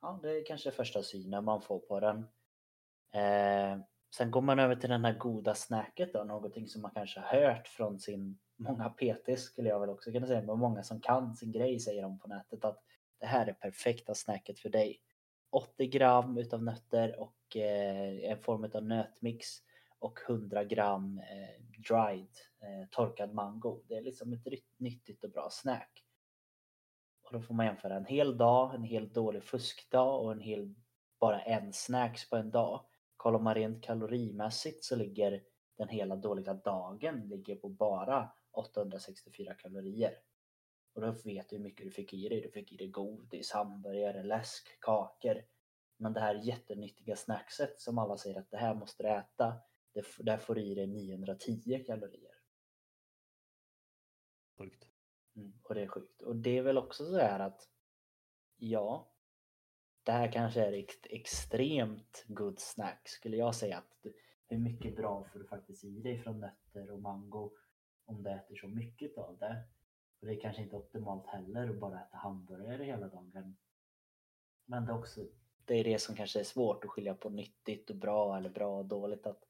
Ja, 0.00 0.18
det 0.22 0.30
är 0.30 0.46
kanske 0.46 0.70
första 0.70 1.02
synen 1.02 1.44
man 1.44 1.62
får 1.62 1.78
på 1.78 2.00
den. 2.00 2.18
Eh, 3.12 3.78
sen 4.16 4.30
går 4.30 4.40
man 4.40 4.58
över 4.58 4.76
till 4.76 4.90
den 4.90 5.04
här 5.04 5.18
goda 5.18 5.54
snacket 5.54 6.12
då, 6.12 6.24
någonting 6.24 6.68
som 6.68 6.82
man 6.82 6.90
kanske 6.94 7.20
har 7.20 7.40
hört 7.40 7.68
från 7.68 8.00
sin 8.00 8.38
många 8.56 8.88
PT 8.88 9.38
skulle 9.38 9.68
jag 9.68 9.80
väl 9.80 9.90
också 9.90 10.12
kunna 10.12 10.26
säga, 10.26 10.42
men 10.42 10.58
många 10.58 10.82
som 10.82 11.00
kan 11.00 11.36
sin 11.36 11.52
grej 11.52 11.80
säger 11.80 12.02
de 12.02 12.18
på 12.18 12.28
nätet 12.28 12.64
att 12.64 12.82
det 13.18 13.26
här 13.26 13.46
är 13.46 13.52
perfekta 13.52 14.14
snacket 14.14 14.58
för 14.58 14.68
dig. 14.68 15.00
80 15.50 15.86
gram 15.86 16.38
utav 16.38 16.62
nötter 16.62 17.20
och 17.20 17.56
eh, 17.56 18.30
en 18.30 18.38
form 18.38 18.70
av 18.74 18.84
nötmix 18.84 19.46
och 19.98 20.18
100 20.28 20.64
gram 20.64 21.18
eh, 21.18 21.64
dried 21.88 22.28
eh, 22.60 22.88
torkad 22.90 23.34
mango. 23.34 23.82
Det 23.88 23.94
är 23.94 24.02
liksom 24.02 24.32
ett 24.32 24.46
nyttigt 24.76 25.24
och 25.24 25.30
bra 25.30 25.48
snack. 25.50 26.03
Då 27.34 27.40
får 27.40 27.54
man 27.54 27.66
jämföra 27.66 27.96
en 27.96 28.04
hel 28.04 28.36
dag, 28.36 28.74
en 28.74 28.84
helt 28.84 29.14
dålig 29.14 29.44
fuskdag 29.44 30.24
och 30.24 30.32
en 30.32 30.40
hel 30.40 30.74
bara 31.20 31.42
en 31.42 31.72
snacks 31.72 32.30
på 32.30 32.36
en 32.36 32.50
dag. 32.50 32.84
Kollar 33.16 33.38
man 33.38 33.54
rent 33.54 33.84
kalorimässigt 33.84 34.84
så 34.84 34.96
ligger 34.96 35.42
den 35.78 35.88
hela 35.88 36.16
dåliga 36.16 36.54
dagen 36.54 37.28
ligger 37.28 37.56
på 37.56 37.68
bara 37.68 38.32
864 38.52 39.54
kalorier. 39.54 40.18
Och 40.94 41.00
då 41.00 41.10
vet 41.24 41.48
du 41.48 41.56
hur 41.56 41.62
mycket 41.62 41.86
du 41.86 41.90
fick 41.90 42.14
i 42.14 42.28
dig. 42.28 42.40
Du 42.40 42.50
fick 42.50 42.72
i 42.72 42.76
dig 42.76 42.88
godis, 42.88 43.52
hamburgare, 43.52 44.22
läsk, 44.22 44.80
kakor. 44.80 45.42
Men 45.96 46.12
det 46.12 46.20
här 46.20 46.34
jättenyttiga 46.34 47.16
snackset 47.16 47.80
som 47.80 47.98
alla 47.98 48.16
säger 48.16 48.38
att 48.38 48.50
det 48.50 48.56
här 48.56 48.74
måste 48.74 49.02
du 49.02 49.08
äta. 49.08 49.54
Det, 49.92 50.06
där 50.18 50.38
får 50.38 50.54
du 50.54 50.62
i 50.62 50.74
dig 50.74 50.86
910 50.86 51.84
kalorier. 51.86 52.34
Sjukt. 54.58 54.93
Mm, 55.36 55.52
och 55.62 55.74
det 55.74 55.82
är 55.82 55.88
sjukt. 55.88 56.22
Och 56.22 56.36
det 56.36 56.58
är 56.58 56.62
väl 56.62 56.78
också 56.78 57.04
så 57.04 57.18
här 57.18 57.40
att 57.40 57.68
ja, 58.56 59.12
det 60.02 60.12
här 60.12 60.32
kanske 60.32 60.60
är 60.64 60.72
ex- 60.72 61.06
extremt 61.10 62.24
good 62.28 62.60
snack 62.60 63.08
skulle 63.08 63.36
jag 63.36 63.54
säga. 63.54 63.78
att 63.78 63.98
du, 64.02 64.14
Hur 64.46 64.58
mycket 64.58 64.96
bra 64.96 65.24
får 65.32 65.38
du 65.38 65.46
faktiskt 65.46 65.84
i 65.84 66.00
dig 66.00 66.18
från 66.18 66.40
nötter 66.40 66.90
och 66.90 67.00
mango 67.00 67.52
om 68.04 68.22
du 68.22 68.30
äter 68.30 68.56
så 68.56 68.68
mycket 68.68 69.18
av 69.18 69.38
det. 69.38 69.64
Och 70.20 70.26
det 70.26 70.34
är 70.34 70.40
kanske 70.40 70.62
inte 70.62 70.76
optimalt 70.76 71.26
heller 71.26 71.70
att 71.70 71.80
bara 71.80 72.00
äta 72.00 72.16
hamburgare 72.16 72.84
hela 72.84 73.08
dagen. 73.08 73.56
Men 74.66 74.86
det 74.86 74.92
är 74.92 74.98
också 74.98 75.26
det 75.64 75.74
är 75.74 75.84
det 75.84 75.98
som 75.98 76.16
kanske 76.16 76.40
är 76.40 76.44
svårt 76.44 76.84
att 76.84 76.90
skilja 76.90 77.14
på 77.14 77.30
nyttigt 77.30 77.90
och 77.90 77.96
bra 77.96 78.36
eller 78.36 78.50
bra 78.50 78.78
och 78.78 78.86
dåligt. 78.86 79.26
Att 79.26 79.44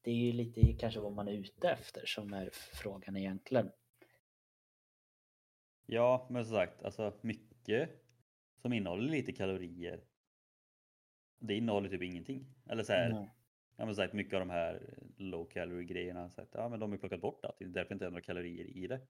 det 0.00 0.10
är 0.10 0.14
ju 0.14 0.32
lite 0.32 0.72
kanske 0.72 1.00
vad 1.00 1.12
man 1.12 1.28
är 1.28 1.32
ute 1.32 1.70
efter 1.70 2.06
som 2.06 2.32
är 2.32 2.50
frågan 2.52 3.16
egentligen. 3.16 3.70
Ja, 5.90 6.26
men 6.30 6.44
som 6.44 6.54
sagt, 6.54 6.82
alltså 6.82 7.12
mycket 7.20 7.90
som 8.62 8.72
innehåller 8.72 9.10
lite 9.10 9.32
kalorier. 9.32 10.04
Det 11.38 11.54
innehåller 11.54 11.88
typ 11.88 12.02
ingenting. 12.02 12.46
Eller 12.70 12.82
så 12.82 12.92
här, 12.92 13.10
Mm. 13.10 13.28
ja 13.76 13.86
men 13.86 13.94
sagt 13.94 14.12
mycket 14.14 14.34
av 14.34 14.40
de 14.40 14.50
här 14.50 14.98
low 15.16 15.44
calorie 15.50 15.84
grejerna, 15.86 16.30
så 16.30 16.40
att, 16.42 16.48
ja 16.54 16.68
men 16.68 16.80
de 16.80 16.90
har 16.90 16.98
plockat 16.98 17.20
bort 17.20 17.44
allt. 17.44 17.58
Det 17.58 17.64
är 17.64 17.68
därför 17.68 17.94
inte 17.94 18.06
är 18.06 18.10
några 18.10 18.22
kalorier 18.22 18.64
i 18.76 18.86
det. 18.86 19.00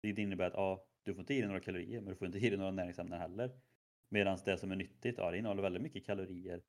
Det 0.00 0.18
innebär 0.18 0.46
att 0.46 0.54
ja, 0.54 0.88
du 1.02 1.14
får 1.14 1.20
inte 1.20 1.34
i 1.34 1.38
dig 1.38 1.46
några 1.46 1.60
kalorier, 1.60 2.00
men 2.00 2.08
du 2.10 2.16
får 2.16 2.26
inte 2.26 2.38
i 2.38 2.48
dig 2.50 2.58
några 2.58 2.70
näringsämnen 2.70 3.20
heller. 3.20 3.60
Medan 4.08 4.38
det 4.44 4.58
som 4.58 4.72
är 4.72 4.76
nyttigt, 4.76 5.18
ja 5.18 5.30
det 5.30 5.38
innehåller 5.38 5.62
väldigt 5.62 5.82
mycket 5.82 6.06
kalorier. 6.06 6.62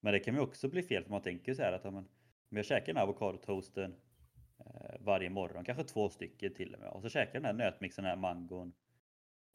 Men 0.00 0.12
det 0.12 0.20
kan 0.20 0.34
ju 0.34 0.40
också 0.40 0.68
bli 0.68 0.82
fel 0.82 1.02
för 1.04 1.10
man 1.10 1.22
tänker 1.22 1.54
så 1.54 1.62
här 1.62 1.72
att 1.72 1.84
ja, 1.84 1.90
men, 1.90 2.04
om 2.50 2.56
jag 2.56 2.64
käkar 2.66 2.86
den 2.86 2.96
här 2.96 3.02
avokadotoasten 3.02 3.94
eh, 4.58 4.96
varje 5.00 5.30
morgon, 5.30 5.64
kanske 5.64 5.84
två 5.84 6.08
stycken 6.08 6.54
till 6.54 6.74
och 6.74 6.80
med, 6.80 6.88
och 6.90 7.02
så 7.02 7.08
käkar 7.08 7.32
den 7.32 7.44
här 7.44 7.52
nötmixen, 7.52 8.04
den 8.04 8.10
här 8.10 8.16
mangon, 8.20 8.74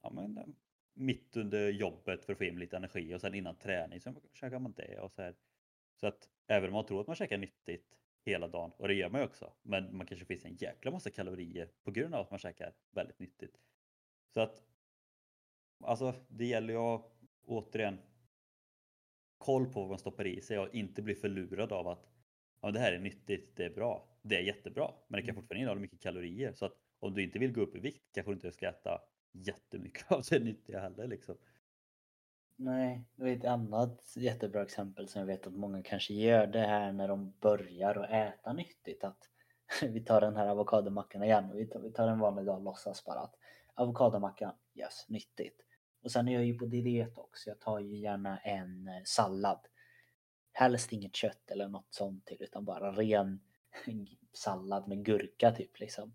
ja, 0.02 0.10
men, 0.10 0.38
eh, 0.38 0.46
mitt 0.94 1.38
under 1.38 1.70
jobbet 1.70 2.26
för 2.26 2.34
att 2.34 2.38
få 2.38 2.44
in 2.44 2.60
lite 2.60 2.78
energi 2.78 3.16
och 3.16 3.22
sen 3.22 3.34
innan 3.36 3.58
träning 3.58 4.02
så 4.02 4.14
käkar 4.34 4.60
man 4.60 4.74
det 4.74 5.00
och 5.00 5.12
så 5.12 5.22
här. 5.22 5.36
Så 5.96 6.08
att 6.08 6.30
även 6.48 6.70
om 6.70 6.74
man 6.74 6.86
tror 6.86 7.02
att 7.02 7.08
man 7.08 7.16
käkar 7.16 7.38
nyttigt 7.38 7.96
hela 8.26 8.48
dagen, 8.48 8.72
och 8.72 8.88
det 8.88 8.94
gör 8.94 9.10
man 9.10 9.22
ju 9.22 9.28
också, 9.28 9.54
men 9.62 9.98
man 9.98 10.08
kanske 10.08 10.26
finns 10.26 10.46
en 10.46 10.56
jäkla 10.56 10.92
massa 10.92 11.10
kalorier 11.12 11.72
på 11.84 11.92
grund 11.92 12.16
av 12.16 12.22
att 12.22 12.30
man 12.32 12.40
käkar 12.40 12.76
väldigt 12.92 13.20
nyttigt. 13.20 13.62
Så 14.34 14.42
att 14.42 14.64
alltså 15.84 16.14
det 16.30 16.46
gäller 16.46 16.74
ju 16.74 16.80
att 16.80 17.12
återigen 17.46 18.00
koll 19.38 19.66
på 19.74 19.80
vad 19.80 19.90
man 19.90 20.00
stoppar 20.00 20.28
i 20.28 20.42
sig 20.42 20.60
och 20.60 20.76
inte 20.76 21.02
bli 21.02 21.16
förlurad 21.16 21.72
av 21.72 21.88
att 21.88 22.10
ja, 22.62 22.72
det 22.72 22.80
här 22.80 22.94
är 22.94 23.00
nyttigt, 23.00 23.56
det 23.58 23.66
är 23.66 23.70
bra, 23.70 24.20
det 24.24 24.36
är 24.36 24.42
jättebra, 24.42 24.94
men 25.08 25.18
det 25.22 25.26
kan 25.26 25.36
Mm. 25.36 25.42
fortfarande 25.42 25.62
innehålla 25.62 25.82
mycket 25.82 26.02
kalorier. 26.02 26.54
Så 26.54 26.66
att 26.66 26.74
om 27.00 27.14
du 27.14 27.24
inte 27.24 27.40
vill 27.40 27.54
gå 27.54 27.62
upp 27.62 27.76
i 27.76 27.80
vikt 27.80 28.04
kanske 28.14 28.32
du 28.32 28.34
inte 28.34 28.52
ska 28.52 28.70
äta 28.70 29.02
jättemycket 29.32 30.12
av 30.12 30.24
det 30.30 30.40
nyttiga 30.40 30.80
heller 30.80 31.08
liksom. 31.08 31.38
Nej, 32.56 33.06
det 33.16 33.30
är 33.30 33.38
ett 33.38 33.46
annat 33.46 34.14
jättebra 34.16 34.64
exempel 34.64 35.08
som 35.08 35.20
jag 35.20 35.26
vet 35.26 35.48
att 35.48 35.54
många 35.54 35.84
kanske 35.84 36.14
gör 36.14 36.48
det 36.48 36.60
här 36.60 36.92
när 36.92 37.08
de 37.08 37.34
börjar 37.40 37.96
att 37.96 38.10
äta 38.10 38.54
nyttigt. 38.54 39.04
Att 39.04 39.30
vi 39.82 40.04
tar 40.04 40.22
den 40.22 40.36
här 40.36 40.48
avokadomackan 40.48 41.24
igen 41.24 41.52
och 41.52 41.60
vi 41.60 41.68
tar, 41.68 41.80
vi 41.80 41.92
tar 41.92 42.08
en 42.08 42.20
vanlig 42.20 42.46
dag 42.46 42.58
och 42.58 42.64
låtsas 42.64 43.06
bara 43.06 43.20
att 43.20 43.36
avokadomacka, 43.74 44.56
yes, 44.76 45.06
nyttigt. 45.10 45.62
Och 46.04 46.12
sen 46.12 46.28
är 46.28 46.34
jag 46.34 46.46
ju 46.46 46.58
på 46.58 46.66
diet 46.66 47.18
också. 47.18 47.50
Jag 47.50 47.60
tar 47.60 47.80
ju 47.80 47.98
gärna 47.98 48.38
en 48.38 48.88
eh, 48.88 49.02
sallad. 49.06 49.60
Helst 50.52 50.94
inget 50.94 51.16
kött 51.16 51.52
eller 51.52 51.68
något 51.68 51.94
sånt 51.94 52.26
till 52.26 52.38
utan 52.44 52.66
bara 52.66 52.92
ren 52.92 53.42
sallad 54.34 54.88
med 54.88 55.06
gurka 55.06 55.52
typ 55.52 55.80
liksom. 55.80 56.14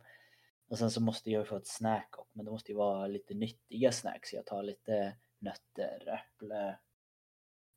Och 0.69 0.79
sen 0.79 0.91
så 0.91 1.03
måste 1.03 1.31
jag 1.31 1.41
ju 1.41 1.45
få 1.45 1.57
ett 1.57 1.67
snack 1.67 2.19
också, 2.19 2.31
men 2.37 2.45
det 2.45 2.51
måste 2.51 2.73
ju 2.73 2.79
vara 2.79 3.07
lite 3.07 3.35
nyttiga 3.35 3.93
snacks. 3.93 4.33
Jag 4.33 4.47
tar 4.47 4.63
lite 4.63 5.17
nötter, 5.39 6.09
äpple, 6.09 6.79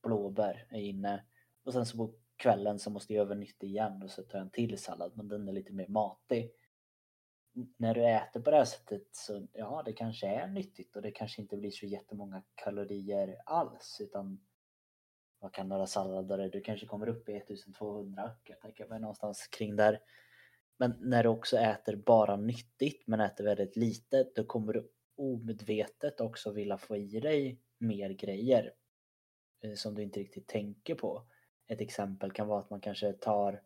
blåbär 0.03 0.67
är 0.69 0.81
inne. 0.81 1.25
Och 1.63 1.73
sen 1.73 1.85
så 1.85 1.97
på 1.97 2.13
kvällen 2.35 2.79
så 2.79 2.89
måste 2.89 3.13
jag 3.13 3.25
göra 3.25 3.37
nytt 3.37 3.63
igen 3.63 4.03
och 4.03 4.11
så 4.11 4.23
tar 4.23 4.37
jag 4.37 4.45
en 4.45 4.51
till 4.51 4.77
sallad, 4.77 5.11
men 5.15 5.27
den 5.27 5.47
är 5.47 5.53
lite 5.53 5.73
mer 5.73 5.87
matig. 5.87 6.51
När 7.77 7.93
du 7.93 8.05
äter 8.05 8.41
på 8.41 8.51
det 8.51 8.57
här 8.57 8.65
sättet 8.65 9.07
så 9.11 9.47
ja, 9.53 9.83
det 9.85 9.93
kanske 9.93 10.27
är 10.27 10.47
nyttigt 10.47 10.95
och 10.95 11.01
det 11.01 11.11
kanske 11.11 11.41
inte 11.41 11.57
blir 11.57 11.71
så 11.71 11.85
jättemånga 11.85 12.43
kalorier 12.55 13.37
alls 13.45 13.97
utan 14.01 14.39
vad 15.39 15.53
kan 15.53 15.69
några 15.69 15.87
sallader, 15.87 16.49
du 16.49 16.61
kanske 16.61 16.85
kommer 16.85 17.09
upp 17.09 17.29
i 17.29 17.35
1200 17.35 18.23
kan 18.23 18.53
jag 18.53 18.61
tänka 18.61 18.87
mig 18.87 18.99
någonstans 18.99 19.47
kring 19.47 19.75
där. 19.75 19.99
Men 20.77 20.95
när 20.99 21.23
du 21.23 21.29
också 21.29 21.57
äter 21.57 21.95
bara 21.95 22.35
nyttigt 22.35 23.07
men 23.07 23.19
äter 23.19 23.43
väldigt 23.43 23.75
lite 23.75 24.29
då 24.35 24.43
kommer 24.43 24.73
du 24.73 24.89
omedvetet 25.15 26.21
också 26.21 26.51
vilja 26.51 26.77
få 26.77 26.97
i 26.97 27.19
dig 27.19 27.59
mer 27.77 28.09
grejer 28.09 28.73
eh, 29.63 29.73
som 29.73 29.95
du 29.95 30.03
inte 30.03 30.19
riktigt 30.19 30.47
tänker 30.47 30.95
på. 30.95 31.23
Ett 31.67 31.81
exempel 31.81 32.31
kan 32.31 32.47
vara 32.47 32.59
att 32.59 32.69
man 32.69 32.81
kanske 32.81 33.13
tar 33.13 33.61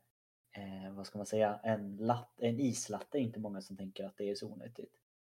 eh, 0.52 0.94
vad 0.94 1.08
ska 1.08 1.20
man 1.20 1.26
säga, 1.26 1.60
en, 1.64 1.98
lat, 1.98 2.34
en 2.38 2.60
islatte 2.60 3.18
är 3.18 3.22
inte 3.22 3.40
många 3.40 3.62
som 3.62 3.78
tänker 3.78 4.04
att 4.04 4.18
det 4.18 4.30
är 4.30 4.36
så 4.36 4.48
onyttigt. 4.48 4.96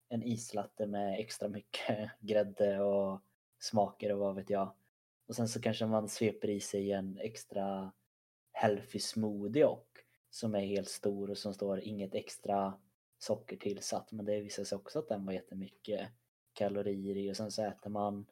En 0.09 0.23
islatte 0.23 0.87
med 0.87 1.19
extra 1.19 1.47
mycket 1.49 2.11
grädde 2.19 2.81
och 2.81 3.21
smaker 3.59 4.13
och 4.13 4.19
vad 4.19 4.35
vet 4.35 4.49
jag. 4.49 4.73
Och 5.27 5.35
sen 5.35 5.47
så 5.47 5.61
kanske 5.61 5.85
man 5.85 6.09
sveper 6.09 6.49
i 6.49 6.59
sig 6.59 6.91
en 6.91 7.17
extra 7.17 7.91
healthy 8.51 8.99
smoothie 8.99 9.65
och 9.65 9.92
som 10.33 10.55
är 10.55 10.65
helt 10.65 10.89
stor 10.89 11.29
och 11.29 11.37
som 11.37 11.53
står 11.53 11.79
inget 11.79 12.15
extra 12.15 12.73
socker 13.17 13.57
tillsatt 13.57 14.11
men 14.11 14.25
det 14.25 14.41
visar 14.41 14.63
sig 14.63 14.75
också 14.75 14.99
att 14.99 15.07
den 15.07 15.25
var 15.25 15.33
jättemycket 15.33 16.09
kalorier 16.53 17.17
i 17.17 17.31
och 17.31 17.37
sen 17.37 17.51
så 17.51 17.63
äter 17.63 17.89
man 17.89 18.25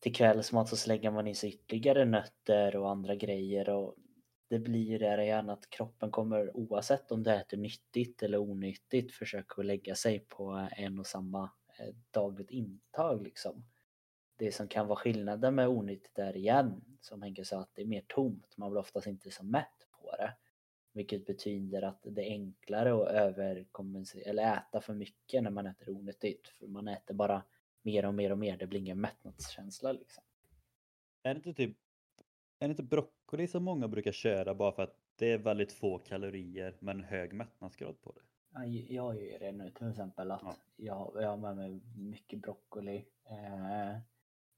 till 0.00 0.14
kvällsmat 0.14 0.68
så 0.68 0.76
slänger 0.76 1.10
man 1.10 1.26
i 1.26 1.34
sig 1.34 1.50
ytterligare 1.50 2.04
nötter 2.04 2.76
och 2.76 2.90
andra 2.90 3.14
grejer 3.14 3.68
och 3.68 3.94
det 4.48 4.58
blir 4.58 4.98
det 4.98 5.22
igen 5.22 5.50
att 5.50 5.70
kroppen 5.70 6.10
kommer 6.10 6.56
oavsett 6.56 7.12
om 7.12 7.22
du 7.22 7.30
äter 7.30 7.56
nyttigt 7.56 8.22
eller 8.22 8.38
onyttigt 8.38 9.12
försöka 9.12 9.60
att 9.60 9.66
lägga 9.66 9.94
sig 9.94 10.18
på 10.18 10.68
en 10.72 10.98
och 10.98 11.06
samma 11.06 11.50
eh, 11.78 11.94
dagligt 12.10 12.50
intag 12.50 13.22
liksom. 13.22 13.64
Det 14.36 14.52
som 14.52 14.68
kan 14.68 14.86
vara 14.86 14.98
skillnaden 14.98 15.54
med 15.54 15.68
onyttigt 15.68 16.18
är 16.18 16.36
igen, 16.36 16.84
som 17.00 17.22
Henke 17.22 17.44
sa, 17.44 17.60
att 17.60 17.74
det 17.74 17.82
är 17.82 17.86
mer 17.86 18.04
tomt. 18.08 18.56
Man 18.56 18.70
blir 18.70 18.80
oftast 18.80 19.06
inte 19.06 19.30
så 19.30 19.44
mätt 19.44 19.86
det. 20.16 20.32
Vilket 20.92 21.26
betyder 21.26 21.82
att 21.82 22.00
det 22.02 22.22
är 22.22 22.30
enklare 22.30 22.94
att 22.94 23.08
överkompensera 23.08 24.30
eller 24.30 24.56
äta 24.56 24.80
för 24.80 24.94
mycket 24.94 25.42
när 25.42 25.50
man 25.50 25.66
äter 25.66 25.90
onyttigt. 25.90 26.48
För 26.48 26.66
man 26.66 26.88
äter 26.88 27.14
bara 27.14 27.42
mer 27.82 28.06
och 28.06 28.14
mer 28.14 28.32
och 28.32 28.38
mer, 28.38 28.56
det 28.56 28.66
blir 28.66 28.80
ingen 28.80 29.00
mättnadskänsla 29.00 29.92
liksom. 29.92 30.24
Är 31.22 31.34
det 31.34 31.38
inte 31.38 31.54
typ 31.54 31.76
är 32.58 32.68
det 32.68 32.70
inte 32.72 32.82
broccoli 32.82 33.46
som 33.46 33.64
många 33.64 33.88
brukar 33.88 34.12
köra 34.12 34.54
bara 34.54 34.72
för 34.72 34.82
att 34.82 34.96
det 35.16 35.32
är 35.32 35.38
väldigt 35.38 35.72
få 35.72 35.98
kalorier 35.98 36.76
men 36.78 37.04
hög 37.04 37.32
mättnadsgrad 37.32 38.00
på 38.02 38.12
det? 38.12 38.20
Ja, 38.54 38.64
Jag 38.64 39.22
gör 39.22 39.38
det 39.38 39.52
nu 39.52 39.70
till 39.70 39.90
exempel 39.90 40.30
att 40.30 40.40
Ja. 40.44 40.54
jag, 40.76 41.12
jag 41.22 41.28
har 41.28 41.36
med 41.36 41.56
mig 41.56 41.80
mycket 41.96 42.38
broccoli. 42.38 43.04
Eh, 43.24 43.98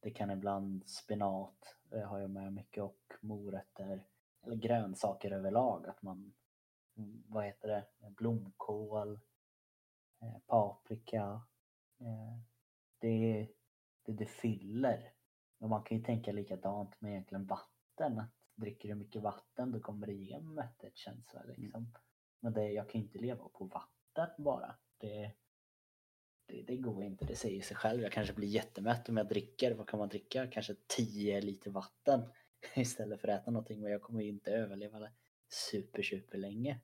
det 0.01 0.11
kan 0.11 0.31
ibland 0.31 0.89
spenat 0.89 1.77
eh, 1.93 2.03
har 2.03 2.19
jag 2.19 2.31
med 2.31 2.53
mycket 2.53 2.83
och 2.83 3.13
morötter. 3.21 4.05
Eller 4.45 4.57
grönsaker 4.57 5.31
överlag. 5.31 5.87
Att 5.87 6.03
man, 6.03 6.35
mm, 6.97 7.25
vad 7.29 7.45
heter 7.45 7.69
det, 7.69 8.11
blomkål, 8.11 9.21
eh, 10.21 10.39
paprika. 10.47 11.43
Eh, 12.01 12.39
det, 12.99 13.49
det, 14.03 14.13
det 14.13 14.27
fyller. 14.27 15.13
Och 15.59 15.69
man 15.69 15.83
kan 15.83 15.99
ju 15.99 16.05
tänka 16.05 16.33
likadant 16.33 17.01
med 17.01 17.11
egentligen 17.11 17.47
vatten. 17.47 18.19
Att 18.19 18.31
dricker 18.55 18.89
du 18.89 18.95
mycket 18.95 19.23
vatten 19.23 19.73
då 19.73 19.81
kommer 19.81 20.07
det 20.07 20.13
ge 20.13 20.33
en 20.33 20.55
mätthetskänsla 20.55 21.43
liksom. 21.43 21.93
Men 22.41 22.53
det, 22.53 22.73
jag 22.73 22.89
kan 22.89 23.01
inte 23.01 23.19
leva 23.19 23.49
på 23.49 23.65
vatten 23.65 24.45
bara. 24.45 24.77
Det, 24.99 25.33
det, 26.47 26.63
det 26.63 26.77
går 26.77 27.03
inte, 27.05 27.25
det 27.25 27.37
säger 27.37 27.63
sig 27.63 27.77
själv. 27.77 28.03
Jag 28.03 28.13
kanske 28.13 28.35
blir 28.35 28.49
jättemätt 28.49 29.09
om 29.09 29.17
jag 29.17 29.29
dricker, 29.29 29.75
vad 29.75 29.89
kan 29.89 29.99
man 29.99 30.09
dricka? 30.09 30.47
Kanske 30.47 30.75
10 30.87 31.41
liter 31.41 31.71
vatten 31.71 32.23
istället 32.75 33.21
för 33.21 33.29
att 33.29 33.41
äta 33.43 33.51
någonting. 33.51 33.81
Men 33.83 33.93
jag 33.93 34.03
kommer 34.03 34.23
ju 34.23 34.29
inte 34.29 34.51
överleva 34.51 35.09
super, 35.49 36.03
super 36.03 36.39
länge 36.39 36.81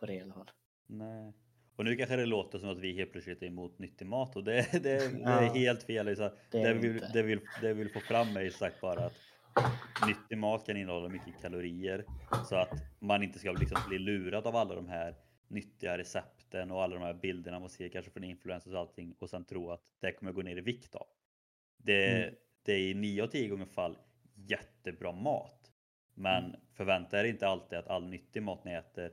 på 0.00 0.06
det 0.06 0.14
i 0.14 0.20
alla 0.20 0.34
fall. 0.34 0.50
Nej. 0.86 1.32
Och 1.76 1.84
nu 1.84 1.96
kanske 1.96 2.16
det 2.16 2.26
låter 2.26 2.58
som 2.58 2.68
att 2.68 2.78
vi 2.78 2.92
helt 2.92 3.12
plötsligt 3.12 3.42
är 3.42 3.46
emot 3.46 3.78
nyttig 3.78 4.06
mat 4.06 4.36
och 4.36 4.44
det, 4.44 4.68
det, 4.72 4.78
det 4.80 4.90
är 4.90 5.20
Ja. 5.20 5.52
helt 5.54 5.82
fel. 5.82 6.06
Det 6.06 6.14
Det, 6.14 6.32
det, 6.50 6.74
vi 6.74 6.88
vi, 6.88 6.94
inte. 6.94 7.10
det, 7.12 7.22
vill, 7.22 7.40
det 7.60 7.74
vi 7.74 7.82
vill 7.84 7.92
få 7.92 8.00
fram 8.00 8.36
är 8.36 8.40
ju 8.40 8.50
sagt 8.50 8.80
bara 8.80 9.04
att 9.06 9.14
nyttig 10.08 10.38
mat 10.38 10.66
kan 10.66 10.76
innehålla 10.76 11.08
mycket 11.08 11.40
kalorier 11.42 12.04
så 12.48 12.56
att 12.56 12.72
man 12.98 13.22
inte 13.22 13.38
ska 13.38 13.52
liksom 13.52 13.78
bli 13.88 13.98
lurad 13.98 14.46
av 14.46 14.56
alla 14.56 14.74
de 14.74 14.88
här 14.88 15.14
nyttiga 15.48 15.98
recepten 15.98 16.70
och 16.70 16.82
alla 16.82 16.94
de 16.94 17.02
här 17.02 17.14
bilderna 17.14 17.60
man 17.60 17.70
ser 17.70 17.88
kanske 17.88 18.10
från 18.10 18.24
influencers 18.24 18.72
och 18.72 18.78
allting 18.80 19.14
och 19.18 19.30
sen 19.30 19.44
tro 19.44 19.70
att 19.70 19.82
det 20.00 20.12
kommer 20.12 20.32
gå 20.32 20.42
ner 20.42 20.56
i 20.56 20.60
vikt 20.60 20.94
av. 20.94 21.06
Det, 21.76 22.22
Mm. 22.22 22.34
det 22.62 22.72
är 22.72 22.78
i 22.80 22.94
9 22.94 23.22
av 23.22 23.26
10 23.26 23.48
gånger 23.48 23.66
fall 23.66 23.98
jättebra 24.50 25.12
mat. 25.12 25.72
Men 26.14 26.44
Mm. 26.44 26.60
förvänta 26.72 27.20
er 27.20 27.24
inte 27.24 27.48
alltid 27.48 27.78
att 27.78 27.88
all 27.88 28.06
nyttig 28.08 28.42
mat 28.42 28.64
ni 28.64 28.72
äter 28.72 29.12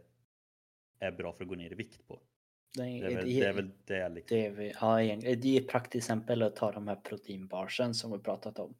är 1.00 1.12
bra 1.12 1.34
för 1.34 1.44
att 1.44 1.50
gå 1.50 1.56
ner 1.56 1.72
i 1.72 1.76
vikt 1.76 2.08
på. 2.08 2.20
Det 2.78 2.84
Det 2.84 3.06
är 3.06 3.16
väl 3.16 3.26
det, 3.26 3.46
är 3.46 3.54
väl 3.54 3.72
det 3.86 4.10
liksom. 4.10 4.38
Det 4.38 4.46
är, 4.46 4.52
vi- 4.52 4.74
ja, 4.82 4.98
det 5.36 5.58
är 5.58 5.62
ett 5.62 5.68
praktiskt 5.68 6.06
exempel 6.06 6.42
att 6.42 6.56
ta 6.56 6.72
de 6.72 6.88
här 6.88 6.96
proteinbarsen 6.96 7.94
som 7.94 8.12
vi 8.12 8.20
pratat 8.20 8.60
om. 8.60 8.76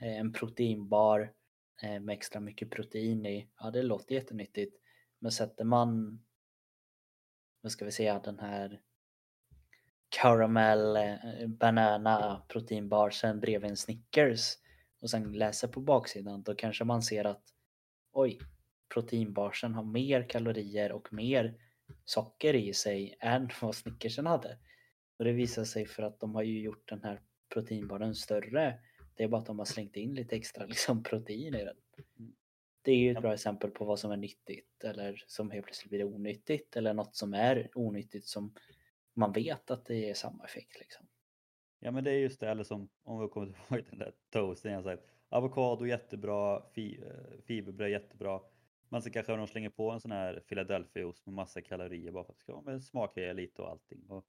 Eh, 0.00 0.18
En 0.18 0.32
proteinbar 0.32 1.32
eh, 1.82 2.00
med 2.00 2.12
extra 2.12 2.40
mycket 2.40 2.70
protein 2.70 3.26
i, 3.26 3.48
ja 3.60 3.70
det 3.70 3.82
låter 3.82 4.14
jättenyttigt. 4.14 4.76
Men 5.18 5.32
sätter 5.32 5.64
man, 5.64 6.20
vad 7.60 7.72
ska 7.72 7.84
vi 7.84 7.92
säga, 7.92 8.18
den 8.18 8.38
här 8.38 8.80
caramel 10.08 10.96
eh, 10.96 11.46
banana 11.48 12.42
proteinbarsen 12.48 13.40
bredvid 13.40 13.70
en 13.70 13.76
Snickers 13.76 14.54
och 15.00 15.10
sen 15.10 15.32
läser 15.32 15.68
på 15.68 15.80
baksidan 15.80 16.42
då 16.42 16.54
kanske 16.54 16.84
man 16.84 17.02
ser 17.02 17.24
att 17.24 17.42
oj, 18.12 18.38
proteinbarsen 18.94 19.74
har 19.74 19.84
mer 19.84 20.28
kalorier 20.28 20.92
och 20.92 21.12
mer 21.12 21.54
socker 22.04 22.54
i 22.54 22.74
sig 22.74 23.16
än 23.20 23.50
vad 23.60 23.74
Snickersen 23.74 24.26
hade. 24.26 24.58
Och 25.18 25.24
det 25.24 25.32
visar 25.32 25.64
sig 25.64 25.86
för 25.86 26.02
att 26.02 26.20
de 26.20 26.34
har 26.34 26.42
ju 26.42 26.60
gjort 26.60 26.88
den 26.88 27.02
här 27.02 27.20
proteinbaren 27.48 28.14
större. 28.14 28.78
Det 29.14 29.24
är 29.24 29.28
bara 29.28 29.40
att 29.40 29.46
de 29.46 29.58
har 29.58 29.66
slängt 29.66 29.96
in 29.96 30.14
lite 30.14 30.36
extra 30.36 30.66
liksom, 30.66 31.02
protein 31.02 31.54
i 31.54 31.64
den. 31.64 31.76
Det 32.82 32.92
är 32.92 32.96
ju 32.96 33.10
ett 33.12 33.20
bra 33.22 33.34
exempel 33.34 33.70
på 33.70 33.84
vad 33.84 33.98
som 33.98 34.10
är 34.10 34.16
nyttigt 34.16 34.84
eller 34.84 35.24
som 35.26 35.50
helt 35.50 35.66
plötsligt 35.66 35.90
blir 35.90 36.04
onyttigt 36.04 36.76
eller 36.76 36.94
något 36.94 37.16
som 37.16 37.34
är 37.34 37.70
onyttigt 37.74 38.26
som 38.26 38.54
man 39.14 39.32
vet 39.32 39.70
att 39.70 39.84
det 39.84 39.96
ger 39.96 40.14
samma 40.14 40.44
effekt. 40.44 40.80
Liksom. 40.80 41.05
Ja 41.86 41.92
men 41.92 42.04
det 42.04 42.10
är 42.10 42.18
just 42.18 42.40
det, 42.40 42.50
eller 42.50 42.64
som 42.64 42.88
om 43.02 43.20
vi 43.20 43.28
kommer 43.28 43.46
tillbaka 43.52 43.82
till 43.82 43.98
den 43.98 43.98
där 43.98 44.12
toasten 44.30 44.72
jag 44.72 44.84
sagt. 44.84 45.02
Avokado 45.28 45.86
jättebra, 45.86 46.62
fi, 46.72 47.02
eh, 47.02 47.40
fiberbröd 47.44 47.90
jättebra. 47.90 48.40
Men 48.88 49.02
så 49.02 49.10
kanske 49.10 49.36
de 49.36 49.46
slänger 49.46 49.70
på 49.70 49.90
en 49.90 50.00
sån 50.00 50.12
här 50.12 50.40
Philadelphiaost 50.48 51.26
med 51.26 51.34
massa 51.34 51.62
kalorier 51.62 52.12
bara 52.12 52.24
för 52.24 52.32
att 52.32 52.38
det 52.38 52.42
ska 52.42 52.52
vara 52.52 52.62
med 52.62 52.82
smaka 52.82 53.32
lite 53.32 53.62
och 53.62 53.70
allting. 53.70 54.06
Och 54.08 54.26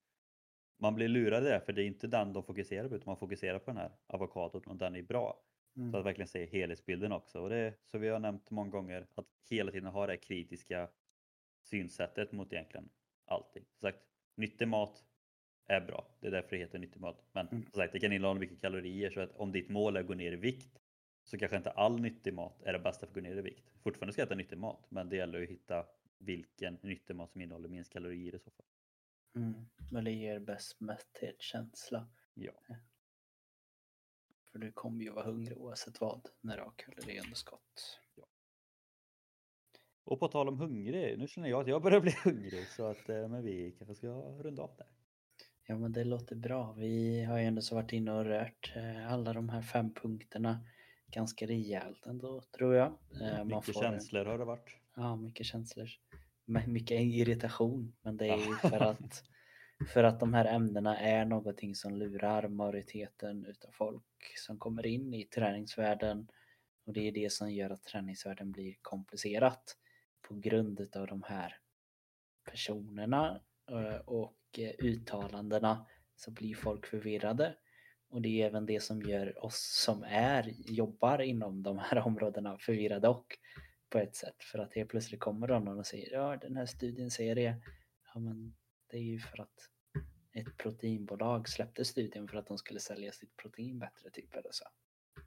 man 0.80 0.96
blir 0.96 1.08
lurad 1.08 1.44
det 1.44 1.62
för 1.66 1.74
det 1.74 1.84
är 1.84 1.86
inte 1.86 2.08
den 2.08 2.34
de 2.34 2.44
fokuserar 2.44 2.90
på 2.90 2.96
utan 2.96 3.12
man 3.12 3.18
fokuserar 3.18 3.60
på 3.60 3.72
den 3.72 3.78
här 3.78 3.92
avokadon 4.08 4.64
och 4.66 4.76
den 4.76 4.96
är 4.96 5.02
bra. 5.02 5.44
Mm. 5.78 5.92
Så 5.92 5.98
att 5.98 6.06
verkligen 6.06 6.28
se 6.28 6.46
helhetsbilden 6.46 7.12
också. 7.12 7.40
Och 7.42 7.50
det 7.50 7.74
så 7.86 7.98
vi 7.98 8.08
har 8.08 8.20
nämnt 8.20 8.52
många 8.52 8.70
gånger 8.70 9.08
att 9.16 9.28
hela 9.50 9.72
tiden 9.72 9.90
ha 9.90 10.08
det 10.08 10.18
kritiska 10.18 10.90
synsättet 11.64 12.32
mot 12.32 12.54
egentligen 12.54 12.90
allting. 13.26 13.66
Som 13.72 13.90
sagt, 13.90 14.00
nyttig 14.36 14.68
mat 14.68 15.04
är 15.68 15.82
bra. 15.82 16.08
Det 16.20 16.28
är 16.28 16.32
därför 16.32 16.50
det 16.50 16.58
heter 16.58 16.80
nyttig 16.80 17.00
mat. 17.02 17.24
Men 17.32 17.48
Mm. 17.48 17.64
som 17.64 17.72
sagt, 17.72 17.94
det 17.94 18.00
kan 18.00 18.12
innehålla 18.14 18.40
mycket 18.40 18.62
kalorier 18.62 19.10
så 19.12 19.20
att 19.20 19.36
om 19.36 19.52
ditt 19.52 19.70
mål 19.70 19.96
är 19.96 20.00
att 20.02 20.08
gå 20.08 20.14
ner 20.14 20.32
i 20.32 20.36
vikt 20.36 20.80
så 21.24 21.38
kanske 21.38 21.58
inte 21.58 21.72
all 21.72 22.00
nyttig 22.00 22.34
mat 22.34 22.64
är 22.64 22.74
det 22.74 22.80
bästa 22.80 23.00
för 23.00 23.08
att 23.08 23.14
gå 23.14 23.22
ner 23.22 23.38
i 23.38 23.42
vikt. 23.42 23.72
Fortfarande 23.84 24.14
ska 24.14 24.22
jag 24.22 24.28
äta 24.28 24.36
nyttig 24.36 24.58
mat, 24.58 24.86
men 24.90 25.10
det 25.10 25.16
gäller 25.16 25.44
att 25.44 25.50
hitta 25.50 25.86
vilken 26.18 26.78
nyttig 26.82 27.16
mat 27.16 27.32
som 27.32 27.42
innehåller 27.42 27.70
minst 27.70 27.94
kalorier 27.94 28.36
i 28.36 28.40
så 28.40 28.52
fall. 28.52 28.66
Mm. 29.36 29.54
Men 29.92 30.04
det 30.04 30.12
ger 30.12 30.40
bäst 30.40 30.80
mätthetskänsla. 30.80 32.08
Ja. 32.34 32.52
För 34.52 34.60
du 34.60 34.72
kommer 34.72 35.04
ju 35.04 35.10
vara 35.12 35.26
hungrig 35.26 35.58
oavsett 35.58 36.02
vad 36.02 36.30
när 36.42 36.58
du 36.58 36.64
har 36.64 36.74
kaloriunderskott. 36.76 38.00
Och 40.04 40.20
på 40.20 40.28
tal 40.28 40.48
om 40.48 40.58
hungrig, 40.60 41.20
nu 41.20 41.28
känner 41.28 41.50
jag 41.50 41.62
att 41.62 41.68
jag 41.68 41.82
börjar 41.82 42.00
bli 42.02 42.12
hungrig 42.24 42.68
så 42.68 42.86
att 42.86 43.10
eh, 43.10 43.28
men 43.28 43.44
vi 43.44 43.72
kanske 43.72 43.96
ska 43.96 44.08
runda 44.44 44.64
av 44.64 44.76
där. 44.78 44.88
Ja 45.68 45.78
men 45.78 45.92
det 45.92 46.04
låter 46.04 46.36
bra. 46.36 46.74
Vi 46.74 47.24
har 47.24 47.38
ju 47.38 47.46
ändå 47.46 47.62
så 47.62 47.76
varit 47.76 47.94
inne 47.94 48.12
och 48.12 48.26
rört 48.26 48.74
eh, 48.76 49.14
alla 49.14 49.34
de 49.34 49.50
här 49.50 49.62
fem 49.62 49.94
punkterna 49.94 50.66
ganska 51.08 51.48
rejält 51.48 52.06
ändå 52.06 52.42
tror 52.42 52.76
jag. 52.76 52.98
Eh, 53.22 53.38
man 53.38 53.48
Mycket 53.48 53.66
får- 53.76 53.82
känslor 53.82 54.26
har 54.26 54.38
det 54.38 54.46
varit. 54.46 54.70
Ja, 54.96 55.16
mycket 55.16 55.46
känslor. 55.46 55.90
Men 56.46 56.74
Mycket 56.74 57.02
irritation. 57.02 57.96
Men 58.02 58.18
det 58.18 58.28
är 58.28 58.38
ju 58.38 58.56
för 58.56 58.80
att, 58.80 59.24
för 59.94 60.04
att 60.04 60.20
de 60.20 60.34
här 60.34 60.46
ämnena 60.46 60.98
är 61.00 61.26
någonting 61.26 61.76
som 61.76 61.96
lurar 61.96 62.48
majoriteten 62.48 63.46
utav 63.46 63.72
folk 63.72 64.34
som 64.36 64.58
kommer 64.60 64.86
in 64.86 65.14
i 65.14 65.24
träningsvärlden. 65.24 66.28
Och 66.86 66.94
det 66.94 67.08
är 67.08 67.12
det 67.12 67.32
som 67.32 67.52
gör 67.52 67.70
att 67.70 67.84
träningsvärlden 67.84 68.52
blir 68.52 68.76
komplicerat. 68.82 69.78
På 70.28 70.36
grund 70.36 70.80
utav 70.80 71.08
de 71.08 71.24
här 71.24 71.58
personerna 72.52 73.42
eh, 73.72 73.96
och 74.06 74.34
Eh, 74.58 74.72
uttalandena 74.80 75.86
så 76.16 76.32
blir 76.32 76.56
folk 76.56 76.86
förvirrade. 76.86 77.56
Och 78.10 78.22
det 78.22 78.42
är 78.42 78.48
även 78.48 78.66
det 78.66 78.84
som 78.84 79.02
gör 79.02 79.46
oss 79.46 79.84
som 79.86 80.04
är, 80.04 80.54
jobbar 80.58 81.22
inom 81.22 81.64
de 81.64 81.78
här 81.78 81.98
områdena 82.08 82.58
förvirrade 82.58 83.08
och 83.08 83.38
på 83.90 83.98
ett 84.00 84.16
sätt. 84.16 84.44
För 84.44 84.60
att 84.60 84.74
helt 84.74 84.90
plötsligt 84.90 85.20
kommer 85.20 85.48
det 85.48 85.60
någon 85.60 85.80
och 85.80 85.86
säger 85.86 86.14
ja 86.14 86.38
den 86.38 86.58
här 86.58 86.66
studien 86.66 87.12
säger 87.12 87.36
det. 87.36 87.56
Ja 88.14 88.20
men 88.20 88.56
det 88.90 88.98
är 88.98 89.02
ju 89.02 89.20
för 89.20 89.42
att 89.42 89.70
ett 90.34 90.58
proteinbolag 90.58 91.50
släppte 91.50 91.86
studien 91.86 92.28
för 92.28 92.38
att 92.38 92.48
de 92.48 92.58
skulle 92.58 92.80
sälja 92.80 93.12
sitt 93.12 93.38
protein 93.38 93.80
bättre 93.80 94.10
typ 94.10 94.36
eller 94.36 94.52
så. 94.52 94.66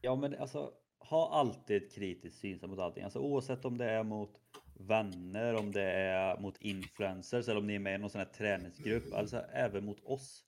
Ja 0.01 0.17
men 0.17 0.35
alltså 0.35 0.73
ha 0.99 1.31
alltid 1.33 1.83
ett 1.83 1.95
kritiskt 1.95 2.39
synsätt 2.39 2.71
mot 2.71 2.79
allting. 2.79 3.05
Alltså 3.05 3.19
oavsett 3.19 3.65
om 3.65 3.79
det 3.79 3.91
är 3.91 4.03
mot 4.03 4.41
vänner, 4.81 5.55
om 5.55 5.73
det 5.73 5.83
är 5.93 6.41
mot 6.41 6.63
influencers 6.63 7.49
eller 7.49 7.61
om 7.61 7.67
ni 7.67 7.75
är 7.75 7.79
med 7.79 7.95
i 7.95 7.99
någon 7.99 8.11
sån 8.11 8.19
här 8.19 8.29
träningsgrupp. 8.29 9.13
Alltså 9.13 9.37
även 9.53 9.85
mot 9.85 10.05
oss. 10.05 10.45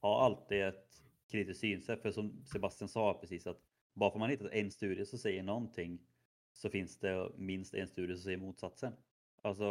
Ha 0.00 0.22
alltid 0.24 0.62
ett 0.62 1.02
kritiskt 1.30 1.60
synsätt. 1.60 2.02
För 2.02 2.10
som 2.10 2.44
Sebastian 2.44 2.88
sa 2.88 3.14
precis 3.14 3.46
att 3.46 3.60
bara 3.94 4.10
för 4.10 4.18
man 4.18 4.30
hittat 4.30 4.52
en 4.52 4.70
studie 4.70 5.06
som 5.06 5.18
säger 5.18 5.42
någonting 5.42 5.98
så 6.52 6.70
finns 6.70 6.98
det 6.98 7.30
minst 7.36 7.74
en 7.74 7.88
studie 7.88 8.14
som 8.14 8.22
säger 8.22 8.38
motsatsen. 8.38 8.92
Alltså 9.42 9.64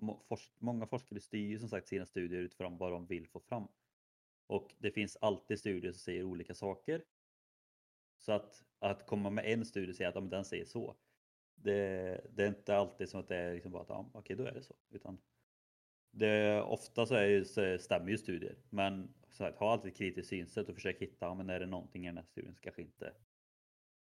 Mm. 0.00 0.14
forsk- 0.28 0.52
många 0.58 0.86
forskare 0.86 1.20
styr 1.20 1.48
ju 1.48 1.58
som 1.58 1.68
sagt 1.68 1.88
sina 1.88 2.06
studier 2.06 2.40
utifrån 2.40 2.78
vad 2.78 2.92
de 2.92 3.06
vill 3.06 3.26
få 3.28 3.40
fram. 3.40 3.68
Och 4.46 4.74
det 4.78 4.90
finns 4.90 5.16
alltid 5.20 5.58
studier 5.58 5.92
som 5.92 5.98
säger 6.00 6.22
olika 6.24 6.54
saker. 6.54 7.04
Så 8.18 8.32
att, 8.32 8.64
att 8.78 9.06
komma 9.06 9.30
med 9.30 9.44
en 9.44 9.64
studie 9.64 9.90
och 9.92 9.96
säga 9.96 10.08
att 10.08 10.14
ja, 10.14 10.20
den 10.20 10.44
säger 10.44 10.64
så. 10.64 10.96
Det, 11.62 12.20
det 12.30 12.42
är 12.42 12.48
inte 12.48 12.76
alltid 12.76 13.08
som 13.08 13.20
att 13.20 13.28
det 13.28 13.36
är 13.36 13.54
liksom 13.54 13.72
bara 13.72 13.82
att 13.82 13.88
ja, 13.88 14.10
okej 14.12 14.36
då 14.36 14.44
är 14.44 14.52
det 14.52 14.62
så. 14.62 14.74
Utan 14.90 15.18
det, 16.10 16.62
ofta 16.62 17.06
så, 17.06 17.14
är 17.14 17.26
ju, 17.26 17.44
så 17.44 17.78
stämmer 17.78 18.10
ju 18.10 18.18
studier. 18.18 18.56
Men 18.70 19.14
så 19.32 19.44
att, 19.44 19.56
ha 19.56 19.72
alltid 19.72 19.90
ett 19.92 19.98
kritiskt 19.98 20.28
synsätt 20.28 20.68
och 20.68 20.74
försök 20.74 20.98
hitta, 20.98 21.26
ja, 21.26 21.34
men 21.34 21.50
är 21.50 21.60
det 21.60 21.66
någonting 21.66 22.04
i 22.04 22.08
den 22.08 22.16
här 22.16 22.24
studien 22.24 22.54
som 22.54 22.60
kanske 22.60 22.82
inte 22.82 23.12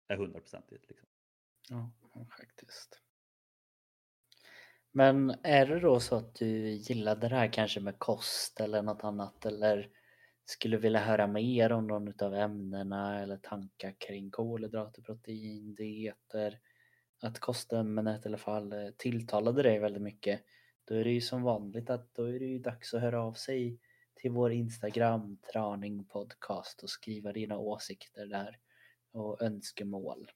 är 0.09 0.17
hundraprocentigt. 0.17 0.89
Liksom. 0.89 1.09
Ja, 1.69 1.91
faktiskt. 2.39 3.01
Men 4.93 5.31
är 5.43 5.67
det 5.67 5.81
då 5.81 6.01
så 6.01 6.17
att 6.17 6.35
du 6.35 6.71
gillade 6.71 7.29
det 7.29 7.35
här 7.37 7.53
kanske 7.53 7.81
med 7.81 7.99
kost 7.99 8.61
eller 8.61 8.83
något 8.83 9.05
annat 9.05 9.47
eller 9.47 9.91
skulle 10.45 10.77
vilja 10.77 11.01
höra 11.01 11.27
mer 11.27 11.73
om 11.73 11.87
någon 11.87 12.23
av 12.23 12.35
ämnena 12.35 13.21
eller 13.21 13.37
tankar 13.37 13.95
kring 13.99 14.31
kolhydrater, 14.31 15.03
protein, 15.03 15.75
dieter, 15.75 16.59
att 17.23 17.39
kostämnet 17.39 18.25
i 18.25 18.29
alla 18.29 18.39
fall 18.39 18.73
eh, 18.73 18.91
tilltalade 18.97 19.63
dig 19.63 19.79
väldigt 19.79 20.03
mycket, 20.03 20.45
då 20.85 20.95
är 20.95 21.05
det 21.05 21.11
ju 21.11 21.21
som 21.21 21.43
vanligt 21.43 21.91
att 21.91 22.15
då 22.15 22.25
är 22.25 22.39
det 22.39 22.47
ju 22.47 22.59
dags 22.59 22.95
att 22.95 23.01
höra 23.01 23.23
av 23.23 23.33
sig 23.33 23.79
till 24.15 24.31
vår 24.31 24.53
Instagram, 24.53 25.39
Traning 25.53 26.05
Podcast 26.05 26.83
och 26.83 26.91
skriva 26.91 27.33
dina 27.33 27.59
åsikter 27.59 28.27
där 28.27 28.59
och 29.13 29.43
önskemål. 29.43 30.31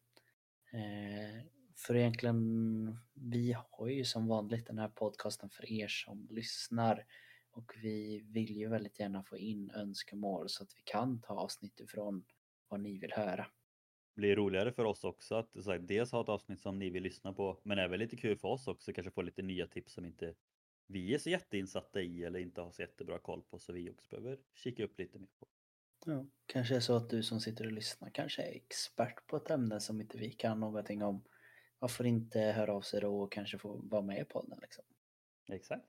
Eh, 0.73 1.47
för 1.77 1.97
egentligen, 1.97 2.98
vi 3.15 3.56
har 3.70 3.89
ju 3.89 4.05
som 4.05 4.27
vanligt 4.27 4.66
den 4.66 4.78
här 4.78 4.89
podcasten 4.89 5.51
för 5.51 5.73
er 5.73 5.89
som 5.89 6.28
lyssnar 6.31 7.06
och 7.51 7.73
vi 7.82 8.20
vill 8.20 8.56
ju 8.56 8.69
väldigt 8.69 9.01
gärna 9.01 9.23
få 9.23 9.36
in 9.36 9.70
önskemål 9.70 10.48
så 10.48 10.62
att 10.62 10.77
vi 10.77 10.82
kan 10.85 11.20
ta 11.20 11.35
avsnitt 11.35 11.81
ifrån 11.81 12.24
vad 12.69 12.81
ni 12.81 12.98
vill 12.98 13.12
höra 13.12 13.47
blir 14.15 14.36
roligare 14.36 14.73
för 14.73 14.85
oss 14.85 15.05
också 15.05 15.35
att 15.35 15.65
så 15.65 15.70
här, 15.70 15.78
dels 15.78 16.12
ha 16.12 16.20
ett 16.20 16.28
avsnitt 16.28 16.61
som 16.61 16.78
ni 16.78 16.91
vill 16.91 17.03
lyssna 17.03 17.32
på 17.32 17.61
men 17.62 17.78
även 17.78 17.99
lite 17.99 18.16
kul 18.16 18.39
för 18.39 18.49
oss 18.49 18.69
också 18.69 18.93
kanske 18.93 19.11
få 19.11 19.23
lite 19.23 19.43
nya 19.43 19.66
tips 19.66 19.93
som 19.93 20.05
inte 20.05 20.35
vi 20.86 21.15
är 21.15 21.19
så 21.19 21.31
jätteinsatta 21.31 22.01
i 22.01 22.24
eller 22.24 22.39
inte 22.39 22.61
har 22.61 22.70
så 22.70 22.82
jättebra 22.82 23.19
koll 23.19 23.43
på 23.43 23.59
så 23.59 23.73
vi 23.73 23.91
också 23.91 24.20
behöver 24.20 24.39
kika 24.55 24.85
upp 24.85 24.99
lite 24.99 25.19
mer 25.19 25.28
på. 25.39 25.49
Ja, 26.07 26.27
kanske 26.47 26.77
är 26.77 26.81
så 26.81 26.97
att 26.97 27.11
du 27.11 27.23
som 27.23 27.41
sitter 27.41 27.66
och 27.66 27.73
lyssnar 27.73 28.11
kanske 28.11 28.43
är 28.43 28.53
expert 28.53 29.27
på 29.27 29.36
ett 29.36 29.51
ämne 29.51 29.81
som 29.81 30.01
inte 30.01 30.19
vi 30.19 30.31
kan 30.31 30.61
någonting 30.61 31.03
om. 31.03 31.24
Varför 31.78 32.05
inte 32.05 32.41
höra 32.41 32.74
av 32.74 32.81
sig 32.81 33.01
då 33.01 33.20
och 33.20 33.32
kanske 33.32 33.59
få 33.59 33.81
vara 33.85 34.03
med 34.03 34.28
på 34.28 34.43
den 34.43 34.59
liksom. 34.62 34.85
Exakt. 35.53 35.86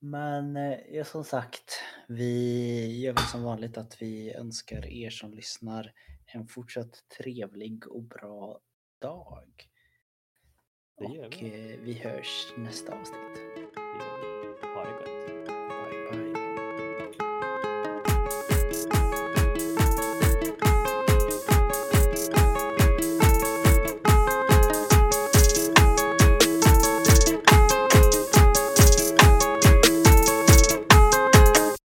Men 0.00 0.56
eh, 0.56 0.78
ja, 0.90 1.04
som 1.04 1.24
sagt, 1.24 1.72
vi 2.08 3.00
gör 3.00 3.12
väl 3.12 3.24
som 3.24 3.42
vanligt 3.42 3.78
att 3.78 4.02
vi 4.02 4.34
önskar 4.34 4.86
er 4.86 5.10
som 5.10 5.34
lyssnar 5.34 5.92
en 6.32 6.46
fortsatt 6.46 7.04
trevlig 7.18 7.88
och 7.88 8.02
bra 8.02 8.60
dag. 8.98 9.68
Och 10.94 11.42
eh, 11.42 11.80
vi 11.80 11.92
hörs 11.92 12.52
nästa 12.56 12.92
avsnitt. 12.92 13.67